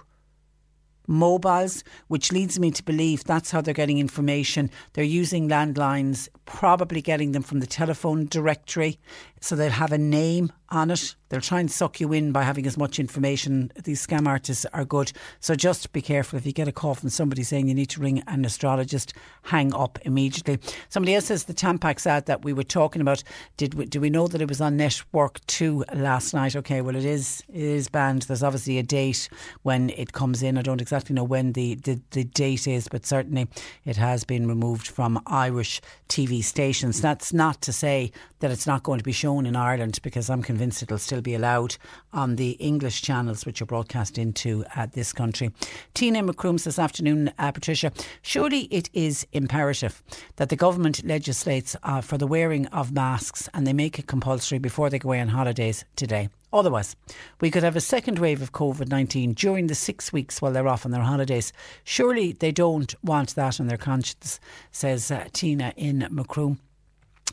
mobiles, 1.07 1.83
which 2.07 2.31
leads 2.31 2.59
me 2.59 2.71
to 2.71 2.83
believe 2.83 3.23
that's 3.23 3.51
how 3.51 3.61
they're 3.61 3.73
getting 3.73 3.97
information. 3.97 4.69
They're 4.93 5.03
using 5.03 5.49
landlines, 5.49 6.29
probably 6.45 7.01
getting 7.01 7.31
them 7.31 7.43
from 7.43 7.59
the 7.59 7.67
telephone 7.67 8.25
directory. 8.25 8.99
So 9.41 9.55
they'll 9.55 9.71
have 9.71 9.91
a 9.91 9.97
name 9.97 10.51
on 10.69 10.91
it. 10.91 11.15
They'll 11.29 11.41
try 11.41 11.59
and 11.59 11.71
suck 11.71 11.99
you 11.99 12.13
in 12.13 12.31
by 12.31 12.43
having 12.43 12.65
as 12.65 12.77
much 12.77 12.99
information. 12.99 13.71
These 13.83 14.05
scam 14.05 14.27
artists 14.27 14.65
are 14.73 14.85
good. 14.85 15.11
So 15.39 15.55
just 15.55 15.91
be 15.93 16.01
careful 16.01 16.37
if 16.37 16.45
you 16.45 16.51
get 16.51 16.67
a 16.67 16.71
call 16.71 16.93
from 16.93 17.09
somebody 17.09 17.43
saying 17.43 17.67
you 17.67 17.73
need 17.73 17.89
to 17.91 18.01
ring 18.01 18.21
an 18.27 18.45
astrologist, 18.45 19.13
hang 19.43 19.73
up 19.73 19.97
immediately. 20.03 20.59
Somebody 20.89 21.15
else 21.15 21.25
says 21.25 21.45
the 21.45 21.53
Tampax 21.53 22.05
ad 22.05 22.27
that 22.27 22.43
we 22.43 22.53
were 22.53 22.63
talking 22.63 23.01
about, 23.01 23.23
did 23.57 23.73
we, 23.73 23.85
do 23.85 23.99
we 23.99 24.09
know 24.09 24.27
that 24.27 24.41
it 24.41 24.47
was 24.47 24.61
on 24.61 24.77
Network 24.77 25.45
2 25.47 25.85
last 25.93 26.33
night? 26.33 26.55
Okay, 26.55 26.81
well, 26.81 26.95
it 26.95 27.05
is, 27.05 27.43
it 27.49 27.61
is 27.61 27.87
banned. 27.87 28.23
There's 28.23 28.43
obviously 28.43 28.77
a 28.77 28.83
date 28.83 29.27
when 29.63 29.89
it 29.91 30.13
comes 30.13 30.43
in. 30.43 30.57
I 30.57 30.61
don't 30.61 30.81
exactly 30.81 31.15
know 31.15 31.23
when 31.23 31.53
the, 31.53 31.75
the, 31.75 31.99
the 32.11 32.23
date 32.23 32.67
is, 32.67 32.87
but 32.87 33.05
certainly 33.05 33.47
it 33.85 33.97
has 33.97 34.23
been 34.23 34.47
removed 34.47 34.87
from 34.87 35.21
Irish 35.25 35.81
TV 36.07 36.43
stations. 36.43 37.01
That's 37.01 37.33
not 37.33 37.61
to 37.61 37.73
say 37.73 38.11
that 38.41 38.51
it's 38.51 38.67
not 38.67 38.83
going 38.83 38.97
to 38.97 39.03
be 39.03 39.11
shown 39.11 39.45
in 39.45 39.55
Ireland 39.55 39.99
because 40.03 40.29
I'm 40.29 40.43
convinced 40.43 40.83
it'll 40.83 40.97
still 40.97 41.21
be 41.21 41.33
allowed 41.33 41.77
on 42.11 42.35
the 42.35 42.51
English 42.51 43.01
channels 43.01 43.45
which 43.45 43.61
are 43.61 43.65
broadcast 43.65 44.17
into 44.17 44.65
uh, 44.75 44.87
this 44.91 45.13
country. 45.13 45.51
Tina 45.93 46.21
Macroom's 46.21 46.65
this 46.65 46.79
afternoon, 46.79 47.31
uh, 47.39 47.51
Patricia. 47.51 47.91
Surely 48.21 48.61
it 48.63 48.89
is 48.93 49.25
imperative 49.31 50.03
that 50.35 50.49
the 50.49 50.55
government 50.55 51.05
legislates 51.05 51.75
uh, 51.83 52.01
for 52.01 52.17
the 52.17 52.27
wearing 52.27 52.65
of 52.67 52.91
masks 52.91 53.47
and 53.53 53.65
they 53.65 53.73
make 53.73 53.97
it 53.97 54.07
compulsory 54.07 54.59
before 54.59 54.89
they 54.89 54.99
go 54.99 55.09
away 55.09 55.21
on 55.21 55.29
holidays 55.29 55.85
today. 55.95 56.29
Otherwise, 56.53 56.95
we 57.39 57.49
could 57.49 57.63
have 57.63 57.77
a 57.77 57.81
second 57.81 58.19
wave 58.19 58.41
of 58.41 58.51
COVID 58.51 58.89
19 58.89 59.33
during 59.33 59.67
the 59.67 59.75
six 59.75 60.11
weeks 60.11 60.41
while 60.41 60.51
they're 60.51 60.67
off 60.67 60.85
on 60.85 60.91
their 60.91 61.01
holidays. 61.01 61.53
Surely 61.83 62.33
they 62.33 62.51
don't 62.51 62.93
want 63.03 63.35
that 63.35 63.59
on 63.59 63.67
their 63.67 63.77
conscience, 63.77 64.39
says 64.71 65.11
uh, 65.11 65.27
Tina 65.31 65.73
in 65.77 66.07
Macroom. 66.11 66.59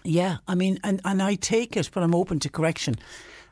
Yeah, 0.08 0.38
I 0.48 0.54
mean, 0.54 0.78
and, 0.82 1.02
and 1.04 1.22
I 1.22 1.34
take 1.34 1.76
it, 1.76 1.90
but 1.92 2.02
I'm 2.02 2.14
open 2.14 2.38
to 2.40 2.48
correction. 2.48 2.94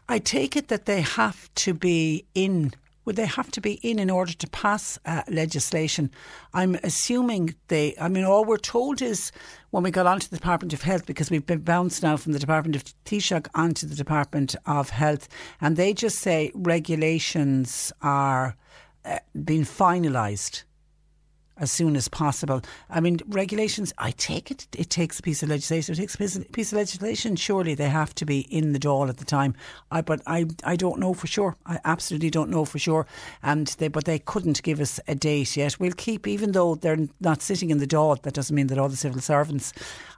I 0.09 0.19
take 0.19 0.57
it 0.57 0.69
that 0.69 0.87
they 0.87 1.03
have 1.03 1.53
to 1.57 1.75
be 1.75 2.25
in 2.35 2.73
would 3.05 3.15
they 3.15 3.27
have 3.27 3.53
to 3.53 3.61
be 3.61 3.75
in 3.89 4.01
in 4.01 4.11
order 4.11 4.33
to 4.33 4.49
pass 4.49 4.99
uh, 5.05 5.23
legislation? 5.29 6.11
I'm 6.53 6.75
assuming 6.83 7.55
they, 7.69 7.95
I 8.01 8.09
mean, 8.09 8.25
all 8.25 8.45
we're 8.45 8.57
told 8.57 9.01
is 9.01 9.31
when 9.71 9.85
we 9.85 9.93
got 9.93 10.07
onto 10.07 10.27
the 10.27 10.35
Department 10.35 10.73
of 10.73 10.83
Health, 10.83 11.07
because 11.07 11.31
we've 11.31 11.47
been 11.47 11.61
bounced 11.61 12.03
now 12.03 12.17
from 12.17 12.33
the 12.33 12.41
Department 12.41 12.75
of 12.75 12.83
Taoiseach 13.05 13.47
onto 13.55 13.87
the 13.87 13.95
Department 13.95 14.57
of 14.67 14.91
Health, 14.91 15.29
and 15.61 15.77
they 15.77 15.95
just 15.95 16.19
say 16.19 16.51
regulations 16.53 17.93
are 18.03 18.57
uh, 19.05 19.21
being 19.45 19.63
finalised 19.63 20.65
as 21.59 21.73
soon 21.73 21.97
as 21.97 22.09
possible. 22.09 22.61
I 22.91 23.01
mean, 23.01 23.21
regulations, 23.27 23.93
I 23.99 24.11
take 24.13 24.51
it, 24.51 24.67
it 24.77 24.91
takes 24.91 25.19
a 25.19 25.23
piece 25.23 25.43
of 25.43 25.49
legislation. 25.49 25.95
It 25.95 25.97
takes 25.97 26.15
a 26.15 26.19
piece 26.19 26.37
of, 26.37 26.53
piece 26.53 26.73
of 26.73 26.79
legislation. 26.79 27.37
Surely 27.37 27.75
they 27.75 27.89
have 27.89 28.15
to 28.17 28.25
be 28.25 28.41
in 28.41 28.73
the 28.73 28.79
Dáil 28.79 29.09
at 29.09 29.17
the 29.17 29.25
time. 29.25 29.55
I, 29.91 30.03
but 30.03 30.21
I, 30.27 30.47
I 30.65 30.77
don't 30.77 30.99
know 30.99 31.15
for 31.15 31.27
sure. 31.27 31.57
I 31.67 31.79
absolutely 31.85 32.31
don't 32.31 32.51
know 32.51 32.65
for 32.65 32.79
sure. 32.79 33.07
And 33.43 33.69
they, 33.79 33.89
but 33.89 34.05
they 34.05 34.19
couldn't 34.19 34.63
give 34.63 34.81
us 34.81 35.01
a 35.09 35.15
date 35.15 35.57
yet. 35.57 35.81
We'll 35.81 35.93
keep, 35.93 36.27
even 36.27 36.53
though 36.53 36.75
they're 36.75 37.09
not 37.21 37.43
sitting 37.43 37.71
in 37.71 37.79
the 37.79 37.87
Dáil, 37.87 38.21
that 38.23 38.35
doesn't 38.35 38.55
mean 38.55 38.67
that 38.69 38.79
all 38.79 38.89
the 38.89 38.97
civil 38.97 39.21
servants 39.21 39.73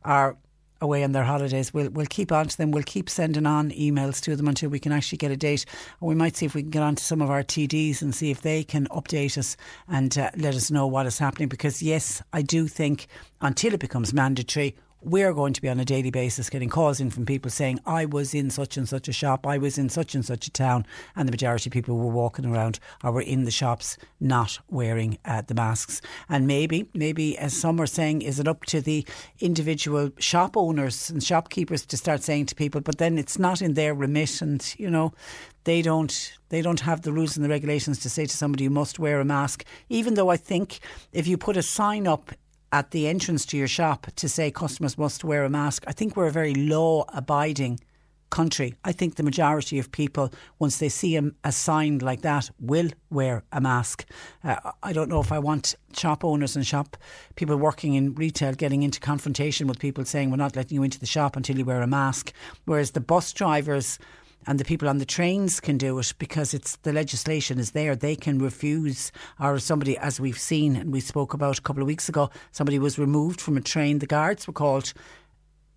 are 0.05 0.37
away 0.81 1.05
on 1.05 1.13
their 1.13 1.25
holidays. 1.25 1.73
We'll 1.73 1.91
we'll 1.91 2.07
keep 2.07 2.33
on 2.33 2.49
to 2.49 2.57
them. 2.57 2.71
We'll 2.71 2.83
keep 2.83 3.11
sending 3.11 3.47
on 3.47 3.71
emails 3.71 4.21
to 4.23 4.37
them 4.37 4.49
until 4.49 4.71
we 4.71 4.79
can 4.79 4.93
actually 4.93 5.19
get 5.19 5.31
a 5.31 5.37
date. 5.37 5.65
And 6.01 6.09
we 6.09 6.15
might 6.15 6.37
see 6.37 6.47
if 6.47 6.55
we 6.55 6.63
can 6.63 6.71
get 6.71 6.83
on 6.83 6.97
to 6.97 7.05
some 7.05 7.23
of 7.23 7.31
our 7.31 7.43
TDs 7.43 8.03
and 8.03 8.15
see 8.15 8.31
if 8.31 8.43
they 8.43 8.65
can 8.65 8.87
update 8.89 9.39
us 9.39 9.57
and 9.89 10.17
uh, 10.19 10.31
let 10.37 10.55
us 10.55 10.71
know 10.71 10.87
what 10.87 11.07
is 11.07 11.19
happening. 11.19 11.49
Because 11.49 11.83
yes, 11.83 12.23
I 12.33 12.43
do 12.43 12.67
think 12.69 13.07
until 13.41 13.75
it 13.75 13.81
becomes 13.81 14.13
mandatory, 14.13 14.77
we're 15.01 15.33
going 15.33 15.53
to 15.53 15.63
be 15.63 15.69
on 15.69 15.79
a 15.79 15.85
daily 15.85 16.11
basis 16.11 16.51
getting 16.51 16.69
calls 16.69 17.01
in 17.01 17.11
from 17.11 17.25
people 17.25 17.51
saying, 17.51 17.79
I 17.87 18.05
was 18.05 18.35
in 18.35 18.51
such 18.51 18.77
and 18.77 18.89
such 18.89 19.09
a 19.09 19.13
shop, 19.13 19.47
I 19.47 19.59
was 19.59 19.79
in 19.79 19.89
such 19.89 20.15
and 20.15 20.25
such 20.25 20.47
a 20.47 20.51
town, 20.51 20.85
and 21.15 21.29
the 21.29 21.33
majority 21.33 21.69
of 21.69 21.73
people 21.73 21.97
were 21.97 22.07
walking 22.07 22.45
around 22.45 22.81
or 23.05 23.13
were 23.13 23.21
in 23.21 23.45
the 23.45 23.51
shops 23.51 23.97
not 24.21 24.59
wearing 24.69 25.19
uh, 25.25 25.43
the 25.47 25.55
masks. 25.55 26.01
And 26.29 26.47
maybe, 26.47 26.89
maybe 26.95 27.39
as 27.39 27.59
some 27.59 27.81
are 27.81 27.87
saying, 27.87 28.23
is 28.23 28.41
it 28.41 28.49
up 28.49 28.65
to 28.67 28.81
the 28.81 29.07
individual 29.41 30.11
shop 30.19 30.57
owners 30.57 31.11
and 31.11 31.23
shopkeepers 31.23 31.87
to 31.87 31.97
start 31.97 32.23
saying 32.23 32.47
to 32.47 32.55
people, 32.55 32.81
but 32.81 32.99
then 32.99 33.19
it's 33.19 33.39
not 33.39 33.63
in 33.63 33.75
their 33.75 33.95
remit 33.95 34.43
and, 34.43 34.75
you 34.79 34.91
know, 34.91 35.13
they 35.65 35.83
don't 35.83 36.33
they 36.49 36.63
don't 36.63 36.81
have 36.81 37.03
the 37.03 37.13
rules 37.13 37.37
and 37.37 37.45
the 37.45 37.49
regulations 37.49 37.99
to 37.99 38.09
say 38.09 38.25
to 38.25 38.35
somebody 38.35 38.65
you 38.65 38.71
must 38.71 38.99
wear 38.99 39.21
a 39.21 39.25
mask. 39.25 39.67
Even 39.91 40.15
though 40.15 40.31
i 40.31 40.37
think 40.37 40.79
if 41.13 41.27
you 41.27 41.37
put 41.37 41.59
a 41.59 41.63
sign 41.63 42.07
up 42.07 42.33
at 42.73 42.91
the 42.91 43.09
entrance 43.09 43.47
to 43.47 43.57
your 43.57 43.69
shop 43.69 44.07
to 44.17 44.29
say 44.29 44.51
customers 44.51 44.99
must 44.99 45.25
wear 45.25 45.45
a 45.45 45.51
mask. 45.51 45.85
I 45.87 45.93
think 45.93 46.17
we're 46.17 46.27
a 46.27 46.33
very 46.33 46.55
law 46.55 47.05
abiding 47.13 47.81
country. 48.31 48.75
I 48.85 48.93
think 48.93 49.15
the 49.15 49.23
majority 49.23 49.79
of 49.79 49.91
people, 49.91 50.31
once 50.59 50.79
they 50.79 50.89
see 50.89 51.17
a, 51.17 51.31
a 51.45 51.53
sign 51.53 51.99
like 51.99 52.23
that, 52.23 52.51
will 52.61 52.91
wear 53.11 53.45
a 53.53 53.61
mask. 53.61 54.05
Uh, 54.45 54.57
I 54.83 54.93
don't 54.93 55.09
know 55.09 55.21
if 55.21 55.33
I 55.33 55.39
want 55.39 55.75
shop 55.97 56.25
owners 56.25 56.57
and 56.57 56.67
shop 56.67 56.97
people 57.37 57.57
working 57.57 57.95
in 57.95 58.15
retail 58.15 58.53
getting 58.53 58.83
into 58.83 59.01
confrontation 59.01 59.67
with 59.67 59.79
people 59.79 60.05
saying 60.05 60.31
we're 60.31 60.37
not 60.37 60.57
letting 60.57 60.75
you 60.75 60.83
into 60.83 61.01
the 61.01 61.07
shop 61.07 61.37
until 61.37 61.59
you 61.59 61.65
wear 61.65 61.83
a 61.83 61.87
mask. 61.87 62.33
Whereas 62.67 62.93
the 62.93 63.01
bus 63.01 63.33
drivers 63.33 63.99
and 64.49 64.59
the 64.59 64.65
people 64.65 64.89
on 64.89 64.97
the 64.97 65.05
trains 65.05 65.61
can 65.61 65.77
do 65.77 65.99
it 65.99 66.15
because 66.19 66.55
it's 66.55 66.77
the 66.77 66.93
legislation 66.93 67.59
is 67.59 67.73
there. 67.73 67.95
They 67.95 68.17
can 68.17 68.39
refuse, 68.39 69.13
or 69.39 69.59
somebody, 69.59 69.99
as 69.99 70.19
we've 70.19 70.39
seen 70.39 70.75
and 70.75 70.91
we 70.91 71.01
spoke 71.01 71.35
about 71.35 71.59
a 71.59 71.61
couple 71.61 71.83
of 71.83 71.87
weeks 71.87 72.09
ago, 72.09 72.31
somebody 72.51 72.79
was 72.79 72.99
removed 72.99 73.43
from 73.43 73.59
a 73.59 73.61
train. 73.61 73.99
The 73.99 74.07
guards 74.07 74.47
were 74.47 74.55
called. 74.55 74.95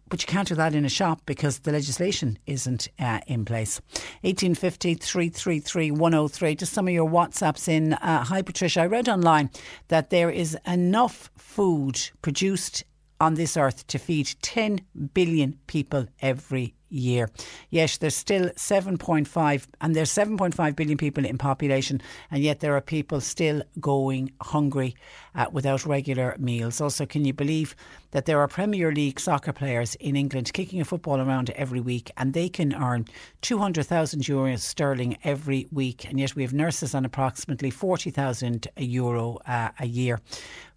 But 0.08 0.22
you 0.22 0.28
can't 0.28 0.48
do 0.48 0.56
that 0.56 0.74
in 0.74 0.86
a 0.86 0.90
shop 0.90 1.22
because 1.26 1.60
the 1.60 1.74
legislation 1.74 2.40
isn't 2.46 2.88
uh, 2.98 3.20
in 3.28 3.44
place. 3.44 3.82
1850 4.22 4.96
333 4.96 5.92
103. 5.92 6.56
Just 6.56 6.72
some 6.72 6.88
of 6.88 6.94
your 6.94 7.10
WhatsApps 7.10 7.68
in. 7.68 7.94
Uh, 7.96 8.24
Hi, 8.24 8.42
Patricia. 8.42 8.84
I 8.84 8.86
read 8.86 9.10
online 9.10 9.50
that 9.90 10.12
there 10.12 10.30
is 10.30 10.58
enough 10.66 11.30
food 11.38 12.10
produced 12.22 12.86
on 13.20 13.34
this 13.34 13.58
earth 13.58 13.86
to 13.88 14.00
feed 14.00 14.34
10 14.42 14.80
billion 15.14 15.60
people 15.68 16.08
every 16.22 16.74
year. 16.92 17.30
Yes, 17.70 17.98
there's 17.98 18.16
still 18.16 18.50
7.5, 18.50 19.68
and 19.82 19.96
there's 19.96 20.12
7.5 20.12 20.76
billion 20.76 20.98
people 20.98 21.26
in 21.26 21.38
population, 21.38 22.02
and 22.30 22.44
yet 22.44 22.60
there 22.60 22.76
are 22.76 22.82
people 22.82 23.22
still 23.22 23.64
going 23.80 24.32
hungry 24.42 24.96
uh, 25.36 25.48
without 25.52 25.86
regular 25.86 26.36
meals. 26.38 26.82
Also, 26.82 27.06
can 27.06 27.26
you 27.26 27.34
believe 27.34 27.76
that 28.12 28.26
there 28.26 28.40
are 28.40 28.48
Premier 28.48 28.94
League 28.94 29.20
soccer 29.20 29.54
players 29.54 29.96
in 29.96 30.16
England 30.16 30.52
kicking 30.54 30.82
a 30.82 30.86
football 30.86 31.20
around 31.20 31.50
every 31.52 31.80
week, 31.80 32.12
and 32.18 32.34
they 32.34 32.50
can 32.50 32.74
earn 32.74 33.06
200,000 33.42 34.22
euros 34.22 34.60
sterling 34.60 35.18
every 35.24 35.68
week, 35.72 36.06
and 36.08 36.20
yet 36.20 36.36
we 36.36 36.44
have 36.44 36.54
nurses 36.54 36.94
on 36.94 37.06
approximately 37.06 37.70
40,000 37.70 38.68
euro 38.78 39.40
uh, 39.48 39.70
a 39.80 39.88
year 39.88 40.20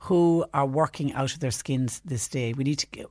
who 0.04 0.44
are 0.52 0.66
working 0.66 1.14
out 1.14 1.32
of 1.32 1.40
their 1.40 1.50
skins 1.50 2.02
this 2.04 2.28
day. 2.28 2.52
We 2.52 2.62
need 2.62 2.78
to 2.80 2.86
get, 2.88 3.06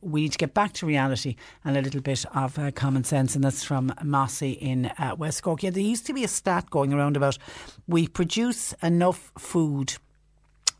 we 0.00 0.22
need 0.22 0.32
to 0.32 0.38
get 0.38 0.54
back 0.54 0.72
to 0.74 0.86
reality 0.86 1.36
and 1.62 1.76
a 1.76 1.82
little 1.82 2.00
bit 2.00 2.24
of 2.34 2.47
uh, 2.56 2.70
common 2.70 3.02
sense, 3.02 3.34
and 3.34 3.42
that's 3.42 3.64
from 3.64 3.92
Mossy 4.04 4.52
in 4.52 4.86
uh, 4.86 5.16
West 5.18 5.42
Cork. 5.42 5.64
Yeah, 5.64 5.70
there 5.70 5.82
used 5.82 6.06
to 6.06 6.12
be 6.12 6.22
a 6.22 6.28
stat 6.28 6.70
going 6.70 6.92
around 6.92 7.16
about 7.16 7.36
we 7.88 8.06
produce 8.06 8.74
enough 8.80 9.32
food 9.36 9.94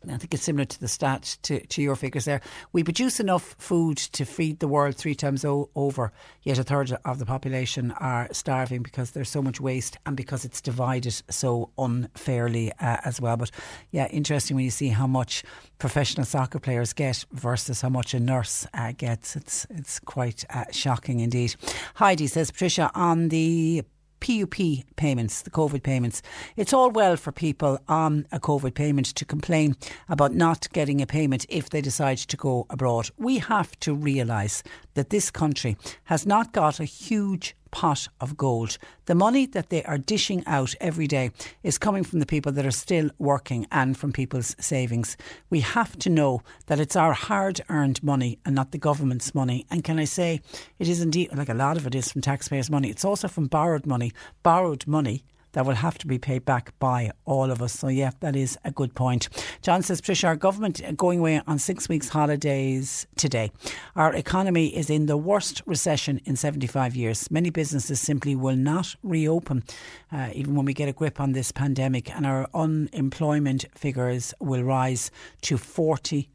I 0.07 0.17
think 0.17 0.33
it's 0.33 0.43
similar 0.43 0.65
to 0.65 0.79
the 0.79 0.87
stat 0.87 1.37
to, 1.43 1.65
to 1.65 1.81
your 1.81 1.95
figures 1.95 2.25
there. 2.25 2.41
We 2.71 2.83
produce 2.83 3.19
enough 3.19 3.55
food 3.57 3.97
to 3.97 4.25
feed 4.25 4.59
the 4.59 4.67
world 4.67 4.95
three 4.95 5.15
times 5.15 5.43
o- 5.43 5.69
over, 5.75 6.11
yet 6.43 6.57
a 6.57 6.63
third 6.63 6.95
of 7.03 7.19
the 7.19 7.25
population 7.25 7.91
are 7.91 8.27
starving 8.31 8.81
because 8.81 9.11
there's 9.11 9.29
so 9.29 9.41
much 9.41 9.59
waste 9.59 9.97
and 10.05 10.15
because 10.15 10.45
it's 10.45 10.61
divided 10.61 11.21
so 11.29 11.71
unfairly 11.77 12.71
uh, 12.73 12.97
as 13.03 13.19
well. 13.19 13.37
But 13.37 13.51
yeah, 13.91 14.07
interesting 14.07 14.55
when 14.55 14.65
you 14.65 14.71
see 14.71 14.89
how 14.89 15.07
much 15.07 15.43
professional 15.79 16.25
soccer 16.25 16.59
players 16.59 16.93
get 16.93 17.25
versus 17.31 17.81
how 17.81 17.89
much 17.89 18.13
a 18.13 18.19
nurse 18.19 18.67
uh, 18.73 18.93
gets. 18.97 19.35
It's 19.35 19.67
it's 19.69 19.99
quite 19.99 20.45
uh, 20.49 20.65
shocking 20.71 21.19
indeed. 21.19 21.55
Heidi 21.95 22.27
says, 22.27 22.51
Patricia, 22.51 22.91
on 22.95 23.29
the 23.29 23.83
PUP 24.19 24.85
payments, 24.95 25.41
the 25.41 25.49
COVID 25.49 25.83
payments. 25.83 26.21
It's 26.55 26.73
all 26.73 26.91
well 26.91 27.15
for 27.15 27.31
people 27.31 27.79
on 27.87 28.25
a 28.31 28.39
COVID 28.39 28.73
payment 28.73 29.07
to 29.07 29.25
complain 29.25 29.75
about 30.07 30.33
not 30.33 30.71
getting 30.73 31.01
a 31.01 31.07
payment 31.07 31.45
if 31.49 31.69
they 31.69 31.81
decide 31.81 32.17
to 32.19 32.37
go 32.37 32.65
abroad. 32.69 33.09
We 33.17 33.39
have 33.39 33.79
to 33.81 33.93
realise 33.93 34.63
that 34.99 35.11
this 35.11 35.31
country 35.31 35.77
has 36.03 36.25
not 36.25 36.51
got 36.51 36.77
a 36.77 36.83
huge 36.83 37.55
pot 37.71 38.09
of 38.19 38.35
gold. 38.35 38.77
The 39.05 39.15
money 39.15 39.45
that 39.45 39.69
they 39.69 39.81
are 39.83 39.97
dishing 39.97 40.43
out 40.45 40.75
every 40.81 41.07
day 41.07 41.31
is 41.63 41.77
coming 41.77 42.03
from 42.03 42.19
the 42.19 42.25
people 42.25 42.51
that 42.51 42.65
are 42.65 42.71
still 42.85 43.09
working 43.17 43.65
and 43.71 43.97
from 43.97 44.11
people's 44.11 44.57
savings. 44.59 45.15
We 45.49 45.61
have 45.61 45.97
to 45.99 46.09
know 46.09 46.41
that 46.65 46.81
it's 46.81 46.97
our 46.97 47.13
hard 47.13 47.61
earned 47.69 48.03
money 48.03 48.39
and 48.43 48.55
not 48.55 48.73
the 48.73 48.77
government's 48.77 49.33
money. 49.33 49.65
And 49.71 49.85
can 49.85 49.99
I 49.99 50.03
say, 50.03 50.41
it 50.79 50.89
is 50.89 50.99
indeed, 50.99 51.29
like 51.33 51.47
a 51.47 51.53
lot 51.53 51.77
of 51.77 51.87
it 51.87 51.95
is 51.95 52.11
from 52.11 52.19
taxpayers' 52.21 52.69
money, 52.69 52.89
it's 52.89 53.05
also 53.05 53.29
from 53.29 53.47
borrowed 53.47 53.85
money. 53.85 54.11
Borrowed 54.43 54.85
money 54.85 55.23
that 55.53 55.65
will 55.65 55.75
have 55.75 55.97
to 55.99 56.07
be 56.07 56.17
paid 56.17 56.45
back 56.45 56.77
by 56.79 57.11
all 57.25 57.51
of 57.51 57.61
us. 57.61 57.73
So, 57.73 57.87
yeah, 57.87 58.11
that 58.19 58.35
is 58.35 58.57
a 58.63 58.71
good 58.71 58.95
point. 58.95 59.29
John 59.61 59.81
says, 59.81 60.01
Patricia, 60.01 60.27
our 60.27 60.35
government 60.35 60.81
going 60.95 61.19
away 61.19 61.41
on 61.47 61.59
six 61.59 61.89
weeks' 61.89 62.09
holidays 62.09 63.07
today. 63.15 63.51
Our 63.95 64.13
economy 64.13 64.75
is 64.75 64.89
in 64.89 65.05
the 65.05 65.17
worst 65.17 65.61
recession 65.65 66.21
in 66.25 66.35
75 66.35 66.95
years. 66.95 67.29
Many 67.31 67.49
businesses 67.49 67.99
simply 67.99 68.35
will 68.35 68.55
not 68.55 68.95
reopen, 69.03 69.63
uh, 70.11 70.29
even 70.33 70.55
when 70.55 70.65
we 70.65 70.73
get 70.73 70.89
a 70.89 70.93
grip 70.93 71.19
on 71.19 71.31
this 71.33 71.51
pandemic, 71.51 72.13
and 72.15 72.25
our 72.25 72.47
unemployment 72.53 73.65
figures 73.75 74.33
will 74.39 74.63
rise 74.63 75.11
to 75.41 75.57
40 75.57 76.29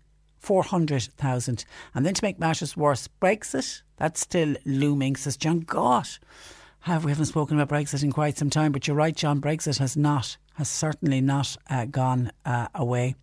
400,000. 0.44 1.64
And 1.94 2.04
then 2.04 2.14
to 2.14 2.24
make 2.24 2.38
matters 2.38 2.76
worse, 2.76 3.08
Brexit, 3.20 3.80
that's 3.96 4.20
still 4.20 4.54
looming, 4.66 5.16
says 5.16 5.36
John. 5.36 5.60
Gosh, 5.60 6.20
have 6.84 7.02
we 7.02 7.10
haven't 7.10 7.24
spoken 7.24 7.58
about 7.58 7.74
Brexit 7.74 8.02
in 8.02 8.12
quite 8.12 8.36
some 8.36 8.50
time, 8.50 8.70
but 8.70 8.86
you're 8.86 8.94
right, 8.94 9.16
John. 9.16 9.40
Brexit 9.40 9.78
has 9.78 9.96
not, 9.96 10.36
has 10.56 10.68
certainly 10.68 11.22
not 11.22 11.56
uh, 11.70 11.86
gone 11.86 12.30
uh, 12.44 12.68
away. 12.74 13.14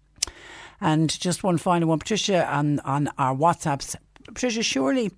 And 0.80 1.08
just 1.20 1.44
one 1.44 1.60
final 1.60 1.90
one, 1.90 2.00
Patricia, 2.00 2.52
on, 2.52 2.80
on 2.80 3.10
our 3.20 3.36
WhatsApps. 3.36 3.96
Patricia, 4.26 4.64
surely 4.64 5.12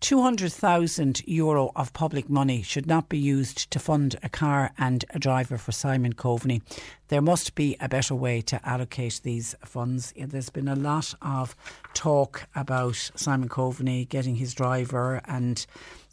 200,000 0.00 1.22
euro 1.28 1.70
of 1.76 1.92
public 1.92 2.28
money 2.28 2.62
should 2.62 2.88
not 2.88 3.08
be 3.08 3.18
used 3.18 3.70
to 3.70 3.78
fund 3.78 4.16
a 4.24 4.28
car 4.28 4.72
and 4.76 5.04
a 5.10 5.20
driver 5.20 5.56
for 5.56 5.70
Simon 5.70 6.14
Coveney. 6.14 6.62
There 7.08 7.22
must 7.22 7.54
be 7.54 7.76
a 7.78 7.88
better 7.88 8.16
way 8.16 8.40
to 8.40 8.68
allocate 8.68 9.20
these 9.22 9.54
funds. 9.64 10.12
There's 10.16 10.50
been 10.50 10.66
a 10.66 10.74
lot 10.74 11.14
of 11.22 11.54
talk 11.94 12.48
about 12.56 13.12
Simon 13.14 13.48
Coveney 13.48 14.08
getting 14.08 14.34
his 14.34 14.52
driver 14.52 15.20
and 15.26 15.64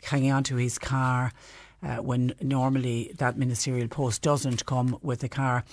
hanging 0.04 0.32
on 0.32 0.44
to 0.44 0.56
his 0.56 0.78
car 0.78 1.32
uh, 1.84 1.98
when 1.98 2.34
normally 2.42 3.12
that 3.18 3.38
ministerial 3.38 3.88
post 3.88 4.22
doesn't 4.22 4.66
come 4.66 4.98
with 5.02 5.24
a 5.24 5.30
car. 5.30 5.64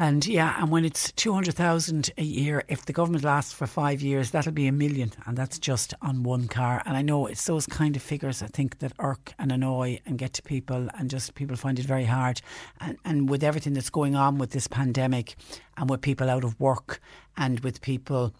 And 0.00 0.26
yeah, 0.26 0.56
and 0.58 0.70
when 0.70 0.86
it's 0.86 1.12
200,000 1.12 2.10
a 2.16 2.22
year, 2.22 2.64
if 2.68 2.86
the 2.86 2.92
government 2.94 3.22
lasts 3.22 3.52
for 3.52 3.66
five 3.66 4.00
years, 4.00 4.30
that'll 4.30 4.50
be 4.50 4.66
a 4.66 4.72
million. 4.72 5.12
And 5.26 5.36
that's 5.36 5.58
just 5.58 5.92
on 6.00 6.22
one 6.22 6.48
car. 6.48 6.82
And 6.86 6.96
I 6.96 7.02
know 7.02 7.26
it's 7.26 7.44
those 7.44 7.66
kind 7.66 7.94
of 7.96 8.00
figures 8.00 8.42
I 8.42 8.46
think 8.46 8.78
that 8.78 8.94
irk 8.98 9.34
and 9.38 9.52
annoy 9.52 10.00
and 10.06 10.16
get 10.16 10.32
to 10.34 10.42
people 10.42 10.88
and 10.94 11.10
just 11.10 11.34
people 11.34 11.54
find 11.54 11.78
it 11.78 11.84
very 11.84 12.06
hard. 12.06 12.40
And, 12.80 12.96
and 13.04 13.28
with 13.28 13.44
everything 13.44 13.74
that's 13.74 13.90
going 13.90 14.16
on 14.16 14.38
with 14.38 14.52
this 14.52 14.66
pandemic 14.66 15.36
and 15.76 15.90
with 15.90 16.00
people 16.00 16.30
out 16.30 16.44
of 16.44 16.58
work 16.58 17.02
and 17.36 17.60
with 17.60 17.82
people 17.82 18.34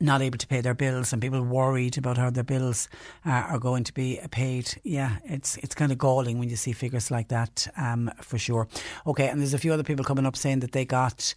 not 0.00 0.22
able 0.22 0.38
to 0.38 0.46
pay 0.46 0.60
their 0.60 0.74
bills 0.74 1.12
and 1.12 1.22
people 1.22 1.40
worried 1.42 1.96
about 1.96 2.18
how 2.18 2.30
their 2.30 2.44
bills 2.44 2.88
uh, 3.24 3.30
are 3.30 3.58
going 3.58 3.84
to 3.84 3.94
be 3.94 4.20
paid. 4.30 4.74
Yeah, 4.84 5.16
it's 5.24 5.56
it's 5.58 5.74
kind 5.74 5.92
of 5.92 5.98
galling 5.98 6.38
when 6.38 6.48
you 6.48 6.56
see 6.56 6.72
figures 6.72 7.10
like 7.10 7.28
that, 7.28 7.66
um, 7.76 8.10
for 8.20 8.38
sure. 8.38 8.68
Okay, 9.06 9.28
and 9.28 9.40
there's 9.40 9.54
a 9.54 9.58
few 9.58 9.72
other 9.72 9.84
people 9.84 10.04
coming 10.04 10.26
up 10.26 10.36
saying 10.36 10.60
that 10.60 10.72
they 10.72 10.84
got 10.84 11.34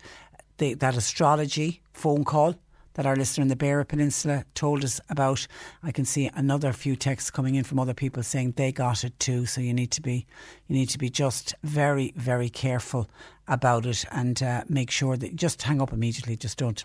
the, 0.57 0.73
that 0.75 0.95
astrology 0.95 1.81
phone 1.93 2.23
call 2.23 2.55
that 2.93 3.05
our 3.05 3.15
listener 3.15 3.43
in 3.43 3.47
the 3.47 3.55
Beara 3.55 3.87
Peninsula 3.87 4.43
told 4.55 4.83
us 4.83 4.99
about. 5.09 5.47
I 5.81 5.91
can 5.91 6.03
see 6.03 6.29
another 6.33 6.73
few 6.73 6.97
texts 6.97 7.31
coming 7.31 7.55
in 7.55 7.63
from 7.63 7.79
other 7.79 7.93
people 7.93 8.23
saying 8.23 8.55
they 8.57 8.73
got 8.73 9.05
it 9.05 9.17
too. 9.19 9.45
So 9.45 9.61
you 9.61 9.73
need 9.73 9.91
to 9.91 10.01
be 10.01 10.25
you 10.67 10.75
need 10.75 10.89
to 10.89 10.97
be 10.97 11.09
just 11.09 11.55
very 11.63 12.13
very 12.17 12.49
careful 12.49 13.09
about 13.47 13.85
it 13.85 14.05
and 14.11 14.43
uh, 14.43 14.63
make 14.67 14.91
sure 14.91 15.15
that 15.15 15.35
just 15.35 15.61
hang 15.61 15.81
up 15.81 15.93
immediately. 15.93 16.35
Just 16.35 16.57
don't 16.57 16.83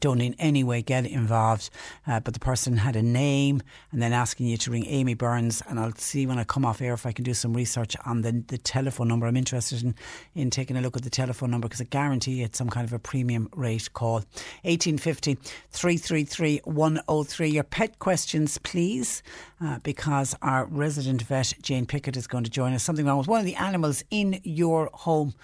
don't 0.00 0.20
in 0.20 0.34
any 0.38 0.64
way 0.64 0.82
get 0.82 1.06
involved. 1.06 1.70
Uh, 2.06 2.20
but 2.20 2.34
the 2.34 2.40
person 2.40 2.76
had 2.76 2.96
a 2.96 3.02
name 3.02 3.62
and 3.90 4.02
then 4.02 4.12
asking 4.12 4.46
you 4.46 4.56
to 4.58 4.70
ring 4.70 4.86
Amy 4.86 5.14
Burns. 5.14 5.62
And 5.68 5.78
I'll 5.78 5.94
see 5.94 6.26
when 6.26 6.38
I 6.38 6.44
come 6.44 6.64
off 6.64 6.80
air 6.80 6.94
if 6.94 7.06
I 7.06 7.12
can 7.12 7.24
do 7.24 7.34
some 7.34 7.54
research 7.54 7.96
on 8.06 8.22
the, 8.22 8.32
the 8.46 8.58
telephone 8.58 9.08
number. 9.08 9.26
I'm 9.26 9.36
interested 9.36 9.82
in, 9.82 9.94
in 10.34 10.50
taking 10.50 10.76
a 10.76 10.80
look 10.80 10.96
at 10.96 11.02
the 11.02 11.10
telephone 11.10 11.50
number 11.50 11.68
because 11.68 11.80
I 11.80 11.84
guarantee 11.84 12.42
it's 12.42 12.58
some 12.58 12.70
kind 12.70 12.86
of 12.86 12.92
a 12.92 12.98
premium 12.98 13.48
rate 13.54 13.92
call. 13.92 14.24
1850 14.62 15.34
333 15.70 16.60
103. 16.64 17.48
Your 17.48 17.64
pet 17.64 17.98
questions, 17.98 18.58
please, 18.58 19.22
uh, 19.60 19.78
because 19.82 20.34
our 20.42 20.66
resident 20.66 21.22
vet, 21.22 21.54
Jane 21.62 21.86
Pickett, 21.86 22.16
is 22.16 22.26
going 22.26 22.44
to 22.44 22.50
join 22.50 22.72
us. 22.72 22.82
Something 22.82 23.06
wrong 23.06 23.18
with 23.18 23.28
one 23.28 23.40
of 23.40 23.46
the 23.46 23.56
animals 23.56 24.04
in 24.10 24.40
your 24.44 24.90
home. 24.92 25.34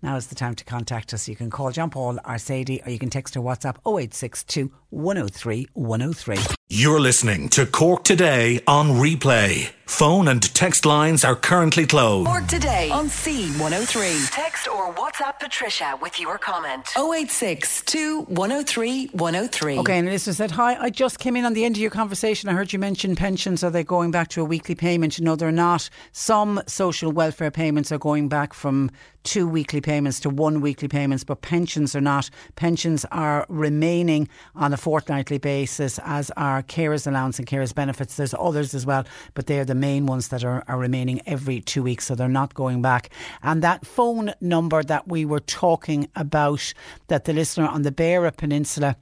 Now 0.00 0.14
is 0.14 0.28
the 0.28 0.36
time 0.36 0.54
to 0.54 0.64
contact 0.64 1.12
us. 1.12 1.28
You 1.28 1.34
can 1.34 1.50
call 1.50 1.72
John 1.72 1.90
Paul 1.90 2.20
or 2.24 2.38
Sadie 2.38 2.80
or 2.86 2.90
you 2.90 3.00
can 3.00 3.10
text 3.10 3.36
or 3.36 3.40
WhatsApp 3.40 3.78
0862 3.84 4.70
103 4.90 5.68
103. 5.74 6.38
You're 6.70 7.00
listening 7.00 7.48
to 7.50 7.66
Cork 7.66 8.04
Today 8.04 8.60
on 8.66 8.90
replay. 8.90 9.70
Phone 9.86 10.28
and 10.28 10.42
text 10.54 10.84
lines 10.84 11.24
are 11.24 11.34
currently 11.34 11.86
closed. 11.86 12.28
Cork 12.28 12.46
Today 12.46 12.90
on 12.90 13.08
C103. 13.08 14.30
Text 14.30 14.68
or 14.68 14.92
WhatsApp 14.92 15.40
Patricia 15.40 15.98
with 16.02 16.20
your 16.20 16.36
comment 16.36 16.86
0862 16.96 18.22
103 18.24 19.06
103. 19.06 19.78
Okay, 19.78 19.98
and 19.98 20.08
a 20.08 20.10
listener 20.10 20.34
said, 20.34 20.50
Hi, 20.52 20.76
I 20.76 20.90
just 20.90 21.18
came 21.18 21.36
in 21.36 21.46
on 21.46 21.54
the 21.54 21.64
end 21.64 21.76
of 21.76 21.80
your 21.80 21.90
conversation. 21.90 22.50
I 22.50 22.52
heard 22.52 22.72
you 22.72 22.78
mention 22.78 23.16
pensions. 23.16 23.64
Are 23.64 23.70
they 23.70 23.82
going 23.82 24.10
back 24.10 24.28
to 24.28 24.42
a 24.42 24.44
weekly 24.44 24.74
payment? 24.74 25.20
No, 25.20 25.36
they're 25.36 25.50
not. 25.50 25.88
Some 26.12 26.60
social 26.66 27.10
welfare 27.10 27.50
payments 27.50 27.90
are 27.90 27.98
going 27.98 28.28
back 28.28 28.52
from 28.52 28.90
two 29.24 29.46
weekly 29.46 29.80
payments 29.80 30.20
to 30.20 30.30
one 30.30 30.60
weekly 30.60 30.88
payments, 30.88 31.24
but 31.24 31.42
pensions 31.42 31.94
are 31.96 32.00
not. 32.00 32.30
Pensions 32.56 33.04
are 33.10 33.44
remaining 33.48 34.28
on 34.54 34.72
a 34.72 34.77
fortnightly 34.78 35.38
basis, 35.38 35.98
as 36.04 36.30
are 36.36 36.62
carers 36.62 37.06
allowance 37.06 37.38
and 37.38 37.46
carers 37.46 37.74
benefits. 37.74 38.16
There's 38.16 38.34
others 38.34 38.74
as 38.74 38.86
well, 38.86 39.04
but 39.34 39.46
they're 39.46 39.64
the 39.64 39.74
main 39.74 40.06
ones 40.06 40.28
that 40.28 40.44
are, 40.44 40.64
are 40.68 40.78
remaining 40.78 41.20
every 41.26 41.60
two 41.60 41.82
weeks, 41.82 42.06
so 42.06 42.14
they're 42.14 42.28
not 42.28 42.54
going 42.54 42.82
back. 42.82 43.10
And 43.42 43.62
that 43.62 43.86
phone 43.86 44.32
number 44.40 44.82
that 44.82 45.08
we 45.08 45.24
were 45.24 45.40
talking 45.40 46.08
about, 46.16 46.72
that 47.08 47.24
the 47.24 47.32
listener 47.32 47.66
on 47.66 47.82
the 47.82 47.92
Beara 47.92 48.36
Peninsula 48.36 48.96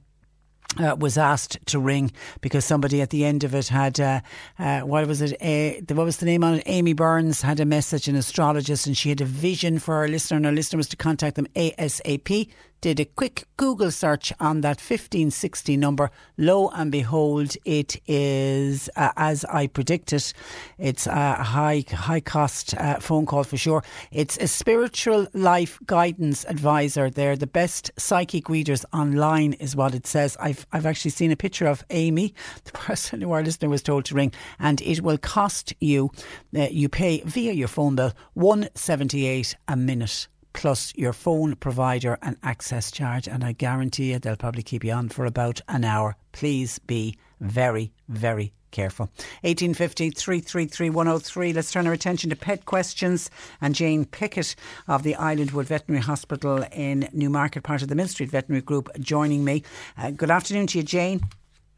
uh, 0.79 0.95
was 0.99 1.17
asked 1.17 1.57
to 1.67 1.79
ring 1.79 2.11
because 2.41 2.65
somebody 2.65 3.01
at 3.01 3.09
the 3.09 3.25
end 3.25 3.43
of 3.43 3.55
it 3.55 3.67
had 3.67 3.99
uh, 3.99 4.21
uh, 4.59 4.81
what 4.81 5.07
was 5.07 5.21
it? 5.21 5.91
What 5.91 6.05
was 6.05 6.17
the 6.17 6.25
name 6.25 6.43
on 6.43 6.55
it? 6.55 6.63
Amy 6.65 6.93
Burns 6.93 7.41
had 7.41 7.59
a 7.59 7.65
message, 7.65 8.07
an 8.07 8.15
astrologist, 8.15 8.85
and 8.85 8.95
she 8.95 9.09
had 9.09 9.21
a 9.21 9.25
vision 9.25 9.79
for 9.79 10.01
her 10.01 10.07
listener, 10.07 10.37
and 10.37 10.45
her 10.45 10.51
listener 10.51 10.77
was 10.77 10.89
to 10.89 10.97
contact 10.97 11.35
them 11.35 11.47
ASAP 11.55 12.49
did 12.81 12.99
a 12.99 13.05
quick 13.05 13.47
Google 13.57 13.91
search 13.91 14.31
on 14.39 14.61
that 14.61 14.77
1560 14.77 15.77
number. 15.77 16.11
Lo 16.37 16.69
and 16.69 16.91
behold, 16.91 17.55
it 17.65 17.99
is, 18.07 18.89
uh, 18.95 19.11
as 19.17 19.45
I 19.45 19.67
predicted, 19.67 20.33
it's 20.77 21.07
a 21.07 21.33
high, 21.35 21.83
high 21.89 22.19
cost 22.19 22.75
uh, 22.75 22.99
phone 22.99 23.25
call 23.25 23.43
for 23.43 23.57
sure. 23.57 23.83
It's 24.11 24.37
a 24.37 24.47
spiritual 24.47 25.27
life 25.33 25.79
guidance 25.85 26.45
advisor. 26.45 27.09
They're 27.09 27.35
the 27.35 27.47
best 27.47 27.91
psychic 27.97 28.49
readers 28.49 28.85
online, 28.93 29.53
is 29.53 29.75
what 29.75 29.95
it 29.95 30.05
says. 30.05 30.37
I've, 30.39 30.65
I've 30.71 30.85
actually 30.85 31.11
seen 31.11 31.31
a 31.31 31.35
picture 31.35 31.67
of 31.67 31.83
Amy, 31.89 32.33
the 32.63 32.71
person 32.71 33.21
who 33.21 33.31
our 33.31 33.43
listener 33.43 33.69
was 33.69 33.81
told 33.81 34.05
to 34.05 34.15
ring, 34.15 34.31
and 34.59 34.81
it 34.81 35.01
will 35.01 35.17
cost 35.17 35.73
you, 35.79 36.11
uh, 36.55 36.67
you 36.69 36.89
pay 36.89 37.21
via 37.21 37.53
your 37.53 37.67
phone 37.67 37.95
bill, 37.95 38.13
178 38.33 39.55
a 39.67 39.75
minute 39.75 40.27
plus 40.57 40.91
your 40.95 41.13
phone 41.13 41.55
provider 41.55 42.17
and 42.23 42.35
access 42.41 42.91
charge. 42.91 43.27
And 43.27 43.43
I 43.43 43.51
guarantee 43.51 44.11
you 44.11 44.19
they'll 44.19 44.35
probably 44.35 44.63
keep 44.63 44.83
you 44.83 44.91
on 44.91 45.07
for 45.09 45.25
about 45.25 45.61
an 45.69 45.85
hour. 45.85 46.17
Please 46.31 46.79
be 46.79 47.15
very, 47.39 47.93
very 48.09 48.51
careful. 48.71 49.05
1850 49.41 50.09
333 50.09 50.89
103. 50.89 51.53
Let's 51.53 51.71
turn 51.71 51.85
our 51.85 51.93
attention 51.93 52.31
to 52.31 52.35
pet 52.35 52.65
questions. 52.65 53.29
And 53.61 53.75
Jane 53.75 54.05
Pickett 54.05 54.55
of 54.87 55.03
the 55.03 55.13
Islandwood 55.13 55.65
Veterinary 55.65 56.03
Hospital 56.03 56.65
in 56.71 57.07
Newmarket, 57.13 57.63
part 57.63 57.83
of 57.83 57.87
the 57.87 57.95
Millstreet 57.95 58.31
Veterinary 58.31 58.63
Group, 58.63 58.89
joining 58.99 59.45
me. 59.45 59.61
Uh, 59.95 60.09
good 60.09 60.31
afternoon 60.31 60.65
to 60.67 60.79
you, 60.79 60.83
Jane. 60.83 61.21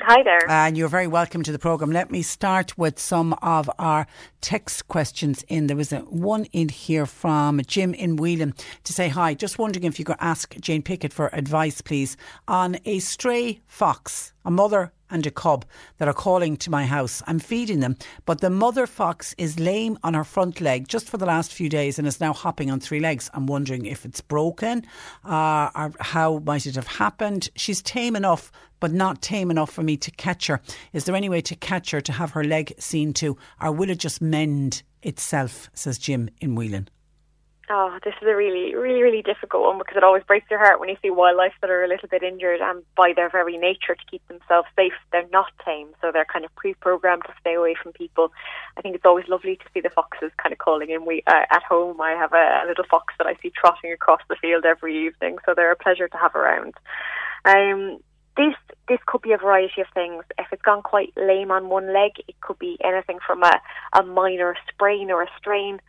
Hi 0.02 0.24
there. 0.24 0.50
And 0.50 0.78
you're 0.78 0.88
very 0.88 1.08
welcome 1.08 1.44
to 1.44 1.52
the 1.52 1.60
programme. 1.60 1.92
Let 1.92 2.10
me 2.10 2.22
start 2.22 2.78
with 2.78 2.98
some 2.98 3.34
of 3.42 3.70
our 3.78 4.08
text 4.40 4.88
questions 4.88 5.44
in. 5.50 5.68
There 5.68 5.76
was 5.76 5.92
a, 5.92 6.00
one 6.00 6.46
in 6.46 6.70
here 6.70 7.06
from 7.06 7.62
Jim 7.68 7.94
in 7.94 8.16
Whelan 8.16 8.54
to 8.86 8.94
say 8.94 9.10
hi. 9.10 9.34
Just 9.34 9.60
wondering 9.60 9.84
if 9.84 10.00
you 10.00 10.06
could 10.06 10.16
ask 10.22 10.56
Jane 10.62 10.84
Pickett 10.84 11.12
for 11.12 11.30
advice, 11.34 11.82
please, 11.82 12.16
on 12.48 12.78
a 12.86 13.00
stray 13.00 13.60
fox, 13.68 14.32
a 14.46 14.52
mother 14.52 14.94
and 15.10 15.26
a 15.26 15.32
cub 15.32 15.66
that 15.98 16.08
are 16.08 16.14
calling 16.14 16.56
to 16.58 16.70
my 16.70 16.86
house. 16.86 17.22
I'm 17.28 17.40
feeding 17.40 17.80
them, 17.80 17.98
but 18.26 18.42
the 18.42 18.50
mother 18.50 18.86
fox 18.88 19.34
is 19.38 19.60
lame 19.60 19.98
on 20.04 20.14
her 20.14 20.24
front 20.24 20.62
leg 20.62 20.88
just 20.88 21.10
for 21.10 21.18
the 21.18 21.26
last 21.26 21.52
few 21.52 21.68
days 21.68 21.98
and 21.98 22.08
is 22.08 22.20
now 22.20 22.32
hopping 22.32 22.70
on 22.70 22.80
three 22.80 23.00
legs. 23.00 23.30
I'm 23.34 23.48
wondering 23.48 23.86
if 23.86 24.06
it's 24.06 24.22
broken 24.22 24.86
uh, 25.26 25.70
or 25.76 25.94
how 26.00 26.40
might 26.46 26.66
it 26.66 26.76
have 26.76 26.88
happened. 26.88 27.50
She's 27.56 27.82
tame 27.82 28.16
enough, 28.16 28.52
but 28.80 28.91
not 28.91 29.22
tame 29.22 29.51
enough 29.51 29.72
for 29.72 29.84
me 29.84 29.97
to 29.97 30.11
catch 30.11 30.47
her. 30.47 30.61
Is 30.93 31.06
there 31.06 31.15
any 31.15 31.30
way 31.30 31.41
to 31.41 31.56
catch 31.56 31.91
her 31.91 32.01
to 32.01 32.11
have 32.11 32.31
her 32.31 32.43
leg 32.43 32.73
seen 32.80 33.14
to, 33.14 33.38
or 33.61 33.72
will 33.72 33.89
it 33.89 33.99
just 33.99 34.22
mend 34.22 34.84
itself? 35.01 35.69
Says 35.73 35.97
Jim 35.97 36.30
in 36.41 36.56
Whelan. 36.56 36.89
Oh, 37.72 37.99
this 38.03 38.15
is 38.19 38.27
a 38.27 38.35
really, 38.35 38.73
really, 38.73 39.03
really 39.03 39.22
difficult 39.22 39.61
one 39.61 39.77
because 39.77 39.95
it 39.95 40.03
always 40.03 40.23
breaks 40.23 40.49
your 40.49 40.57
heart 40.57 40.80
when 40.80 40.89
you 40.89 40.95
see 41.03 41.11
wildlife 41.11 41.53
that 41.61 41.69
are 41.69 41.84
a 41.84 41.88
little 41.88 42.10
bit 42.10 42.23
injured 42.23 42.61
and 42.61 42.81
by 42.97 43.14
their 43.15 43.30
very 43.30 43.60
nature 43.60 43.93
to 43.93 44.06
keep 44.10 44.27
themselves 44.27 44.68
safe, 44.76 44.93
they're 45.11 45.30
not 45.31 45.51
tame, 45.64 45.89
so 46.01 46.11
they're 46.11 46.26
kind 46.26 46.45
of 46.45 46.56
pre-programmed 46.56 47.22
to 47.27 47.34
stay 47.39 47.53
away 47.53 47.76
from 47.76 47.91
people. 47.91 48.31
I 48.76 48.81
think 48.81 48.95
it's 48.95 49.06
always 49.06 49.27
lovely 49.27 49.56
to 49.56 49.65
see 49.72 49.81
the 49.81 49.91
foxes 49.91 50.31
kind 50.41 50.51
of 50.51 50.57
calling 50.57 50.89
in. 50.89 51.06
We 51.06 51.22
uh, 51.27 51.45
at 51.51 51.61
home, 51.61 52.01
I 52.01 52.14
have 52.14 52.34
a, 52.34 52.64
a 52.65 52.68
little 52.68 52.85
fox 52.89 53.14
that 53.19 53.27
I 53.27 53.35
see 53.39 53.51
trotting 53.56 53.93
across 53.93 54.22
the 54.30 54.35
field 54.41 54.65
every 54.65 55.06
evening, 55.06 55.38
so 55.45 55.53
they're 55.53 55.72
a 55.72 55.76
pleasure 55.76 56.07
to 56.07 56.18
have 56.18 56.35
around. 56.35 56.73
Um, 57.45 57.99
this 58.40 58.56
this 58.88 58.99
could 59.06 59.22
be 59.22 59.34
a 59.34 59.38
variety 59.38 59.82
of 59.82 59.88
things. 59.94 60.24
If 60.40 60.48
it's 60.52 60.61
gone 60.61 60.82
quite 60.82 61.14
lame 61.16 61.52
on 61.52 61.70
one 61.70 61.94
leg, 61.94 62.14
it 62.28 62.40
could 62.41 62.57
be 62.57 62.78
anything 62.84 63.20
from 63.26 63.44
a, 63.44 63.61
a 63.94 64.02
minor 64.02 64.56
sprain 64.72 65.11
or 65.11 65.22
a 65.22 65.28
strain 65.38 65.80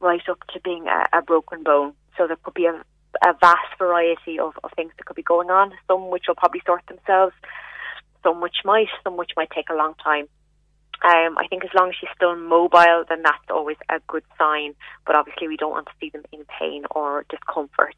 right 0.00 0.22
up 0.30 0.38
to 0.54 0.60
being 0.60 0.86
a, 0.86 1.18
a 1.18 1.20
broken 1.20 1.62
bone. 1.62 1.92
So 2.16 2.26
there 2.26 2.38
could 2.42 2.54
be 2.54 2.66
a, 2.66 2.74
a 3.28 3.34
vast 3.40 3.76
variety 3.78 4.38
of, 4.38 4.54
of 4.64 4.70
things 4.76 4.92
that 4.96 5.04
could 5.04 5.16
be 5.16 5.22
going 5.22 5.50
on, 5.50 5.72
some 5.86 6.08
which 6.08 6.24
will 6.28 6.36
probably 6.36 6.62
sort 6.64 6.82
themselves, 6.86 7.34
some 8.22 8.40
which 8.40 8.58
might, 8.64 8.88
some 9.04 9.16
which 9.16 9.32
might 9.36 9.50
take 9.50 9.68
a 9.68 9.74
long 9.74 9.94
time. 10.02 10.28
Um, 11.02 11.36
I 11.38 11.46
think 11.48 11.64
as 11.64 11.70
long 11.74 11.90
as 11.90 11.96
she's 12.00 12.10
still 12.14 12.34
mobile, 12.36 13.04
then 13.08 13.22
that's 13.22 13.50
always 13.50 13.76
a 13.88 14.00
good 14.06 14.24
sign. 14.38 14.74
But 15.06 15.16
obviously, 15.16 15.48
we 15.48 15.56
don't 15.56 15.70
want 15.70 15.86
to 15.86 15.92
see 16.00 16.10
them 16.10 16.24
in 16.32 16.44
pain 16.58 16.84
or 16.90 17.24
discomfort. 17.28 17.94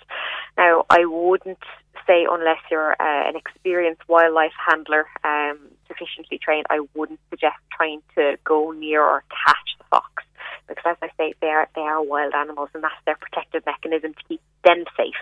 Now, 0.56 0.84
I 0.90 1.04
wouldn't 1.04 1.62
say 2.06 2.26
unless 2.30 2.58
you're 2.70 2.92
uh, 2.92 3.28
an 3.28 3.36
experienced 3.36 4.02
wildlife 4.08 4.52
handler, 4.66 5.06
um, 5.24 5.58
sufficiently 5.86 6.38
trained, 6.38 6.66
I 6.70 6.80
wouldn't 6.94 7.20
suggest 7.30 7.56
trying 7.72 8.02
to 8.16 8.38
go 8.44 8.72
near 8.72 9.02
or 9.02 9.22
catch 9.46 9.78
the 9.78 9.84
fox 9.90 10.24
because, 10.68 10.84
as 10.86 10.96
I 11.02 11.10
say, 11.16 11.34
they 11.40 11.48
are 11.48 11.68
they 11.74 11.80
are 11.80 12.02
wild 12.02 12.34
animals, 12.34 12.68
and 12.74 12.82
that's 12.82 12.94
their 13.06 13.16
protective 13.16 13.64
mechanism 13.66 14.14
to 14.14 14.22
keep 14.28 14.40
them 14.64 14.84
safe. 14.96 15.14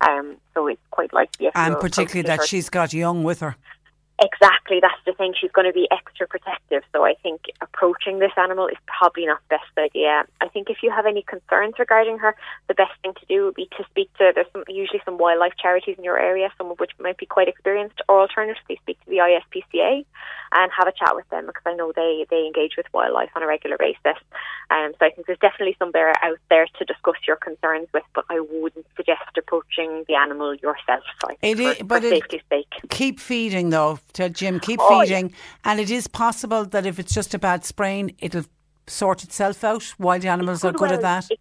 Um, 0.00 0.36
so 0.54 0.66
it's 0.66 0.80
quite 0.90 1.12
likely. 1.12 1.48
And 1.54 1.78
particularly 1.78 2.26
that 2.26 2.46
she's 2.46 2.68
got 2.68 2.92
young 2.92 3.22
with 3.22 3.40
her. 3.40 3.56
Exactly, 4.20 4.80
that's 4.80 4.98
the 5.06 5.12
thing. 5.12 5.32
She's 5.38 5.52
going 5.52 5.66
to 5.66 5.72
be 5.72 5.86
extra 5.92 6.26
protective. 6.26 6.82
So 6.92 7.04
I 7.04 7.14
think 7.22 7.42
approaching 7.60 8.18
this 8.18 8.32
animal 8.36 8.66
is 8.66 8.76
probably 8.86 9.26
not 9.26 9.40
the 9.48 9.56
best 9.56 9.78
idea. 9.78 10.24
I 10.40 10.48
think 10.48 10.70
if 10.70 10.78
you 10.82 10.90
have 10.90 11.06
any 11.06 11.22
concerns 11.22 11.74
regarding 11.78 12.18
her, 12.18 12.34
the 12.66 12.74
best 12.74 12.92
thing 13.02 13.14
to 13.14 13.26
do 13.26 13.44
would 13.44 13.54
be 13.54 13.68
to 13.76 13.84
speak 13.90 14.12
to. 14.18 14.32
There's 14.34 14.48
some, 14.52 14.64
usually 14.66 15.00
some 15.04 15.18
wildlife 15.18 15.52
charities 15.60 15.96
in 15.98 16.04
your 16.04 16.18
area, 16.18 16.50
some 16.58 16.70
of 16.70 16.80
which 16.80 16.90
might 16.98 17.16
be 17.16 17.26
quite 17.26 17.46
experienced, 17.46 18.00
or 18.08 18.20
alternatively 18.20 18.80
speak 18.82 18.98
to 19.04 19.10
the 19.10 19.18
ISPCA 19.18 20.04
and 20.52 20.72
have 20.76 20.88
a 20.88 20.92
chat 20.92 21.14
with 21.14 21.28
them 21.28 21.46
because 21.46 21.62
I 21.66 21.74
know 21.74 21.92
they 21.94 22.26
they 22.30 22.46
engage 22.46 22.76
with 22.76 22.86
wildlife 22.92 23.30
on 23.36 23.42
a 23.42 23.46
regular 23.46 23.76
basis. 23.78 24.20
Um, 24.70 24.92
so 24.98 25.06
I 25.06 25.10
think 25.10 25.26
there's 25.26 25.38
definitely 25.38 25.76
some 25.78 25.92
there 25.92 26.12
out 26.24 26.38
there 26.50 26.66
to 26.78 26.84
discuss 26.84 27.16
your 27.26 27.36
concerns 27.36 27.88
with, 27.94 28.04
but 28.14 28.24
I 28.30 28.40
wouldn't 28.40 28.86
suggest 28.96 29.36
approaching 29.36 30.04
the 30.08 30.14
animal 30.14 30.54
yourself. 30.54 31.04
It 31.42 31.60
is, 31.60 31.76
for, 31.76 31.84
but 31.84 32.02
for 32.02 32.06
it, 32.08 32.10
safety's 32.10 32.42
sake. 32.50 32.72
keep 32.90 33.20
feeding 33.20 33.70
though. 33.70 33.98
Tell 34.12 34.28
Jim, 34.28 34.58
keep 34.60 34.80
Oh, 34.82 35.00
feeding, 35.00 35.32
and 35.64 35.78
it 35.80 35.90
is 35.90 36.06
possible 36.06 36.64
that 36.64 36.86
if 36.86 36.98
it's 36.98 37.14
just 37.14 37.34
a 37.34 37.38
bad 37.38 37.64
sprain, 37.64 38.14
it'll 38.18 38.44
sort 38.86 39.22
itself 39.22 39.62
out. 39.64 39.94
Wild 39.98 40.24
animals 40.24 40.64
are 40.64 40.72
good 40.72 40.92
at 40.92 41.02
that. 41.02 41.30
it- 41.30 41.40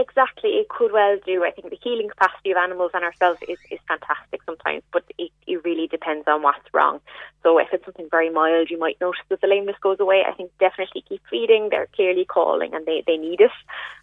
exactly, 0.00 0.50
it 0.50 0.68
could 0.68 0.92
well 0.92 1.18
do. 1.24 1.44
I 1.44 1.50
think 1.50 1.70
the 1.70 1.78
healing 1.82 2.08
capacity 2.08 2.50
of 2.50 2.56
animals 2.56 2.90
and 2.94 3.04
ourselves 3.04 3.40
is, 3.48 3.58
is 3.70 3.78
fantastic 3.86 4.42
sometimes, 4.44 4.82
but 4.92 5.04
it, 5.18 5.30
it 5.46 5.64
really 5.64 5.86
depends 5.86 6.26
on 6.26 6.42
what's 6.42 6.72
wrong. 6.72 7.00
So 7.42 7.58
if 7.58 7.68
it's 7.72 7.84
something 7.84 8.08
very 8.10 8.30
mild, 8.30 8.68
you 8.68 8.78
might 8.78 9.00
notice 9.00 9.20
that 9.28 9.40
the 9.40 9.46
lameness 9.46 9.76
goes 9.80 10.00
away. 10.00 10.24
I 10.26 10.32
think 10.32 10.50
definitely 10.58 11.04
keep 11.08 11.22
feeding. 11.30 11.68
They're 11.70 11.88
clearly 11.94 12.24
calling 12.24 12.74
and 12.74 12.84
they, 12.84 13.04
they 13.06 13.16
need 13.16 13.40
it. 13.40 13.50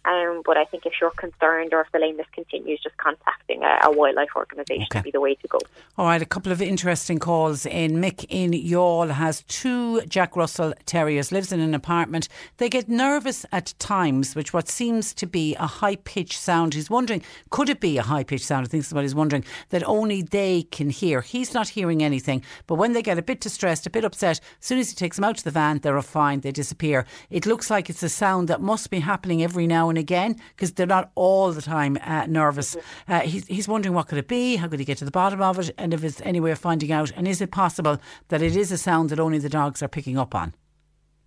Um, 0.04 0.42
but 0.44 0.56
I 0.56 0.64
think 0.64 0.86
if 0.86 0.94
you're 1.00 1.10
concerned 1.10 1.72
or 1.72 1.80
if 1.82 1.92
the 1.92 1.98
lameness 1.98 2.26
continues, 2.32 2.80
just 2.82 2.96
contacting 2.96 3.62
a, 3.62 3.80
a 3.84 3.90
wildlife 3.90 4.30
organisation 4.34 4.86
would 4.94 5.04
be 5.04 5.10
the 5.10 5.20
way 5.20 5.34
to 5.34 5.48
go. 5.48 5.58
All 5.98 6.06
right, 6.06 6.22
a 6.22 6.26
couple 6.26 6.52
of 6.52 6.62
interesting 6.62 7.18
calls 7.18 7.66
in. 7.66 7.96
Mick 7.96 8.24
in 8.28 8.52
Youghal 8.52 9.10
has 9.10 9.42
two 9.44 10.00
Jack 10.02 10.36
Russell 10.36 10.72
Terriers, 10.86 11.30
lives 11.30 11.52
in 11.52 11.60
an 11.60 11.74
apartment. 11.74 12.28
They 12.56 12.68
get 12.68 12.88
nervous 12.88 13.44
at 13.52 13.74
times, 13.78 14.34
which 14.34 14.52
what 14.52 14.68
seems 14.68 15.12
to 15.14 15.26
be 15.26 15.54
a 15.56 15.66
high 15.66 15.85
pitched 15.94 16.40
sound. 16.40 16.74
He's 16.74 16.90
wondering, 16.90 17.22
could 17.50 17.68
it 17.68 17.78
be 17.78 17.96
a 17.98 18.02
high 18.02 18.24
pitched 18.24 18.46
sound? 18.46 18.66
I 18.66 18.68
think 18.68 18.82
somebody's 18.84 19.14
wondering 19.14 19.44
that 19.68 19.86
only 19.86 20.22
they 20.22 20.64
can 20.64 20.90
hear. 20.90 21.20
He's 21.20 21.54
not 21.54 21.68
hearing 21.68 22.02
anything, 22.02 22.42
but 22.66 22.74
when 22.74 22.92
they 22.92 23.02
get 23.02 23.18
a 23.18 23.22
bit 23.22 23.40
distressed, 23.40 23.86
a 23.86 23.90
bit 23.90 24.04
upset, 24.04 24.40
as 24.40 24.66
soon 24.66 24.78
as 24.78 24.90
he 24.90 24.96
takes 24.96 25.16
them 25.16 25.24
out 25.24 25.36
to 25.36 25.44
the 25.44 25.50
van, 25.52 25.78
they're 25.78 26.02
fine, 26.02 26.40
they 26.40 26.50
disappear. 26.50 27.06
It 27.30 27.46
looks 27.46 27.70
like 27.70 27.88
it's 27.88 28.02
a 28.02 28.08
sound 28.08 28.48
that 28.48 28.60
must 28.60 28.90
be 28.90 29.00
happening 29.00 29.42
every 29.42 29.66
now 29.66 29.88
and 29.88 29.98
again 29.98 30.36
because 30.54 30.72
they're 30.72 30.86
not 30.86 31.12
all 31.14 31.52
the 31.52 31.62
time 31.62 31.98
uh, 32.02 32.26
nervous. 32.26 32.76
Uh, 33.06 33.20
he's, 33.20 33.46
he's 33.46 33.68
wondering 33.68 33.94
what 33.94 34.08
could 34.08 34.18
it 34.18 34.28
be, 34.28 34.56
how 34.56 34.66
could 34.66 34.80
he 34.80 34.84
get 34.84 34.98
to 34.98 35.04
the 35.04 35.10
bottom 35.10 35.42
of 35.42 35.58
it, 35.58 35.70
and 35.78 35.94
if 35.94 36.02
it's 36.02 36.20
any 36.22 36.40
way 36.40 36.50
of 36.50 36.58
finding 36.58 36.90
out, 36.90 37.12
and 37.16 37.28
is 37.28 37.40
it 37.40 37.50
possible 37.50 38.00
that 38.28 38.42
it 38.42 38.56
is 38.56 38.72
a 38.72 38.78
sound 38.78 39.10
that 39.10 39.20
only 39.20 39.38
the 39.38 39.48
dogs 39.48 39.82
are 39.82 39.88
picking 39.88 40.18
up 40.18 40.34
on? 40.34 40.54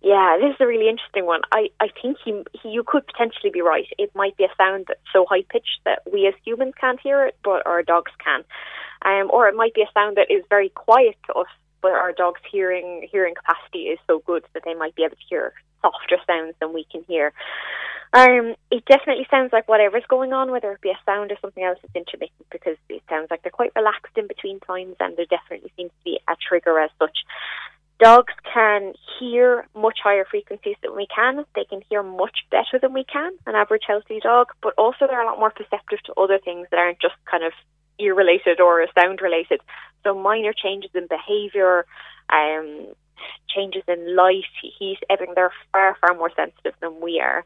Yeah, 0.02 0.38
this 0.40 0.54
is 0.54 0.60
a 0.60 0.66
really 0.66 0.88
interesting 0.88 1.26
one. 1.26 1.42
I, 1.52 1.68
I 1.78 1.88
think 2.00 2.16
he, 2.24 2.42
he, 2.62 2.70
you 2.70 2.82
could 2.86 3.06
potentially 3.06 3.50
be 3.50 3.60
right. 3.60 3.86
It 3.98 4.14
might 4.14 4.36
be 4.36 4.44
a 4.44 4.54
sound 4.56 4.86
that's 4.88 5.00
so 5.12 5.26
high 5.28 5.42
pitched 5.42 5.80
that 5.84 6.02
we 6.10 6.26
as 6.26 6.34
humans 6.44 6.72
can't 6.80 6.98
hear 7.00 7.26
it, 7.26 7.36
but 7.44 7.66
our 7.66 7.82
dogs 7.82 8.12
can. 8.24 8.42
Um, 9.02 9.30
or 9.30 9.48
it 9.48 9.54
might 9.54 9.74
be 9.74 9.82
a 9.82 9.92
sound 9.92 10.16
that 10.16 10.30
is 10.30 10.42
very 10.48 10.70
quiet 10.70 11.16
to 11.26 11.34
us, 11.34 11.48
but 11.82 11.92
our 11.92 12.12
dogs' 12.12 12.40
hearing 12.50 13.08
hearing 13.10 13.34
capacity 13.34 13.84
is 13.84 13.98
so 14.06 14.20
good 14.26 14.44
that 14.54 14.62
they 14.64 14.74
might 14.74 14.94
be 14.94 15.04
able 15.04 15.16
to 15.16 15.22
hear 15.28 15.52
softer 15.82 16.18
sounds 16.26 16.54
than 16.60 16.72
we 16.72 16.86
can 16.90 17.02
hear. 17.04 17.32
Um, 18.12 18.54
it 18.70 18.84
definitely 18.86 19.26
sounds 19.30 19.52
like 19.52 19.68
whatever's 19.68 20.04
going 20.08 20.32
on, 20.32 20.50
whether 20.50 20.72
it 20.72 20.80
be 20.80 20.90
a 20.90 20.98
sound 21.06 21.30
or 21.30 21.36
something 21.40 21.62
else, 21.62 21.78
is 21.84 21.90
intermittent 21.94 22.46
because 22.50 22.76
it 22.88 23.02
sounds 23.08 23.28
like 23.30 23.42
they're 23.42 23.52
quite 23.52 23.72
relaxed 23.76 24.16
in 24.16 24.26
between 24.26 24.60
times, 24.60 24.96
and 24.98 25.16
there 25.16 25.26
definitely 25.30 25.72
seems 25.76 25.90
to 25.90 26.04
be 26.04 26.20
a 26.28 26.34
trigger 26.48 26.78
as 26.80 26.90
such. 26.98 27.18
Dogs 28.00 28.32
can 28.50 28.94
hear 29.18 29.66
much 29.74 29.98
higher 30.02 30.24
frequencies 30.24 30.76
than 30.82 30.96
we 30.96 31.06
can. 31.14 31.44
They 31.54 31.64
can 31.64 31.82
hear 31.90 32.02
much 32.02 32.46
better 32.50 32.78
than 32.80 32.94
we 32.94 33.04
can, 33.04 33.32
an 33.46 33.54
average 33.54 33.82
healthy 33.86 34.20
dog, 34.22 34.48
but 34.62 34.72
also 34.78 35.06
they're 35.06 35.20
a 35.20 35.26
lot 35.26 35.38
more 35.38 35.50
perceptive 35.50 36.02
to 36.04 36.14
other 36.14 36.38
things 36.38 36.66
that 36.70 36.78
aren't 36.78 37.00
just 37.00 37.14
kind 37.30 37.44
of 37.44 37.52
ear 37.98 38.14
related 38.14 38.58
or 38.58 38.86
sound 38.98 39.20
related. 39.20 39.60
So 40.02 40.14
minor 40.14 40.54
changes 40.54 40.90
in 40.94 41.08
behaviour, 41.08 41.84
um, 42.30 42.86
changes 43.54 43.82
in 43.86 44.16
light, 44.16 44.44
heat, 44.78 44.98
everything, 45.10 45.34
they're 45.34 45.52
far, 45.70 45.96
far 46.00 46.14
more 46.14 46.30
sensitive 46.34 46.74
than 46.80 47.02
we 47.02 47.20
are. 47.20 47.44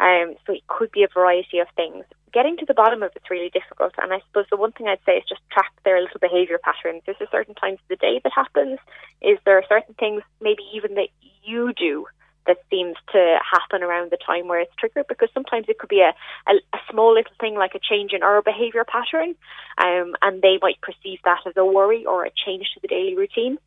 Um, 0.00 0.34
so 0.46 0.52
it 0.52 0.66
could 0.66 0.92
be 0.92 1.02
a 1.02 1.08
variety 1.12 1.58
of 1.58 1.68
things. 1.74 2.04
Getting 2.32 2.56
to 2.58 2.66
the 2.66 2.74
bottom 2.74 3.02
of 3.02 3.10
it's 3.16 3.30
really 3.30 3.50
difficult, 3.50 3.94
and 4.00 4.12
I 4.12 4.20
suppose 4.26 4.44
the 4.50 4.56
one 4.56 4.72
thing 4.72 4.86
I'd 4.86 5.00
say 5.06 5.16
is 5.16 5.24
just 5.28 5.40
track 5.50 5.72
their 5.84 6.00
little 6.00 6.20
behaviour 6.20 6.58
patterns. 6.62 7.02
There's 7.04 7.20
a 7.20 7.30
certain 7.30 7.54
times 7.54 7.78
of 7.82 7.88
the 7.88 7.96
day 7.96 8.20
that 8.22 8.32
happens. 8.32 8.78
Is 9.22 9.38
there 9.44 9.64
certain 9.68 9.94
things, 9.94 10.22
maybe 10.40 10.62
even 10.74 10.94
that 10.94 11.08
you 11.42 11.72
do, 11.72 12.06
that 12.46 12.58
seems 12.70 12.96
to 13.12 13.38
happen 13.42 13.82
around 13.82 14.10
the 14.10 14.18
time 14.24 14.46
where 14.46 14.60
it's 14.60 14.74
triggered? 14.78 15.06
Because 15.08 15.30
sometimes 15.32 15.66
it 15.68 15.78
could 15.78 15.88
be 15.88 16.00
a, 16.00 16.12
a, 16.50 16.54
a 16.74 16.78
small 16.90 17.14
little 17.14 17.32
thing 17.40 17.54
like 17.54 17.74
a 17.74 17.80
change 17.80 18.12
in 18.12 18.22
our 18.22 18.42
behaviour 18.42 18.84
pattern, 18.84 19.34
um, 19.78 20.14
and 20.22 20.42
they 20.42 20.58
might 20.60 20.80
perceive 20.80 21.20
that 21.24 21.40
as 21.46 21.56
a 21.56 21.64
worry 21.64 22.04
or 22.04 22.24
a 22.24 22.30
change 22.44 22.70
to 22.74 22.80
the 22.80 22.88
daily 22.88 23.16
routine. 23.16 23.58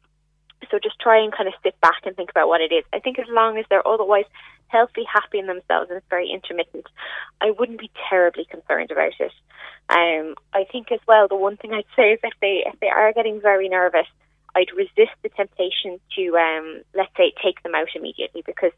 So 0.69 0.77
just 0.77 0.99
try 0.99 1.21
and 1.21 1.33
kind 1.33 1.47
of 1.47 1.55
sit 1.63 1.79
back 1.81 2.01
and 2.05 2.15
think 2.15 2.29
about 2.29 2.47
what 2.47 2.61
it 2.61 2.71
is. 2.71 2.83
I 2.93 2.99
think 2.99 3.17
as 3.17 3.25
long 3.29 3.57
as 3.57 3.65
they're 3.69 3.87
otherwise 3.87 4.25
healthy, 4.71 5.03
happy 5.11 5.39
in 5.39 5.47
themselves, 5.47 5.89
and 5.89 5.97
it's 5.97 6.09
very 6.09 6.29
intermittent, 6.29 6.87
I 7.41 7.51
wouldn't 7.51 7.79
be 7.79 7.91
terribly 8.09 8.45
concerned 8.45 8.91
about 8.91 9.13
it. 9.19 9.31
Um, 9.89 10.35
I 10.53 10.65
think 10.71 10.91
as 10.91 10.99
well, 11.07 11.27
the 11.27 11.35
one 11.35 11.57
thing 11.57 11.73
I'd 11.73 11.85
say 11.95 12.13
is 12.13 12.19
if 12.23 12.33
they 12.41 12.63
if 12.65 12.79
they 12.79 12.89
are 12.89 13.13
getting 13.13 13.41
very 13.41 13.67
nervous, 13.67 14.07
I'd 14.55 14.71
resist 14.75 15.15
the 15.21 15.29
temptation 15.29 15.99
to 16.15 16.37
um, 16.37 16.81
let's 16.93 17.11
say 17.17 17.33
take 17.43 17.61
them 17.63 17.75
out 17.75 17.89
immediately 17.95 18.43
because 18.45 18.71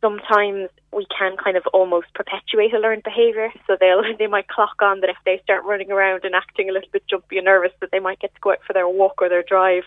sometimes 0.00 0.68
we 0.92 1.06
can 1.16 1.36
kind 1.36 1.56
of 1.56 1.64
almost 1.72 2.12
perpetuate 2.14 2.74
a 2.74 2.78
learned 2.78 3.02
behaviour. 3.02 3.50
So 3.66 3.76
they'll 3.78 4.02
they 4.18 4.26
might 4.26 4.48
clock 4.48 4.76
on 4.82 5.00
that 5.00 5.10
if 5.10 5.16
they 5.24 5.40
start 5.44 5.64
running 5.64 5.90
around 5.90 6.24
and 6.24 6.34
acting 6.34 6.68
a 6.68 6.72
little 6.72 6.88
bit 6.92 7.04
jumpy 7.08 7.38
and 7.38 7.44
nervous, 7.44 7.72
that 7.80 7.90
they 7.92 8.00
might 8.00 8.20
get 8.20 8.34
to 8.34 8.40
go 8.40 8.52
out 8.52 8.58
for 8.66 8.72
their 8.72 8.88
walk 8.88 9.20
or 9.20 9.28
their 9.28 9.42
drive, 9.42 9.84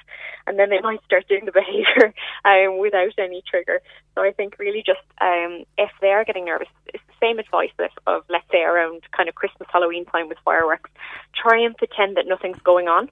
and 0.48 0.57
then 0.57 0.69
they 0.69 0.80
might 0.80 1.03
start 1.03 1.27
doing 1.27 1.45
the 1.45 1.52
behaviour 1.61 2.14
um, 2.45 2.80
without 2.80 3.14
any 3.18 3.44
trigger. 3.49 3.81
So 4.15 4.22
I 4.22 4.31
think 4.31 4.60
really 4.60 4.84
just 4.85 5.03
um, 5.22 5.65
if 5.77 5.91
they 6.02 6.11
are 6.11 6.26
getting 6.26 6.45
nervous, 6.45 6.69
it's 6.94 7.03
the 7.07 7.26
same 7.26 7.40
advice 7.40 7.73
of, 7.80 7.90
of 8.07 8.23
let's 8.30 8.49
say 8.52 8.61
around 8.61 9.02
kind 9.15 9.30
of 9.30 9.35
Christmas 9.35 9.68
Halloween 9.72 10.06
time 10.06 10.30
with 10.30 10.38
fireworks. 10.45 10.90
Try 11.35 11.64
and 11.64 11.76
pretend 11.76 12.18
that 12.18 12.27
nothing's 12.27 12.60
going 12.60 12.88
on. 12.88 13.10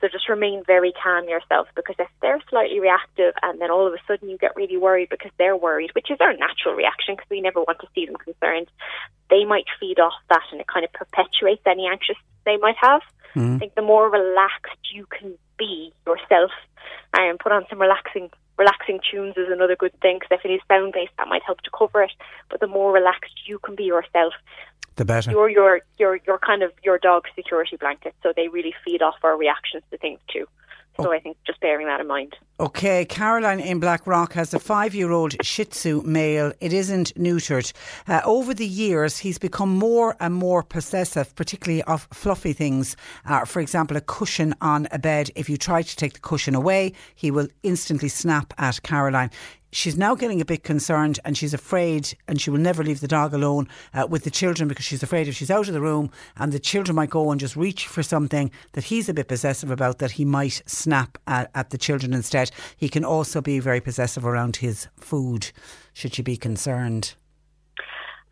So 0.00 0.08
just 0.08 0.28
remain 0.28 0.62
very 0.66 0.92
calm 0.92 1.28
yourself 1.28 1.68
because 1.74 1.96
if 1.98 2.08
they're 2.20 2.40
slightly 2.50 2.80
reactive 2.80 3.34
and 3.42 3.60
then 3.60 3.70
all 3.70 3.86
of 3.86 3.94
a 3.94 3.98
sudden 4.06 4.28
you 4.28 4.36
get 4.36 4.56
really 4.56 4.76
worried 4.76 5.08
because 5.08 5.30
they're 5.38 5.56
worried, 5.56 5.90
which 5.94 6.10
is 6.10 6.18
our 6.20 6.32
natural 6.32 6.74
reaction 6.74 7.16
because 7.16 7.30
we 7.30 7.40
never 7.40 7.60
want 7.60 7.78
to 7.80 7.88
see 7.94 8.06
them 8.06 8.16
concerned, 8.16 8.68
they 9.30 9.44
might 9.44 9.64
feed 9.80 9.98
off 9.98 10.14
that 10.28 10.42
and 10.52 10.60
it 10.60 10.66
kind 10.66 10.84
of 10.84 10.92
perpetuates 10.92 11.62
any 11.66 11.86
anxious 11.86 12.16
they 12.44 12.56
might 12.58 12.76
have. 12.80 13.02
Mm-hmm. 13.34 13.56
I 13.56 13.58
think 13.58 13.74
the 13.74 13.82
more 13.82 14.10
relaxed 14.10 14.92
you 14.92 15.06
can 15.06 15.36
be 15.58 15.92
yourself 16.06 16.50
and 17.14 17.38
put 17.38 17.52
on 17.52 17.64
some 17.68 17.80
relaxing 17.80 18.30
relaxing 18.58 19.00
tunes 19.10 19.36
is 19.36 19.48
another 19.50 19.76
good 19.76 19.92
thing 20.00 20.18
because 20.18 20.38
if 20.38 20.44
it 20.44 20.54
is 20.54 20.60
sound 20.68 20.92
based 20.92 21.12
that 21.18 21.28
might 21.28 21.42
help 21.42 21.60
to 21.60 21.70
cover 21.76 22.02
it 22.02 22.12
but 22.48 22.58
the 22.60 22.66
more 22.66 22.90
relaxed 22.90 23.34
you 23.46 23.58
can 23.58 23.74
be 23.74 23.84
yourself 23.84 24.32
the 24.96 25.04
better. 25.04 25.30
You're 25.30 25.48
your 25.48 25.80
your 25.98 26.18
your 26.26 26.38
kind 26.38 26.62
of 26.62 26.72
your 26.82 26.98
dog's 26.98 27.30
security 27.34 27.76
blanket, 27.76 28.14
so 28.22 28.32
they 28.34 28.48
really 28.48 28.74
feed 28.84 29.02
off 29.02 29.16
our 29.22 29.36
reactions 29.36 29.84
to 29.90 29.98
things 29.98 30.20
too. 30.32 30.46
So 31.02 31.12
I 31.12 31.18
think 31.18 31.36
just 31.46 31.60
bearing 31.60 31.86
that 31.86 32.00
in 32.00 32.06
mind. 32.06 32.36
Okay, 32.58 33.04
Caroline 33.04 33.60
in 33.60 33.80
Blackrock 33.80 34.32
has 34.32 34.54
a 34.54 34.58
five 34.58 34.94
year 34.94 35.10
old 35.10 35.34
Shih 35.44 35.66
Tzu 35.66 36.00
male. 36.06 36.52
It 36.60 36.72
isn't 36.72 37.14
neutered. 37.14 37.70
Uh, 38.08 38.22
over 38.24 38.54
the 38.54 38.66
years, 38.66 39.18
he's 39.18 39.36
become 39.36 39.68
more 39.68 40.16
and 40.20 40.32
more 40.32 40.62
possessive, 40.62 41.34
particularly 41.36 41.82
of 41.82 42.08
fluffy 42.14 42.54
things. 42.54 42.96
Uh, 43.26 43.44
for 43.44 43.60
example, 43.60 43.96
a 43.98 44.00
cushion 44.00 44.54
on 44.62 44.88
a 44.90 44.98
bed. 44.98 45.30
If 45.34 45.50
you 45.50 45.58
try 45.58 45.82
to 45.82 45.96
take 45.96 46.14
the 46.14 46.20
cushion 46.20 46.54
away, 46.54 46.94
he 47.14 47.30
will 47.30 47.48
instantly 47.62 48.08
snap 48.08 48.54
at 48.56 48.82
Caroline 48.82 49.30
she's 49.72 49.96
now 49.96 50.14
getting 50.14 50.40
a 50.40 50.44
bit 50.44 50.64
concerned 50.64 51.18
and 51.24 51.36
she's 51.36 51.54
afraid 51.54 52.16
and 52.28 52.40
she 52.40 52.50
will 52.50 52.58
never 52.58 52.82
leave 52.82 53.00
the 53.00 53.08
dog 53.08 53.34
alone 53.34 53.68
uh, 53.94 54.06
with 54.08 54.24
the 54.24 54.30
children 54.30 54.68
because 54.68 54.84
she's 54.84 55.02
afraid 55.02 55.28
if 55.28 55.34
she's 55.34 55.50
out 55.50 55.68
of 55.68 55.74
the 55.74 55.80
room 55.80 56.10
and 56.36 56.52
the 56.52 56.58
children 56.58 56.96
might 56.96 57.10
go 57.10 57.30
and 57.30 57.40
just 57.40 57.56
reach 57.56 57.86
for 57.86 58.02
something 58.02 58.50
that 58.72 58.84
he's 58.84 59.08
a 59.08 59.14
bit 59.14 59.28
possessive 59.28 59.70
about 59.70 59.98
that 59.98 60.12
he 60.12 60.24
might 60.24 60.62
snap 60.66 61.18
at, 61.26 61.50
at 61.54 61.70
the 61.70 61.78
children 61.78 62.12
instead. 62.12 62.50
He 62.76 62.88
can 62.88 63.04
also 63.04 63.40
be 63.40 63.58
very 63.58 63.80
possessive 63.80 64.24
around 64.24 64.56
his 64.56 64.88
food, 64.96 65.50
should 65.92 66.14
she 66.14 66.22
be 66.22 66.36
concerned. 66.36 67.14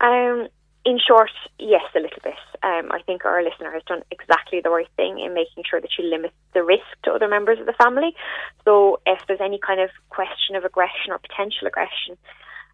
Um, 0.01 0.47
in 0.85 0.99
short, 0.99 1.31
yes, 1.59 1.81
a 1.95 1.99
little 1.99 2.21
bit. 2.23 2.37
Um, 2.61 2.91
I 2.91 3.01
think 3.05 3.25
our 3.25 3.43
listener 3.43 3.71
has 3.71 3.83
done 3.87 4.03
exactly 4.11 4.61
the 4.61 4.69
right 4.69 4.87
thing 4.95 5.19
in 5.19 5.33
making 5.33 5.63
sure 5.69 5.81
that 5.81 5.89
she 5.91 6.03
limits 6.03 6.35
the 6.53 6.63
risk 6.63 6.85
to 7.03 7.11
other 7.11 7.27
members 7.27 7.59
of 7.59 7.65
the 7.65 7.73
family. 7.73 8.15
So 8.63 8.99
if 9.05 9.19
there's 9.27 9.41
any 9.41 9.59
kind 9.59 9.81
of 9.81 9.89
question 10.09 10.55
of 10.55 10.63
aggression 10.63 11.11
or 11.11 11.17
potential 11.17 11.67
aggression, 11.67 12.17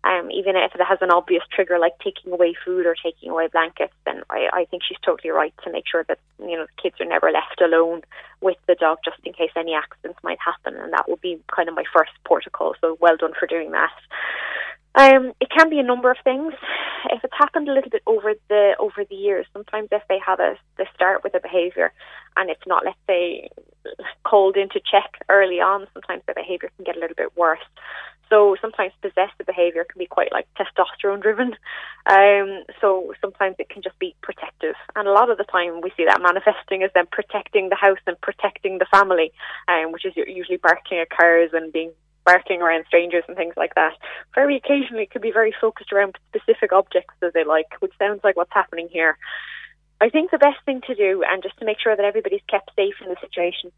um, 0.03 0.31
even 0.31 0.55
if 0.55 0.73
it 0.73 0.81
has 0.81 0.97
an 1.01 1.11
obvious 1.11 1.43
trigger 1.53 1.77
like 1.77 1.93
taking 2.03 2.33
away 2.33 2.55
food 2.65 2.85
or 2.85 2.95
taking 2.95 3.29
away 3.29 3.47
blankets, 3.47 3.93
then 4.05 4.23
I, 4.29 4.49
I 4.51 4.65
think 4.65 4.83
she's 4.83 4.97
totally 5.05 5.29
right 5.29 5.53
to 5.63 5.71
make 5.71 5.85
sure 5.89 6.03
that 6.07 6.17
you 6.39 6.57
know 6.57 6.65
the 6.65 6.81
kids 6.81 6.95
are 6.99 7.05
never 7.05 7.31
left 7.31 7.61
alone 7.61 8.01
with 8.41 8.57
the 8.67 8.75
dog 8.75 8.97
just 9.05 9.19
in 9.23 9.33
case 9.33 9.51
any 9.55 9.75
accidents 9.75 10.19
might 10.23 10.39
happen, 10.43 10.75
and 10.75 10.91
that 10.91 11.07
would 11.07 11.21
be 11.21 11.39
kind 11.55 11.69
of 11.69 11.75
my 11.75 11.83
first 11.93 12.11
protocol. 12.25 12.73
So 12.81 12.97
well 12.99 13.15
done 13.15 13.33
for 13.39 13.45
doing 13.45 13.71
that. 13.71 13.93
Um, 14.95 15.33
it 15.39 15.49
can 15.49 15.69
be 15.69 15.79
a 15.79 15.83
number 15.83 16.11
of 16.11 16.17
things. 16.23 16.53
If 17.09 17.23
it's 17.23 17.33
happened 17.37 17.69
a 17.69 17.73
little 17.73 17.89
bit 17.89 18.03
over 18.05 18.33
the 18.49 18.75
over 18.77 19.05
the 19.09 19.15
years, 19.15 19.45
sometimes 19.53 19.89
if 19.91 20.03
they 20.09 20.19
have 20.25 20.39
a 20.39 20.55
they 20.77 20.87
start 20.93 21.23
with 21.23 21.33
a 21.33 21.39
behaviour 21.39 21.93
and 22.37 22.49
it's 22.49 22.65
not, 22.67 22.85
let's 22.85 22.97
say, 23.07 23.49
called 24.23 24.57
into 24.57 24.79
check 24.79 25.23
early 25.29 25.59
on, 25.59 25.87
sometimes 25.93 26.23
the 26.27 26.33
behaviour 26.33 26.69
can 26.75 26.85
get 26.85 26.97
a 26.97 26.99
little 26.99 27.15
bit 27.15 27.35
worse. 27.37 27.63
So 28.29 28.55
sometimes 28.61 28.93
possessive 29.01 29.45
behaviour 29.45 29.83
can 29.83 29.99
be 29.99 30.05
quite 30.05 30.31
like 30.31 30.47
testosterone 30.55 31.21
driven. 31.21 31.55
Um, 32.05 32.63
so 32.79 33.13
sometimes 33.19 33.57
it 33.59 33.69
can 33.69 33.81
just 33.81 33.99
be 33.99 34.15
protective, 34.21 34.75
and 34.95 35.07
a 35.07 35.11
lot 35.11 35.29
of 35.29 35.37
the 35.37 35.43
time 35.43 35.81
we 35.81 35.91
see 35.97 36.05
that 36.05 36.21
manifesting 36.21 36.83
as 36.83 36.91
them 36.93 37.07
protecting 37.11 37.69
the 37.69 37.75
house 37.75 37.99
and 38.07 38.19
protecting 38.21 38.77
the 38.77 38.85
family, 38.85 39.31
um, 39.67 39.91
which 39.91 40.05
is 40.05 40.13
usually 40.15 40.57
barking 40.57 40.99
at 40.99 41.09
cars 41.09 41.49
and 41.53 41.73
being 41.73 41.91
barking 42.25 42.61
around 42.61 42.85
strangers 42.87 43.23
and 43.27 43.37
things 43.37 43.55
like 43.57 43.75
that. 43.75 43.93
Very 44.35 44.55
occasionally, 44.55 45.03
it 45.03 45.11
could 45.11 45.21
be 45.21 45.31
very 45.31 45.53
focused 45.59 45.91
around 45.91 46.17
specific 46.29 46.71
objects 46.71 47.13
that 47.19 47.33
they 47.33 47.43
like, 47.43 47.67
which 47.79 47.93
sounds 47.97 48.21
like 48.23 48.35
what's 48.35 48.53
happening 48.53 48.87
here. 48.91 49.17
I 49.99 50.09
think 50.09 50.31
the 50.31 50.37
best 50.37 50.57
thing 50.65 50.81
to 50.87 50.95
do, 50.95 51.23
and 51.27 51.43
just 51.43 51.57
to 51.59 51.65
make 51.65 51.79
sure 51.79 51.95
that 51.95 52.05
everybody's 52.05 52.41
kept 52.49 52.71
safe 52.75 52.95
in 53.03 53.09
the 53.09 53.17
situation, 53.21 53.71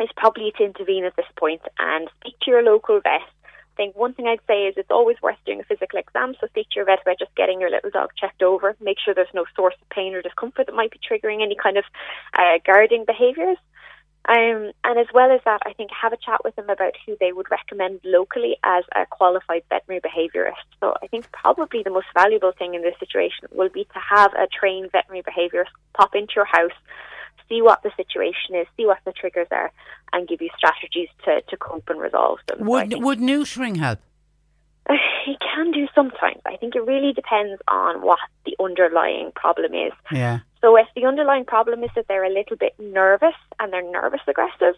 is 0.00 0.08
probably 0.16 0.52
to 0.56 0.64
intervene 0.64 1.04
at 1.04 1.16
this 1.16 1.26
point 1.36 1.62
and 1.78 2.08
speak 2.20 2.38
to 2.42 2.50
your 2.50 2.62
local 2.62 3.00
vet. 3.00 3.20
I 3.22 3.76
think 3.76 3.96
one 3.96 4.14
thing 4.14 4.26
I'd 4.26 4.40
say 4.46 4.66
is 4.66 4.74
it's 4.76 4.90
always 4.90 5.16
worth 5.22 5.38
doing 5.46 5.60
a 5.60 5.64
physical 5.64 5.98
exam, 5.98 6.34
so 6.40 6.46
speak 6.48 6.68
to 6.70 6.76
your 6.76 6.84
vet 6.84 7.02
about 7.02 7.18
just 7.18 7.34
getting 7.34 7.60
your 7.60 7.70
little 7.70 7.90
dog 7.90 8.10
checked 8.18 8.42
over. 8.42 8.76
Make 8.80 8.98
sure 9.02 9.14
there's 9.14 9.34
no 9.34 9.44
source 9.56 9.74
of 9.80 9.88
pain 9.88 10.14
or 10.14 10.22
discomfort 10.22 10.66
that 10.66 10.74
might 10.74 10.90
be 10.90 11.00
triggering 11.00 11.42
any 11.42 11.56
kind 11.60 11.76
of 11.78 11.84
uh, 12.34 12.58
guarding 12.66 13.04
behaviours. 13.06 13.58
Um, 14.28 14.72
and 14.84 14.98
as 14.98 15.06
well 15.14 15.32
as 15.32 15.40
that, 15.44 15.60
I 15.64 15.72
think 15.72 15.90
have 15.90 16.12
a 16.12 16.16
chat 16.16 16.44
with 16.44 16.54
them 16.54 16.68
about 16.68 16.92
who 17.06 17.16
they 17.18 17.32
would 17.32 17.50
recommend 17.50 18.00
locally 18.04 18.56
as 18.62 18.84
a 18.94 19.06
qualified 19.06 19.62
veterinary 19.70 20.00
behaviourist. 20.00 20.68
So 20.78 20.94
I 21.02 21.06
think 21.06 21.30
probably 21.32 21.82
the 21.82 21.90
most 21.90 22.06
valuable 22.14 22.52
thing 22.52 22.74
in 22.74 22.82
this 22.82 22.94
situation 23.00 23.48
will 23.50 23.70
be 23.70 23.84
to 23.84 23.98
have 23.98 24.32
a 24.34 24.46
trained 24.46 24.92
veterinary 24.92 25.22
behaviourist 25.22 25.72
pop 25.94 26.14
into 26.14 26.34
your 26.36 26.44
house, 26.44 26.76
see 27.48 27.62
what 27.62 27.82
the 27.82 27.90
situation 27.96 28.54
is, 28.54 28.66
see 28.76 28.86
what 28.86 28.98
the 29.06 29.12
triggers 29.12 29.48
are, 29.50 29.72
and 30.12 30.28
give 30.28 30.42
you 30.42 30.50
strategies 30.56 31.08
to, 31.24 31.40
to 31.48 31.56
cope 31.56 31.88
and 31.88 32.00
resolve 32.00 32.38
them. 32.46 32.66
Would, 32.66 32.92
so 32.92 32.98
would 33.00 33.18
neutering 33.18 33.78
help? 33.78 34.00
It 35.26 35.38
can 35.38 35.70
do 35.70 35.86
sometimes. 35.94 36.40
I 36.46 36.56
think 36.56 36.74
it 36.74 36.84
really 36.84 37.12
depends 37.12 37.60
on 37.68 38.00
what 38.00 38.18
the 38.46 38.56
underlying 38.58 39.32
problem 39.34 39.74
is. 39.74 39.92
Yeah. 40.10 40.40
So 40.60 40.76
if 40.76 40.86
the 40.94 41.06
underlying 41.06 41.44
problem 41.44 41.82
is 41.82 41.90
that 41.94 42.06
they're 42.08 42.24
a 42.24 42.32
little 42.32 42.56
bit 42.56 42.74
nervous 42.78 43.34
and 43.58 43.72
they're 43.72 43.90
nervous 43.90 44.20
aggressive, 44.26 44.74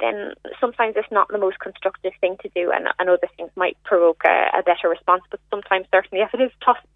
then 0.00 0.32
sometimes 0.60 0.94
it's 0.96 1.10
not 1.10 1.28
the 1.28 1.38
most 1.38 1.58
constructive 1.60 2.12
thing 2.20 2.36
to 2.42 2.48
do, 2.54 2.72
and, 2.74 2.88
and 2.98 3.08
other 3.08 3.28
things 3.36 3.50
might 3.56 3.76
provoke 3.84 4.22
a, 4.26 4.58
a 4.58 4.62
better 4.62 4.88
response. 4.88 5.22
But 5.30 5.40
sometimes, 5.50 5.86
certainly, 5.92 6.24
if 6.24 6.34
it 6.34 6.40
is 6.42 6.50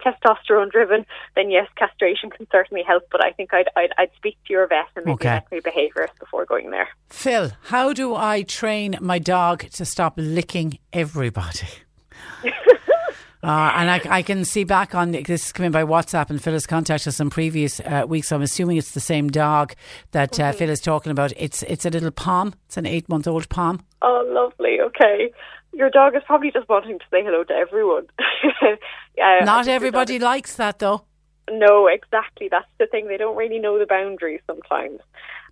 testosterone 0.05 0.71
driven, 0.71 1.07
then 1.37 1.51
yes, 1.51 1.69
castration 1.77 2.31
can 2.31 2.47
certainly 2.51 2.83
help. 2.83 3.05
But 3.11 3.25
I 3.25 3.33
think 3.33 3.55
I'd, 3.55 3.69
I'd, 3.77 3.93
I'd 3.97 4.11
speak 4.17 4.37
to 4.47 4.53
your 4.53 4.67
vet 4.67 4.87
and 4.97 5.05
maybe 5.05 5.15
Okay. 5.15 5.29
veterinary 5.29 5.63
behaviourist 5.63 6.19
before 6.19 6.45
going 6.45 6.71
there. 6.71 6.89
Phil, 7.09 7.53
how 7.65 7.93
do 7.93 8.15
I 8.15 8.43
train 8.43 8.97
my 9.01 9.19
dog 9.19 9.71
to 9.71 9.85
stop 9.85 10.15
licking 10.17 10.79
everybody? 10.93 11.69
Uh, 13.47 13.73
and 13.77 13.89
I, 13.89 14.01
I 14.11 14.23
can 14.23 14.45
see 14.45 14.65
back 14.65 14.93
on 14.93 15.13
this 15.13 15.47
is 15.47 15.53
coming 15.53 15.71
by 15.71 15.85
WhatsApp, 15.85 16.31
and 16.31 16.43
Phil 16.43 16.55
has 16.55 16.67
contacted 16.67 17.07
us 17.07 17.21
in 17.21 17.31
previous 17.31 17.79
uh, 17.79 18.05
weeks. 18.09 18.29
So 18.29 18.37
I'm 18.37 18.43
assuming 18.43 18.77
it's 18.77 18.91
the 18.91 18.99
same 18.99 19.29
dog 19.29 19.75
that 20.11 20.41
uh, 20.41 20.51
Phil 20.51 20.69
is 20.69 20.81
talking 20.81 21.13
about. 21.13 21.33
It's 21.37 21.63
it's 21.63 21.85
a 21.85 21.91
little 21.91 22.11
pom. 22.11 22.55
It's 22.67 22.77
an 22.77 22.87
eight 22.87 23.09
month 23.09 23.29
old 23.29 23.49
pom. 23.49 23.85
Oh, 24.03 24.25
lovely. 24.27 24.81
Okay. 24.81 25.31
Your 25.73 25.91
dog 25.91 26.17
is 26.17 26.23
probably 26.27 26.51
just 26.51 26.69
wanting 26.69 26.99
to 26.99 27.05
say 27.09 27.23
hello 27.23 27.45
to 27.45 27.55
everyone. 27.55 28.07
Yeah, 29.17 29.45
Not 29.45 29.67
everybody 29.67 30.19
likes 30.19 30.57
that 30.57 30.79
though. 30.79 31.07
No, 31.51 31.87
exactly. 31.87 32.49
That's 32.51 32.69
the 32.79 32.87
thing. 32.87 33.09
They 33.09 33.17
don't 33.17 33.37
really 33.37 33.59
know 33.59 33.79
the 33.79 33.87
boundaries 33.87 34.41
sometimes. 34.47 35.01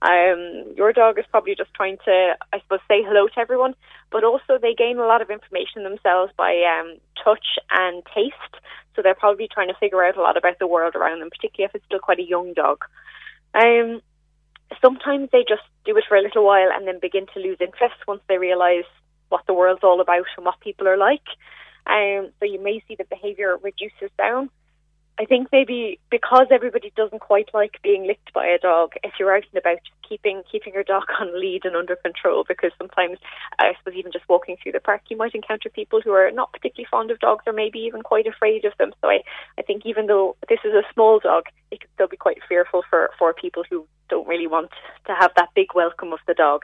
Um, 0.02 0.74
your 0.76 0.92
dog 0.92 1.18
is 1.18 1.24
probably 1.30 1.54
just 1.54 1.72
trying 1.74 1.98
to, 2.04 2.36
I 2.52 2.60
suppose, 2.60 2.80
say 2.88 3.02
hello 3.02 3.28
to 3.28 3.38
everyone, 3.38 3.74
but 4.10 4.24
also 4.24 4.58
they 4.60 4.74
gain 4.74 4.98
a 4.98 5.06
lot 5.06 5.22
of 5.22 5.30
information 5.30 5.84
themselves 5.84 6.32
by 6.36 6.52
um, 6.62 6.96
touch 7.22 7.58
and 7.70 8.02
taste. 8.14 8.62
So 8.94 9.02
they're 9.02 9.14
probably 9.14 9.48
trying 9.52 9.68
to 9.68 9.78
figure 9.80 10.04
out 10.04 10.16
a 10.16 10.22
lot 10.22 10.36
about 10.36 10.58
the 10.58 10.66
world 10.66 10.94
around 10.94 11.20
them, 11.20 11.30
particularly 11.30 11.68
if 11.68 11.74
it's 11.74 11.86
still 11.86 11.98
quite 11.98 12.18
a 12.18 12.28
young 12.28 12.52
dog. 12.54 12.84
Um, 13.54 14.00
sometimes 14.80 15.30
they 15.32 15.44
just 15.48 15.62
do 15.84 15.96
it 15.96 16.04
for 16.08 16.16
a 16.16 16.22
little 16.22 16.44
while 16.44 16.70
and 16.72 16.86
then 16.86 16.98
begin 17.00 17.26
to 17.34 17.40
lose 17.40 17.58
interest 17.60 17.96
once 18.06 18.20
they 18.28 18.38
realise 18.38 18.86
what 19.28 19.46
the 19.46 19.54
world's 19.54 19.82
all 19.82 20.00
about 20.00 20.26
and 20.36 20.44
what 20.44 20.60
people 20.60 20.86
are 20.86 20.96
like. 20.96 21.26
Um, 21.86 22.30
so 22.38 22.46
you 22.46 22.60
may 22.60 22.82
see 22.86 22.94
the 22.96 23.04
behaviour 23.04 23.58
reduces 23.62 24.10
down. 24.16 24.50
I 25.16 25.26
think 25.26 25.48
maybe 25.52 26.00
because 26.10 26.46
everybody 26.50 26.92
doesn't 26.96 27.20
quite 27.20 27.48
like 27.54 27.80
being 27.82 28.04
licked 28.04 28.32
by 28.32 28.46
a 28.46 28.58
dog, 28.58 28.94
if 29.04 29.12
you're 29.18 29.34
out 29.34 29.44
and 29.52 29.58
about, 29.58 29.78
just 29.84 30.08
keeping 30.08 30.42
keeping 30.50 30.74
your 30.74 30.82
dog 30.82 31.04
on 31.20 31.38
lead 31.40 31.64
and 31.64 31.76
under 31.76 31.94
control. 31.96 32.44
Because 32.46 32.72
sometimes, 32.78 33.18
I 33.58 33.74
suppose, 33.78 33.94
even 33.96 34.10
just 34.10 34.28
walking 34.28 34.56
through 34.60 34.72
the 34.72 34.80
park, 34.80 35.02
you 35.08 35.16
might 35.16 35.34
encounter 35.34 35.68
people 35.68 36.00
who 36.00 36.10
are 36.10 36.30
not 36.32 36.52
particularly 36.52 36.88
fond 36.90 37.12
of 37.12 37.20
dogs, 37.20 37.44
or 37.46 37.52
maybe 37.52 37.78
even 37.80 38.02
quite 38.02 38.26
afraid 38.26 38.64
of 38.64 38.72
them. 38.78 38.92
So 39.00 39.08
I, 39.08 39.20
I 39.56 39.62
think 39.62 39.86
even 39.86 40.06
though 40.06 40.36
this 40.48 40.60
is 40.64 40.72
a 40.72 40.82
small 40.92 41.20
dog, 41.20 41.44
it 41.70 41.80
can 41.80 41.90
still 41.94 42.08
be 42.08 42.16
quite 42.16 42.38
fearful 42.48 42.82
for 42.90 43.10
for 43.18 43.32
people 43.32 43.62
who 43.70 43.86
don't 44.08 44.26
really 44.26 44.48
want 44.48 44.70
to 45.06 45.14
have 45.14 45.30
that 45.36 45.50
big 45.54 45.68
welcome 45.74 46.12
of 46.12 46.18
the 46.26 46.34
dog. 46.34 46.62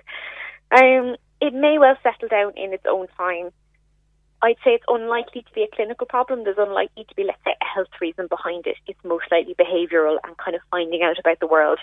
Um, 0.73 1.17
it 1.41 1.55
may 1.55 1.79
well 1.79 1.97
settle 2.03 2.29
down 2.29 2.53
in 2.57 2.73
its 2.73 2.85
own 2.87 3.07
time. 3.17 3.51
I'd 4.43 4.57
say 4.65 4.73
it's 4.73 4.85
unlikely 4.89 5.43
to 5.43 5.53
be 5.55 5.63
a 5.63 5.75
clinical 5.75 6.07
problem. 6.07 6.45
There's 6.45 6.57
unlikely 6.59 7.05
to 7.05 7.15
be, 7.15 7.25
let's 7.25 7.43
say, 7.45 7.55
a 7.61 7.65
health 7.65 7.93
reason 8.01 8.27
behind 8.27 8.67
it. 8.67 8.77
It's 8.87 8.99
most 9.05 9.25
likely 9.31 9.55
behavioural 9.55 10.17
and 10.25 10.37
kind 10.39 10.55
of 10.55 10.63
finding 10.71 11.03
out 11.03 11.19
about 11.19 11.41
the 11.41 11.47
world. 11.47 11.79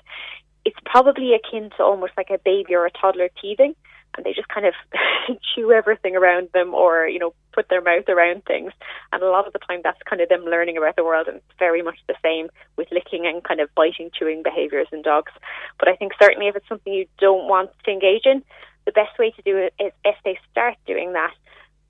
It's 0.65 0.79
probably 0.85 1.34
akin 1.34 1.69
to 1.77 1.84
almost 1.84 2.13
like 2.17 2.29
a 2.31 2.39
baby 2.43 2.73
or 2.73 2.85
a 2.85 2.91
toddler 2.91 3.29
teething, 3.39 3.75
and 4.15 4.25
they 4.25 4.34
just 4.34 4.47
kind 4.49 4.65
of 4.65 4.73
chew 5.55 5.71
everything 5.71 6.15
around 6.15 6.49
them 6.53 6.73
or, 6.73 7.07
you 7.07 7.19
know, 7.19 7.34
put 7.53 7.69
their 7.69 7.81
mouth 7.81 8.09
around 8.09 8.43
things. 8.45 8.71
And 9.13 9.21
a 9.21 9.29
lot 9.29 9.45
of 9.45 9.53
the 9.53 9.59
time 9.59 9.81
that's 9.84 10.01
kind 10.09 10.21
of 10.21 10.29
them 10.29 10.43
learning 10.43 10.77
about 10.77 10.95
the 10.95 11.05
world, 11.05 11.27
and 11.27 11.38
it's 11.38 11.59
very 11.59 11.84
much 11.84 11.99
the 12.07 12.15
same 12.23 12.49
with 12.75 12.88
licking 12.91 13.27
and 13.27 13.43
kind 13.43 13.61
of 13.61 13.69
biting, 13.75 14.09
chewing 14.17 14.41
behaviours 14.41 14.88
in 14.91 15.03
dogs. 15.03 15.31
But 15.77 15.89
I 15.89 15.95
think 15.95 16.13
certainly 16.19 16.47
if 16.47 16.55
it's 16.55 16.67
something 16.67 16.91
you 16.91 17.05
don't 17.19 17.47
want 17.47 17.69
to 17.85 17.91
engage 17.91 18.25
in, 18.25 18.43
the 18.85 18.91
best 18.91 19.19
way 19.19 19.31
to 19.31 19.41
do 19.43 19.57
it 19.57 19.73
is 19.79 19.91
if 20.03 20.15
they 20.25 20.39
start 20.51 20.75
doing 20.88 21.13
that, 21.13 21.34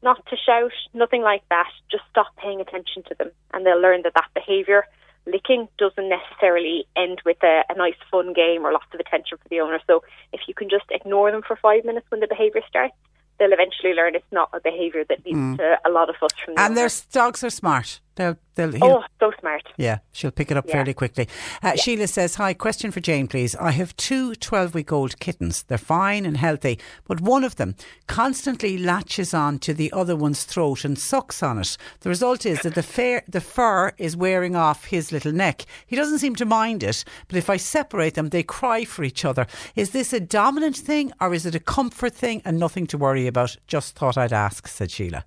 not 0.04 0.26
to 0.28 0.36
shout, 0.38 0.72
nothing 0.94 1.22
like 1.22 1.44
that. 1.50 1.70
Just 1.92 2.04
stop 2.10 2.28
paying 2.38 2.62
attention 2.62 3.04
to 3.04 3.16
them, 3.16 3.32
and 3.54 3.66
they'll 3.66 3.82
learn 3.82 4.02
that 4.04 4.14
that 4.16 4.30
behaviour, 4.34 4.86
licking, 5.26 5.68
doesn't 5.78 6.08
necessarily 6.10 6.86
end 6.96 7.22
with 7.26 7.38
a, 7.44 7.64
a 7.70 7.76
nice 7.76 7.96
fun 8.12 8.34
game 8.34 8.66
or 8.66 8.72
lots 8.72 8.86
of 8.94 9.00
attention 9.00 9.38
for 9.38 9.50
the 9.50 9.60
owner. 9.60 9.80
So 9.88 10.04
if 10.34 10.42
you 10.48 10.54
can 10.54 10.70
just 10.70 10.86
ignore 10.92 11.32
them 11.32 11.42
for 11.42 11.56
five 11.56 11.84
minutes 11.86 12.06
when 12.10 12.22
the 12.22 12.28
behaviour 12.28 12.62
starts, 12.68 12.94
they'll 13.40 13.52
eventually 13.54 13.94
learn 13.94 14.16
it's 14.16 14.32
not 14.32 14.50
a 14.54 14.60
behaviour 14.60 15.04
that 15.10 15.26
leads 15.26 15.38
Mm. 15.38 15.58
to 15.58 15.80
a 15.86 15.90
lot 15.90 16.10
of 16.10 16.16
fuss 16.16 16.32
from 16.44 16.56
the 16.56 16.62
And 16.62 16.72
owner. 16.72 16.88
their 16.88 16.90
dogs 17.12 17.44
are 17.44 17.50
smart. 17.50 18.00
They'll, 18.18 18.36
they'll, 18.56 18.74
oh, 18.84 19.04
so 19.20 19.32
smart. 19.40 19.62
Yeah, 19.78 20.00
she'll 20.12 20.32
pick 20.32 20.50
it 20.50 20.58
up 20.58 20.66
Yeah. 20.68 20.74
fairly 20.74 20.94
quickly. 20.96 21.30
Uh, 21.62 21.76
Sheila 21.76 22.08
says, 22.08 22.36
Hi, 22.36 22.56
question 22.56 22.90
for 22.92 23.00
Jane, 23.00 23.28
please. 23.28 23.56
I 23.56 23.70
have 23.72 23.96
two 23.96 24.34
12 24.34 24.74
week 24.74 24.92
old 24.92 25.20
kittens. 25.20 25.62
They're 25.64 25.78
fine 25.78 26.26
and 26.26 26.36
healthy, 26.38 26.80
but 27.08 27.22
one 27.22 27.44
of 27.44 27.58
them 27.58 27.76
constantly 28.08 28.78
latches 28.80 29.36
on 29.36 29.60
to 29.60 29.74
the 29.74 29.92
other 29.94 30.16
one's 30.16 30.44
throat 30.44 30.84
and 30.84 30.98
sucks 30.98 31.44
on 31.44 31.60
it. 31.60 31.78
The 32.00 32.10
result 32.10 32.46
is 32.46 32.62
that 32.62 32.74
the, 32.74 32.82
fair, 32.82 33.24
the 33.28 33.40
fur 33.42 33.94
is 34.00 34.18
wearing 34.18 34.56
off 34.56 34.86
his 34.86 35.12
little 35.12 35.32
neck. 35.32 35.66
He 35.86 35.96
doesn't 35.96 36.20
seem 36.20 36.36
to 36.38 36.46
mind 36.46 36.82
it, 36.82 37.06
but 37.28 37.38
if 37.38 37.52
I 37.52 37.58
separate 37.58 38.16
them, 38.16 38.30
they 38.30 38.42
cry 38.42 38.84
for 38.84 39.04
each 39.04 39.24
other. 39.24 39.46
Is 39.76 39.92
this 39.92 40.12
a 40.12 40.20
dominant 40.20 40.76
thing 40.78 41.14
or 41.22 41.34
is 41.36 41.46
it 41.46 41.54
a 41.54 41.60
comfort 41.60 42.16
thing 42.16 42.42
and 42.44 42.58
nothing 42.58 42.88
to 42.88 42.98
worry 42.98 43.28
about? 43.28 43.56
Just 43.68 43.96
thought 43.96 44.18
I'd 44.18 44.34
ask, 44.34 44.68
said 44.68 44.90
Sheila. 44.90 45.24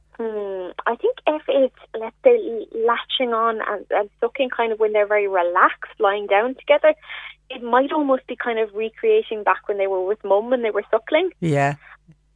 I 0.86 0.96
think 0.96 1.18
if 1.26 1.42
it's, 1.48 1.74
let's 1.98 2.16
say, 2.24 2.66
latching 2.72 3.32
on 3.34 3.60
and, 3.66 3.86
and 3.90 4.10
sucking 4.20 4.50
kind 4.50 4.72
of 4.72 4.78
when 4.78 4.92
they're 4.92 5.06
very 5.06 5.28
relaxed, 5.28 5.92
lying 5.98 6.26
down 6.26 6.54
together, 6.54 6.94
it 7.48 7.62
might 7.62 7.92
almost 7.92 8.26
be 8.26 8.36
kind 8.36 8.58
of 8.58 8.72
recreating 8.74 9.42
back 9.42 9.68
when 9.68 9.78
they 9.78 9.86
were 9.86 10.04
with 10.04 10.22
mum 10.24 10.50
when 10.50 10.62
they 10.62 10.70
were 10.70 10.84
suckling. 10.90 11.30
Yeah, 11.40 11.74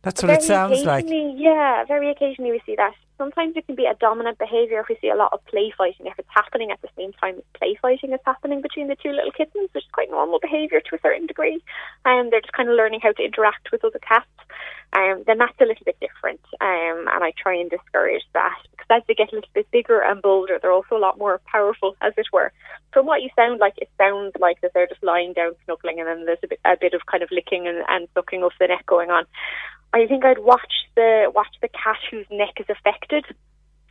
that's 0.03 0.23
what 0.23 0.31
it 0.31 0.43
sounds 0.43 0.83
like. 0.85 1.07
Yeah, 1.09 1.85
very 1.85 2.11
occasionally 2.11 2.51
we 2.51 2.63
see 2.67 2.77
that. 2.77 2.95
Sometimes 3.17 3.57
it 3.57 3.67
can 3.67 3.77
be 3.77 3.87
a 3.87 3.95
dominant 3.95 4.39
behaviour 4.39 4.81
if 4.81 4.89
we 4.89 4.99
see 5.01 5.09
a 5.09 5.15
lot 5.15 5.33
of 5.33 5.45
play 5.47 5.73
fighting, 5.77 6.07
if 6.07 6.19
it's 6.19 6.29
happening 6.35 6.73
at 6.73 6.83
the 6.83 6.89
same 6.97 7.13
time 7.13 7.37
as 7.39 7.45
play 7.55 7.79
fighting 7.81 8.13
is 8.13 8.21
happening 8.27 8.61
between 8.61 8.89
the 8.89 8.97
two 8.97 9.11
little 9.11 9.31
kittens, 9.31 9.71
which 9.73 9.85
is 9.85 9.91
quite 9.93 10.11
normal 10.11 10.41
behaviour 10.41 10.81
to 10.81 10.97
a 10.97 11.01
certain 11.01 11.27
degree. 11.27 11.63
And 12.05 12.33
they're 12.33 12.41
just 12.41 12.53
kind 12.53 12.69
of 12.69 12.75
learning 12.75 13.01
how 13.03 13.13
to 13.13 13.23
interact 13.23 13.71
with 13.71 13.85
other 13.85 14.01
cats. 14.01 14.27
Um, 14.95 15.23
then 15.27 15.39
that's 15.39 15.61
a 15.61 15.65
little 15.65 15.85
bit 15.85 15.99
different. 16.01 16.41
Um, 16.61 17.07
and 17.11 17.23
I 17.23 17.33
try 17.37 17.55
and 17.55 17.71
discourage 17.71 18.23
that 18.33 18.59
because 18.71 18.87
as 18.91 19.03
they 19.07 19.15
get 19.15 19.33
a 19.33 19.35
little 19.35 19.51
bit 19.55 19.71
bigger 19.71 20.01
and 20.01 20.21
bolder, 20.21 20.59
they're 20.61 20.73
also 20.73 20.97
a 20.97 21.03
lot 21.03 21.19
more 21.19 21.41
powerful, 21.47 21.97
as 22.01 22.13
it 22.17 22.27
were. 22.33 22.53
From 22.93 23.07
what 23.07 23.23
you 23.23 23.31
sound 23.37 23.61
like, 23.61 23.75
it 23.79 23.91
sounds 23.99 24.33
like 24.41 24.61
that 24.61 24.73
they're 24.75 24.87
just 24.87 25.03
lying 25.03 25.33
down 25.33 25.53
snuggling 25.65 26.01
and 26.01 26.09
then 26.09 26.27
there's 26.27 26.39
a 26.43 26.49
bit, 26.49 26.61
a 26.65 26.77
bit 26.81 26.95
of 26.95 27.07
kind 27.07 27.23
of 27.23 27.31
licking 27.31 27.67
and, 27.67 27.85
and 27.89 28.09
sucking 28.15 28.43
of 28.43 28.53
the 28.61 28.67
neck 28.67 28.87
going 28.87 29.11
on. 29.11 29.25
I 29.95 30.09
think 30.09 30.25
I'd 30.25 30.41
watch 30.41 30.73
the 30.97 31.31
watch 31.33 31.55
the 31.63 31.69
cat 31.69 31.99
whose 32.11 32.27
neck 32.29 32.55
is 32.59 32.67
affected 32.69 33.25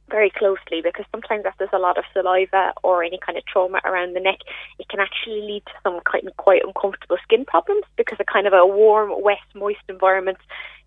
very 0.10 0.30
closely 0.30 0.82
because 0.84 1.06
sometimes 1.12 1.44
if 1.46 1.54
there's 1.58 1.70
a 1.72 1.80
lot 1.80 1.98
of 1.98 2.04
saliva 2.12 2.74
or 2.84 3.06
any 3.06 3.18
kind 3.26 3.38
of 3.38 3.46
trauma 3.46 3.80
around 3.86 4.14
the 4.14 4.20
neck, 4.20 4.40
it 4.80 4.90
can 4.90 5.00
actually 5.00 5.40
lead 5.40 5.64
to 5.66 5.72
some 5.82 5.96
of 5.96 6.04
quite 6.04 6.62
uncomfortable 6.66 7.16
skin 7.24 7.46
problems 7.46 7.86
because 7.96 8.18
a 8.20 8.26
kind 8.26 8.46
of 8.48 8.52
a 8.52 8.68
warm, 8.68 9.14
wet, 9.24 9.38
moist 9.56 9.80
environment 9.88 10.40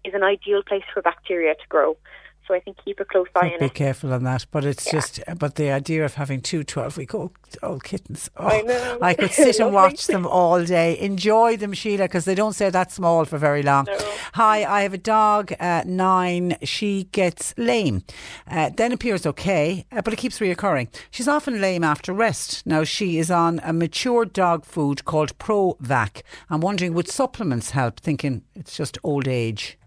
is 0.04 0.12
an 0.12 0.22
ideal 0.22 0.62
place 0.62 0.84
for 0.92 1.00
bacteria 1.00 1.54
to 1.54 1.68
grow. 1.70 1.96
So 2.46 2.54
I 2.54 2.60
think 2.60 2.76
keep 2.84 3.00
a 3.00 3.04
close 3.04 3.26
eye 3.34 3.50
on 3.54 3.58
Be 3.58 3.66
it. 3.66 3.74
careful 3.74 4.12
on 4.12 4.22
that, 4.22 4.46
but 4.52 4.64
it's 4.64 4.88
just, 4.88 5.20
but 5.38 5.56
the 5.56 5.70
idea 5.72 6.04
of 6.04 6.14
having 6.14 6.40
two 6.40 6.62
12 6.62 6.96
week 6.96 7.12
old, 7.12 7.32
old 7.62 7.82
kittens, 7.82 8.30
oh, 8.36 8.46
I 8.46 8.60
know. 8.60 8.98
I 9.02 9.14
could 9.14 9.32
sit 9.32 9.58
and 9.60 9.74
watch 9.74 10.06
them 10.06 10.26
all 10.26 10.64
day. 10.64 10.96
Enjoy 10.98 11.56
them, 11.56 11.72
Sheila, 11.72 12.04
because 12.04 12.24
they 12.24 12.36
don't 12.36 12.52
stay 12.52 12.70
that 12.70 12.92
small 12.92 13.24
for 13.24 13.36
very 13.36 13.64
long. 13.64 13.88
Hi, 14.34 14.64
I 14.64 14.82
have 14.82 14.94
a 14.94 14.98
dog, 14.98 15.52
uh, 15.58 15.82
nine. 15.86 16.56
She 16.62 17.04
gets 17.10 17.52
lame, 17.58 18.04
uh, 18.48 18.70
then 18.76 18.92
appears 18.92 19.26
okay, 19.26 19.84
uh, 19.90 20.02
but 20.02 20.12
it 20.12 20.16
keeps 20.18 20.38
reoccurring. 20.38 20.88
She's 21.10 21.26
often 21.28 21.60
lame 21.60 21.82
after 21.82 22.12
rest. 22.12 22.64
Now, 22.64 22.84
she 22.84 23.18
is 23.18 23.28
on 23.30 23.60
a 23.64 23.72
mature 23.72 24.24
dog 24.24 24.64
food 24.64 25.04
called 25.04 25.36
Provac. 25.38 26.22
I'm 26.48 26.60
wondering, 26.60 26.94
would 26.94 27.08
supplements 27.08 27.70
help? 27.70 27.98
Thinking 27.98 28.42
it's 28.54 28.76
just 28.76 28.98
old 29.02 29.26
age. 29.26 29.78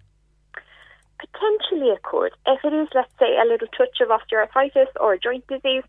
Potentially 1.20 1.90
it 1.92 2.02
could. 2.04 2.32
If 2.46 2.64
it 2.64 2.74
is, 2.74 2.88
let's 2.96 3.12
say, 3.20 3.38
a 3.38 3.46
little 3.46 3.68
touch 3.68 4.00
of 4.02 4.10
osteoarthritis 4.10 4.88
or 5.00 5.18
joint 5.18 5.46
disease, 5.48 5.84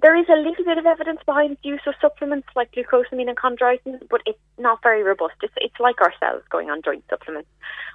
there 0.00 0.16
is 0.16 0.26
a 0.28 0.36
little 0.36 0.64
bit 0.64 0.78
of 0.78 0.86
evidence 0.86 1.20
behind 1.26 1.58
use 1.62 1.80
of 1.86 1.94
supplements 2.00 2.48
like 2.54 2.72
glucosamine 2.72 3.28
and 3.28 3.36
chondroitin, 3.36 4.00
but 4.08 4.22
it's 4.26 4.38
not 4.56 4.82
very 4.82 5.02
robust. 5.02 5.34
It's, 5.42 5.52
it's 5.56 5.78
like 5.80 6.00
ourselves 6.00 6.44
going 6.50 6.70
on 6.70 6.82
joint 6.82 7.04
supplements. 7.10 7.48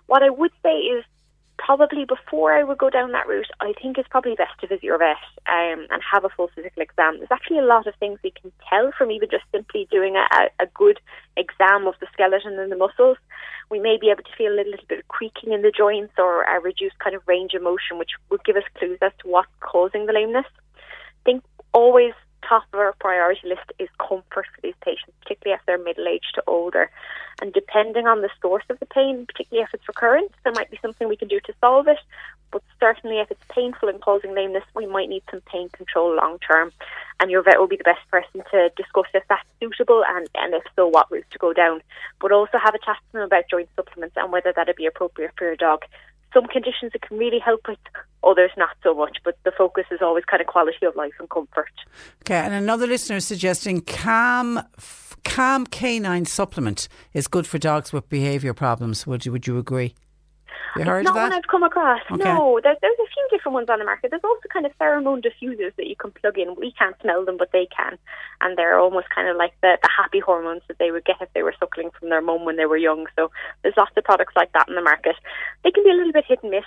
What 0.07 0.21
I 0.21 0.29
would 0.29 0.51
say 0.61 0.75
is 0.75 1.03
probably 1.57 2.05
before 2.05 2.53
I 2.53 2.63
would 2.63 2.77
go 2.77 2.89
down 2.89 3.11
that 3.11 3.27
route, 3.27 3.49
I 3.59 3.73
think 3.81 3.97
it's 3.97 4.07
probably 4.09 4.35
best 4.35 4.59
to 4.61 4.67
visit 4.67 4.83
your 4.83 4.97
vet 4.97 5.17
um, 5.47 5.87
and 5.89 6.01
have 6.11 6.25
a 6.25 6.29
full 6.29 6.49
physical 6.55 6.81
exam. 6.81 7.17
There's 7.17 7.31
actually 7.31 7.59
a 7.59 7.65
lot 7.65 7.87
of 7.87 7.95
things 7.95 8.19
we 8.23 8.31
can 8.31 8.51
tell 8.69 8.91
from 8.97 9.11
even 9.11 9.29
just 9.29 9.43
simply 9.51 9.87
doing 9.91 10.15
a, 10.15 10.49
a 10.59 10.65
good 10.73 10.99
exam 11.37 11.87
of 11.87 11.95
the 11.99 12.07
skeleton 12.11 12.59
and 12.59 12.71
the 12.71 12.75
muscles. 12.75 13.17
We 13.69 13.79
may 13.79 13.97
be 13.99 14.09
able 14.09 14.23
to 14.23 14.35
feel 14.37 14.53
a 14.53 14.57
little 14.57 14.85
bit 14.87 14.99
of 14.99 15.07
creaking 15.07 15.53
in 15.53 15.61
the 15.61 15.71
joints 15.71 16.13
or 16.17 16.43
a 16.43 16.59
reduced 16.59 16.99
kind 16.99 17.15
of 17.15 17.21
range 17.27 17.53
of 17.53 17.61
motion, 17.61 17.97
which 17.97 18.11
would 18.29 18.43
give 18.43 18.55
us 18.55 18.63
clues 18.77 18.99
as 19.01 19.11
to 19.21 19.27
what's 19.27 19.49
causing 19.59 20.05
the 20.05 20.13
lameness. 20.13 20.45
I 20.75 21.23
think 21.23 21.43
always 21.73 22.13
top 22.47 22.63
of 22.73 22.79
our 22.79 22.93
priority 22.99 23.47
list 23.47 23.71
is 23.79 23.89
comfort 23.99 24.45
for 24.53 24.61
these 24.61 24.75
patients, 24.81 25.13
particularly 25.21 25.57
if 25.59 25.65
they're 25.65 25.77
middle 25.77 26.07
aged 26.07 26.35
to 26.35 26.43
older. 26.47 26.89
And 27.41 27.51
depending 27.53 28.07
on 28.07 28.21
the 28.21 28.29
source 28.41 28.63
of 28.69 28.79
the 28.79 28.85
pain, 28.85 29.25
particularly 29.25 29.63
if 29.63 29.73
it's 29.73 29.87
recurrent, 29.87 30.31
there 30.43 30.53
might 30.53 30.71
be 30.71 30.79
something 30.81 31.07
we 31.07 31.17
can 31.17 31.27
do 31.27 31.39
to 31.41 31.53
solve 31.59 31.87
it. 31.87 31.97
But 32.51 32.61
certainly, 32.79 33.19
if 33.19 33.31
it's 33.31 33.43
painful 33.49 33.89
and 33.89 33.99
causing 33.99 34.35
lameness, 34.35 34.63
we 34.75 34.85
might 34.85 35.09
need 35.09 35.23
some 35.31 35.41
pain 35.41 35.69
control 35.69 36.15
long 36.15 36.37
term. 36.39 36.71
And 37.19 37.31
your 37.31 37.41
vet 37.41 37.59
will 37.59 37.67
be 37.67 37.77
the 37.77 37.83
best 37.83 38.07
person 38.11 38.43
to 38.51 38.69
discuss 38.77 39.07
if 39.13 39.23
that's 39.27 39.41
suitable 39.59 40.03
and, 40.07 40.29
and 40.35 40.53
if 40.53 40.63
so, 40.75 40.87
what 40.87 41.09
route 41.09 41.25
to 41.31 41.39
go 41.39 41.51
down. 41.51 41.81
But 42.21 42.31
also 42.31 42.59
have 42.59 42.75
a 42.75 42.85
chat 42.85 42.97
to 42.97 43.13
them 43.13 43.21
about 43.23 43.49
joint 43.49 43.69
supplements 43.75 44.15
and 44.17 44.31
whether 44.31 44.53
that'd 44.55 44.75
be 44.75 44.85
appropriate 44.85 45.31
for 45.35 45.45
your 45.45 45.55
dog. 45.55 45.83
Some 46.33 46.47
conditions 46.47 46.91
it 46.95 47.01
can 47.01 47.17
really 47.17 47.39
help 47.39 47.61
with, 47.67 47.77
others 48.23 48.51
not 48.57 48.75
so 48.81 48.93
much. 48.93 49.17
But 49.23 49.37
the 49.43 49.51
focus 49.51 49.85
is 49.91 49.99
always 50.01 50.25
kind 50.25 50.41
of 50.41 50.47
quality 50.47 50.85
of 50.85 50.95
life 50.95 51.13
and 51.19 51.29
comfort. 51.29 51.71
Okay, 52.23 52.35
and 52.35 52.53
another 52.53 52.87
listener 52.87 53.17
is 53.17 53.27
suggesting 53.27 53.81
Calm 53.81 54.61
Calm 55.23 55.65
Canine 55.67 56.25
supplement 56.25 56.87
is 57.13 57.27
good 57.27 57.47
for 57.47 57.57
dogs 57.57 57.93
with 57.93 58.09
behaviour 58.09 58.53
problems. 58.53 59.07
Would 59.07 59.25
you 59.25 59.31
Would 59.31 59.47
you 59.47 59.57
agree? 59.57 59.95
You 60.75 60.83
heard 60.85 61.01
it's 61.01 61.09
of 61.09 61.15
not 61.15 61.29
one? 61.29 61.33
I've 61.33 61.47
come 61.47 61.63
across. 61.63 62.01
Okay. 62.11 62.23
No, 62.23 62.59
there's, 62.63 62.77
there's 62.81 62.99
a 62.99 63.09
few 63.13 63.27
different 63.31 63.53
ones 63.53 63.69
on 63.69 63.79
the 63.79 63.85
market. 63.85 64.11
There's 64.11 64.23
also 64.23 64.47
kind 64.51 64.65
of 64.65 64.77
pheromone 64.77 65.23
diffusers 65.23 65.75
that 65.75 65.87
you 65.87 65.95
can 65.95 66.11
plug 66.11 66.37
in. 66.37 66.55
We 66.55 66.71
can't 66.71 66.95
smell 67.01 67.25
them, 67.25 67.37
but 67.37 67.51
they 67.51 67.67
can, 67.75 67.97
and 68.41 68.57
they're 68.57 68.79
almost 68.79 69.09
kind 69.13 69.29
of 69.29 69.37
like 69.37 69.53
the, 69.61 69.77
the 69.81 69.89
happy 69.95 70.19
hormones 70.19 70.61
that 70.67 70.77
they 70.79 70.91
would 70.91 71.05
get 71.05 71.21
if 71.21 71.29
they 71.33 71.43
were 71.43 71.55
suckling 71.59 71.91
from 71.99 72.09
their 72.09 72.21
mum 72.21 72.45
when 72.45 72.57
they 72.57 72.65
were 72.65 72.77
young. 72.77 73.05
So 73.15 73.31
there's 73.61 73.77
lots 73.77 73.91
of 73.95 74.03
products 74.03 74.33
like 74.35 74.51
that 74.53 74.67
in 74.67 74.75
the 74.75 74.81
market. 74.81 75.15
They 75.63 75.71
can 75.71 75.83
be 75.83 75.91
a 75.91 75.95
little 75.95 76.13
bit 76.13 76.25
hit 76.27 76.43
and 76.43 76.51
miss. 76.51 76.65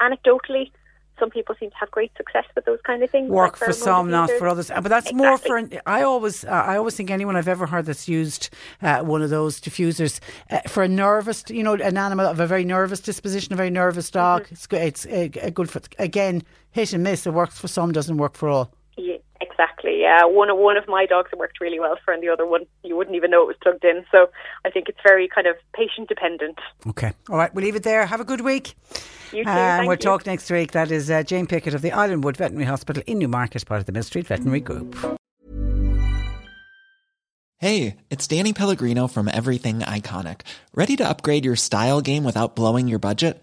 Anecdotally, 0.00 0.70
some 1.18 1.30
people 1.30 1.54
seem 1.58 1.70
to 1.70 1.76
have 1.76 1.90
great 1.90 2.12
success 2.16 2.44
with 2.54 2.64
those 2.64 2.80
kind 2.84 3.02
of 3.02 3.10
things. 3.10 3.30
Work 3.30 3.56
for 3.56 3.72
some, 3.72 4.10
not 4.10 4.30
for 4.30 4.48
others. 4.48 4.70
Uh, 4.70 4.80
But 4.80 4.88
that's 4.88 5.12
more 5.12 5.38
for. 5.38 5.62
I 5.86 6.02
always, 6.02 6.44
uh, 6.44 6.48
I 6.48 6.76
always 6.76 6.96
think 6.96 7.10
anyone 7.10 7.36
I've 7.36 7.48
ever 7.48 7.66
heard 7.66 7.86
that's 7.86 8.08
used 8.08 8.50
uh, 8.82 9.00
one 9.02 9.22
of 9.22 9.30
those 9.30 9.60
diffusers 9.60 10.20
uh, 10.50 10.60
for 10.68 10.82
a 10.82 10.88
nervous, 10.88 11.44
you 11.48 11.62
know, 11.62 11.74
an 11.74 11.96
animal 11.96 12.26
of 12.26 12.40
a 12.40 12.46
very 12.46 12.64
nervous 12.64 13.00
disposition, 13.00 13.52
a 13.52 13.56
very 13.56 13.70
nervous 13.70 14.10
dog. 14.10 14.44
Mm-hmm. 14.44 14.54
It's 14.54 14.66
good. 14.66 14.82
It's 14.82 15.06
uh, 15.06 15.50
good 15.50 15.70
for 15.70 15.80
again 15.98 16.42
hit 16.72 16.92
and 16.92 17.04
miss. 17.04 17.26
It 17.26 17.32
works 17.32 17.58
for 17.58 17.68
some, 17.68 17.92
doesn't 17.92 18.16
work 18.16 18.34
for 18.34 18.48
all. 18.48 18.72
Yeah, 18.96 19.16
exactly. 19.50 20.00
Yeah, 20.00 20.24
one 20.24 20.50
of 20.50 20.58
one 20.58 20.76
of 20.76 20.86
my 20.88 21.06
dogs 21.06 21.30
worked 21.36 21.60
really 21.60 21.80
well 21.80 21.96
for, 22.04 22.12
and 22.12 22.22
the 22.22 22.28
other 22.28 22.46
one 22.46 22.66
you 22.82 22.96
wouldn't 22.96 23.16
even 23.16 23.30
know 23.30 23.42
it 23.42 23.46
was 23.46 23.56
plugged 23.62 23.84
in. 23.84 24.04
So 24.10 24.28
I 24.64 24.70
think 24.70 24.88
it's 24.88 24.98
very 25.02 25.28
kind 25.28 25.46
of 25.46 25.56
patient 25.74 26.08
dependent. 26.08 26.58
Okay. 26.88 27.12
All 27.28 27.36
right. 27.36 27.54
We'll 27.54 27.64
leave 27.64 27.76
it 27.76 27.82
there. 27.82 28.06
Have 28.06 28.20
a 28.20 28.24
good 28.24 28.40
week. 28.40 28.74
You 29.32 29.44
too. 29.44 29.50
and 29.50 29.78
thank 29.78 29.88
we'll 29.88 29.96
you. 29.96 29.98
talk 29.98 30.26
next 30.26 30.50
week. 30.50 30.72
That 30.72 30.90
is 30.90 31.10
uh, 31.10 31.22
Jane 31.22 31.46
Pickett 31.46 31.74
of 31.74 31.82
the 31.82 31.90
Islandwood 31.90 32.36
Veterinary 32.36 32.66
Hospital 32.66 33.02
in 33.06 33.18
Newmarket, 33.18 33.66
part 33.66 33.80
of 33.80 33.86
the 33.86 33.92
Millstreet 33.92 34.26
Veterinary 34.26 34.60
Group. 34.60 34.96
Hey, 37.58 37.96
it's 38.10 38.26
Danny 38.26 38.52
Pellegrino 38.52 39.06
from 39.06 39.26
Everything 39.26 39.80
Iconic. 39.80 40.42
Ready 40.74 40.96
to 40.96 41.08
upgrade 41.08 41.44
your 41.44 41.56
style 41.56 42.00
game 42.00 42.22
without 42.22 42.54
blowing 42.54 42.88
your 42.88 42.98
budget? 42.98 43.42